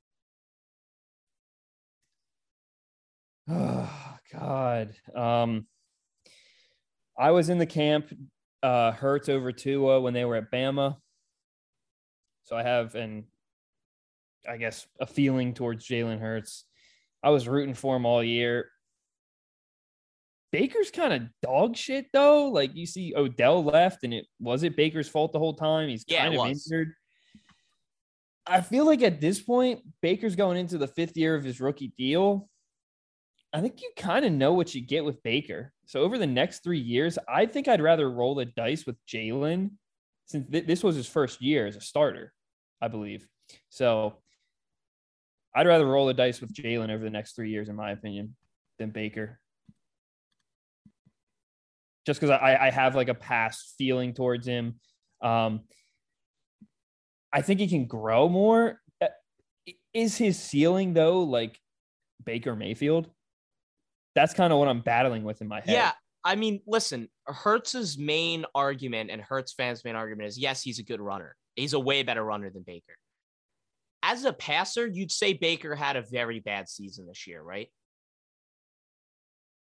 Oh 3.49 4.17
God. 4.33 4.93
Um, 5.15 5.67
I 7.19 7.31
was 7.31 7.49
in 7.49 7.57
the 7.57 7.65
camp 7.65 8.11
uh 8.63 8.91
Hurts 8.91 9.29
over 9.29 9.51
Tua 9.51 10.01
when 10.01 10.13
they 10.13 10.25
were 10.25 10.37
at 10.37 10.51
Bama. 10.51 10.95
So 12.43 12.55
I 12.55 12.63
have 12.63 12.95
an 12.95 13.25
I 14.47 14.57
guess 14.57 14.87
a 14.99 15.05
feeling 15.05 15.53
towards 15.53 15.85
Jalen 15.87 16.19
Hurts. 16.19 16.65
I 17.21 17.29
was 17.29 17.47
rooting 17.47 17.73
for 17.75 17.95
him 17.95 18.05
all 18.05 18.23
year. 18.23 18.69
Baker's 20.51 20.89
kind 20.89 21.13
of 21.13 21.29
dog 21.43 21.75
shit 21.75 22.07
though. 22.13 22.47
Like 22.47 22.75
you 22.75 22.85
see 22.85 23.13
Odell 23.15 23.63
left 23.63 24.03
and 24.03 24.13
it 24.13 24.25
was 24.39 24.63
it 24.63 24.75
Baker's 24.75 25.09
fault 25.09 25.33
the 25.33 25.39
whole 25.39 25.53
time. 25.53 25.89
He's 25.89 26.05
Yeah, 26.07 26.23
kind 26.23 26.33
of 26.33 26.39
was. 26.39 26.65
injured. 26.71 26.93
I 28.47 28.61
feel 28.61 28.85
like 28.85 29.03
at 29.03 29.21
this 29.21 29.39
point, 29.39 29.81
Baker's 30.01 30.35
going 30.35 30.57
into 30.57 30.79
the 30.79 30.87
fifth 30.87 31.15
year 31.15 31.35
of 31.35 31.43
his 31.43 31.61
rookie 31.61 31.93
deal. 31.99 32.49
I 33.53 33.61
think 33.61 33.79
you 33.81 33.91
kind 33.95 34.25
of 34.25 34.31
know 34.31 34.53
what 34.53 34.73
you 34.73 34.81
get 34.81 35.05
with 35.05 35.21
Baker. 35.21 35.71
So 35.89 36.01
over 36.03 36.19
the 36.19 36.27
next 36.27 36.63
three 36.63 36.79
years, 36.79 37.17
I 37.27 37.47
think 37.47 37.67
I'd 37.67 37.81
rather 37.81 38.11
roll 38.11 38.35
the 38.35 38.45
dice 38.45 38.85
with 38.85 38.95
Jalen 39.07 39.71
since 40.27 40.47
th- 40.47 40.67
this 40.67 40.83
was 40.83 40.95
his 40.95 41.07
first 41.07 41.41
year 41.41 41.65
as 41.65 41.75
a 41.75 41.81
starter, 41.81 42.31
I 42.79 42.89
believe. 42.89 43.27
So 43.69 44.13
I'd 45.55 45.65
rather 45.65 45.87
roll 45.87 46.05
the 46.05 46.13
dice 46.13 46.41
with 46.41 46.53
Jalen 46.53 46.91
over 46.91 47.03
the 47.03 47.09
next 47.09 47.35
three 47.35 47.49
years, 47.49 47.69
in 47.69 47.75
my 47.75 47.89
opinion, 47.89 48.35
than 48.77 48.91
Baker. 48.91 49.39
Just 52.05 52.19
because 52.21 52.39
I, 52.39 52.67
I 52.67 52.69
have 52.69 52.93
like 52.93 53.09
a 53.09 53.15
past 53.15 53.73
feeling 53.79 54.13
towards 54.13 54.45
him. 54.45 54.75
Um, 55.23 55.61
I 57.33 57.41
think 57.41 57.59
he 57.61 57.67
can 57.67 57.87
grow 57.87 58.29
more. 58.29 58.79
Uh, 59.01 59.07
Is 59.95 60.17
his 60.17 60.39
ceiling 60.39 60.93
though 60.93 61.23
like 61.23 61.59
Baker 62.23 62.55
Mayfield? 62.55 63.09
That's 64.15 64.33
kind 64.33 64.51
of 64.51 64.59
what 64.59 64.67
I'm 64.67 64.81
battling 64.81 65.23
with 65.23 65.41
in 65.41 65.47
my 65.47 65.61
head. 65.61 65.69
Yeah. 65.69 65.91
I 66.23 66.35
mean, 66.35 66.61
listen, 66.67 67.07
Hurts's 67.25 67.97
main 67.97 68.45
argument 68.53 69.09
and 69.09 69.21
Hurts 69.21 69.53
fans' 69.53 69.83
main 69.85 69.95
argument 69.95 70.27
is 70.27 70.37
yes, 70.37 70.61
he's 70.61 70.79
a 70.79 70.83
good 70.83 70.99
runner. 70.99 71.35
He's 71.55 71.73
a 71.73 71.79
way 71.79 72.03
better 72.03 72.23
runner 72.23 72.49
than 72.49 72.63
Baker. 72.63 72.95
As 74.03 74.25
a 74.25 74.33
passer, 74.33 74.87
you'd 74.87 75.11
say 75.11 75.33
Baker 75.33 75.75
had 75.75 75.95
a 75.95 76.01
very 76.01 76.39
bad 76.39 76.69
season 76.69 77.05
this 77.07 77.27
year, 77.27 77.41
right? 77.41 77.69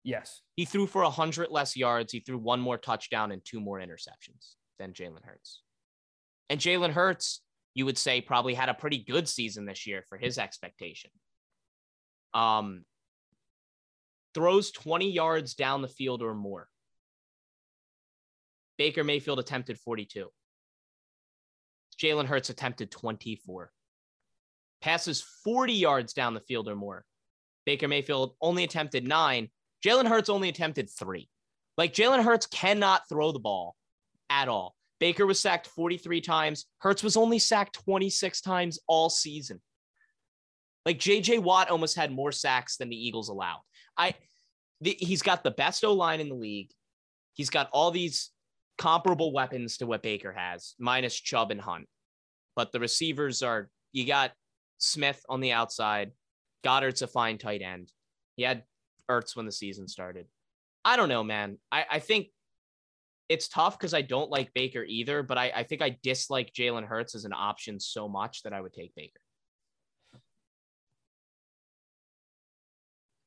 Yes. 0.04 0.42
He 0.56 0.66
threw 0.66 0.88
for 0.88 1.02
100 1.04 1.50
less 1.50 1.76
yards. 1.76 2.14
He 2.14 2.20
threw 2.20 2.38
one 2.38 2.62
more 2.62 2.78
touchdown 2.78 3.32
and 3.32 3.44
two 3.44 3.60
more 3.60 3.80
interceptions 3.80 4.54
than 4.78 4.94
Jalen 4.94 5.24
Hurts. 5.24 5.62
And 6.50 6.60
Jalen 6.60 6.92
Hurts, 6.92 7.42
you 7.74 7.86
would 7.86 7.98
say, 7.98 8.22
probably 8.22 8.54
had 8.54 8.70
a 8.70 8.74
pretty 8.74 9.00
good 9.00 9.28
season 9.28 9.66
this 9.66 9.88
year 9.88 10.04
for 10.08 10.18
his 10.18 10.38
expectation. 10.38 11.10
Um, 12.34 12.84
throws 14.36 14.72
20 14.72 15.10
yards 15.10 15.56
down 15.56 15.82
the 15.82 15.88
field 15.88 16.22
or 16.22 16.36
more. 16.36 16.68
Baker 18.78 19.04
Mayfield 19.04 19.40
attempted 19.40 19.80
42. 19.80 20.28
Jalen 22.00 22.26
Hurts 22.26 22.50
attempted 22.50 22.92
24. 22.92 23.72
Passes 24.82 25.22
40 25.44 25.74
yards 25.74 26.14
down 26.14 26.34
the 26.34 26.42
field 26.42 26.68
or 26.68 26.76
more. 26.76 27.06
Baker 27.66 27.88
Mayfield 27.88 28.36
only 28.42 28.64
attempted 28.66 29.08
nine. 29.08 29.50
Jalen 29.84 30.08
Hurts 30.08 30.30
only 30.30 30.50
attempted 30.50 30.90
three. 30.90 31.30
Like 31.78 31.94
Jalen 31.94 32.24
Hurts 32.24 32.46
cannot 32.46 33.08
throw 33.10 33.32
the 33.32 33.40
ball 33.40 33.76
at 34.30 34.50
all. 34.50 34.76
Baker 35.00 35.26
was 35.26 35.40
sacked 35.40 35.68
43 35.68 36.22
times. 36.22 36.66
Hurts 36.80 37.04
was 37.04 37.18
only 37.18 37.40
sacked 37.40 37.76
26 37.86 38.42
times 38.42 38.80
all 38.88 39.10
season. 39.10 39.62
Like 40.86 41.00
JJ 41.00 41.40
Watt 41.40 41.70
almost 41.70 41.96
had 41.96 42.12
more 42.12 42.32
sacks 42.32 42.78
than 42.78 42.90
the 42.90 43.08
Eagles 43.08 43.30
allowed. 43.30 43.62
I 43.98 44.16
the, 44.82 44.96
he's 45.00 45.22
got 45.22 45.44
the 45.44 45.52
best 45.52 45.84
O 45.84 45.94
line 45.94 46.20
in 46.20 46.30
the 46.30 46.36
league. 46.36 46.72
He's 47.34 47.50
got 47.50 47.70
all 47.72 47.92
these 47.92 48.32
comparable 48.78 49.32
weapons 49.32 49.78
to 49.78 49.88
what 49.88 50.04
Baker 50.04 50.32
has, 50.32 50.76
minus 50.80 51.16
Chubb 51.16 51.52
and 51.52 51.62
Hunt. 51.62 51.88
But 52.56 52.72
the 52.72 52.80
receivers 52.80 53.42
are 53.42 53.70
you 53.92 54.06
got 54.06 54.32
Smith 54.78 55.22
on 55.30 55.40
the 55.40 55.52
outside. 55.52 56.12
Goedert's 56.64 57.02
a 57.02 57.08
fine 57.08 57.38
tight 57.38 57.62
end. 57.62 57.92
He 58.36 58.44
had 58.44 58.64
Ertz 59.10 59.36
when 59.36 59.46
the 59.46 59.52
season 59.52 59.88
started. 59.88 60.28
I 60.84 60.98
don't 60.98 61.10
know, 61.10 61.24
man. 61.24 61.58
I, 61.72 61.86
I 61.92 62.00
think 62.00 62.28
it's 63.30 63.48
tough 63.48 63.78
because 63.78 63.94
I 63.94 64.02
don't 64.02 64.30
like 64.30 64.54
Baker 64.54 64.84
either, 64.84 65.24
but 65.24 65.38
I, 65.38 65.52
I 65.56 65.64
think 65.64 65.82
I 65.82 65.98
dislike 66.04 66.54
Jalen 66.54 66.86
Hurts 66.86 67.16
as 67.16 67.26
an 67.26 67.34
option 67.34 67.80
so 67.80 68.08
much 68.08 68.44
that 68.44 68.54
I 68.54 68.62
would 68.62 68.74
take 68.74 68.94
Baker. 68.96 69.20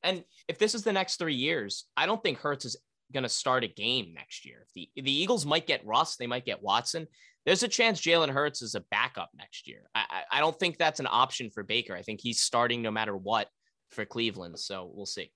And 0.03 0.23
if 0.47 0.57
this 0.57 0.75
is 0.75 0.83
the 0.83 0.93
next 0.93 1.17
three 1.17 1.35
years, 1.35 1.85
I 1.97 2.05
don't 2.05 2.21
think 2.23 2.39
Hurts 2.39 2.65
is 2.65 2.77
going 3.13 3.23
to 3.23 3.29
start 3.29 3.63
a 3.63 3.67
game 3.67 4.13
next 4.13 4.45
year. 4.45 4.65
If 4.67 4.73
the, 4.73 5.01
the 5.01 5.11
Eagles 5.11 5.45
might 5.45 5.67
get 5.67 5.85
Russ, 5.85 6.15
they 6.15 6.27
might 6.27 6.45
get 6.45 6.61
Watson. 6.61 7.07
There's 7.45 7.63
a 7.63 7.67
chance 7.67 8.01
Jalen 8.01 8.29
Hurts 8.29 8.61
is 8.61 8.75
a 8.75 8.83
backup 8.91 9.29
next 9.35 9.67
year. 9.67 9.89
I, 9.95 10.23
I 10.31 10.39
don't 10.39 10.57
think 10.57 10.77
that's 10.77 10.99
an 10.99 11.07
option 11.09 11.49
for 11.49 11.63
Baker. 11.63 11.95
I 11.95 12.01
think 12.01 12.19
he's 12.21 12.39
starting 12.39 12.81
no 12.81 12.91
matter 12.91 13.15
what 13.15 13.47
for 13.89 14.05
Cleveland. 14.05 14.59
So 14.59 14.91
we'll 14.93 15.05
see. 15.05 15.31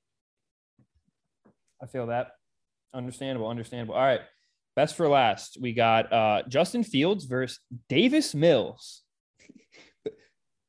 I 1.82 1.88
feel 1.88 2.07
that. 2.07 2.32
Understandable. 2.93 3.47
Understandable. 3.49 3.95
All 3.95 4.01
right. 4.01 4.22
Best 4.76 4.95
for 4.95 5.07
last, 5.07 5.59
we 5.61 5.72
got 5.72 6.11
uh, 6.11 6.41
Justin 6.47 6.84
Fields 6.84 7.26
versus 7.26 7.59
Davis 7.89 8.34
Mills. 8.34 9.03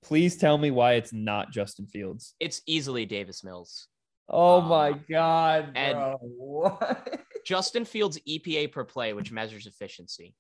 Please 0.05 0.37
tell 0.37 0.59
me 0.59 0.71
why 0.71 0.95
it's 0.95 1.13
not 1.13 1.51
Justin 1.51 1.87
Fields. 1.87 2.35
It's 2.39 2.61
easily 2.67 3.07
Davis 3.07 3.43
Mills. 3.43 3.89
Oh 4.29 4.61
Uh, 4.61 4.69
my 4.69 4.93
god, 5.11 5.73
and- 5.75 6.17
What? 6.21 7.21
Justin 7.47 7.85
Fields' 7.85 8.19
EPA 8.27 8.73
per 8.73 8.85
play, 8.85 9.13
which 9.13 9.31
measures 9.33 9.67
efficiency. 9.67 10.35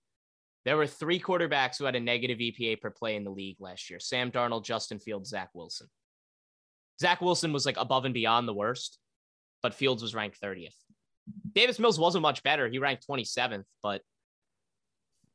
There 0.64 0.76
were 0.78 0.86
three 0.86 1.20
quarterbacks 1.20 1.76
who 1.78 1.84
had 1.84 1.94
a 1.96 2.00
negative 2.00 2.38
EPA 2.38 2.80
per 2.80 2.90
play 2.90 3.16
in 3.16 3.24
the 3.24 3.30
league 3.30 3.56
last 3.60 3.90
year 3.90 4.00
Sam 4.00 4.30
Darnold, 4.30 4.64
Justin 4.64 4.98
Fields, 4.98 5.28
Zach 5.30 5.50
Wilson. 5.54 5.88
Zach 7.00 7.20
Wilson 7.20 7.52
was 7.52 7.66
like 7.66 7.76
above 7.76 8.04
and 8.06 8.14
beyond 8.14 8.48
the 8.48 8.54
worst, 8.54 8.98
but 9.62 9.74
Fields 9.74 10.02
was 10.02 10.14
ranked 10.14 10.40
30th. 10.40 10.76
Davis 11.54 11.78
Mills 11.78 11.98
wasn't 11.98 12.22
much 12.22 12.42
better. 12.42 12.68
He 12.68 12.78
ranked 12.78 13.06
27th, 13.08 13.64
but 13.82 14.00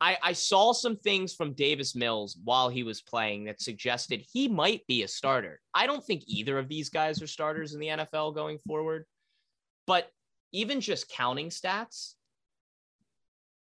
I, 0.02 0.18
I 0.24 0.34
saw 0.34 0.72
some 0.72 0.96
things 0.96 1.34
from 1.34 1.54
Davis 1.54 1.94
Mills 1.94 2.38
while 2.44 2.70
he 2.70 2.84
was 2.84 3.02
playing 3.02 3.46
that 3.46 3.62
suggested 3.62 4.26
he 4.32 4.48
might 4.48 4.88
be 4.88 5.04
a 5.04 5.08
starter. 5.08 5.60
I 5.74 5.88
don't 5.88 6.04
think 6.04 6.24
either 6.26 6.58
of 6.58 6.70
these 6.70 6.90
guys 6.90 7.22
are 7.22 7.28
starters 7.28 7.74
in 7.74 7.80
the 7.80 7.88
NFL 7.88 8.34
going 8.34 8.60
forward, 8.60 9.06
but 9.88 10.10
even 10.54 10.80
just 10.80 11.10
counting 11.10 11.50
stats, 11.50 12.14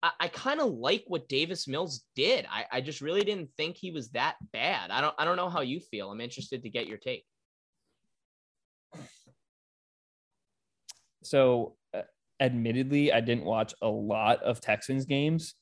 I, 0.04 0.12
I 0.20 0.28
kind 0.28 0.60
of 0.60 0.74
like 0.74 1.06
what 1.08 1.30
Davis 1.30 1.68
Mills 1.68 2.04
did. 2.16 2.46
I, 2.52 2.66
I 2.72 2.82
just 2.82 3.00
really 3.00 3.24
didn't 3.24 3.52
think 3.56 3.78
he 3.78 3.92
was 3.92 4.10
that 4.10 4.36
bad. 4.52 4.92
I 4.92 5.02
don't 5.02 5.16
I 5.18 5.26
don't 5.26 5.38
know 5.38 5.50
how 5.50 5.62
you 5.62 5.80
feel. 5.80 6.12
I'm 6.12 6.22
interested 6.22 6.64
to 6.64 6.70
get 6.70 6.88
your 6.88 6.98
take. 6.98 7.26
So, 11.22 11.76
uh, 11.94 12.04
admittedly, 12.40 13.12
I 13.12 13.20
didn't 13.22 13.44
watch 13.44 13.74
a 13.82 13.88
lot 13.88 14.42
of 14.42 14.62
Texans 14.62 15.06
games. 15.06 15.56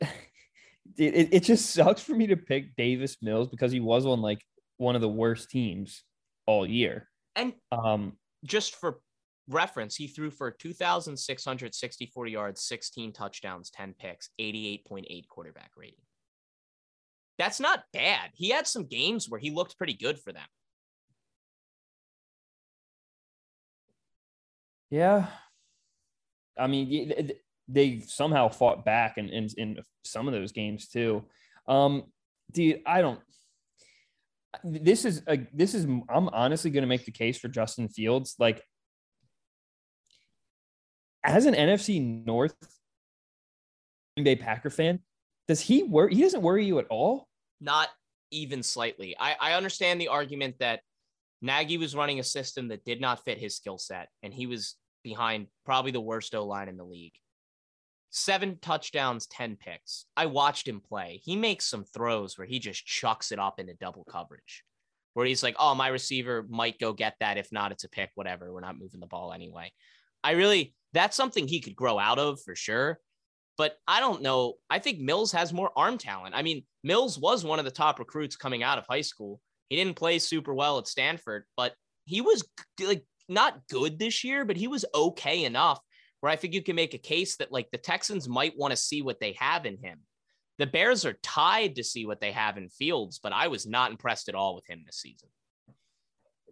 It, 0.00 1.28
it, 1.32 1.42
just 1.42 1.70
sucks 1.70 2.02
for 2.02 2.14
me 2.14 2.26
to 2.28 2.36
pick 2.36 2.76
Davis 2.76 3.16
Mills 3.22 3.48
because 3.48 3.72
he 3.72 3.80
was 3.80 4.06
on 4.06 4.20
like 4.20 4.42
one 4.76 4.94
of 4.94 5.00
the 5.00 5.08
worst 5.08 5.50
teams 5.50 6.02
all 6.46 6.66
year. 6.66 7.08
And 7.34 7.54
Um, 7.72 8.16
just 8.44 8.76
for 8.76 9.00
reference, 9.48 9.96
he 9.96 10.08
threw 10.08 10.30
for 10.30 10.50
2,664 10.50 12.26
yards, 12.26 12.62
16 12.62 13.12
touchdowns, 13.12 13.70
10 13.70 13.94
picks, 13.98 14.30
88.8 14.40 15.28
quarterback 15.28 15.70
rating. 15.76 16.00
That's 17.38 17.60
not 17.60 17.84
bad. 17.92 18.30
He 18.34 18.48
had 18.50 18.66
some 18.66 18.86
games 18.86 19.28
where 19.28 19.40
he 19.40 19.50
looked 19.50 19.76
pretty 19.76 19.92
good 19.92 20.18
for 20.18 20.32
them. 20.32 20.46
Yeah. 24.90 25.26
I 26.58 26.66
mean, 26.66 26.88
y- 26.88 27.14
th- 27.14 27.26
th- 27.28 27.40
they 27.68 28.00
somehow 28.00 28.48
fought 28.48 28.84
back 28.84 29.18
in, 29.18 29.28
in, 29.28 29.48
in 29.56 29.78
some 30.04 30.28
of 30.28 30.34
those 30.34 30.52
games 30.52 30.88
too. 30.88 31.24
Um, 31.66 32.04
dude, 32.52 32.80
I 32.86 33.00
don't. 33.00 33.20
This 34.64 35.04
is 35.04 35.22
a, 35.26 35.46
this 35.52 35.74
is 35.74 35.84
I'm 35.84 36.28
honestly 36.28 36.70
going 36.70 36.82
to 36.82 36.88
make 36.88 37.04
the 37.04 37.12
case 37.12 37.38
for 37.38 37.48
Justin 37.48 37.88
Fields. 37.88 38.36
Like, 38.38 38.62
as 41.22 41.46
an 41.46 41.54
NFC 41.54 42.24
North 42.24 42.54
Green 44.16 44.24
Bay 44.24 44.36
Packer 44.36 44.70
fan, 44.70 45.00
does 45.48 45.60
he 45.60 45.82
worry? 45.82 46.14
He 46.14 46.22
doesn't 46.22 46.42
worry 46.42 46.64
you 46.64 46.78
at 46.78 46.86
all. 46.88 47.28
Not 47.60 47.88
even 48.30 48.62
slightly. 48.62 49.14
I, 49.18 49.36
I 49.40 49.52
understand 49.54 50.00
the 50.00 50.08
argument 50.08 50.56
that 50.60 50.80
Nagy 51.42 51.76
was 51.76 51.94
running 51.94 52.18
a 52.18 52.24
system 52.24 52.68
that 52.68 52.84
did 52.84 53.00
not 53.00 53.24
fit 53.24 53.38
his 53.38 53.56
skill 53.56 53.78
set, 53.78 54.08
and 54.22 54.32
he 54.32 54.46
was 54.46 54.76
behind 55.02 55.48
probably 55.64 55.90
the 55.90 56.00
worst 56.00 56.34
O 56.34 56.44
line 56.44 56.68
in 56.68 56.76
the 56.76 56.84
league. 56.84 57.14
Seven 58.18 58.56
touchdowns, 58.62 59.26
10 59.26 59.56
picks. 59.56 60.06
I 60.16 60.24
watched 60.24 60.66
him 60.66 60.80
play. 60.80 61.20
He 61.22 61.36
makes 61.36 61.66
some 61.66 61.84
throws 61.84 62.38
where 62.38 62.46
he 62.46 62.58
just 62.58 62.86
chucks 62.86 63.30
it 63.30 63.38
up 63.38 63.60
into 63.60 63.74
double 63.74 64.04
coverage, 64.04 64.64
where 65.12 65.26
he's 65.26 65.42
like, 65.42 65.54
oh, 65.58 65.74
my 65.74 65.88
receiver 65.88 66.46
might 66.48 66.78
go 66.78 66.94
get 66.94 67.16
that. 67.20 67.36
If 67.36 67.52
not, 67.52 67.72
it's 67.72 67.84
a 67.84 67.90
pick, 67.90 68.08
whatever. 68.14 68.50
We're 68.50 68.60
not 68.60 68.78
moving 68.78 69.00
the 69.00 69.06
ball 69.06 69.34
anyway. 69.34 69.70
I 70.24 70.30
really, 70.30 70.72
that's 70.94 71.14
something 71.14 71.46
he 71.46 71.60
could 71.60 71.76
grow 71.76 71.98
out 71.98 72.18
of 72.18 72.40
for 72.40 72.56
sure. 72.56 73.00
But 73.58 73.76
I 73.86 74.00
don't 74.00 74.22
know. 74.22 74.54
I 74.70 74.78
think 74.78 74.98
Mills 74.98 75.32
has 75.32 75.52
more 75.52 75.70
arm 75.76 75.98
talent. 75.98 76.34
I 76.34 76.40
mean, 76.40 76.64
Mills 76.82 77.18
was 77.18 77.44
one 77.44 77.58
of 77.58 77.66
the 77.66 77.70
top 77.70 77.98
recruits 77.98 78.34
coming 78.34 78.62
out 78.62 78.78
of 78.78 78.86
high 78.88 79.02
school. 79.02 79.42
He 79.68 79.76
didn't 79.76 79.96
play 79.96 80.20
super 80.20 80.54
well 80.54 80.78
at 80.78 80.88
Stanford, 80.88 81.44
but 81.54 81.74
he 82.06 82.22
was 82.22 82.42
like 82.80 83.04
not 83.28 83.60
good 83.68 83.98
this 83.98 84.24
year, 84.24 84.46
but 84.46 84.56
he 84.56 84.68
was 84.68 84.86
okay 84.94 85.44
enough 85.44 85.80
where 86.26 86.32
I 86.32 86.36
think 86.36 86.54
you 86.54 86.62
can 86.62 86.74
make 86.74 86.92
a 86.92 86.98
case 86.98 87.36
that 87.36 87.52
like 87.52 87.70
the 87.70 87.78
Texans 87.78 88.28
might 88.28 88.58
want 88.58 88.72
to 88.72 88.76
see 88.76 89.00
what 89.00 89.20
they 89.20 89.36
have 89.38 89.64
in 89.64 89.76
him. 89.78 90.00
The 90.58 90.66
Bears 90.66 91.06
are 91.06 91.12
tied 91.22 91.76
to 91.76 91.84
see 91.84 92.04
what 92.04 92.20
they 92.20 92.32
have 92.32 92.58
in 92.58 92.68
Fields, 92.68 93.20
but 93.22 93.32
I 93.32 93.46
was 93.46 93.64
not 93.64 93.92
impressed 93.92 94.28
at 94.28 94.34
all 94.34 94.56
with 94.56 94.66
him 94.66 94.82
this 94.84 94.96
season. 94.96 95.28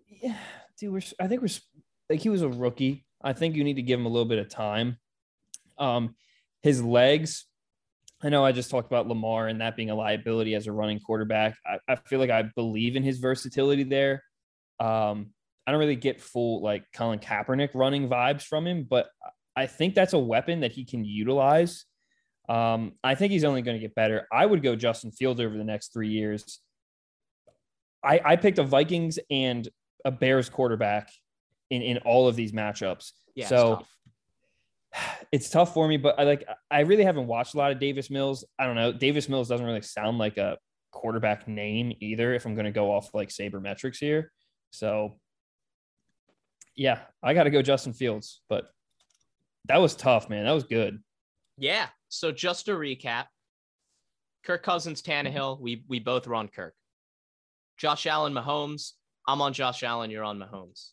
Yeah, 0.06 0.36
dude, 0.78 0.92
we're, 0.92 1.02
I 1.18 1.26
think 1.26 1.42
we're 1.42 1.48
like 2.08 2.20
he 2.20 2.28
was 2.28 2.42
a 2.42 2.48
rookie. 2.48 3.04
I 3.20 3.32
think 3.32 3.56
you 3.56 3.64
need 3.64 3.74
to 3.74 3.82
give 3.82 3.98
him 3.98 4.06
a 4.06 4.10
little 4.10 4.28
bit 4.28 4.38
of 4.38 4.48
time. 4.48 4.96
Um, 5.76 6.14
his 6.62 6.80
legs. 6.80 7.46
I 8.22 8.28
know 8.28 8.44
I 8.44 8.52
just 8.52 8.70
talked 8.70 8.86
about 8.86 9.08
Lamar 9.08 9.48
and 9.48 9.60
that 9.60 9.74
being 9.74 9.90
a 9.90 9.96
liability 9.96 10.54
as 10.54 10.68
a 10.68 10.72
running 10.72 11.00
quarterback. 11.00 11.56
I, 11.66 11.78
I 11.88 11.96
feel 11.96 12.20
like 12.20 12.30
I 12.30 12.42
believe 12.54 12.94
in 12.94 13.02
his 13.02 13.18
versatility 13.18 13.82
there. 13.82 14.22
Um, 14.78 15.32
I 15.66 15.72
don't 15.72 15.80
really 15.80 15.96
get 15.96 16.20
full 16.20 16.62
like 16.62 16.84
Colin 16.94 17.18
Kaepernick 17.18 17.70
running 17.74 18.08
vibes 18.08 18.42
from 18.42 18.68
him, 18.68 18.86
but 18.88 19.08
I 19.56 19.66
think 19.66 19.94
that's 19.94 20.12
a 20.12 20.18
weapon 20.18 20.60
that 20.60 20.72
he 20.72 20.84
can 20.84 21.04
utilize. 21.04 21.84
Um, 22.48 22.92
I 23.02 23.14
think 23.14 23.32
he's 23.32 23.44
only 23.44 23.62
going 23.62 23.76
to 23.76 23.80
get 23.80 23.94
better. 23.94 24.26
I 24.32 24.44
would 24.44 24.62
go 24.62 24.76
Justin 24.76 25.12
Fields 25.12 25.40
over 25.40 25.56
the 25.56 25.64
next 25.64 25.92
three 25.92 26.08
years. 26.08 26.60
I, 28.02 28.20
I 28.24 28.36
picked 28.36 28.58
a 28.58 28.64
Vikings 28.64 29.18
and 29.30 29.68
a 30.04 30.10
Bears 30.10 30.50
quarterback 30.50 31.10
in, 31.70 31.82
in 31.82 31.98
all 31.98 32.28
of 32.28 32.36
these 32.36 32.52
matchups. 32.52 33.12
Yeah, 33.34 33.44
it's 33.44 33.48
so 33.48 33.76
tough. 33.76 33.88
it's 35.32 35.50
tough 35.50 35.72
for 35.72 35.88
me, 35.88 35.96
but 35.96 36.18
I 36.18 36.24
like 36.24 36.46
I 36.70 36.80
really 36.80 37.04
haven't 37.04 37.26
watched 37.26 37.54
a 37.54 37.58
lot 37.58 37.72
of 37.72 37.78
Davis 37.78 38.10
Mills. 38.10 38.44
I 38.58 38.66
don't 38.66 38.76
know. 38.76 38.92
Davis 38.92 39.28
Mills 39.28 39.48
doesn't 39.48 39.64
really 39.64 39.80
sound 39.80 40.18
like 40.18 40.36
a 40.36 40.58
quarterback 40.92 41.48
name 41.48 41.94
either, 42.00 42.34
if 42.34 42.44
I'm 42.44 42.54
gonna 42.54 42.70
go 42.70 42.92
off 42.92 43.14
like 43.14 43.30
sabermetrics 43.30 43.98
here. 43.98 44.30
So 44.70 45.18
yeah, 46.76 47.00
I 47.22 47.34
gotta 47.34 47.50
go 47.50 47.62
Justin 47.62 47.94
Fields, 47.94 48.42
but 48.48 48.66
that 49.66 49.80
was 49.80 49.94
tough, 49.94 50.28
man. 50.28 50.44
That 50.44 50.52
was 50.52 50.64
good. 50.64 51.02
Yeah. 51.56 51.86
So 52.08 52.32
just 52.32 52.66
to 52.66 52.72
recap, 52.72 53.26
Kirk 54.44 54.62
Cousins, 54.62 55.02
Tannehill, 55.02 55.60
we 55.60 55.84
we 55.88 56.00
both 56.00 56.26
were 56.26 56.34
on 56.34 56.48
Kirk. 56.48 56.74
Josh 57.78 58.06
Allen, 58.06 58.32
Mahomes. 58.32 58.92
I'm 59.26 59.40
on 59.40 59.52
Josh 59.52 59.82
Allen. 59.82 60.10
You're 60.10 60.24
on 60.24 60.38
Mahomes. 60.38 60.90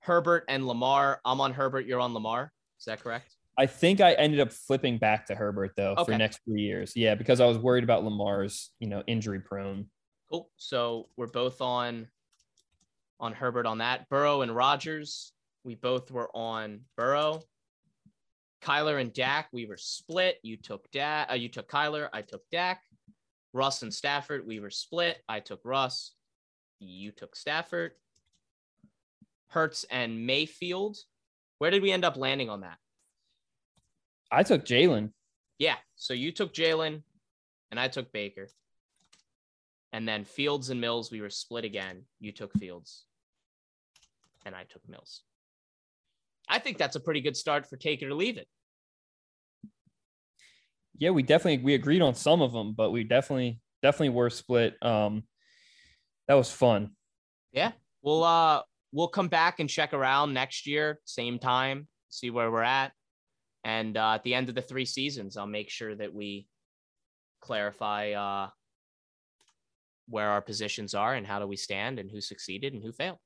Herbert 0.00 0.44
and 0.48 0.66
Lamar. 0.66 1.20
I'm 1.24 1.40
on 1.40 1.52
Herbert. 1.52 1.86
You're 1.86 2.00
on 2.00 2.14
Lamar. 2.14 2.52
Is 2.78 2.84
that 2.86 3.02
correct? 3.02 3.34
I 3.58 3.66
think 3.66 4.00
I 4.00 4.12
ended 4.12 4.40
up 4.40 4.52
flipping 4.52 4.98
back 4.98 5.26
to 5.26 5.34
Herbert 5.34 5.72
though 5.76 5.94
for 6.04 6.16
next 6.16 6.40
three 6.44 6.62
years. 6.62 6.92
Yeah, 6.96 7.14
because 7.14 7.40
I 7.40 7.46
was 7.46 7.58
worried 7.58 7.84
about 7.84 8.04
Lamar's, 8.04 8.70
you 8.78 8.88
know, 8.88 9.02
injury 9.06 9.40
prone. 9.40 9.86
Cool. 10.30 10.50
So 10.56 11.08
we're 11.16 11.26
both 11.26 11.60
on 11.60 12.08
on 13.18 13.32
Herbert 13.32 13.66
on 13.66 13.78
that. 13.78 14.08
Burrow 14.08 14.42
and 14.42 14.54
Rodgers. 14.54 15.32
We 15.64 15.74
both 15.74 16.10
were 16.10 16.34
on 16.34 16.80
Burrow. 16.96 17.42
Kyler 18.62 19.00
and 19.00 19.12
Dak. 19.12 19.48
We 19.52 19.66
were 19.66 19.76
split. 19.76 20.38
You 20.42 20.56
took 20.56 20.90
Dak. 20.90 21.30
Uh, 21.30 21.34
you 21.34 21.48
took 21.48 21.70
Kyler. 21.70 22.08
I 22.12 22.22
took 22.22 22.42
Dak. 22.50 22.82
Russ 23.52 23.82
and 23.82 23.92
Stafford, 23.92 24.46
we 24.46 24.60
were 24.60 24.70
split. 24.70 25.22
I 25.28 25.40
took 25.40 25.60
Russ. 25.64 26.12
You 26.78 27.10
took 27.10 27.34
Stafford. 27.34 27.92
Hurts 29.48 29.84
and 29.90 30.26
Mayfield. 30.26 30.96
Where 31.58 31.70
did 31.70 31.82
we 31.82 31.90
end 31.90 32.04
up 32.04 32.16
landing 32.16 32.48
on 32.48 32.60
that? 32.60 32.78
I 34.30 34.44
took 34.44 34.64
Jalen. 34.64 35.10
Yeah. 35.58 35.76
So 35.96 36.14
you 36.14 36.30
took 36.30 36.54
Jalen 36.54 37.02
and 37.70 37.80
I 37.80 37.88
took 37.88 38.12
Baker. 38.12 38.48
And 39.92 40.06
then 40.06 40.24
Fields 40.24 40.70
and 40.70 40.80
Mills, 40.80 41.10
we 41.10 41.20
were 41.20 41.30
split 41.30 41.64
again. 41.64 42.02
You 42.20 42.30
took 42.30 42.52
Fields 42.52 43.04
and 44.46 44.54
I 44.54 44.62
took 44.62 44.88
Mills. 44.88 45.22
I 46.50 46.58
think 46.58 46.78
that's 46.78 46.96
a 46.96 47.00
pretty 47.00 47.20
good 47.20 47.36
start 47.36 47.66
for 47.66 47.76
take 47.76 48.02
it 48.02 48.06
or 48.06 48.14
leave 48.14 48.36
it. 48.36 48.48
Yeah, 50.98 51.10
we 51.10 51.22
definitely 51.22 51.64
we 51.64 51.74
agreed 51.74 52.02
on 52.02 52.14
some 52.14 52.42
of 52.42 52.52
them, 52.52 52.74
but 52.74 52.90
we 52.90 53.04
definitely 53.04 53.60
definitely 53.82 54.10
were 54.10 54.28
split. 54.28 54.76
Um, 54.82 55.22
that 56.28 56.34
was 56.34 56.50
fun. 56.50 56.90
Yeah. 57.52 57.72
We'll 58.02 58.24
uh 58.24 58.62
we'll 58.92 59.08
come 59.08 59.28
back 59.28 59.60
and 59.60 59.68
check 59.68 59.94
around 59.94 60.34
next 60.34 60.66
year, 60.66 61.00
same 61.04 61.38
time, 61.38 61.86
see 62.08 62.30
where 62.30 62.50
we're 62.50 62.62
at. 62.62 62.92
And 63.64 63.96
uh, 63.96 64.14
at 64.14 64.24
the 64.24 64.34
end 64.34 64.48
of 64.48 64.54
the 64.54 64.62
three 64.62 64.84
seasons, 64.84 65.36
I'll 65.36 65.46
make 65.46 65.70
sure 65.70 65.94
that 65.94 66.12
we 66.12 66.46
clarify 67.40 68.12
uh, 68.12 68.48
where 70.08 70.28
our 70.30 70.40
positions 70.40 70.94
are 70.94 71.14
and 71.14 71.26
how 71.26 71.38
do 71.38 71.46
we 71.46 71.56
stand 71.56 71.98
and 71.98 72.10
who 72.10 72.20
succeeded 72.20 72.72
and 72.72 72.82
who 72.82 72.92
failed. 72.92 73.18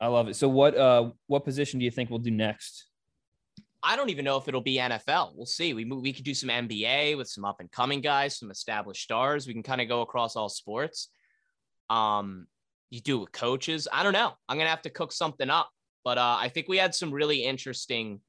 I 0.00 0.08
love 0.08 0.28
it. 0.28 0.36
So 0.36 0.48
what 0.48 0.76
uh 0.76 1.10
what 1.26 1.44
position 1.44 1.78
do 1.78 1.84
you 1.84 1.90
think 1.90 2.10
we'll 2.10 2.18
do 2.18 2.30
next? 2.30 2.86
I 3.82 3.96
don't 3.96 4.08
even 4.08 4.24
know 4.24 4.38
if 4.38 4.48
it'll 4.48 4.62
be 4.62 4.78
NFL. 4.78 5.36
We'll 5.36 5.46
see. 5.46 5.74
We 5.74 5.84
we 5.84 6.12
could 6.12 6.24
do 6.24 6.34
some 6.34 6.48
NBA 6.48 7.16
with 7.16 7.28
some 7.28 7.44
up 7.44 7.60
and 7.60 7.70
coming 7.70 8.00
guys, 8.00 8.38
some 8.38 8.50
established 8.50 9.02
stars. 9.02 9.46
We 9.46 9.52
can 9.52 9.62
kind 9.62 9.80
of 9.80 9.88
go 9.88 10.00
across 10.00 10.36
all 10.36 10.48
sports. 10.48 11.10
Um, 11.90 12.46
you 12.90 13.00
do 13.00 13.18
with 13.18 13.32
coaches. 13.32 13.86
I 13.92 14.02
don't 14.02 14.12
know. 14.12 14.32
I'm 14.48 14.56
gonna 14.56 14.70
have 14.70 14.82
to 14.82 14.90
cook 14.90 15.12
something 15.12 15.50
up. 15.50 15.70
But 16.04 16.18
uh, 16.18 16.36
I 16.38 16.48
think 16.48 16.68
we 16.68 16.76
had 16.76 16.94
some 16.94 17.12
really 17.12 17.44
interesting 17.44 18.20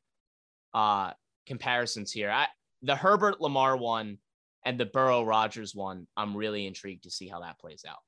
uh 0.74 1.12
comparisons 1.46 2.12
here. 2.12 2.30
I 2.30 2.48
the 2.82 2.96
Herbert 2.96 3.40
Lamar 3.40 3.78
one 3.78 4.18
and 4.66 4.80
the 4.80 4.86
Burrow 4.86 5.24
Rodgers 5.24 5.74
one. 5.74 6.08
I'm 6.18 6.36
really 6.36 6.68
intrigued 6.68 7.04
to 7.04 7.12
see 7.12 7.28
how 7.28 7.42
that 7.42 7.60
plays 7.60 7.86
out. 7.88 8.00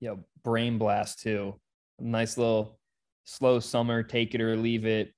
Yeah, 0.00 0.14
brain 0.42 0.78
blast 0.78 1.20
too. 1.20 1.60
Nice 2.00 2.36
little 2.36 2.78
slow 3.24 3.60
summer, 3.60 4.02
take 4.02 4.34
it 4.34 4.40
or 4.40 4.56
leave 4.56 4.84
it 4.84 5.12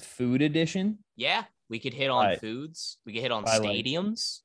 food 0.00 0.40
edition. 0.42 0.98
Yeah, 1.16 1.44
we 1.68 1.78
could 1.78 1.94
hit 1.94 2.10
on 2.10 2.26
I- 2.26 2.36
foods. 2.36 2.98
We 3.04 3.12
could 3.12 3.22
hit 3.22 3.32
on 3.32 3.44
I 3.46 3.58
like- 3.58 3.68
stadiums. 3.84 4.40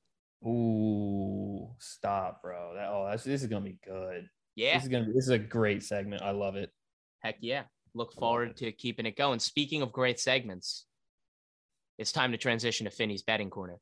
Ooh, 0.46 1.70
stop, 1.80 2.42
bro. 2.44 2.74
That 2.76 2.90
oh, 2.90 3.08
that's 3.10 3.24
this 3.24 3.42
is 3.42 3.48
gonna 3.48 3.66
be 3.66 3.78
good. 3.86 4.30
Yeah, 4.56 4.76
This 4.76 4.84
is 4.84 4.90
gonna 4.90 5.06
be 5.06 5.14
this 5.14 5.24
is 5.26 5.30
a 5.32 5.40
great 5.40 5.84
segment. 5.84 6.22
I 6.22 6.32
love 6.32 6.56
it. 6.56 6.72
heck 7.20 7.38
yeah. 7.42 7.64
Look 7.94 8.14
forward 8.14 8.56
to 8.58 8.72
keeping 8.72 9.06
it 9.08 9.16
going. 9.16 9.40
Speaking 9.40 9.82
of 9.82 9.92
great 9.92 10.20
segments, 10.20 10.86
it's 11.98 12.12
time 12.12 12.32
to 12.32 12.38
transition 12.38 12.86
to 12.86 12.92
Finny's 12.92 13.24
betting 13.24 13.50
corner. 13.50 13.80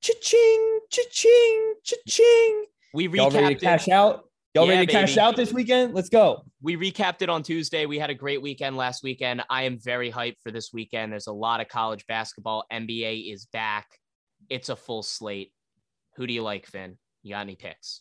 Cha-ching, 0.00 0.80
cha-ching, 0.90 1.74
cha-ching. 1.84 2.64
We 2.94 3.08
Y'all 3.10 3.30
ready 3.30 3.54
to 3.56 3.60
cash 3.60 3.88
it. 3.88 3.92
out? 3.92 4.29
Y'all 4.54 4.66
Yeah, 4.66 4.74
ready 4.74 4.86
to 4.86 4.92
cash 4.92 5.16
out 5.16 5.36
this 5.36 5.52
weekend? 5.52 5.94
Let's 5.94 6.08
go. 6.08 6.44
We 6.60 6.76
recapped 6.76 7.22
it 7.22 7.28
on 7.28 7.44
Tuesday. 7.44 7.86
We 7.86 8.00
had 8.00 8.10
a 8.10 8.14
great 8.14 8.42
weekend 8.42 8.76
last 8.76 9.04
weekend. 9.04 9.44
I 9.48 9.62
am 9.62 9.78
very 9.78 10.10
hyped 10.10 10.38
for 10.42 10.50
this 10.50 10.72
weekend. 10.72 11.12
There's 11.12 11.28
a 11.28 11.32
lot 11.32 11.60
of 11.60 11.68
college 11.68 12.04
basketball. 12.08 12.64
NBA 12.72 13.32
is 13.32 13.46
back. 13.46 13.86
It's 14.48 14.68
a 14.68 14.74
full 14.74 15.04
slate. 15.04 15.52
Who 16.16 16.26
do 16.26 16.32
you 16.32 16.42
like, 16.42 16.66
Finn? 16.66 16.98
You 17.22 17.34
got 17.34 17.42
any 17.42 17.54
picks? 17.54 18.00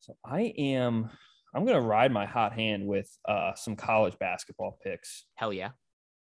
So 0.00 0.14
I 0.26 0.52
am 0.58 1.08
I'm 1.54 1.64
gonna 1.64 1.80
ride 1.80 2.12
my 2.12 2.26
hot 2.26 2.52
hand 2.52 2.86
with 2.86 3.10
uh 3.26 3.54
some 3.54 3.76
college 3.76 4.18
basketball 4.18 4.78
picks 4.84 5.24
Hell 5.36 5.54
yeah. 5.54 5.70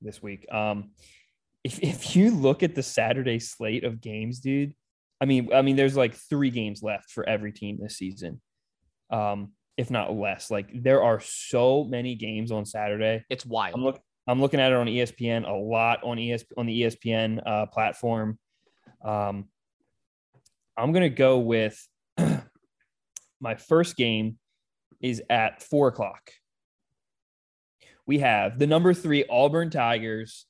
this 0.01 0.23
week. 0.23 0.45
Um 0.49 0.91
if 1.65 1.79
if 1.79 2.15
you 2.15 2.31
look 2.31 2.63
at 2.63 2.73
the 2.73 2.83
Saturday 2.83 3.39
slate 3.39 3.83
of 3.83 3.99
games, 3.99 4.39
dude, 4.39 4.73
I 5.19 5.25
mean, 5.25 5.51
I 5.53 5.61
mean, 5.61 5.75
there's 5.75 5.97
like 5.97 6.15
three 6.15 6.51
games 6.51 6.81
left 6.81 7.11
for 7.11 7.27
every 7.27 7.51
team 7.51 7.79
this 7.81 7.97
season. 7.97 8.39
Um, 9.09 9.51
if 9.77 9.91
not 9.91 10.13
less. 10.13 10.49
Like 10.49 10.69
there 10.73 11.03
are 11.03 11.19
so 11.19 11.83
many 11.83 12.15
games 12.15 12.51
on 12.51 12.65
Saturday. 12.65 13.23
It's 13.29 13.45
I'm 13.45 13.51
wild. 13.51 13.79
look 13.79 14.01
I'm 14.27 14.41
looking 14.41 14.59
at 14.59 14.71
it 14.71 14.75
on 14.75 14.87
ESPN 14.87 15.47
a 15.47 15.53
lot 15.53 16.03
on 16.03 16.19
ES 16.19 16.43
on 16.57 16.65
the 16.65 16.81
ESPN 16.81 17.41
uh, 17.45 17.65
platform. 17.67 18.37
Um, 19.05 19.45
I'm 20.75 20.91
gonna 20.91 21.09
go 21.09 21.39
with 21.39 21.87
my 23.39 23.55
first 23.55 23.95
game 23.95 24.37
is 25.01 25.21
at 25.29 25.63
four 25.63 25.87
o'clock. 25.87 26.31
We 28.05 28.19
have 28.19 28.57
the 28.57 28.67
number 28.67 28.93
three 28.93 29.25
Auburn 29.29 29.69
Tigers 29.69 30.45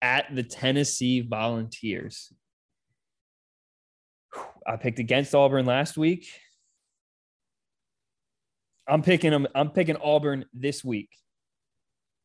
at 0.00 0.34
the 0.34 0.42
Tennessee 0.42 1.20
Volunteers. 1.20 2.32
I 4.66 4.76
picked 4.76 4.98
against 4.98 5.34
Auburn 5.34 5.66
last 5.66 5.96
week. 5.96 6.28
I'm 8.88 9.02
picking 9.02 9.30
them. 9.30 9.46
I'm 9.54 9.70
picking 9.70 9.96
Auburn 9.96 10.44
this 10.52 10.84
week. 10.84 11.10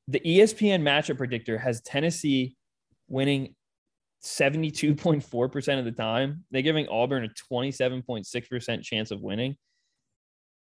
The 0.08 0.20
ESPN 0.20 0.82
matchup 0.82 1.18
predictor 1.18 1.58
has 1.58 1.82
Tennessee 1.82 2.56
winning 3.08 3.56
72.4% 4.24 5.80
of 5.80 5.86
the 5.86 5.92
time. 5.92 6.44
They're 6.52 6.62
giving 6.62 6.88
Auburn 6.88 7.26
a 7.26 7.54
27.6% 7.54 8.82
chance 8.84 9.12
of 9.12 9.22
winning. 9.22 9.56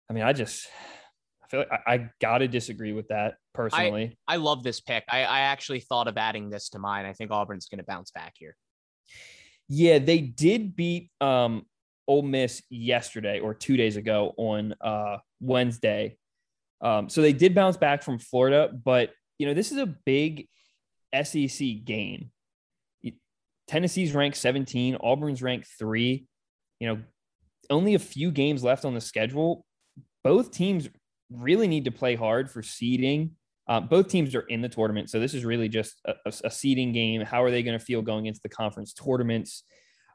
I 0.10 0.14
mean, 0.14 0.24
I 0.24 0.34
just 0.34 0.68
I 1.44 1.48
feel 1.48 1.60
like 1.62 1.72
I, 1.72 1.94
I 1.94 2.10
gotta 2.22 2.48
disagree 2.48 2.94
with 2.94 3.08
that 3.10 3.36
personally. 3.54 4.18
I 4.28 4.38
love 4.38 4.64
this 4.64 4.82
pick. 4.82 5.04
I, 5.10 5.24
I 5.24 5.40
actually 5.42 5.80
thought 5.80 6.08
of 6.08 6.18
adding 6.18 6.50
this 6.50 6.70
to 6.70 6.80
mine. 6.80 7.06
I 7.06 7.14
think 7.14 7.32
Auburn's 7.32 7.68
going 7.68 7.80
to 7.80 7.86
bounce 7.86 8.12
back 8.12 8.34
here. 8.38 8.56
Yeah, 9.68 10.00
they 10.00 10.22
did 10.22 10.76
beat 10.76 11.12
um 11.22 11.66
Ole 12.08 12.22
Miss 12.24 12.62
yesterday 12.70 13.40
or 13.40 13.54
two 13.54 13.78
days 13.78 13.96
ago 13.96 14.34
on 14.38 14.74
uh 14.82 15.18
Wednesday. 15.40 16.18
Um, 16.82 17.10
so 17.10 17.22
they 17.22 17.34
did 17.34 17.56
bounce 17.56 17.78
back 17.78 18.04
from 18.04 18.20
Florida, 18.20 18.70
but 18.84 19.12
you 19.40 19.48
know, 19.48 19.54
this 19.54 19.72
is 19.72 19.78
a 19.78 19.86
big 19.86 20.48
SEC 21.24 21.84
game. 21.84 22.32
Tennessee's 23.68 24.14
ranked 24.14 24.38
17, 24.38 24.98
Auburn's 24.98 25.42
ranked 25.42 25.68
three. 25.80 26.28
You 26.80 26.88
know, 26.88 27.02
only 27.70 27.96
a 27.96 28.00
few 28.00 28.32
games 28.32 28.64
left 28.64 28.86
on 28.86 28.94
the 28.94 29.02
schedule. 29.02 29.66
Both 30.24 30.52
teams 30.52 30.90
really 31.32 31.68
need 31.68 31.86
to 31.86 31.92
play 31.92 32.16
hard 32.16 32.52
for 32.52 32.62
seeding. 32.62 33.32
Uh, 33.68 33.80
both 33.80 34.08
teams 34.08 34.36
are 34.36 34.42
in 34.42 34.62
the 34.62 34.70
tournament, 34.70 35.10
so 35.10 35.20
this 35.20 35.34
is 35.34 35.44
really 35.44 35.68
just 35.68 36.00
a, 36.06 36.14
a, 36.44 36.52
seeding 36.52 36.92
game. 36.92 37.22
How 37.22 37.44
are 37.44 37.50
they 37.50 37.64
going 37.64 37.78
to 37.78 37.84
feel 37.84 38.04
going 38.04 38.28
into 38.28 38.40
the 38.44 38.50
conference 38.50 38.94
tournaments? 38.94 39.64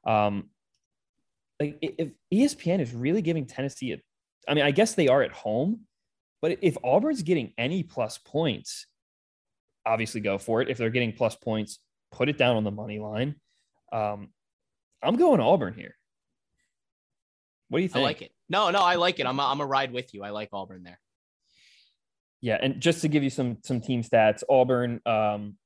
Um, 0.06 0.50
like 1.60 1.78
if 1.82 2.10
ESPN 2.32 2.80
is 2.80 2.94
really 2.94 3.22
giving 3.22 3.46
Tennessee, 3.46 3.92
a, 3.92 3.98
I 4.48 4.54
mean, 4.54 4.64
I 4.64 4.70
guess 4.70 4.94
they 4.94 5.08
are 5.08 5.22
at 5.22 5.32
home, 5.32 5.80
but 6.40 6.58
if 6.62 6.76
Auburn's 6.82 7.22
getting 7.22 7.52
any 7.58 7.82
plus 7.82 8.18
points, 8.18 8.86
obviously 9.84 10.22
go 10.22 10.38
for 10.38 10.62
it. 10.62 10.70
If 10.70 10.78
they're 10.78 10.90
getting 10.90 11.12
plus 11.12 11.36
points, 11.36 11.78
put 12.10 12.28
it 12.28 12.38
down 12.38 12.56
on 12.56 12.64
the 12.64 12.70
money 12.70 12.98
line. 12.98 13.36
Um, 13.92 14.30
I'm 15.02 15.16
going 15.16 15.40
Auburn 15.40 15.74
here. 15.74 15.96
What 17.68 17.78
do 17.78 17.82
you 17.82 17.88
think? 17.88 18.02
I 18.02 18.06
like 18.06 18.22
it. 18.22 18.32
No, 18.48 18.70
no, 18.70 18.80
I 18.80 18.96
like 18.96 19.20
it. 19.20 19.26
I'm 19.26 19.38
a, 19.38 19.44
I'm 19.44 19.60
a 19.60 19.66
ride 19.66 19.92
with 19.92 20.12
you. 20.14 20.24
I 20.24 20.30
like 20.30 20.48
Auburn 20.52 20.82
there. 20.82 20.98
Yeah, 22.40 22.58
and 22.60 22.80
just 22.80 23.02
to 23.02 23.08
give 23.08 23.22
you 23.22 23.30
some 23.30 23.58
some 23.62 23.80
team 23.80 24.02
stats, 24.02 24.42
Auburn 24.48 25.00
um 25.04 25.56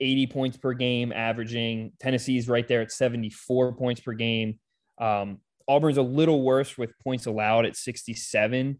80 0.00 0.26
points 0.28 0.56
per 0.56 0.74
game 0.74 1.12
averaging. 1.12 1.92
Tennessee's 1.98 2.48
right 2.48 2.66
there 2.68 2.82
at 2.82 2.92
74 2.92 3.72
points 3.72 4.00
per 4.00 4.12
game. 4.12 4.58
Um, 4.98 5.40
Auburn's 5.66 5.98
a 5.98 6.02
little 6.02 6.42
worse 6.42 6.76
with 6.76 6.98
points 7.02 7.26
allowed 7.26 7.66
at 7.66 7.76
67. 7.76 8.78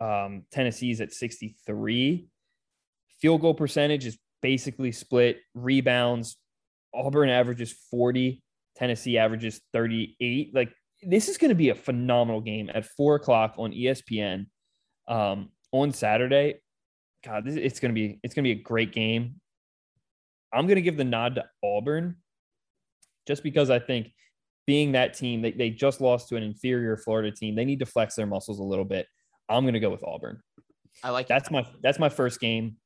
Um, 0.00 0.42
Tennessee's 0.50 1.00
at 1.00 1.12
63. 1.12 2.28
Field 3.20 3.40
goal 3.40 3.54
percentage 3.54 4.06
is 4.06 4.18
basically 4.42 4.92
split. 4.92 5.38
Rebounds, 5.54 6.36
Auburn 6.94 7.28
averages 7.28 7.72
40. 7.90 8.42
Tennessee 8.76 9.18
averages 9.18 9.60
38. 9.72 10.54
Like 10.54 10.72
this 11.02 11.28
is 11.28 11.38
going 11.38 11.48
to 11.50 11.54
be 11.54 11.70
a 11.70 11.74
phenomenal 11.74 12.40
game 12.40 12.70
at 12.72 12.84
four 12.84 13.16
o'clock 13.16 13.54
on 13.58 13.72
ESPN 13.72 14.46
um, 15.08 15.50
on 15.72 15.92
Saturday. 15.92 16.60
God, 17.24 17.44
this, 17.44 17.56
it's 17.56 17.80
going 17.80 17.90
to 17.90 17.94
be 17.94 18.20
it's 18.22 18.34
going 18.34 18.44
to 18.44 18.54
be 18.54 18.60
a 18.60 18.62
great 18.62 18.92
game. 18.92 19.40
I'm 20.52 20.66
going 20.66 20.76
to 20.76 20.82
give 20.82 20.96
the 20.96 21.04
nod 21.04 21.34
to 21.36 21.44
Auburn 21.62 22.16
just 23.26 23.42
because 23.42 23.70
I 23.70 23.78
think 23.78 24.12
being 24.66 24.92
that 24.92 25.14
team, 25.14 25.42
they, 25.42 25.52
they 25.52 25.70
just 25.70 26.00
lost 26.00 26.28
to 26.28 26.36
an 26.36 26.42
inferior 26.42 26.96
Florida 26.96 27.30
team. 27.30 27.54
They 27.54 27.64
need 27.64 27.78
to 27.78 27.86
flex 27.86 28.14
their 28.14 28.26
muscles 28.26 28.58
a 28.58 28.64
little 28.64 28.84
bit. 28.84 29.06
I'm 29.48 29.64
going 29.64 29.74
to 29.74 29.80
go 29.80 29.90
with 29.90 30.04
Auburn. 30.04 30.40
I 31.02 31.10
like 31.10 31.28
That's 31.28 31.50
my 31.50 31.66
that's 31.82 31.98
my 31.98 32.08
first 32.08 32.40
game, 32.40 32.76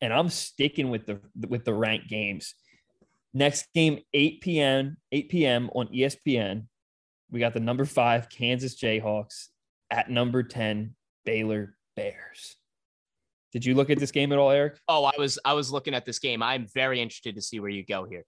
and 0.00 0.12
I'm 0.12 0.28
sticking 0.28 0.90
with 0.90 1.06
the 1.06 1.20
with 1.48 1.64
the 1.64 1.72
ranked 1.72 2.08
games. 2.08 2.54
Next 3.32 3.66
game, 3.74 4.00
8 4.12 4.40
p.m. 4.40 4.96
8 5.12 5.28
p.m. 5.28 5.70
on 5.74 5.88
ESPN. 5.88 6.66
We 7.30 7.40
got 7.40 7.54
the 7.54 7.60
number 7.60 7.84
five 7.84 8.28
Kansas 8.28 8.80
Jayhawks 8.80 9.48
at 9.90 10.10
number 10.10 10.42
10 10.42 10.94
Baylor 11.24 11.76
Bears. 11.96 12.56
Did 13.52 13.64
you 13.64 13.74
look 13.74 13.90
at 13.90 13.98
this 13.98 14.10
game 14.10 14.32
at 14.32 14.38
all, 14.38 14.50
Eric? 14.50 14.78
Oh, 14.88 15.04
I 15.04 15.12
was 15.16 15.38
I 15.44 15.52
was 15.52 15.70
looking 15.70 15.94
at 15.94 16.04
this 16.04 16.18
game. 16.18 16.42
I'm 16.42 16.66
very 16.74 17.00
interested 17.00 17.36
to 17.36 17.42
see 17.42 17.60
where 17.60 17.70
you 17.70 17.84
go 17.84 18.04
here. 18.04 18.24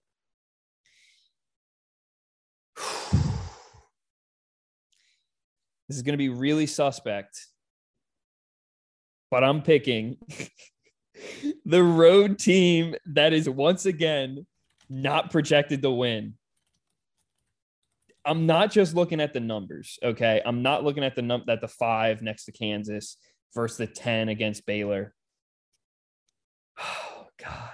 This 5.87 5.97
is 5.97 6.03
going 6.03 6.13
to 6.13 6.17
be 6.17 6.29
really 6.29 6.67
suspect, 6.67 7.45
but 9.31 9.43
I'm 9.43 9.61
picking 9.61 10.17
the 11.65 11.83
road 11.83 12.39
team 12.39 12.95
that 13.07 13.33
is 13.33 13.49
once 13.49 13.85
again 13.85 14.45
not 14.89 15.31
projected 15.31 15.81
to 15.81 15.91
win. 15.91 16.33
I'm 18.25 18.45
not 18.45 18.71
just 18.71 18.93
looking 18.93 19.21
at 19.21 19.31
the 19.31 19.39
numbers, 19.39 19.97
okay? 20.03 20.41
I'm 20.45 20.61
not 20.61 20.83
looking 20.83 21.05
at 21.05 21.15
the 21.15 21.21
num 21.21 21.43
that 21.47 21.61
the 21.61 21.69
five 21.69 22.21
next 22.21 22.45
to 22.45 22.51
Kansas 22.51 23.15
versus 23.55 23.77
the 23.77 23.87
10 23.87 24.29
against 24.29 24.65
Baylor. 24.65 25.13
Oh 27.19 27.27
God. 27.43 27.69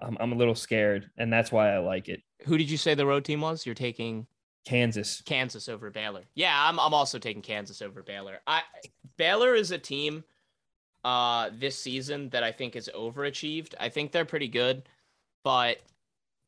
I'm 0.00 0.16
I'm 0.20 0.32
a 0.32 0.36
little 0.36 0.54
scared, 0.54 1.10
and 1.16 1.32
that's 1.32 1.50
why 1.50 1.74
I 1.74 1.78
like 1.78 2.08
it. 2.08 2.22
Who 2.44 2.56
did 2.56 2.70
you 2.70 2.76
say 2.76 2.94
the 2.94 3.06
road 3.06 3.24
team 3.24 3.40
was? 3.40 3.66
You're 3.66 3.74
taking 3.74 4.26
Kansas. 4.68 5.22
Kansas 5.24 5.68
over 5.68 5.90
Baylor. 5.90 6.24
Yeah, 6.34 6.54
I'm 6.54 6.78
I'm 6.78 6.92
also 6.92 7.18
taking 7.18 7.40
Kansas 7.40 7.80
over 7.80 8.02
Baylor. 8.02 8.40
I 8.46 8.62
Baylor 9.16 9.54
is 9.54 9.70
a 9.70 9.78
team 9.78 10.24
uh 11.04 11.50
this 11.58 11.78
season 11.78 12.28
that 12.30 12.42
I 12.42 12.52
think 12.52 12.76
is 12.76 12.90
overachieved. 12.94 13.74
I 13.80 13.88
think 13.88 14.12
they're 14.12 14.26
pretty 14.26 14.48
good, 14.48 14.82
but 15.42 15.78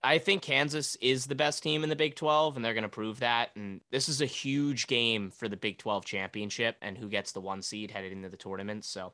I 0.03 0.19
think 0.19 0.43
Kansas 0.43 0.97
is 0.97 1.27
the 1.27 1.35
best 1.35 1.63
team 1.63 1.83
in 1.83 1.89
the 1.89 1.97
Big 1.97 2.15
12 2.15 2.57
and 2.57 2.65
they're 2.65 2.75
going 2.75 2.83
to 2.83 2.89
prove 2.89 3.21
that 3.21 3.51
and 3.57 3.81
this 3.91 4.09
is 4.09 4.21
a 4.21 4.27
huge 4.27 4.87
game 4.87 5.31
for 5.31 5.49
the 5.49 5.57
Big 5.57 5.79
12 5.79 6.05
championship 6.05 6.77
and 6.83 6.99
who 6.99 7.09
gets 7.09 7.33
the 7.33 7.41
one 7.41 7.63
seed 7.63 7.91
headed 7.91 8.13
into 8.13 8.29
the 8.29 8.37
tournament. 8.37 8.85
So 8.85 9.13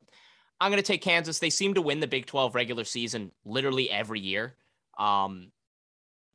I'm 0.60 0.70
going 0.70 0.82
to 0.82 0.86
take 0.86 1.02
Kansas. 1.02 1.38
They 1.38 1.50
seem 1.50 1.74
to 1.74 1.82
win 1.82 2.00
the 2.00 2.06
Big 2.06 2.26
12 2.26 2.54
regular 2.56 2.84
season 2.84 3.30
literally 3.44 3.88
every 3.88 4.20
year. 4.20 4.54
Um 4.98 5.52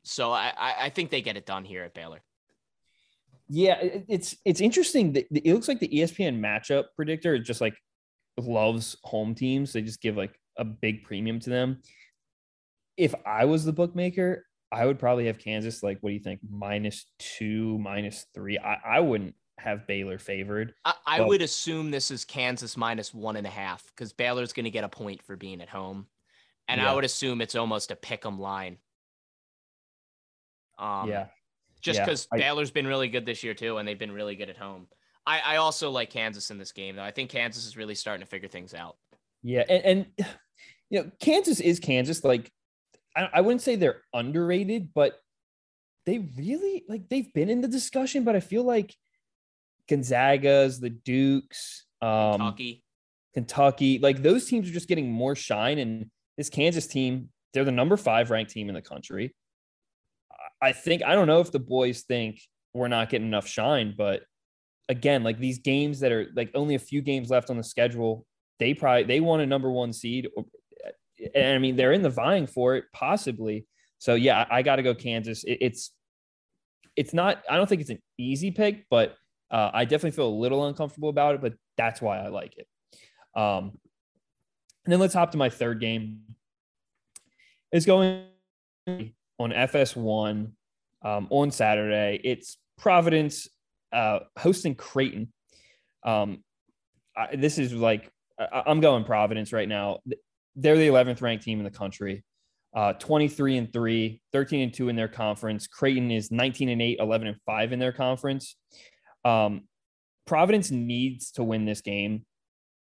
so 0.04 0.32
I 0.32 0.52
I 0.56 0.74
I 0.86 0.88
think 0.88 1.10
they 1.10 1.20
get 1.20 1.36
it 1.36 1.44
done 1.44 1.66
here 1.66 1.84
at 1.84 1.92
Baylor. 1.92 2.22
Yeah, 3.48 3.78
it- 3.80 4.04
it's 4.08 4.36
it's 4.44 4.60
interesting 4.60 5.12
that 5.14 5.26
it 5.30 5.52
looks 5.52 5.68
like 5.68 5.80
the 5.80 5.88
ESPN 5.88 6.40
matchup 6.40 6.84
predictor 6.96 7.38
just 7.38 7.60
like 7.60 7.74
loves 8.38 8.96
home 9.04 9.34
teams. 9.34 9.72
They 9.72 9.82
just 9.82 10.00
give 10.00 10.16
like 10.16 10.38
a 10.56 10.64
big 10.64 11.04
premium 11.04 11.38
to 11.40 11.50
them. 11.50 11.82
If 12.96 13.14
I 13.26 13.44
was 13.46 13.64
the 13.64 13.72
bookmaker, 13.72 14.46
I 14.70 14.86
would 14.86 14.98
probably 14.98 15.26
have 15.26 15.38
Kansas 15.38 15.82
like 15.82 15.98
what 16.00 16.10
do 16.10 16.14
you 16.14 16.20
think? 16.20 16.40
Minus 16.48 17.06
two, 17.18 17.78
minus 17.78 18.26
three. 18.34 18.58
I, 18.58 18.74
I 18.84 19.00
wouldn't 19.00 19.34
have 19.58 19.86
Baylor 19.86 20.18
favored. 20.18 20.74
I, 20.84 20.94
I 21.06 21.20
Well- 21.20 21.28
would 21.30 21.42
assume 21.42 21.90
this 21.90 22.10
is 22.10 22.24
Kansas 22.24 22.76
minus 22.76 23.12
one 23.12 23.36
and 23.36 23.46
a 23.46 23.50
half 23.50 23.84
because 23.88 24.12
Baylor's 24.12 24.52
going 24.52 24.64
to 24.64 24.70
get 24.70 24.84
a 24.84 24.88
point 24.88 25.22
for 25.22 25.36
being 25.36 25.60
at 25.60 25.68
home, 25.68 26.06
and 26.68 26.80
Yeah. 26.80 26.90
I 26.90 26.94
would 26.94 27.04
assume 27.04 27.40
it's 27.42 27.54
almost 27.54 27.90
a 27.90 27.96
pick 27.96 28.24
'em 28.24 28.38
line. 28.40 28.78
Um, 30.78 31.08
yeah. 31.08 31.26
Just 31.82 32.00
because 32.00 32.28
I- 32.32 32.38
Baylor's 32.38 32.70
been 32.70 32.86
really 32.86 33.08
good 33.08 33.26
this 33.26 33.42
year 33.42 33.54
too, 33.54 33.78
and 33.78 33.86
they've 33.86 33.98
been 33.98 34.12
really 34.12 34.36
good 34.36 34.48
at 34.48 34.56
home. 34.56 34.86
I, 35.26 35.40
I 35.40 35.56
also 35.56 35.90
like 35.90 36.10
Kansas 36.10 36.50
in 36.50 36.58
this 36.58 36.72
game 36.72 36.96
though. 36.96 37.02
I 37.02 37.10
think 37.10 37.30
Kansas 37.30 37.66
is 37.66 37.76
really 37.76 37.94
starting 37.94 38.24
to 38.24 38.30
figure 38.30 38.48
things 38.48 38.74
out. 38.74 38.96
Yeah, 39.42 39.64
and, 39.68 39.84
and 39.84 40.06
you 40.90 41.02
know, 41.02 41.10
Kansas 41.20 41.60
is 41.60 41.80
Kansas. 41.80 42.24
Like, 42.24 42.50
I, 43.16 43.28
I 43.34 43.40
wouldn't 43.40 43.62
say 43.62 43.76
they're 43.76 44.02
underrated, 44.12 44.92
but 44.94 45.18
they 46.06 46.18
really 46.36 46.84
like 46.88 47.08
they've 47.08 47.32
been 47.32 47.48
in 47.48 47.60
the 47.60 47.68
discussion. 47.68 48.24
But 48.24 48.36
I 48.36 48.40
feel 48.40 48.64
like 48.64 48.94
Gonzaga's, 49.88 50.80
the 50.80 50.90
Dukes, 50.90 51.86
um, 52.00 52.32
Kentucky, 52.32 52.84
Kentucky, 53.34 53.98
like 53.98 54.22
those 54.22 54.46
teams 54.46 54.68
are 54.68 54.72
just 54.72 54.88
getting 54.88 55.10
more 55.10 55.34
shine. 55.34 55.78
And 55.78 56.10
this 56.36 56.50
Kansas 56.50 56.86
team, 56.86 57.28
they're 57.52 57.64
the 57.64 57.72
number 57.72 57.96
five 57.96 58.30
ranked 58.30 58.52
team 58.52 58.68
in 58.68 58.74
the 58.74 58.82
country. 58.82 59.34
I- 60.68 60.72
think 60.72 61.02
I 61.04 61.14
don't 61.14 61.26
know 61.26 61.40
if 61.40 61.52
the 61.52 61.58
boys 61.58 62.02
think 62.02 62.40
we're 62.72 62.88
not 62.88 63.10
getting 63.10 63.26
enough 63.26 63.46
shine, 63.46 63.94
but 63.96 64.22
again, 64.88 65.22
like 65.22 65.38
these 65.38 65.58
games 65.58 66.00
that 66.00 66.12
are 66.12 66.26
like 66.34 66.50
only 66.54 66.74
a 66.74 66.78
few 66.78 67.02
games 67.02 67.30
left 67.30 67.50
on 67.50 67.56
the 67.56 67.64
schedule, 67.64 68.26
they 68.58 68.74
probably 68.74 69.04
they 69.04 69.20
want 69.20 69.42
a 69.42 69.46
number 69.46 69.70
one 69.70 69.92
seed. 69.92 70.28
And 71.34 71.54
I 71.54 71.58
mean, 71.58 71.76
they're 71.76 71.92
in 71.92 72.02
the 72.02 72.10
vying 72.10 72.46
for 72.46 72.76
it, 72.76 72.84
possibly. 72.92 73.66
So 73.98 74.14
yeah, 74.14 74.46
I, 74.50 74.58
I 74.58 74.62
got 74.62 74.76
to 74.76 74.82
go 74.82 74.94
Kansas. 74.94 75.44
It, 75.44 75.58
it's 75.60 75.92
it's 76.96 77.14
not. 77.14 77.42
I 77.48 77.56
don't 77.56 77.68
think 77.68 77.80
it's 77.80 77.90
an 77.90 78.02
easy 78.18 78.50
pick, 78.50 78.86
but 78.90 79.16
uh, 79.50 79.70
I 79.72 79.84
definitely 79.84 80.12
feel 80.12 80.28
a 80.28 80.40
little 80.40 80.66
uncomfortable 80.66 81.08
about 81.08 81.34
it. 81.34 81.40
But 81.40 81.54
that's 81.76 82.02
why 82.02 82.18
I 82.18 82.28
like 82.28 82.54
it. 82.56 82.66
Um, 83.34 83.78
and 84.84 84.92
then 84.92 84.98
let's 84.98 85.14
hop 85.14 85.30
to 85.32 85.38
my 85.38 85.48
third 85.48 85.80
game. 85.80 86.22
It's 87.70 87.86
going 87.86 88.24
on 89.42 89.50
FS1 89.50 90.50
um, 91.02 91.26
on 91.30 91.50
Saturday. 91.50 92.20
It's 92.22 92.56
Providence 92.78 93.48
uh, 93.92 94.20
hosting 94.38 94.74
Creighton. 94.74 95.32
Um, 96.04 96.42
I, 97.16 97.36
this 97.36 97.58
is 97.58 97.72
like 97.72 98.10
I, 98.38 98.62
I'm 98.66 98.80
going 98.80 99.04
Providence 99.04 99.52
right 99.52 99.68
now. 99.68 99.98
They're 100.56 100.76
the 100.76 100.88
11th 100.88 101.20
ranked 101.22 101.44
team 101.44 101.58
in 101.58 101.64
the 101.64 101.70
country. 101.70 102.24
Uh, 102.74 102.94
23 102.94 103.58
and 103.58 103.72
3, 103.72 104.20
13 104.32 104.62
and 104.62 104.72
2 104.72 104.88
in 104.88 104.96
their 104.96 105.08
conference. 105.08 105.66
Creighton 105.66 106.10
is 106.10 106.30
19 106.30 106.70
and 106.70 106.80
8, 106.80 106.98
11 107.00 107.26
and 107.28 107.36
5 107.44 107.72
in 107.72 107.78
their 107.78 107.92
conference. 107.92 108.56
Um, 109.24 109.62
Providence 110.26 110.70
needs 110.70 111.32
to 111.32 111.44
win 111.44 111.66
this 111.66 111.82
game 111.82 112.24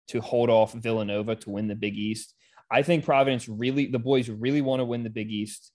to 0.07 0.21
hold 0.21 0.49
off 0.49 0.73
Villanova 0.73 1.35
to 1.35 1.49
win 1.51 1.67
the 1.67 1.75
Big 1.75 1.95
East. 1.95 2.33
I 2.71 2.81
think 2.81 3.05
Providence 3.05 3.47
really, 3.47 3.85
the 3.85 3.99
boys 3.99 4.29
really 4.29 4.61
want 4.61 4.79
to 4.79 4.85
win 4.85 5.03
the 5.03 5.09
Big 5.11 5.29
East. 5.29 5.71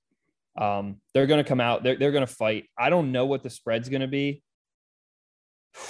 Um, 0.57 0.97
they're 1.15 1.27
going 1.27 1.43
to 1.43 1.49
come 1.49 1.61
out, 1.61 1.83
they're, 1.83 1.97
they're 1.97 2.13
going 2.13 2.27
to 2.27 2.33
fight. 2.33 2.67
I 2.79 2.91
don't 2.91 3.13
know 3.13 3.27
what 3.27 3.43
the 3.43 3.51
spread's 3.51 3.89
going 3.89 4.03
to 4.03 4.09
be. 4.09 4.43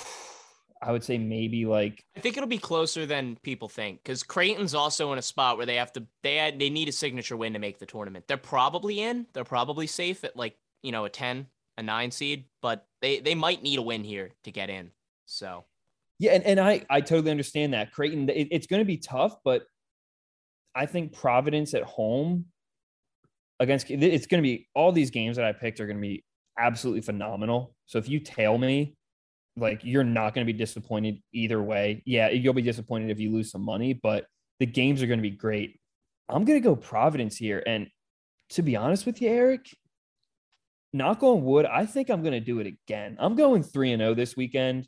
I 0.82 0.90
would 0.90 1.04
say 1.04 1.16
maybe 1.16 1.64
like 1.64 2.04
I 2.16 2.20
think 2.20 2.36
it'll 2.36 2.48
be 2.48 2.58
closer 2.58 3.06
than 3.06 3.38
people 3.44 3.68
think 3.68 4.02
because 4.02 4.24
Creighton's 4.24 4.74
also 4.74 5.12
in 5.12 5.18
a 5.18 5.22
spot 5.22 5.56
where 5.56 5.64
they 5.64 5.76
have 5.76 5.92
to 5.92 6.04
they 6.24 6.36
had, 6.36 6.58
they 6.58 6.70
need 6.70 6.88
a 6.88 6.92
signature 6.92 7.36
win 7.36 7.52
to 7.52 7.60
make 7.60 7.78
the 7.78 7.86
tournament. 7.86 8.24
They're 8.26 8.36
probably 8.36 9.00
in. 9.00 9.26
They're 9.32 9.44
probably 9.44 9.86
safe 9.86 10.24
at 10.24 10.36
like 10.36 10.56
you 10.82 10.90
know 10.90 11.04
a 11.04 11.08
ten, 11.08 11.46
a 11.78 11.84
nine 11.84 12.10
seed, 12.10 12.46
but 12.62 12.84
they 13.00 13.20
they 13.20 13.36
might 13.36 13.62
need 13.62 13.78
a 13.78 13.82
win 13.82 14.02
here 14.02 14.32
to 14.42 14.50
get 14.50 14.70
in. 14.70 14.90
So 15.26 15.64
Yeah, 16.18 16.32
and, 16.32 16.42
and 16.42 16.58
I 16.58 16.84
I 16.90 17.00
totally 17.00 17.30
understand 17.30 17.74
that. 17.74 17.92
Creighton, 17.92 18.28
it, 18.28 18.48
it's 18.50 18.66
going 18.66 18.80
to 18.80 18.84
be 18.84 18.96
tough, 18.96 19.36
but 19.44 19.62
I 20.74 20.86
think 20.86 21.12
Providence 21.12 21.74
at 21.74 21.84
home 21.84 22.46
against 23.60 23.90
it's 23.90 24.26
going 24.26 24.42
to 24.42 24.46
be 24.46 24.68
all 24.74 24.92
these 24.92 25.10
games 25.10 25.36
that 25.36 25.44
I 25.44 25.52
picked 25.52 25.80
are 25.80 25.86
going 25.86 25.98
to 25.98 26.02
be 26.02 26.24
absolutely 26.58 27.02
phenomenal. 27.02 27.74
So 27.86 27.98
if 27.98 28.08
you 28.08 28.20
tail 28.20 28.58
me, 28.58 28.96
like 29.56 29.82
you're 29.84 30.04
not 30.04 30.34
going 30.34 30.46
to 30.46 30.52
be 30.52 30.58
disappointed 30.58 31.20
either 31.32 31.62
way. 31.62 32.02
Yeah, 32.06 32.30
you'll 32.30 32.54
be 32.54 32.62
disappointed 32.62 33.10
if 33.10 33.20
you 33.20 33.30
lose 33.30 33.50
some 33.50 33.62
money, 33.62 33.92
but 33.92 34.26
the 34.60 34.66
games 34.66 35.02
are 35.02 35.06
going 35.06 35.18
to 35.18 35.22
be 35.22 35.30
great. 35.30 35.78
I'm 36.28 36.44
going 36.44 36.60
to 36.60 36.66
go 36.66 36.74
Providence 36.76 37.36
here, 37.36 37.62
and 37.66 37.88
to 38.50 38.62
be 38.62 38.76
honest 38.76 39.04
with 39.04 39.20
you, 39.20 39.28
Eric, 39.28 39.66
knock 40.92 41.22
on 41.22 41.44
wood, 41.44 41.66
I 41.66 41.84
think 41.84 42.10
I'm 42.10 42.22
going 42.22 42.32
to 42.32 42.40
do 42.40 42.60
it 42.60 42.66
again. 42.66 43.16
I'm 43.18 43.34
going 43.34 43.62
three 43.62 43.92
and 43.92 44.00
zero 44.00 44.14
this 44.14 44.36
weekend 44.36 44.86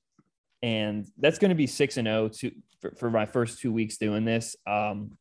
and 0.65 1.07
that's 1.19 1.39
going 1.39 1.51
to 1.51 1.55
be 1.55 1.67
six 1.67 1.99
and 1.99 2.07
zero 2.07 2.29
to 2.29 2.51
for, 2.81 2.95
for 2.99 3.11
my 3.11 3.27
first 3.27 3.61
two 3.61 3.71
weeks 3.71 3.99
doing 3.99 4.25
this. 4.25 4.57
Um, 4.67 5.19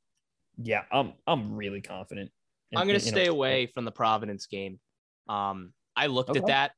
yeah, 0.58 0.84
I'm 0.90 1.14
I'm 1.28 1.54
really 1.54 1.82
confident. 1.82 2.32
I'm 2.80 2.88
gonna 2.88 3.00
in- 3.00 3.08
in 3.08 3.14
stay 3.14 3.28
our- 3.28 3.32
away 3.34 3.68
from 3.68 3.86
the 3.86 3.92
Providence 3.92 4.46
game. 4.48 4.80
Um, 5.28 5.74
I 5.96 6.08
looked 6.08 6.36
at 6.36 6.46
that. 6.48 6.72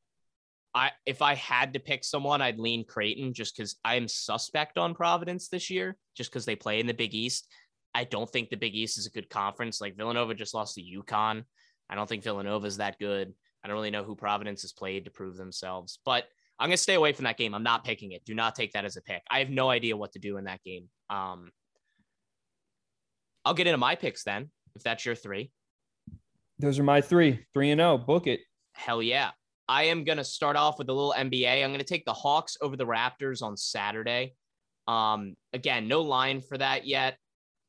I 0.74 0.92
if 1.06 1.22
I 1.22 1.36
had 1.36 1.74
to 1.74 1.80
pick 1.80 2.04
someone, 2.04 2.42
I'd 2.42 2.60
lean 2.60 2.84
Creighton 2.86 3.34
just 3.34 3.56
because 3.56 3.78
I'm 3.86 4.08
suspect 4.08 4.78
on 4.78 4.94
Providence 4.94 5.48
this 5.48 5.70
year, 5.70 5.98
just 6.16 6.30
because 6.32 6.46
they 6.46 6.56
play 6.56 6.80
in 6.80 6.88
the 6.88 6.94
Big 6.94 7.14
East. 7.14 7.48
I 7.94 8.04
don't 8.04 8.30
think 8.30 8.50
the 8.50 8.58
Big 8.58 8.76
East 8.76 8.98
is 8.98 9.08
a 9.08 9.12
good 9.12 9.30
conference. 9.30 9.80
Like 9.80 9.96
Villanova 9.96 10.34
just 10.36 10.54
lost 10.54 10.76
to 10.76 10.82
UConn. 10.82 11.46
I 11.90 11.96
don't 11.96 12.10
think 12.10 12.24
Villanova 12.24 12.68
is 12.68 12.78
that 12.78 13.00
good. 13.00 13.34
I 13.64 13.68
don't 13.68 13.76
really 13.76 13.90
know 13.92 14.04
who 14.04 14.16
Providence 14.16 14.64
has 14.64 14.74
played 14.74 15.06
to 15.06 15.12
prove 15.12 15.38
themselves, 15.38 16.00
but 16.04 16.26
I'm 16.60 16.68
gonna 16.68 16.78
stay 16.78 16.96
away 16.96 17.14
from 17.14 17.24
that 17.24 17.38
game. 17.38 17.54
I'm 17.56 17.64
not 17.64 17.86
picking 17.86 18.12
it. 18.12 18.26
Do 18.26 18.34
not 18.36 18.54
take 18.54 18.74
that 18.74 18.84
as 18.86 18.98
a 18.98 19.02
pick. 19.02 19.24
I 19.32 19.40
have 19.40 19.50
no 19.50 19.70
idea 19.70 19.96
what 19.96 20.12
to 20.12 20.20
do 20.20 20.36
in 20.38 20.44
that 20.46 20.62
game. 20.64 20.90
Um, 21.10 21.52
I'll 23.46 23.54
get 23.54 23.68
into 23.68 23.78
my 23.78 23.96
picks 23.96 24.24
then, 24.24 24.52
if 24.76 24.84
that's 24.84 25.06
your 25.06 25.16
three. 25.16 25.52
Those 26.60 26.80
are 26.80 26.84
my 26.84 27.02
three, 27.02 27.46
three 27.54 27.72
and 27.72 27.80
zero. 27.80 27.98
Book 27.98 28.28
it. 28.28 28.40
Hell 28.74 29.02
yeah. 29.02 29.32
I 29.68 29.86
am 29.86 30.04
going 30.04 30.18
to 30.18 30.24
start 30.24 30.56
off 30.56 30.78
with 30.78 30.90
a 30.90 30.94
little 30.94 31.16
NBA. 31.18 31.64
I'm 31.64 31.72
going 31.72 31.80
to 31.80 31.86
take 31.86 32.06
the 32.06 32.14
Hawks 32.14 32.58
over 32.62 32.78
the 32.78 32.86
Raptors 32.86 33.42
on 33.42 33.58
Saturday. 33.58 34.36
Um, 34.88 35.36
again, 35.54 35.88
no 35.88 36.02
line 36.02 36.42
for 36.42 36.58
that 36.58 36.86
yet. 36.86 37.18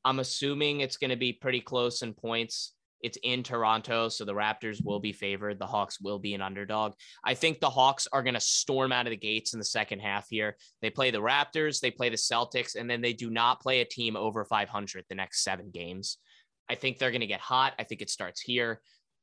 I'm 0.05 0.21
assuming 0.21 0.81
it's 0.81 0.99
going 0.99 1.11
to 1.11 1.17
be 1.17 1.33
pretty 1.33 1.61
close 1.61 2.03
in 2.03 2.13
points. 2.13 2.75
It's 3.03 3.19
in 3.23 3.43
Toronto, 3.43 4.09
so 4.09 4.25
the 4.25 4.35
Raptors 4.35 4.85
will 4.85 5.01
be 5.01 5.13
favored. 5.13 5.59
The 5.59 5.67
Hawks 5.67 6.01
will 6.01 6.19
be 6.19 6.35
an 6.35 6.43
underdog. 6.43 6.95
I 7.25 7.35
think 7.35 7.61
the 7.61 7.71
Hawks 7.71 8.07
are 8.13 8.23
going 8.23 8.35
to 8.35 8.41
storm 8.41 8.93
out 8.93 9.07
of 9.07 9.11
the 9.11 9.17
gates 9.17 9.53
in 9.53 9.59
the 9.59 9.65
second 9.65 10.01
half 10.01 10.27
here. 10.31 10.57
They 10.81 10.91
play 10.91 11.11
the 11.11 11.19
Raptors, 11.19 11.81
they 11.81 11.91
play 11.91 12.09
the 12.09 12.17
Celtics, 12.17 12.75
and 12.75 12.89
then 12.89 13.01
they 13.01 13.13
do 13.13 13.31
not 13.31 13.61
play 13.61 13.81
a 13.81 13.85
team 13.85 14.17
over 14.17 14.45
500 14.45 15.05
the 15.09 15.15
next 15.15 15.45
seven 15.45 15.71
games. 15.71 16.19
I 16.68 16.74
think 16.74 16.98
they're 16.98 17.10
going 17.10 17.20
to 17.20 17.26
get 17.26 17.40
hot. 17.40 17.74
I 17.78 17.84
think 17.84 18.02
it 18.02 18.10
starts 18.10 18.40
here. 18.40 18.80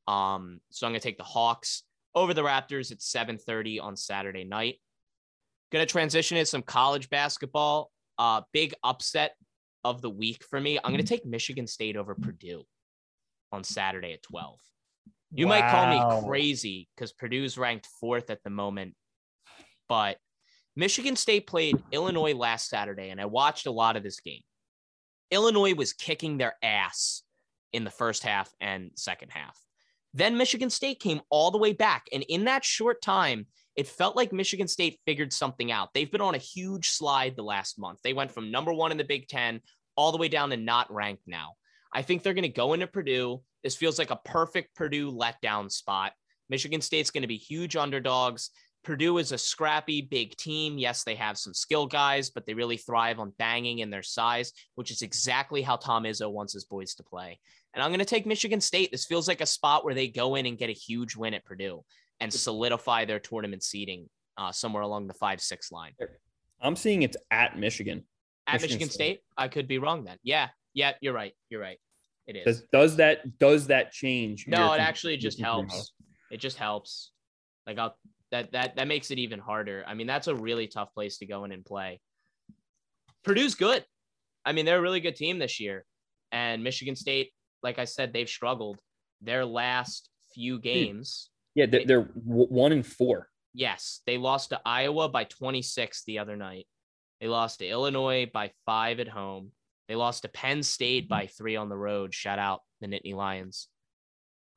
Um, 0.08 0.60
so 0.70 0.86
I'm 0.86 0.92
going 0.92 1.02
to 1.02 1.08
take 1.08 1.18
the 1.18 1.24
Hawks 1.24 1.84
over 2.16 2.34
the 2.34 2.44
Raptors 2.44 2.92
at 2.92 3.00
7:30 3.00 3.82
on 3.82 3.96
Saturday 3.96 4.44
night. 4.44 4.80
Going 5.72 5.86
to 5.86 5.92
transition 5.92 6.38
into 6.38 6.46
some 6.46 6.62
college 6.62 7.10
basketball. 7.10 7.92
Uh, 8.18 8.42
big 8.52 8.74
upset 8.84 9.36
of 9.84 10.02
the 10.02 10.10
week 10.10 10.44
for 10.50 10.60
me. 10.60 10.78
I'm 10.78 10.92
going 10.92 11.04
to 11.04 11.08
take 11.08 11.26
Michigan 11.26 11.68
State 11.68 11.98
over 11.98 12.16
Purdue 12.16 12.64
on 13.52 13.64
Saturday 13.64 14.14
at 14.14 14.24
12. 14.24 14.60
You 15.36 15.48
might 15.48 15.70
call 15.72 15.88
me 15.88 16.28
crazy 16.28 16.88
because 16.96 17.12
Purdue's 17.12 17.58
ranked 17.58 17.88
fourth 18.00 18.30
at 18.30 18.44
the 18.44 18.52
moment, 18.52 18.94
but 19.90 20.18
Michigan 20.76 21.16
State 21.16 21.48
played 21.48 21.82
Illinois 21.92 22.36
last 22.36 22.70
Saturday, 22.70 23.10
and 23.10 23.20
I 23.20 23.26
watched 23.26 23.66
a 23.66 23.72
lot 23.72 23.96
of 23.96 24.04
this 24.04 24.20
game. 24.20 24.42
Illinois 25.32 25.74
was 25.74 25.94
kicking 25.94 26.38
their 26.38 26.56
ass 26.62 27.24
in 27.74 27.84
the 27.84 27.92
first 27.92 28.24
half 28.24 28.54
and 28.62 28.92
second 28.96 29.30
half. 29.32 29.60
Then 30.14 30.38
Michigan 30.38 30.70
State 30.70 31.00
came 31.00 31.22
all 31.30 31.52
the 31.52 31.58
way 31.58 31.74
back. 31.74 32.06
And 32.14 32.24
in 32.30 32.46
that 32.46 32.64
short 32.64 33.02
time, 33.02 33.48
it 33.76 33.88
felt 33.88 34.16
like 34.16 34.32
Michigan 34.32 34.68
State 34.68 35.00
figured 35.06 35.34
something 35.34 35.72
out. 35.72 35.90
They've 35.94 36.12
been 36.12 36.22
on 36.22 36.36
a 36.36 36.40
huge 36.40 36.90
slide 36.90 37.36
the 37.36 37.44
last 37.44 37.80
month. 37.80 38.00
They 38.04 38.14
went 38.14 38.32
from 38.32 38.52
number 38.52 38.72
one 38.72 38.92
in 38.92 38.98
the 38.98 39.04
Big 39.04 39.28
Ten 39.28 39.62
all 39.96 40.12
the 40.12 40.20
way 40.20 40.28
down 40.28 40.52
to 40.52 40.58
not 40.58 40.94
ranked 40.94 41.24
now. 41.28 41.54
I 41.92 42.04
think 42.04 42.22
they're 42.22 42.34
going 42.34 42.44
to 42.44 42.50
go 42.50 42.74
into 42.74 42.88
Purdue. 42.88 43.42
This 43.64 43.76
feels 43.76 43.98
like 43.98 44.12
a 44.12 44.20
perfect 44.24 44.76
Purdue 44.76 45.12
letdown 45.12 45.72
spot. 45.72 46.14
Michigan 46.50 46.82
State's 46.82 47.12
going 47.12 47.22
to 47.24 47.28
be 47.28 47.38
huge 47.38 47.76
underdogs. 47.76 48.52
Purdue 48.84 49.18
is 49.18 49.32
a 49.32 49.38
scrappy, 49.38 50.02
big 50.02 50.36
team. 50.36 50.78
Yes, 50.78 51.04
they 51.04 51.16
have 51.16 51.38
some 51.38 51.54
skill 51.54 51.86
guys, 51.86 52.30
but 52.30 52.46
they 52.46 52.54
really 52.54 52.78
thrive 52.78 53.20
on 53.20 53.34
banging 53.40 53.80
in 53.80 53.90
their 53.90 54.04
size, 54.04 54.52
which 54.76 54.92
is 54.92 55.02
exactly 55.02 55.62
how 55.62 55.78
Tom 55.78 56.04
Izzo 56.04 56.32
wants 56.32 56.54
his 56.54 56.66
boys 56.66 56.96
to 56.96 57.04
play. 57.04 57.40
And 57.74 57.82
I'm 57.82 57.90
going 57.90 58.00
to 58.00 58.06
take 58.06 58.26
Michigan 58.26 58.62
State. 58.62 58.92
This 58.92 59.06
feels 59.06 59.28
like 59.28 59.42
a 59.42 59.46
spot 59.46 59.86
where 59.86 59.96
they 59.96 60.08
go 60.08 60.36
in 60.36 60.46
and 60.46 60.58
get 60.58 60.70
a 60.70 60.74
huge 60.74 61.16
win 61.16 61.34
at 61.34 61.46
Purdue 61.46 61.84
and 62.20 62.32
solidify 62.32 63.06
their 63.06 63.20
tournament 63.20 63.64
seeding 63.64 64.10
uh, 64.38 64.52
somewhere 64.52 64.84
along 64.84 65.08
the 65.08 65.14
five 65.14 65.42
six 65.42 65.72
line. 65.72 65.94
I'm 66.62 66.76
seeing 66.76 67.04
it's 67.04 67.18
at 67.32 67.58
Michigan. 67.58 68.04
At 68.48 68.54
Michigan 68.54 68.76
Michigan, 68.76 68.90
State. 68.90 69.16
State. 69.18 69.22
I 69.38 69.48
could 69.48 69.68
be 69.68 69.78
wrong 69.78 70.04
then. 70.04 70.18
Yeah, 70.24 70.50
yeah, 70.74 70.94
you're 71.02 71.14
right. 71.14 71.34
You're 71.50 71.62
right. 71.62 71.80
It 72.28 72.36
is. 72.38 72.46
Does, 72.46 72.64
does 72.72 72.96
that 72.98 73.38
does 73.40 73.68
that 73.68 73.92
change? 73.92 74.46
No, 74.48 74.66
it 74.74 74.78
con- 74.78 74.80
actually 74.80 75.18
just 75.18 75.40
helps. 75.40 75.94
It 76.32 76.38
just 76.38 76.58
helps. 76.58 77.12
Like 77.68 77.78
I'll 77.78 77.96
that 78.34 78.52
that 78.52 78.76
that 78.76 78.88
makes 78.88 79.12
it 79.12 79.20
even 79.20 79.40
harder. 79.40 79.84
I 79.88 79.94
mean, 79.94 80.08
that's 80.08 80.28
a 80.28 80.36
really 80.36 80.68
tough 80.68 80.94
place 80.94 81.20
to 81.20 81.26
go 81.26 81.44
in 81.46 81.52
and 81.52 81.64
play. 81.64 82.02
Purdue's 83.24 83.56
good. 83.56 83.86
I 84.44 84.52
mean, 84.52 84.66
they're 84.66 84.80
a 84.80 84.82
really 84.82 85.00
good 85.00 85.16
team 85.16 85.40
this 85.40 85.60
year. 85.60 85.86
And 86.32 86.64
Michigan 86.64 86.96
State, 86.96 87.32
like 87.62 87.80
I 87.80 87.86
said, 87.86 88.12
they've 88.12 88.28
struggled. 88.28 88.82
Their 89.22 89.46
last 89.46 90.10
few 90.34 90.60
games, 90.60 91.30
Yeah, 91.56 91.68
they're, 91.68 91.86
they're 91.86 92.02
one 92.02 92.72
and 92.74 92.86
four. 92.86 93.30
yes, 93.54 94.02
they 94.06 94.18
lost 94.18 94.50
to 94.50 94.60
Iowa 94.66 95.08
by 95.08 95.24
26 95.26 96.04
the 96.06 96.20
other 96.20 96.36
night. 96.36 96.68
They 97.22 97.28
lost 97.30 97.60
to 97.60 97.68
Illinois 97.68 98.30
by 98.34 98.52
five 98.66 99.00
at 99.00 99.08
home. 99.08 99.52
They 99.88 99.96
lost 99.96 100.24
to 100.24 100.28
Penn 100.28 100.64
State 100.64 101.08
by 101.08 101.28
three 101.28 101.56
on 101.56 101.70
the 101.70 101.78
road. 101.78 102.14
Shout 102.14 102.40
out 102.40 102.62
the 102.82 102.88
Nittany 102.88 103.14
Lions. 103.14 103.70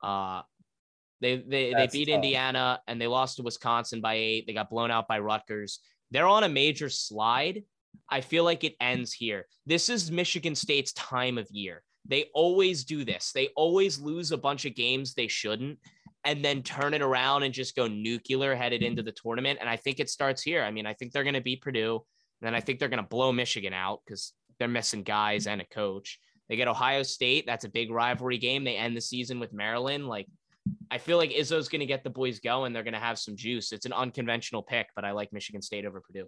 Uh, 0.03 0.41
they 1.21 1.37
they, 1.37 1.73
they 1.73 1.87
beat 1.91 2.07
tough. 2.07 2.15
Indiana 2.15 2.79
and 2.87 3.01
they 3.01 3.07
lost 3.07 3.37
to 3.37 3.43
Wisconsin 3.43 4.01
by 4.01 4.15
eight. 4.15 4.45
They 4.47 4.53
got 4.53 4.69
blown 4.69 4.91
out 4.91 5.07
by 5.07 5.19
Rutgers. 5.19 5.79
They're 6.11 6.27
on 6.27 6.43
a 6.43 6.49
major 6.49 6.89
slide. 6.89 7.63
I 8.09 8.21
feel 8.21 8.43
like 8.43 8.63
it 8.63 8.75
ends 8.79 9.11
here. 9.11 9.45
This 9.65 9.89
is 9.89 10.11
Michigan 10.11 10.55
State's 10.55 10.93
time 10.93 11.37
of 11.37 11.47
year. 11.51 11.83
They 12.05 12.29
always 12.33 12.85
do 12.85 13.03
this. 13.03 13.31
They 13.33 13.49
always 13.55 13.99
lose 13.99 14.31
a 14.31 14.37
bunch 14.37 14.65
of 14.65 14.75
games 14.75 15.13
they 15.13 15.27
shouldn't 15.27 15.79
and 16.23 16.43
then 16.43 16.63
turn 16.63 16.93
it 16.93 17.01
around 17.01 17.43
and 17.43 17.53
just 17.53 17.75
go 17.75 17.87
nuclear 17.87 18.55
headed 18.55 18.81
into 18.81 19.03
the 19.03 19.11
tournament. 19.11 19.59
And 19.59 19.69
I 19.69 19.75
think 19.75 19.99
it 19.99 20.09
starts 20.09 20.41
here. 20.41 20.63
I 20.63 20.71
mean, 20.71 20.85
I 20.85 20.93
think 20.93 21.11
they're 21.11 21.23
going 21.23 21.33
to 21.33 21.41
beat 21.41 21.61
Purdue. 21.61 22.03
And 22.41 22.47
then 22.47 22.55
I 22.55 22.59
think 22.59 22.79
they're 22.79 22.89
going 22.89 23.03
to 23.03 23.09
blow 23.09 23.31
Michigan 23.31 23.73
out 23.73 24.01
because 24.05 24.33
they're 24.59 24.67
missing 24.67 25.03
guys 25.03 25.47
and 25.47 25.61
a 25.61 25.65
coach. 25.65 26.19
They 26.49 26.55
get 26.55 26.67
Ohio 26.67 27.03
State. 27.03 27.45
That's 27.45 27.65
a 27.65 27.69
big 27.69 27.91
rivalry 27.91 28.37
game. 28.37 28.63
They 28.63 28.77
end 28.77 28.95
the 28.95 29.01
season 29.01 29.39
with 29.39 29.53
Maryland. 29.53 30.07
Like, 30.07 30.27
I 30.91 30.97
feel 30.97 31.17
like 31.17 31.31
Izzo's 31.31 31.67
going 31.69 31.79
to 31.81 31.85
get 31.85 32.03
the 32.03 32.09
boys 32.09 32.39
going. 32.39 32.73
They're 32.73 32.83
going 32.83 32.93
to 32.93 32.99
have 32.99 33.19
some 33.19 33.35
juice. 33.35 33.71
It's 33.71 33.85
an 33.85 33.93
unconventional 33.93 34.63
pick, 34.63 34.87
but 34.95 35.03
I 35.05 35.11
like 35.11 35.33
Michigan 35.33 35.61
State 35.61 35.85
over 35.85 36.01
Purdue. 36.01 36.27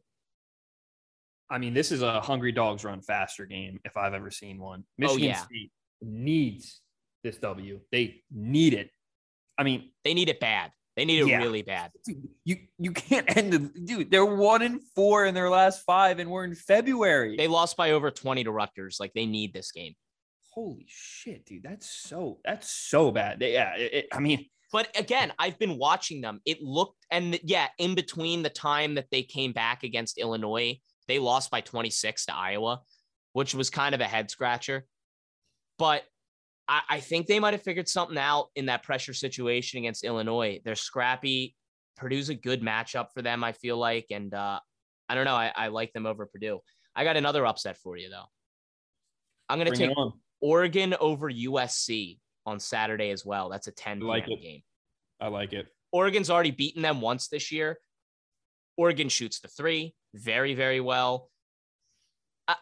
I 1.49 1.57
mean, 1.57 1.74
this 1.74 1.91
is 1.91 2.02
a 2.02 2.22
hungry 2.22 2.52
dogs 2.52 2.84
run 2.84 3.02
faster 3.02 3.45
game 3.45 3.80
if 3.86 3.98
I've 3.98 4.14
ever 4.14 4.30
seen 4.30 4.60
one. 4.60 4.84
Oh, 4.86 4.94
Michigan 4.98 5.24
Oh, 5.24 5.28
yeah. 5.28 5.44
State 5.45 5.72
needs 6.02 6.82
this 7.24 7.38
W. 7.38 7.80
They 7.91 8.22
need 8.32 8.74
it. 8.74 8.91
I 9.57 9.64
mean, 9.64 9.91
They 10.03 10.14
need 10.14 10.30
it 10.30 10.40
bad. 10.40 10.72
They 10.95 11.06
need 11.06 11.20
it 11.22 11.28
Yeah. 11.28 11.38
really 11.38 11.61
bad. 11.61 11.91
you 12.44 12.57
you 12.78 12.91
can't 12.91 13.26
end 13.38 13.53
the 13.53 13.60
dude. 13.60 14.11
They're 14.11 14.26
one 14.26 14.61
and 14.61 14.82
four 14.95 15.26
in 15.26 15.34
their 15.34 15.49
last 15.49 15.84
five, 15.86 16.20
and 16.20 16.30
we're 16.30 16.44
in 16.44 16.56
February. 16.56 17.38
They 17.38 17.48
lost 17.48 17.78
by 17.78 17.91
over 17.91 18.11
20 18.11 18.44
to 18.44 18.52
Rutgers. 18.52 18.98
Like, 18.99 19.14
they 19.14 19.26
need 19.26 19.53
this 19.53 19.72
game. 19.72 19.95
Holy 20.60 20.86
shit, 20.90 21.45
dude! 21.45 21.64
That's 21.64 21.90
so 21.90 22.40
that's 22.44 22.69
so 22.69 23.11
bad. 23.11 23.40
They, 23.40 23.53
yeah, 23.53 23.77
it, 23.77 23.94
it- 23.94 24.07
I 24.11 24.19
mean, 24.19 24.45
But 24.73 24.90
again, 24.99 25.31
I've 25.40 25.57
been 25.57 25.77
watching 25.77 26.19
them. 26.19 26.41
It 26.45 26.61
looked, 26.61 27.06
and 27.10 27.40
yeah, 27.44 27.69
in 27.77 27.95
between 27.95 28.44
the 28.44 28.49
time 28.49 28.95
that 28.95 29.06
they 29.10 29.23
came 29.23 29.53
back 29.53 29.84
against 29.84 30.18
Illinois, 30.18 30.77
they 31.07 31.18
lost 31.18 31.49
by 31.49 31.61
26 31.61 32.26
to 32.26 32.36
Iowa, 32.36 32.81
which 33.31 33.56
was 33.56 33.69
kind 33.69 33.95
of 33.95 34.02
a 34.02 34.03
head 34.03 34.30
scratcher. 34.30 34.86
But 35.77 36.03
I, 36.68 36.81
I 36.90 36.99
think 36.99 37.27
they 37.27 37.40
might 37.40 37.53
have 37.53 37.64
figured 37.64 37.88
something 37.88 38.18
out 38.18 38.48
in 38.53 38.65
that 38.65 38.84
pressure 38.84 39.14
situation 39.14 39.80
against 39.80 40.03
Illinois. 40.03 40.60
They're 40.65 40.76
scrappy. 40.76 41.56
Purdue's 41.95 42.27
a 42.27 42.36
good 42.36 42.61
matchup 42.61 43.07
for 43.14 43.22
them, 43.22 43.45
I 43.45 43.53
feel 43.53 43.77
like. 43.77 44.07
And 44.11 44.34
uh, 44.34 44.60
I 45.07 45.15
don't 45.15 45.23
know. 45.23 45.36
I, 45.36 45.53
I 45.56 45.68
like 45.69 45.94
them 45.94 46.06
over 46.06 46.26
Purdue. 46.26 46.60
I 46.98 47.06
got 47.06 47.15
another 47.15 47.45
upset 47.45 47.77
for 47.77 47.95
you, 47.95 48.10
though. 48.10 48.26
I'm 49.48 49.57
going 49.57 49.72
to 49.72 49.77
take 49.77 49.90
it 49.91 49.98
on. 49.98 50.19
Oregon 50.41 50.95
over 50.99 51.30
USC 51.32 52.20
on 52.45 52.60
Saturday 52.60 53.11
as 53.11 53.26
well. 53.26 53.49
That's 53.49 53.68
a 53.68 53.72
10 53.72 54.02
I 54.02 54.06
like 54.06 54.28
it. 54.28 54.41
game. 54.41 54.61
I 55.20 55.28
like 55.28 55.53
it. 55.53 55.68
Oregon's 55.91 56.30
already 56.30 56.52
beaten 56.52 56.82
them 56.82 57.02
once 57.02 57.28
this 57.28 57.52
year. 57.52 57.80
Oregon 58.78 59.10
shoots 59.10 59.40
the 59.40 59.48
three 59.48 59.94
very, 60.14 60.53
very 60.53 60.80
well. 60.80 61.30
I, 62.48 62.56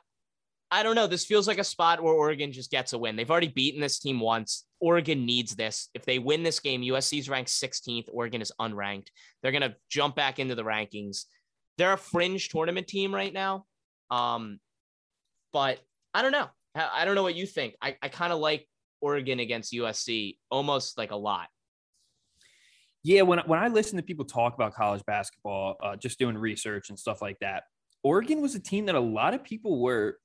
I 0.71 0.83
don't 0.83 0.95
know. 0.95 1.07
This 1.07 1.25
feels 1.25 1.47
like 1.47 1.59
a 1.59 1.63
spot 1.63 2.01
where 2.01 2.13
Oregon 2.13 2.51
just 2.51 2.71
gets 2.71 2.93
a 2.93 2.97
win. 2.97 3.15
They've 3.15 3.29
already 3.29 3.49
beaten 3.49 3.81
this 3.81 3.99
team 3.99 4.19
once. 4.19 4.65
Oregon 4.79 5.25
needs 5.25 5.55
this. 5.55 5.89
If 5.93 6.05
they 6.05 6.19
win 6.19 6.43
this 6.43 6.59
game, 6.59 6.81
USC's 6.81 7.29
ranked 7.29 7.49
16th. 7.51 8.05
Oregon 8.11 8.41
is 8.41 8.51
unranked. 8.59 9.07
They're 9.41 9.51
going 9.51 9.61
to 9.61 9.75
jump 9.89 10.15
back 10.15 10.39
into 10.39 10.55
the 10.55 10.63
rankings. 10.63 11.25
They're 11.77 11.93
a 11.93 11.97
fringe 11.97 12.49
tournament 12.49 12.87
team 12.87 13.13
right 13.13 13.33
now. 13.33 13.65
Um, 14.09 14.59
but 15.53 15.79
I 16.13 16.21
don't 16.21 16.31
know. 16.31 16.47
I 16.75 17.05
don't 17.05 17.15
know 17.15 17.23
what 17.23 17.35
you 17.35 17.45
think. 17.45 17.75
I, 17.81 17.97
I 18.01 18.09
kind 18.09 18.31
of 18.31 18.39
like 18.39 18.67
Oregon 19.01 19.39
against 19.39 19.73
USC 19.73 20.37
almost 20.49 20.97
like 20.97 21.11
a 21.11 21.15
lot. 21.15 21.47
Yeah, 23.03 23.21
when 23.21 23.39
when 23.39 23.59
I 23.59 23.67
listen 23.67 23.97
to 23.97 24.03
people 24.03 24.25
talk 24.25 24.53
about 24.55 24.73
college 24.73 25.03
basketball, 25.05 25.77
uh, 25.81 25.95
just 25.95 26.19
doing 26.19 26.37
research 26.37 26.89
and 26.89 26.99
stuff 26.99 27.21
like 27.21 27.39
that, 27.39 27.63
Oregon 28.03 28.41
was 28.41 28.55
a 28.55 28.59
team 28.59 28.87
that 28.87 28.95
a 28.95 28.99
lot 28.99 29.33
of 29.33 29.43
people 29.43 29.79
were. 29.79 30.17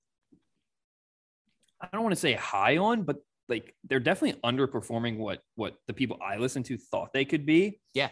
I 1.80 1.88
don't 1.92 2.02
want 2.02 2.14
to 2.14 2.20
say 2.20 2.34
high 2.34 2.78
on, 2.78 3.02
but 3.02 3.16
like 3.48 3.74
they're 3.84 4.00
definitely 4.00 4.40
underperforming 4.42 5.18
what 5.18 5.40
what 5.54 5.76
the 5.86 5.92
people 5.92 6.18
I 6.24 6.36
listen 6.36 6.62
to 6.64 6.78
thought 6.78 7.12
they 7.12 7.24
could 7.24 7.46
be. 7.46 7.80
Yeah. 7.94 8.10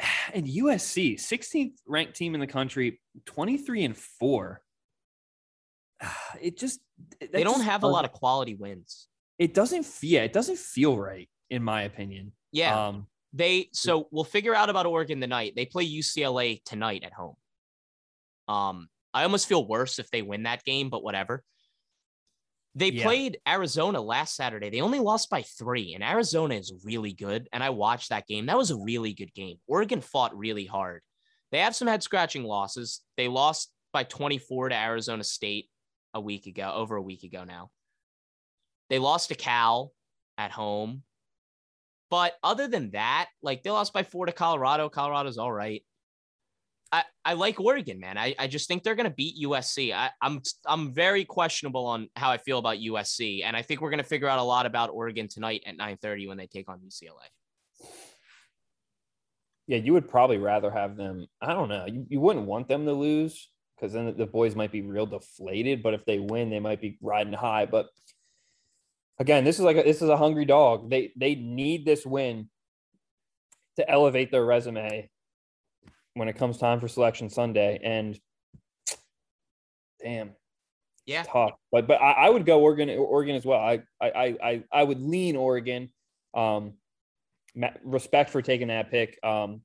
And 0.34 0.44
USC, 0.44 1.14
16th 1.14 1.74
ranked 1.86 2.16
team 2.16 2.34
in 2.34 2.40
the 2.40 2.48
country, 2.48 3.00
23 3.26 3.84
and 3.84 3.96
four. 3.96 4.60
It 6.40 6.58
just 6.58 6.80
They 7.32 7.42
don't 7.42 7.62
have 7.62 7.82
a 7.82 7.88
lot 7.88 8.04
of 8.04 8.12
quality 8.12 8.54
wins. 8.54 9.08
It 9.38 9.54
doesn't 9.54 9.84
feel. 9.84 10.10
Yeah, 10.10 10.22
it 10.22 10.32
doesn't 10.32 10.58
feel 10.58 10.98
right 10.98 11.28
in 11.50 11.62
my 11.62 11.82
opinion. 11.82 12.32
Yeah. 12.52 12.88
Um, 12.88 13.06
They 13.32 13.68
so 13.72 14.08
we'll 14.10 14.24
figure 14.24 14.54
out 14.54 14.70
about 14.70 14.86
Oregon 14.86 15.20
tonight. 15.20 15.54
They 15.56 15.66
play 15.66 15.86
UCLA 15.88 16.62
tonight 16.64 17.04
at 17.04 17.12
home. 17.12 17.36
Um, 18.48 18.88
I 19.12 19.22
almost 19.24 19.48
feel 19.48 19.66
worse 19.66 19.98
if 19.98 20.10
they 20.10 20.22
win 20.22 20.44
that 20.44 20.64
game, 20.64 20.90
but 20.90 21.02
whatever. 21.02 21.42
They 22.74 22.90
Yeah. 22.90 23.04
played 23.04 23.38
Arizona 23.48 24.00
last 24.00 24.36
Saturday. 24.36 24.68
They 24.68 24.82
only 24.82 24.98
lost 25.00 25.30
by 25.30 25.42
three, 25.42 25.94
and 25.94 26.04
Arizona 26.04 26.54
is 26.56 26.72
really 26.84 27.14
good. 27.14 27.48
And 27.52 27.64
I 27.64 27.70
watched 27.70 28.10
that 28.10 28.26
game. 28.26 28.46
That 28.46 28.58
was 28.58 28.70
a 28.70 28.76
really 28.76 29.14
good 29.14 29.32
game. 29.32 29.58
Oregon 29.66 30.02
fought 30.02 30.36
really 30.36 30.66
hard. 30.66 31.02
They 31.52 31.60
have 31.60 31.74
some 31.74 31.88
head 31.88 32.02
scratching 32.02 32.44
losses. 32.44 33.00
They 33.16 33.28
lost 33.28 33.72
by 33.92 34.04
24 34.04 34.68
to 34.70 34.74
Arizona 34.76 35.24
State 35.24 35.70
a 36.16 36.20
week 36.20 36.46
ago, 36.46 36.72
over 36.74 36.96
a 36.96 37.02
week 37.02 37.22
ago 37.22 37.44
now. 37.44 37.70
They 38.88 38.98
lost 38.98 39.28
to 39.28 39.34
Cal. 39.34 39.92
at 40.38 40.50
home. 40.50 41.02
But 42.10 42.34
other 42.42 42.68
than 42.68 42.90
that, 42.92 43.28
like 43.42 43.62
they 43.62 43.70
lost 43.70 43.92
by 43.92 44.02
four 44.02 44.26
to 44.26 44.32
Colorado. 44.32 44.88
Colorado's 44.88 45.38
all 45.38 45.52
right. 45.52 45.82
I, 46.92 47.02
I 47.24 47.32
like 47.32 47.58
Oregon, 47.58 47.98
man. 47.98 48.16
I, 48.16 48.34
I 48.38 48.46
just 48.46 48.68
think 48.68 48.82
they're 48.84 48.94
gonna 48.94 49.10
beat 49.10 49.44
USC. 49.44 49.92
I, 49.92 50.10
I'm 50.22 50.40
I'm 50.66 50.94
very 50.94 51.24
questionable 51.24 51.84
on 51.86 52.08
how 52.14 52.30
I 52.30 52.38
feel 52.38 52.58
about 52.58 52.78
USC, 52.78 53.42
and 53.44 53.56
I 53.56 53.62
think 53.62 53.80
we're 53.80 53.90
gonna 53.90 54.04
figure 54.04 54.28
out 54.28 54.38
a 54.38 54.42
lot 54.42 54.66
about 54.66 54.90
Oregon 54.90 55.26
tonight 55.26 55.64
at 55.66 55.76
9:30 55.76 56.28
when 56.28 56.38
they 56.38 56.46
take 56.46 56.68
on 56.68 56.78
UCLA. 56.78 57.26
Yeah, 59.66 59.78
you 59.78 59.92
would 59.94 60.08
probably 60.08 60.38
rather 60.38 60.70
have 60.70 60.96
them. 60.96 61.26
I 61.40 61.52
don't 61.54 61.68
know. 61.68 61.86
You, 61.86 62.06
you 62.08 62.20
wouldn't 62.20 62.46
want 62.46 62.68
them 62.68 62.84
to 62.86 62.92
lose 62.92 63.48
because 63.76 63.92
then 63.92 64.14
the 64.16 64.26
boys 64.26 64.54
might 64.56 64.72
be 64.72 64.80
real 64.82 65.06
deflated. 65.06 65.82
But 65.82 65.94
if 65.94 66.04
they 66.04 66.18
win, 66.18 66.50
they 66.50 66.60
might 66.60 66.80
be 66.80 66.98
riding 67.00 67.32
high. 67.32 67.66
But 67.66 67.88
again, 69.18 69.44
this 69.44 69.58
is 69.58 69.64
like 69.64 69.76
a, 69.76 69.82
this 69.82 70.02
is 70.02 70.08
a 70.08 70.16
hungry 70.16 70.44
dog. 70.44 70.90
They 70.90 71.12
they 71.16 71.34
need 71.34 71.84
this 71.84 72.06
win 72.06 72.48
to 73.76 73.88
elevate 73.88 74.30
their 74.30 74.44
resume 74.44 75.10
when 76.14 76.28
it 76.28 76.36
comes 76.36 76.58
time 76.58 76.80
for 76.80 76.88
selection 76.88 77.28
Sunday. 77.28 77.78
And 77.82 78.18
damn, 80.02 80.30
Yeah. 81.04 81.24
tough. 81.24 81.52
But 81.70 81.86
but 81.86 82.00
I, 82.00 82.12
I 82.12 82.30
would 82.30 82.46
go 82.46 82.60
Oregon 82.60 82.88
Oregon 82.90 83.36
as 83.36 83.44
well. 83.44 83.60
I 83.60 83.82
I 84.00 84.36
I 84.42 84.64
I 84.72 84.82
would 84.82 85.00
lean 85.00 85.36
Oregon. 85.36 85.90
Um, 86.34 86.74
respect 87.84 88.28
for 88.28 88.42
taking 88.42 88.68
that 88.68 88.90
pick. 88.90 89.18
Um, 89.24 89.62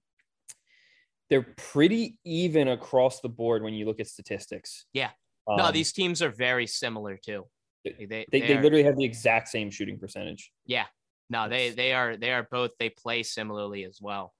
they're 1.31 1.47
pretty 1.55 2.17
even 2.25 2.67
across 2.67 3.21
the 3.21 3.29
board 3.29 3.63
when 3.63 3.73
you 3.73 3.85
look 3.85 3.99
at 3.99 4.07
statistics. 4.07 4.85
Yeah. 4.93 5.09
no, 5.47 5.63
Um, 5.65 5.73
these 5.73 5.93
teams 5.93 6.21
are 6.21 6.29
very 6.29 6.67
similar 6.67 7.17
too. 7.17 7.47
They 7.83 8.05
they, 8.07 8.25
they, 8.31 8.41
they 8.41 8.61
literally 8.61 8.83
have 8.83 8.97
the 8.97 9.05
exact 9.05 9.47
same 9.47 9.71
shooting 9.71 9.97
percentage. 9.97 10.51
yeah. 10.65 10.85
No, 11.29 11.47
they 11.47 11.69
they 11.69 11.93
are 11.93 12.17
they 12.17 12.31
are 12.31 12.45
both 12.51 12.71
they 12.77 12.89
play 12.89 13.23
similarly 13.23 13.85
as 13.85 13.99
well. 14.01 14.33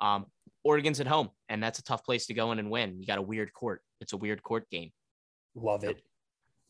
Um, 0.00 0.24
Oregon's 0.64 0.98
at 0.98 1.06
home, 1.06 1.28
and 1.50 1.62
that's 1.62 1.78
a 1.78 1.82
tough 1.82 2.02
place 2.02 2.26
to 2.28 2.34
go 2.34 2.52
in 2.52 2.58
and 2.58 2.70
win. 2.70 2.98
You 2.98 3.06
got 3.06 3.18
a 3.18 3.22
weird 3.22 3.52
court. 3.52 3.82
It's 4.00 4.14
a 4.14 4.16
weird 4.16 4.42
court 4.42 4.68
game. 4.70 4.90
Love 5.54 5.84
it. 5.84 6.00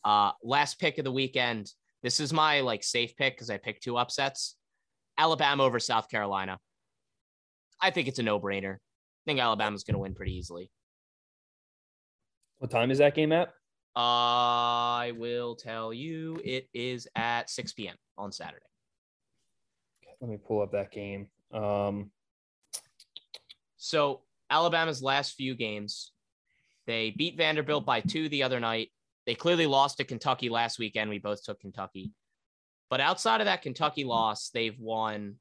Uh, 0.04 0.32
last 0.42 0.80
pick 0.80 0.98
of 0.98 1.04
the 1.04 1.12
weekend. 1.12 1.70
This 2.02 2.18
is 2.18 2.32
my 2.32 2.60
like 2.60 2.82
safe 2.82 3.14
pick 3.16 3.36
because 3.36 3.50
I 3.50 3.56
picked 3.56 3.84
two 3.84 3.96
upsets. 3.96 4.56
Alabama 5.16 5.62
over 5.62 5.78
South 5.78 6.08
Carolina. 6.08 6.58
I 7.80 7.90
think 7.90 8.08
it's 8.08 8.18
a 8.18 8.24
no 8.24 8.40
brainer. 8.40 8.74
I 8.74 8.78
think 9.28 9.40
Alabama's 9.40 9.84
going 9.84 9.94
to 9.94 10.00
win 10.00 10.14
pretty 10.14 10.34
easily. 10.34 10.70
What 12.58 12.70
time 12.70 12.90
is 12.90 12.98
that 12.98 13.14
game 13.14 13.30
at? 13.32 13.52
I 13.94 15.12
will 15.16 15.54
tell 15.54 15.92
you 15.92 16.40
it 16.44 16.68
is 16.72 17.06
at 17.14 17.50
6 17.50 17.74
p.m. 17.74 17.96
on 18.16 18.32
Saturday. 18.32 18.64
Let 20.20 20.30
me 20.30 20.38
pull 20.38 20.62
up 20.62 20.72
that 20.72 20.90
game. 20.90 21.28
Um, 21.52 22.10
So 23.76 24.22
Alabama's 24.50 25.02
last 25.02 25.34
few 25.34 25.54
games, 25.54 26.12
they 26.86 27.10
beat 27.10 27.36
Vanderbilt 27.36 27.84
by 27.84 28.00
two 28.00 28.28
the 28.30 28.42
other 28.42 28.60
night. 28.60 28.88
They 29.26 29.34
clearly 29.34 29.66
lost 29.66 29.98
to 29.98 30.04
Kentucky 30.04 30.48
last 30.48 30.78
weekend. 30.78 31.10
We 31.10 31.18
both 31.18 31.44
took 31.44 31.60
Kentucky. 31.60 32.12
But 32.88 33.00
outside 33.02 33.42
of 33.42 33.44
that 33.44 33.60
Kentucky 33.60 34.04
loss, 34.04 34.48
they've 34.48 34.78
won 34.80 35.36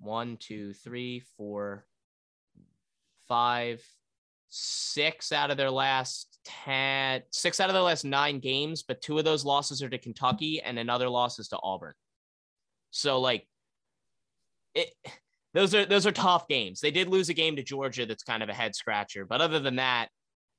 one, 0.00 0.38
two, 0.38 0.72
three, 0.72 1.22
four, 1.36 1.84
five, 3.28 3.82
six 4.48 5.32
out 5.32 5.50
of 5.50 5.56
their 5.56 5.70
last 5.70 6.38
10, 6.64 7.22
six 7.30 7.60
out 7.60 7.68
of 7.68 7.74
their 7.74 7.82
last 7.82 8.04
nine 8.04 8.38
games, 8.38 8.82
but 8.82 9.00
two 9.00 9.18
of 9.18 9.24
those 9.24 9.44
losses 9.44 9.82
are 9.82 9.88
to 9.88 9.98
Kentucky 9.98 10.60
and 10.62 10.78
another 10.78 11.08
loss 11.08 11.38
is 11.38 11.48
to 11.48 11.58
Auburn. 11.62 11.94
So 12.90 13.20
like 13.20 13.46
it 14.74 14.88
those 15.54 15.74
are 15.74 15.86
those 15.86 16.06
are 16.06 16.12
tough 16.12 16.48
games. 16.48 16.80
They 16.80 16.90
did 16.90 17.08
lose 17.08 17.28
a 17.28 17.34
game 17.34 17.56
to 17.56 17.62
Georgia 17.62 18.06
that's 18.06 18.22
kind 18.22 18.42
of 18.42 18.48
a 18.48 18.54
head 18.54 18.74
scratcher, 18.74 19.24
but 19.24 19.40
other 19.40 19.58
than 19.58 19.76
that, 19.76 20.08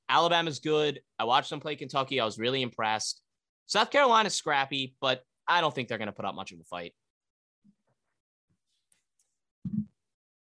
Alabama's 0.08 0.58
good. 0.58 1.00
I 1.18 1.24
watched 1.24 1.50
them 1.50 1.60
play 1.60 1.76
Kentucky. 1.76 2.20
I 2.20 2.24
was 2.24 2.38
really 2.38 2.62
impressed. 2.62 3.22
South 3.66 3.90
Carolina's 3.90 4.34
scrappy, 4.34 4.94
but 5.00 5.22
I 5.46 5.60
don't 5.60 5.74
think 5.74 5.88
they're 5.88 5.98
going 5.98 6.06
to 6.06 6.12
put 6.12 6.24
up 6.24 6.34
much 6.34 6.52
of 6.52 6.60
a 6.60 6.64
fight. 6.64 6.94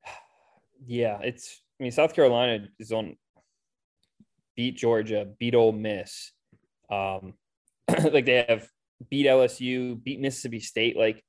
yeah, 0.87 1.19
it's. 1.23 1.61
I 1.79 1.83
mean, 1.83 1.93
South 1.93 2.15
Carolina 2.15 2.67
is 2.79 2.93
on. 2.93 3.17
Beat 4.57 4.79
Georgia, 4.79 5.27
beat 5.39 5.55
Ole 5.55 5.73
Miss, 5.73 6.33
um, 6.91 7.35
like 7.89 8.25
they 8.25 8.43
have 8.49 8.67
beat 9.11 9.27
LSU, 9.27 10.03
beat 10.03 10.19
Mississippi 10.19 10.61
State. 10.61 10.97
Like, 10.97 11.23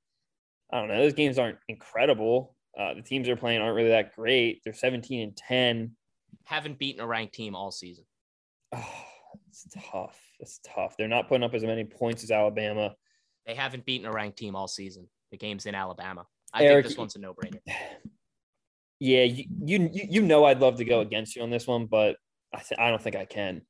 I 0.72 0.80
don't 0.80 0.88
know, 0.88 1.02
those 1.02 1.14
games 1.14 1.38
aren't 1.38 1.57
incredible. 1.68 2.56
Uh, 2.80 2.94
the 2.94 3.02
teams 3.02 3.28
they're 3.28 3.36
playing 3.36 3.61
aren't 3.61 3.76
really 3.76 3.90
that 3.90 4.15
great. 4.15 4.61
They're 4.64 4.74
17 4.74 5.22
and 5.22 5.36
10. 5.36 5.91
Haven't 6.45 6.80
beaten 6.80 7.02
a 7.02 7.07
ranked 7.07 7.34
team 7.34 7.56
all 7.56 7.72
season. 7.72 8.06
Oh, 9.30 9.40
it's 9.49 9.68
tough. 9.91 10.18
It's 10.40 10.61
tough. 10.64 10.95
They're 10.98 11.10
not 11.10 11.28
putting 11.28 11.44
up 11.44 11.53
as 11.53 11.64
many 11.64 11.84
points 11.84 12.24
as 12.24 12.32
Alabama. 12.32 12.95
They 13.45 13.56
haven't 13.56 13.86
beaten 13.86 14.07
a 14.07 14.11
ranked 14.11 14.38
team 14.38 14.56
all 14.56 14.69
season. 14.69 15.10
The 15.32 15.38
game's 15.38 15.65
in 15.65 15.76
Alabama. 15.76 16.26
I 16.53 16.64
Eric, 16.64 16.86
think 16.86 16.91
this 16.91 16.98
one's 16.98 17.15
a 17.18 17.19
no-brainer. 17.19 17.60
Yeah, 18.99 19.24
you, 19.24 19.45
you 19.64 19.90
you 19.94 20.22
know 20.22 20.45
I'd 20.45 20.60
love 20.60 20.78
to 20.78 20.86
go 20.86 21.02
against 21.02 21.36
you 21.36 21.44
on 21.44 21.49
this 21.49 21.68
one, 21.68 21.86
but 21.86 22.18
I 22.53 22.60
th- 22.60 22.80
I 22.80 22.90
don't 22.90 23.02
think 23.02 23.15
I 23.15 23.26
can. 23.26 23.61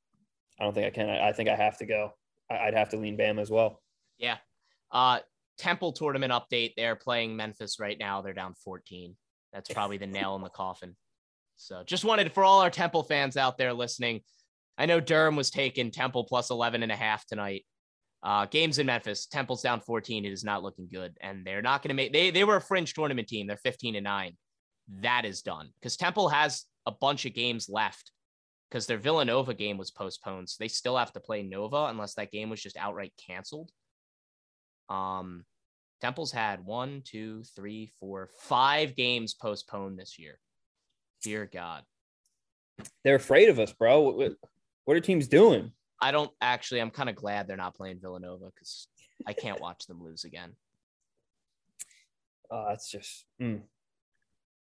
I 0.58 0.64
don't 0.64 0.74
think 0.74 0.86
I 0.86 0.90
can. 0.90 1.10
I, 1.10 1.28
I 1.28 1.32
think 1.32 1.48
I 1.48 1.54
have 1.54 1.78
to 1.78 1.86
go. 1.86 2.12
I, 2.50 2.58
I'd 2.58 2.74
have 2.74 2.88
to 2.90 2.96
lean 2.96 3.16
Bam 3.16 3.38
as 3.38 3.50
well. 3.50 3.82
Yeah. 4.18 4.38
Uh 4.90 5.20
Temple 5.58 5.92
tournament 5.92 6.32
update. 6.32 6.74
They're 6.76 6.96
playing 6.96 7.36
Memphis 7.36 7.78
right 7.80 7.98
now. 7.98 8.22
They're 8.22 8.32
down 8.32 8.54
14. 8.64 9.16
That's 9.52 9.72
probably 9.72 9.98
the 9.98 10.06
nail 10.06 10.36
in 10.36 10.42
the 10.42 10.48
coffin. 10.48 10.96
So 11.56 11.82
just 11.84 12.04
wanted 12.04 12.32
for 12.32 12.44
all 12.44 12.60
our 12.60 12.70
Temple 12.70 13.02
fans 13.02 13.36
out 13.36 13.58
there 13.58 13.72
listening. 13.72 14.20
I 14.78 14.86
know 14.86 15.00
Durham 15.00 15.34
was 15.34 15.50
taking 15.50 15.90
Temple 15.90 16.24
plus 16.24 16.50
11 16.50 16.84
and 16.84 16.92
a 16.92 16.96
half 16.96 17.26
tonight. 17.26 17.64
Uh, 18.22 18.46
games 18.46 18.78
in 18.78 18.86
Memphis, 18.86 19.26
Temple's 19.26 19.62
down 19.62 19.80
14. 19.80 20.24
It 20.24 20.32
is 20.32 20.44
not 20.44 20.62
looking 20.62 20.88
good. 20.90 21.16
And 21.20 21.44
they're 21.44 21.62
not 21.62 21.82
going 21.82 21.88
to 21.88 21.94
make, 21.94 22.12
they, 22.12 22.30
they 22.30 22.44
were 22.44 22.56
a 22.56 22.60
fringe 22.60 22.94
tournament 22.94 23.26
team. 23.26 23.48
They're 23.48 23.56
15 23.56 23.96
and 23.96 24.04
nine. 24.04 24.36
That 25.00 25.24
is 25.24 25.42
done 25.42 25.68
because 25.80 25.96
Temple 25.96 26.28
has 26.28 26.64
a 26.86 26.92
bunch 26.92 27.26
of 27.26 27.34
games 27.34 27.68
left 27.68 28.10
because 28.68 28.86
their 28.86 28.98
Villanova 28.98 29.54
game 29.54 29.78
was 29.78 29.90
postponed. 29.90 30.48
So 30.48 30.56
they 30.60 30.68
still 30.68 30.96
have 30.96 31.12
to 31.12 31.20
play 31.20 31.42
Nova 31.42 31.86
unless 31.86 32.14
that 32.14 32.32
game 32.32 32.50
was 32.50 32.62
just 32.62 32.76
outright 32.76 33.12
canceled. 33.26 33.70
Um, 34.88 35.44
Temple's 36.00 36.32
had 36.32 36.64
one, 36.64 37.02
two, 37.04 37.42
three, 37.56 37.90
four, 37.98 38.28
five 38.40 38.94
games 38.94 39.34
postponed 39.34 39.98
this 39.98 40.18
year. 40.18 40.38
Dear 41.22 41.48
God. 41.52 41.82
They're 43.04 43.16
afraid 43.16 43.48
of 43.48 43.58
us, 43.58 43.72
bro. 43.72 44.00
What, 44.00 44.32
what, 44.84 44.96
are 44.96 45.00
teams 45.00 45.26
doing? 45.26 45.72
I 46.00 46.12
don't 46.12 46.30
actually, 46.40 46.80
I'm 46.80 46.90
kind 46.90 47.08
of 47.08 47.16
glad 47.16 47.48
they're 47.48 47.56
not 47.56 47.74
playing 47.74 47.98
Villanova 48.00 48.50
because 48.54 48.86
I 49.26 49.32
can't 49.32 49.60
watch 49.60 49.86
them 49.86 50.02
lose 50.02 50.24
again. 50.24 50.52
Uh, 52.50 52.64
that's 52.68 52.90
just 52.90 53.24
mm. 53.42 53.60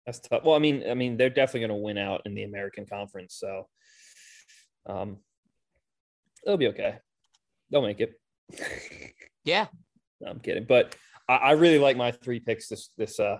That's 0.08 0.20
tough. 0.20 0.42
Well, 0.42 0.56
I 0.56 0.58
mean, 0.58 0.84
I 0.88 0.94
mean, 0.94 1.18
they're 1.18 1.28
definitely 1.28 1.68
going 1.68 1.78
to 1.78 1.84
win 1.84 1.98
out 1.98 2.22
in 2.24 2.34
the 2.34 2.44
American 2.44 2.86
Conference, 2.86 3.34
so 3.38 3.68
um, 4.86 5.18
they'll 6.46 6.56
be 6.56 6.68
okay. 6.68 6.96
They'll 7.70 7.82
make 7.82 8.00
it. 8.00 8.14
Yeah. 9.44 9.68
No, 10.20 10.28
I'm 10.30 10.40
kidding, 10.40 10.64
but 10.64 10.94
I, 11.26 11.36
I 11.36 11.50
really 11.52 11.78
like 11.78 11.96
my 11.96 12.10
three 12.10 12.38
picks 12.38 12.68
this 12.68 12.90
this 12.98 13.18
uh 13.18 13.38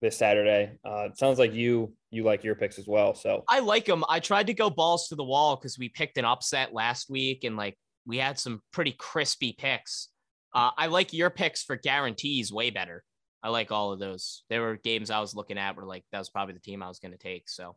this 0.00 0.16
Saturday. 0.16 0.78
Uh, 0.86 1.06
it 1.06 1.18
sounds 1.18 1.40
like 1.40 1.52
you 1.52 1.92
you 2.12 2.22
like 2.22 2.44
your 2.44 2.54
picks 2.54 2.78
as 2.78 2.86
well. 2.86 3.12
So 3.16 3.42
I 3.48 3.58
like 3.58 3.86
them. 3.86 4.04
I 4.08 4.20
tried 4.20 4.46
to 4.48 4.54
go 4.54 4.70
balls 4.70 5.08
to 5.08 5.16
the 5.16 5.24
wall 5.24 5.56
because 5.56 5.80
we 5.80 5.88
picked 5.88 6.16
an 6.16 6.24
upset 6.24 6.72
last 6.72 7.10
week 7.10 7.42
and 7.42 7.56
like 7.56 7.76
we 8.06 8.18
had 8.18 8.38
some 8.38 8.60
pretty 8.72 8.92
crispy 8.92 9.52
picks. 9.58 10.10
Uh, 10.54 10.70
I 10.78 10.86
like 10.86 11.12
your 11.12 11.30
picks 11.30 11.64
for 11.64 11.74
guarantees 11.74 12.52
way 12.52 12.70
better. 12.70 13.02
I 13.44 13.50
like 13.50 13.70
all 13.70 13.92
of 13.92 13.98
those. 13.98 14.42
There 14.48 14.62
were 14.62 14.76
games 14.76 15.10
I 15.10 15.20
was 15.20 15.34
looking 15.34 15.58
at 15.58 15.76
where 15.76 15.84
like 15.84 16.04
that 16.10 16.18
was 16.18 16.30
probably 16.30 16.54
the 16.54 16.60
team 16.60 16.82
I 16.82 16.88
was 16.88 16.98
going 16.98 17.12
to 17.12 17.18
take. 17.18 17.50
So 17.50 17.76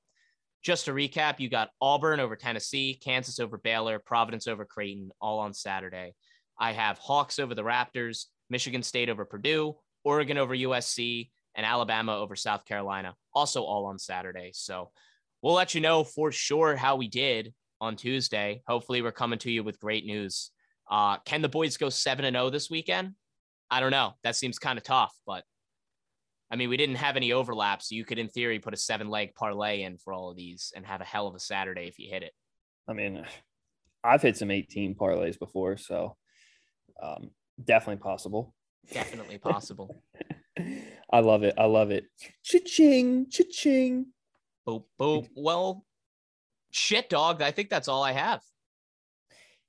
just 0.64 0.86
to 0.86 0.94
recap, 0.94 1.42
you 1.42 1.50
got 1.50 1.72
Auburn 1.82 2.22
over 2.22 2.38
Tennessee, 2.38 2.98
Kansas 3.04 3.38
over 3.38 3.58
Baylor, 3.58 4.00
Providence 4.00 4.48
over 4.48 4.64
Creighton, 4.64 5.12
all 5.20 5.40
on 5.40 5.54
Saturday. 5.54 6.16
I 6.58 6.72
have 6.72 6.98
Hawks 7.00 7.38
over 7.38 7.54
the 7.54 7.64
Raptors, 7.64 8.26
Michigan 8.50 8.82
State 8.82 9.10
over 9.10 9.26
Purdue, 9.26 9.76
Oregon 10.06 10.38
over 10.38 10.56
USC, 10.56 11.30
and 11.54 11.66
Alabama 11.66 12.16
over 12.16 12.36
South 12.36 12.64
Carolina, 12.66 13.14
also 13.34 13.64
all 13.64 13.88
on 13.88 14.00
Saturday. 14.00 14.52
So 14.54 14.92
we'll 15.42 15.54
let 15.54 15.76
you 15.76 15.82
know 15.82 16.06
for 16.06 16.32
sure 16.32 16.78
how 16.78 16.96
we 16.96 17.10
did 17.10 17.54
on 17.82 17.98
Tuesday. 17.98 18.62
Hopefully, 18.68 19.02
we're 19.02 19.12
coming 19.12 19.40
to 19.40 19.52
you 19.52 19.64
with 19.64 19.80
great 19.80 20.06
news. 20.06 20.52
Uh, 20.90 21.18
can 21.26 21.42
the 21.42 21.50
boys 21.50 21.76
go 21.76 21.90
7 21.90 22.24
and 22.24 22.36
0 22.36 22.52
this 22.52 22.70
weekend? 22.70 23.14
I 23.70 23.82
don't 23.82 23.92
know. 23.92 24.14
That 24.24 24.38
seems 24.38 24.60
kind 24.60 24.78
of 24.78 24.84
tough, 24.86 25.14
but 25.26 25.44
I 26.50 26.56
mean, 26.56 26.70
we 26.70 26.78
didn't 26.78 26.96
have 26.96 27.18
any 27.18 27.34
overlaps. 27.34 27.90
So 27.90 27.96
you 27.96 28.06
could, 28.06 28.20
in 28.20 28.30
theory, 28.30 28.60
put 28.60 28.74
a 28.74 28.78
seven 28.78 29.10
leg 29.10 29.36
parlay 29.36 29.82
in 29.84 29.98
for 29.98 30.14
all 30.14 30.30
of 30.30 30.38
these 30.38 30.72
and 30.76 30.86
have 30.86 31.02
a 31.02 31.06
hell 31.06 31.28
of 31.28 31.36
a 31.36 31.40
Saturday 31.40 31.88
if 31.88 32.00
you 32.00 32.10
hit 32.10 32.24
it. 32.24 32.32
I 32.88 32.94
mean, 32.94 33.26
I've 34.04 34.22
hit 34.22 34.38
some 34.38 34.52
18 34.52 34.96
parlays 34.96 35.38
before, 35.38 35.78
so 35.78 36.16
um, 37.02 37.32
definitely 37.64 38.02
possible. 38.02 38.54
Definitely 38.94 39.38
possible. 39.40 40.02
I 41.12 41.20
love 41.20 41.44
it. 41.44 41.56
I 41.58 41.66
love 41.66 41.92
it. 41.92 42.06
Cha-ching, 42.44 43.30
cha-ching. 43.30 44.08
boop, 44.68 44.86
boop. 45.00 45.28
Well, 45.36 45.86
shit, 46.72 47.10
dog. 47.10 47.42
I 47.42 47.52
think 47.52 47.70
that's 47.70 47.88
all 47.88 48.04
I 48.04 48.14
have. 48.14 48.42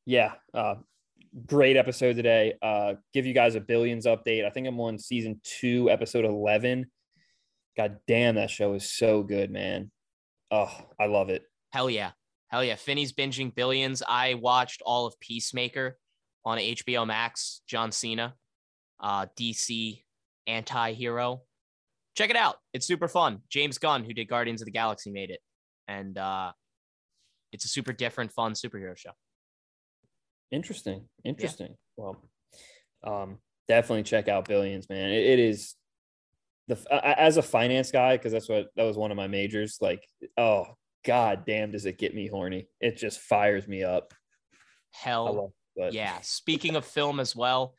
Yeah. 0.06 0.34
Uh, 0.54 0.76
great 1.46 1.76
episode 1.76 2.16
today. 2.16 2.54
Uh, 2.62 2.94
give 3.12 3.26
you 3.26 3.34
guys 3.34 3.54
a 3.54 3.60
billions 3.60 4.06
update. 4.06 4.44
I 4.44 4.50
think 4.50 4.66
I'm 4.66 4.80
on 4.80 4.98
season 4.98 5.40
two, 5.42 5.90
episode 5.90 6.24
11. 6.24 6.86
God 7.76 7.98
damn, 8.06 8.34
that 8.36 8.50
show 8.50 8.74
is 8.74 8.90
so 8.90 9.22
good, 9.22 9.50
man. 9.50 9.90
Oh, 10.50 10.74
I 10.98 11.06
love 11.06 11.28
it. 11.28 11.42
Hell 11.72 11.90
yeah. 11.90 12.12
Hell 12.48 12.64
yeah. 12.64 12.76
Finny's 12.76 13.12
binging 13.12 13.54
billions. 13.54 14.02
I 14.06 14.34
watched 14.34 14.82
all 14.84 15.06
of 15.06 15.18
Peacemaker 15.20 15.98
on 16.44 16.58
HBO 16.58 17.06
Max, 17.06 17.60
John 17.66 17.92
Cena, 17.92 18.34
uh, 19.00 19.26
DC 19.38 20.02
anti 20.46 20.92
hero. 20.92 21.42
Check 22.16 22.30
it 22.30 22.36
out. 22.36 22.56
It's 22.72 22.86
super 22.86 23.06
fun. 23.06 23.42
James 23.48 23.78
Gunn, 23.78 24.02
who 24.02 24.12
did 24.12 24.28
Guardians 24.28 24.60
of 24.60 24.66
the 24.66 24.72
Galaxy, 24.72 25.10
made 25.10 25.30
it. 25.30 25.40
And 25.86 26.18
uh, 26.18 26.52
it's 27.52 27.64
a 27.64 27.68
super 27.68 27.92
different, 27.92 28.32
fun 28.32 28.54
superhero 28.54 28.96
show. 28.96 29.12
Interesting. 30.50 31.02
Interesting. 31.24 31.74
Well, 31.96 32.16
um, 33.04 33.38
definitely 33.68 34.02
check 34.02 34.28
out 34.28 34.48
Billions, 34.48 34.88
man. 34.88 35.10
it, 35.10 35.24
it 35.24 35.38
is 35.38 35.74
the 36.68 36.78
as 37.18 37.36
a 37.36 37.42
finance 37.42 37.90
guy 37.90 38.16
because 38.16 38.32
that's 38.32 38.48
what 38.48 38.68
that 38.76 38.84
was 38.84 38.96
one 38.96 39.10
of 39.10 39.16
my 39.16 39.26
majors. 39.26 39.78
Like, 39.80 40.06
oh 40.36 40.66
god 41.04 41.44
damn, 41.46 41.70
does 41.70 41.86
it 41.86 41.98
get 41.98 42.14
me 42.14 42.26
horny? 42.28 42.68
It 42.80 42.96
just 42.96 43.20
fires 43.20 43.66
me 43.66 43.82
up. 43.82 44.14
Hell 44.92 45.52
it, 45.76 45.94
yeah. 45.94 46.18
Speaking 46.22 46.76
of 46.76 46.84
film 46.84 47.20
as 47.20 47.34
well, 47.34 47.74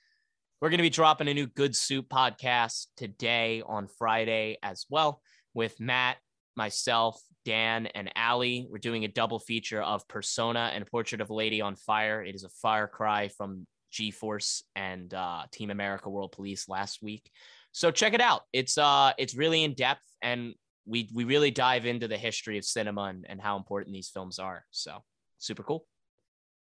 we're 0.62 0.70
going 0.70 0.80
to 0.80 0.84
be 0.84 0.90
dropping 0.90 1.28
a 1.28 1.34
new 1.34 1.48
Good 1.48 1.76
Soup 1.76 2.08
podcast 2.10 2.88
today 2.98 3.62
on 3.66 3.88
Friday 3.88 4.58
as 4.64 4.86
well 4.90 5.22
with 5.54 5.80
Matt, 5.80 6.18
myself, 6.55 7.21
Dan, 7.45 7.88
and 7.88 8.11
Allie. 8.15 8.67
We're 8.69 8.77
doing 8.77 9.05
a 9.05 9.07
double 9.07 9.39
feature 9.39 9.81
of 9.81 10.07
Persona 10.07 10.71
and 10.73 10.85
Portrait 10.85 11.21
of 11.21 11.30
a 11.30 11.34
Lady 11.34 11.61
on 11.61 11.76
Fire. 11.76 12.23
It 12.23 12.35
is 12.35 12.43
a 12.43 12.49
fire 12.49 12.88
cry 12.88 13.30
from 13.30 13.65
G 13.91 14.11
Force 14.11 14.63
and 14.76 15.13
uh, 15.13 15.43
Team 15.51 15.71
America 15.71 16.09
World 16.09 16.31
Police 16.31 16.69
last 16.69 17.01
week. 17.01 17.31
So 17.71 17.91
check 17.91 18.13
it 18.13 18.21
out. 18.21 18.41
It's 18.53 18.77
uh 18.77 19.13
it's 19.17 19.35
really 19.35 19.63
in 19.63 19.73
depth 19.73 20.05
and 20.21 20.53
we 20.85 21.09
we 21.13 21.23
really 21.23 21.51
dive 21.51 21.85
into 21.85 22.07
the 22.07 22.17
history 22.17 22.57
of 22.57 22.65
cinema 22.65 23.03
and, 23.03 23.26
and 23.30 23.41
how 23.41 23.57
important 23.57 23.93
these 23.93 24.09
films 24.09 24.39
are. 24.39 24.65
So 24.71 25.03
super 25.38 25.63
cool. 25.63 25.85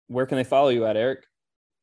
Where 0.07 0.25
can 0.25 0.37
they 0.37 0.43
follow 0.43 0.69
you 0.69 0.85
at, 0.85 0.97
Eric? 0.97 1.25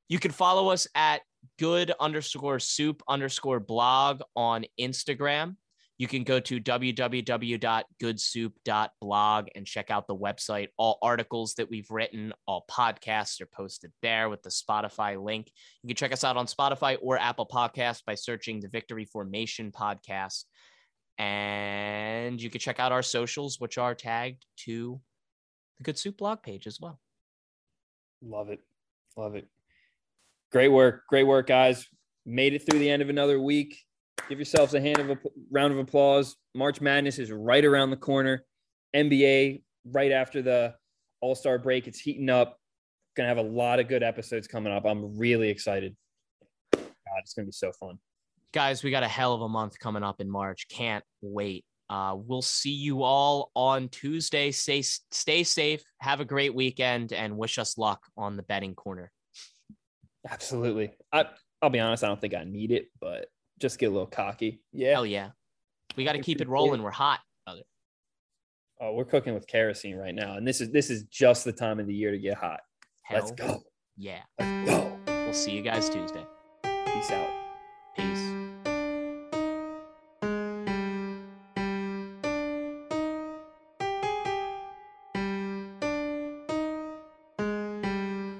You 0.08 0.18
can 0.18 0.30
follow 0.30 0.70
us 0.70 0.86
at 0.94 1.22
good 1.58 1.92
underscore 2.00 2.58
soup 2.58 3.02
underscore 3.08 3.60
blog 3.60 4.22
on 4.34 4.64
Instagram. 4.78 5.56
You 6.00 6.08
can 6.08 6.24
go 6.24 6.40
to 6.40 6.58
www.goodsoup.blog 6.58 9.48
and 9.54 9.66
check 9.66 9.90
out 9.90 10.06
the 10.06 10.16
website. 10.16 10.68
All 10.78 10.98
articles 11.02 11.52
that 11.56 11.68
we've 11.68 11.90
written, 11.90 12.32
all 12.46 12.64
podcasts 12.70 13.38
are 13.42 13.48
posted 13.52 13.92
there 14.00 14.30
with 14.30 14.42
the 14.42 14.48
Spotify 14.48 15.22
link. 15.22 15.52
You 15.82 15.88
can 15.88 15.96
check 15.96 16.14
us 16.14 16.24
out 16.24 16.38
on 16.38 16.46
Spotify 16.46 16.96
or 17.02 17.18
Apple 17.18 17.46
Podcasts 17.46 18.02
by 18.02 18.14
searching 18.14 18.60
the 18.60 18.68
Victory 18.68 19.04
Formation 19.04 19.72
podcast. 19.72 20.44
And 21.18 22.40
you 22.40 22.48
can 22.48 22.60
check 22.60 22.80
out 22.80 22.92
our 22.92 23.02
socials, 23.02 23.60
which 23.60 23.76
are 23.76 23.94
tagged 23.94 24.46
to 24.60 24.98
the 25.76 25.84
Good 25.84 25.98
Soup 25.98 26.16
blog 26.16 26.42
page 26.42 26.66
as 26.66 26.80
well. 26.80 26.98
Love 28.22 28.48
it. 28.48 28.60
Love 29.18 29.34
it. 29.34 29.48
Great 30.50 30.68
work. 30.68 31.02
Great 31.10 31.26
work, 31.26 31.46
guys. 31.46 31.86
Made 32.24 32.54
it 32.54 32.60
through 32.60 32.78
the 32.78 32.88
end 32.88 33.02
of 33.02 33.10
another 33.10 33.38
week. 33.38 33.76
Give 34.28 34.38
yourselves 34.38 34.74
a 34.74 34.80
hand 34.80 34.98
of 34.98 35.10
a 35.10 35.18
round 35.50 35.72
of 35.72 35.78
applause. 35.78 36.36
March 36.54 36.80
Madness 36.80 37.18
is 37.18 37.32
right 37.32 37.64
around 37.64 37.90
the 37.90 37.96
corner. 37.96 38.44
NBA 38.94 39.62
right 39.84 40.12
after 40.12 40.42
the 40.42 40.74
All 41.20 41.34
Star 41.34 41.58
break. 41.58 41.86
It's 41.88 41.98
heating 41.98 42.30
up. 42.30 42.58
Gonna 43.16 43.28
have 43.28 43.38
a 43.38 43.42
lot 43.42 43.80
of 43.80 43.88
good 43.88 44.02
episodes 44.02 44.46
coming 44.46 44.72
up. 44.72 44.84
I'm 44.84 45.18
really 45.18 45.48
excited. 45.48 45.96
God, 46.72 46.84
it's 47.18 47.34
gonna 47.34 47.46
be 47.46 47.52
so 47.52 47.72
fun. 47.72 47.98
guys 48.52 48.82
we 48.82 48.90
got 48.90 49.02
a 49.02 49.08
hell 49.08 49.34
of 49.34 49.42
a 49.42 49.48
month 49.48 49.78
coming 49.78 50.02
up 50.02 50.20
in 50.20 50.28
march 50.30 50.66
can't 50.68 51.04
wait 51.22 51.64
uh, 51.88 52.14
we'll 52.16 52.42
see 52.42 52.72
you 52.72 53.02
all 53.02 53.50
on 53.54 53.88
tuesday 53.88 54.50
stay, 54.50 54.82
stay 54.82 55.42
safe 55.44 55.82
have 56.00 56.20
a 56.20 56.24
great 56.24 56.52
weekend 56.54 57.12
and 57.12 57.36
wish 57.36 57.58
us 57.58 57.78
luck 57.78 58.00
on 58.16 58.36
the 58.36 58.42
betting 58.44 58.74
corner 58.74 59.10
Absolutely. 60.28 60.92
I 61.12 61.26
I'll 61.62 61.70
be 61.70 61.80
honest. 61.80 62.04
I 62.04 62.08
don't 62.08 62.20
think 62.20 62.34
I 62.34 62.44
need 62.44 62.72
it, 62.72 62.88
but 63.00 63.26
just 63.60 63.78
get 63.78 63.86
a 63.86 63.90
little 63.90 64.06
cocky. 64.06 64.60
Yeah. 64.72 64.92
hell 64.92 65.06
yeah 65.06 65.30
we 65.96 66.04
got 66.04 66.12
to 66.12 66.20
keep 66.20 66.40
it 66.40 66.48
rolling 66.48 66.82
we're 66.82 66.90
hot 66.90 67.20
Brother. 67.46 67.62
Oh, 68.80 68.94
we're 68.94 69.04
cooking 69.04 69.34
with 69.34 69.46
kerosene 69.46 69.96
right 69.96 70.14
now, 70.14 70.36
and 70.36 70.46
this 70.48 70.60
is 70.62 70.70
this 70.70 70.88
is 70.90 71.02
just 71.04 71.44
the 71.44 71.52
time 71.52 71.78
of 71.78 71.86
the 71.86 71.94
year 71.94 72.10
to 72.10 72.18
get 72.18 72.36
hot. 72.38 72.60
hell 73.02 73.18
Let's 73.20 73.32
go. 73.32 73.62
yeah 73.96 74.20
Let's 74.38 74.70
go. 74.70 74.98
we'll 75.06 75.32
see 75.34 75.52
you 75.52 75.62
guys 75.62 75.88
tuesday 75.90 76.24
Peace 76.62 77.10
out. 77.10 77.28
peace 77.96 78.32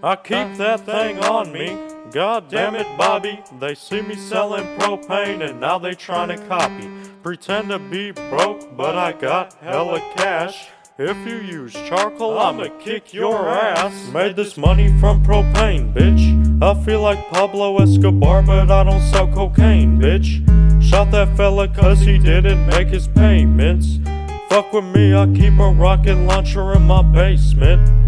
I 0.02 0.16
keep 0.16 0.56
that 0.56 0.80
thing 0.86 1.18
on 1.18 1.52
me. 1.52 1.76
God 2.10 2.48
damn 2.48 2.74
it, 2.74 2.86
Bobby. 2.98 3.40
They 3.60 3.74
see 3.74 4.02
me 4.02 4.16
selling 4.16 4.64
propane 4.78 5.48
and 5.48 5.60
now 5.60 5.78
they 5.78 5.94
trying 5.94 6.28
to 6.28 6.38
copy. 6.48 6.88
Pretend 7.22 7.68
to 7.68 7.78
be 7.78 8.10
broke, 8.10 8.76
but 8.76 8.98
I 8.98 9.12
got 9.12 9.54
hella 9.54 10.00
cash. 10.16 10.68
If 10.98 11.16
you 11.26 11.36
use 11.36 11.72
charcoal, 11.72 12.38
I'ma 12.38 12.68
kick 12.80 13.14
your 13.14 13.48
ass. 13.48 14.10
Made 14.12 14.36
this 14.36 14.56
money 14.56 14.88
from 14.98 15.24
propane, 15.24 15.94
bitch. 15.94 16.62
I 16.62 16.74
feel 16.84 17.00
like 17.00 17.30
Pablo 17.30 17.78
Escobar, 17.78 18.42
but 18.42 18.70
I 18.70 18.84
don't 18.84 19.00
sell 19.10 19.26
cocaine, 19.28 19.98
bitch. 19.98 20.44
Shot 20.82 21.10
that 21.12 21.34
fella 21.36 21.68
cause 21.68 22.00
he 22.00 22.18
didn't 22.18 22.66
make 22.66 22.88
his 22.88 23.08
payments. 23.08 23.98
Fuck 24.50 24.72
with 24.72 24.84
me, 24.84 25.14
I 25.14 25.26
keep 25.26 25.58
a 25.58 25.70
rocket 25.70 26.16
launcher 26.16 26.72
in 26.72 26.82
my 26.82 27.02
basement. 27.02 27.99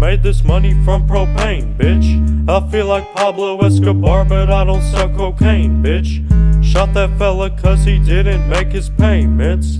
Made 0.00 0.22
this 0.22 0.42
money 0.42 0.72
from 0.82 1.06
propane, 1.06 1.76
bitch. 1.76 2.48
I 2.48 2.66
feel 2.70 2.86
like 2.86 3.04
Pablo 3.12 3.60
Escobar, 3.60 4.24
but 4.24 4.50
I 4.50 4.64
don't 4.64 4.80
sell 4.80 5.10
cocaine, 5.10 5.82
bitch. 5.82 6.24
Shot 6.64 6.94
that 6.94 7.18
fella 7.18 7.50
cause 7.50 7.84
he 7.84 7.98
didn't 7.98 8.48
make 8.48 8.68
his 8.68 8.88
payments. 8.88 9.76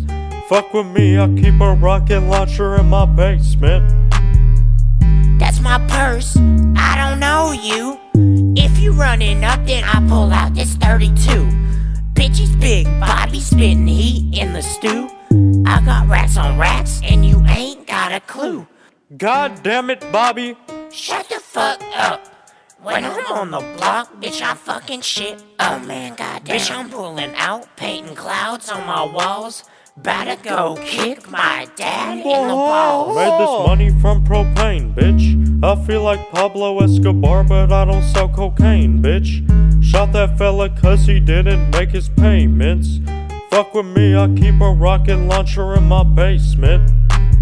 Fuck 0.47 0.75
with 0.75 0.89
me, 0.89 1.19
I 1.19 1.27
keep 1.29 1.59
a 1.59 1.73
rocket 1.73 2.21
launcher 2.21 2.77
in 2.77 2.91
my 2.91 3.07
basement. 3.07 3.89
That's 5.39 5.59
my 5.61 5.79
purse. 5.89 6.37
I 6.77 6.97
don't 6.99 7.19
know 7.19 7.53
you. 7.53 7.99
If 8.61 8.79
you 8.79 8.93
running 8.93 9.43
up, 9.43 9.65
then 9.65 9.85
I 9.85 10.07
pull 10.07 10.31
out 10.33 10.53
this 10.55 10.75
32. 10.75 11.15
Bitch, 12.13 12.37
he's 12.37 12.55
big. 12.57 12.85
Bobby 13.01 13.41
spitting 13.41 13.87
heat 13.87 14.39
in 14.39 14.53
the 14.53 14.61
stew. 14.61 15.09
I 15.65 15.81
got 15.81 16.09
rats 16.09 16.37
on 16.37 16.59
rats, 16.59 17.01
and 17.03 17.25
you 17.25 17.43
ain't 17.47 17.87
got 17.87 18.13
a 18.13 18.21
clue. 18.21 18.67
God 19.17 19.65
damn 19.65 19.91
it, 19.91 20.01
Bobby. 20.13 20.57
Shut 20.93 21.29
the 21.29 21.41
fuck 21.41 21.83
up. 21.97 22.25
When 22.81 23.05
I'm 23.05 23.27
on 23.27 23.51
the 23.51 23.59
block, 23.77 24.15
bitch, 24.21 24.41
I 24.41 24.55
fucking 24.55 25.01
shit. 25.01 25.43
Oh 25.59 25.81
man, 25.81 26.15
goddamn. 26.15 26.57
Bitch, 26.57 26.71
I'm 26.71 26.89
pulling 26.89 27.35
out, 27.35 27.77
painting 27.77 28.15
clouds 28.15 28.71
on 28.71 28.87
my 28.87 29.05
walls. 29.05 29.65
Better 29.97 30.41
go 30.45 30.79
kick 30.81 31.29
my 31.29 31.69
dad 31.75 32.19
in 32.19 32.23
the 32.23 32.55
balls. 32.55 33.17
Made 33.17 33.41
this 33.41 33.67
money 33.67 34.01
from 34.01 34.25
propane, 34.25 34.95
bitch. 34.95 35.65
I 35.65 35.85
feel 35.87 36.05
like 36.05 36.31
Pablo 36.31 36.79
Escobar, 36.79 37.43
but 37.43 37.73
I 37.73 37.85
don't 37.85 38.05
sell 38.05 38.29
cocaine, 38.29 39.03
bitch. 39.03 39.45
Shot 39.83 40.13
that 40.13 40.39
fella 40.39 40.71
cause 40.71 41.05
he 41.07 41.19
didn't 41.19 41.71
make 41.71 41.91
his 41.91 42.09
payments. 42.09 43.01
Fuck 43.51 43.75
with 43.75 43.87
me, 43.87 44.15
I 44.15 44.29
keep 44.37 44.61
a 44.61 44.71
rocket 44.71 45.17
launcher 45.17 45.75
in 45.75 45.89
my 45.89 46.05
basement. 46.05 46.93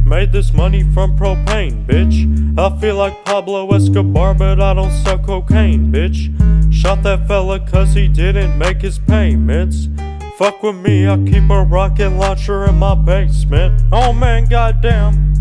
Made 0.09 0.33
this 0.33 0.55
money 0.55 0.85
from 0.95 1.19
propane, 1.19 1.85
bitch. 1.85 2.59
I 2.59 2.81
feel 2.81 2.97
like 2.97 3.27
Pablo 3.27 3.71
Escobar, 3.75 4.33
but 4.33 4.59
I 4.59 4.73
don't 4.73 4.91
sell 4.91 5.19
cocaine, 5.19 5.93
bitch. 5.93 6.33
Shot 6.73 7.03
that 7.03 7.29
fella 7.29 7.61
cause 7.61 7.93
he 7.93 8.09
didn't 8.09 8.57
make 8.57 8.81
his 8.81 8.99
payments. 8.99 9.89
Fuck 10.39 10.63
with 10.63 10.77
me, 10.77 11.07
I 11.07 11.19
keep 11.25 11.51
a 11.51 11.63
rocket 11.63 12.09
launcher 12.09 12.65
in 12.65 12.77
my 12.77 12.95
basement. 12.95 13.83
Oh 13.93 14.15
man, 14.15 14.47
goddamn. 14.47 15.38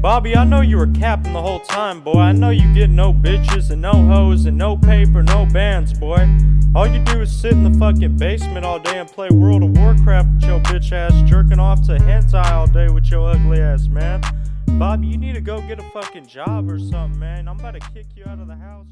Bobby, 0.00 0.36
I 0.36 0.44
know 0.44 0.60
you 0.60 0.76
were 0.76 0.86
capping 0.86 1.32
the 1.32 1.42
whole 1.42 1.58
time, 1.58 2.00
boy. 2.00 2.20
I 2.20 2.30
know 2.30 2.50
you 2.50 2.72
get 2.72 2.88
no 2.88 3.12
bitches 3.12 3.72
and 3.72 3.82
no 3.82 3.92
hoes 3.92 4.46
and 4.46 4.56
no 4.56 4.76
paper, 4.76 5.24
no 5.24 5.44
bands, 5.44 5.92
boy. 5.92 6.28
All 6.76 6.86
you 6.86 7.00
do 7.00 7.20
is 7.22 7.32
sit 7.32 7.50
in 7.50 7.64
the 7.64 7.76
fucking 7.80 8.16
basement 8.16 8.64
all 8.64 8.78
day 8.78 8.98
and 8.98 9.10
play 9.10 9.28
World 9.28 9.64
of 9.64 9.76
Warcraft 9.76 10.28
with 10.34 10.44
your 10.44 10.60
bitch 10.60 10.92
ass, 10.92 11.12
jerking 11.28 11.58
off 11.58 11.84
to 11.88 11.96
hentai 11.96 12.48
all 12.52 12.68
day 12.68 12.88
with 12.88 13.10
your 13.10 13.28
ugly 13.28 13.60
ass, 13.60 13.88
man. 13.88 14.22
Bobby, 14.78 15.08
you 15.08 15.18
need 15.18 15.34
to 15.34 15.40
go 15.40 15.60
get 15.62 15.80
a 15.80 15.90
fucking 15.90 16.26
job 16.26 16.70
or 16.70 16.78
something, 16.78 17.18
man. 17.18 17.48
I'm 17.48 17.58
about 17.58 17.72
to 17.72 17.80
kick 17.80 18.06
you 18.14 18.24
out 18.24 18.38
of 18.38 18.46
the 18.46 18.54
house. 18.54 18.86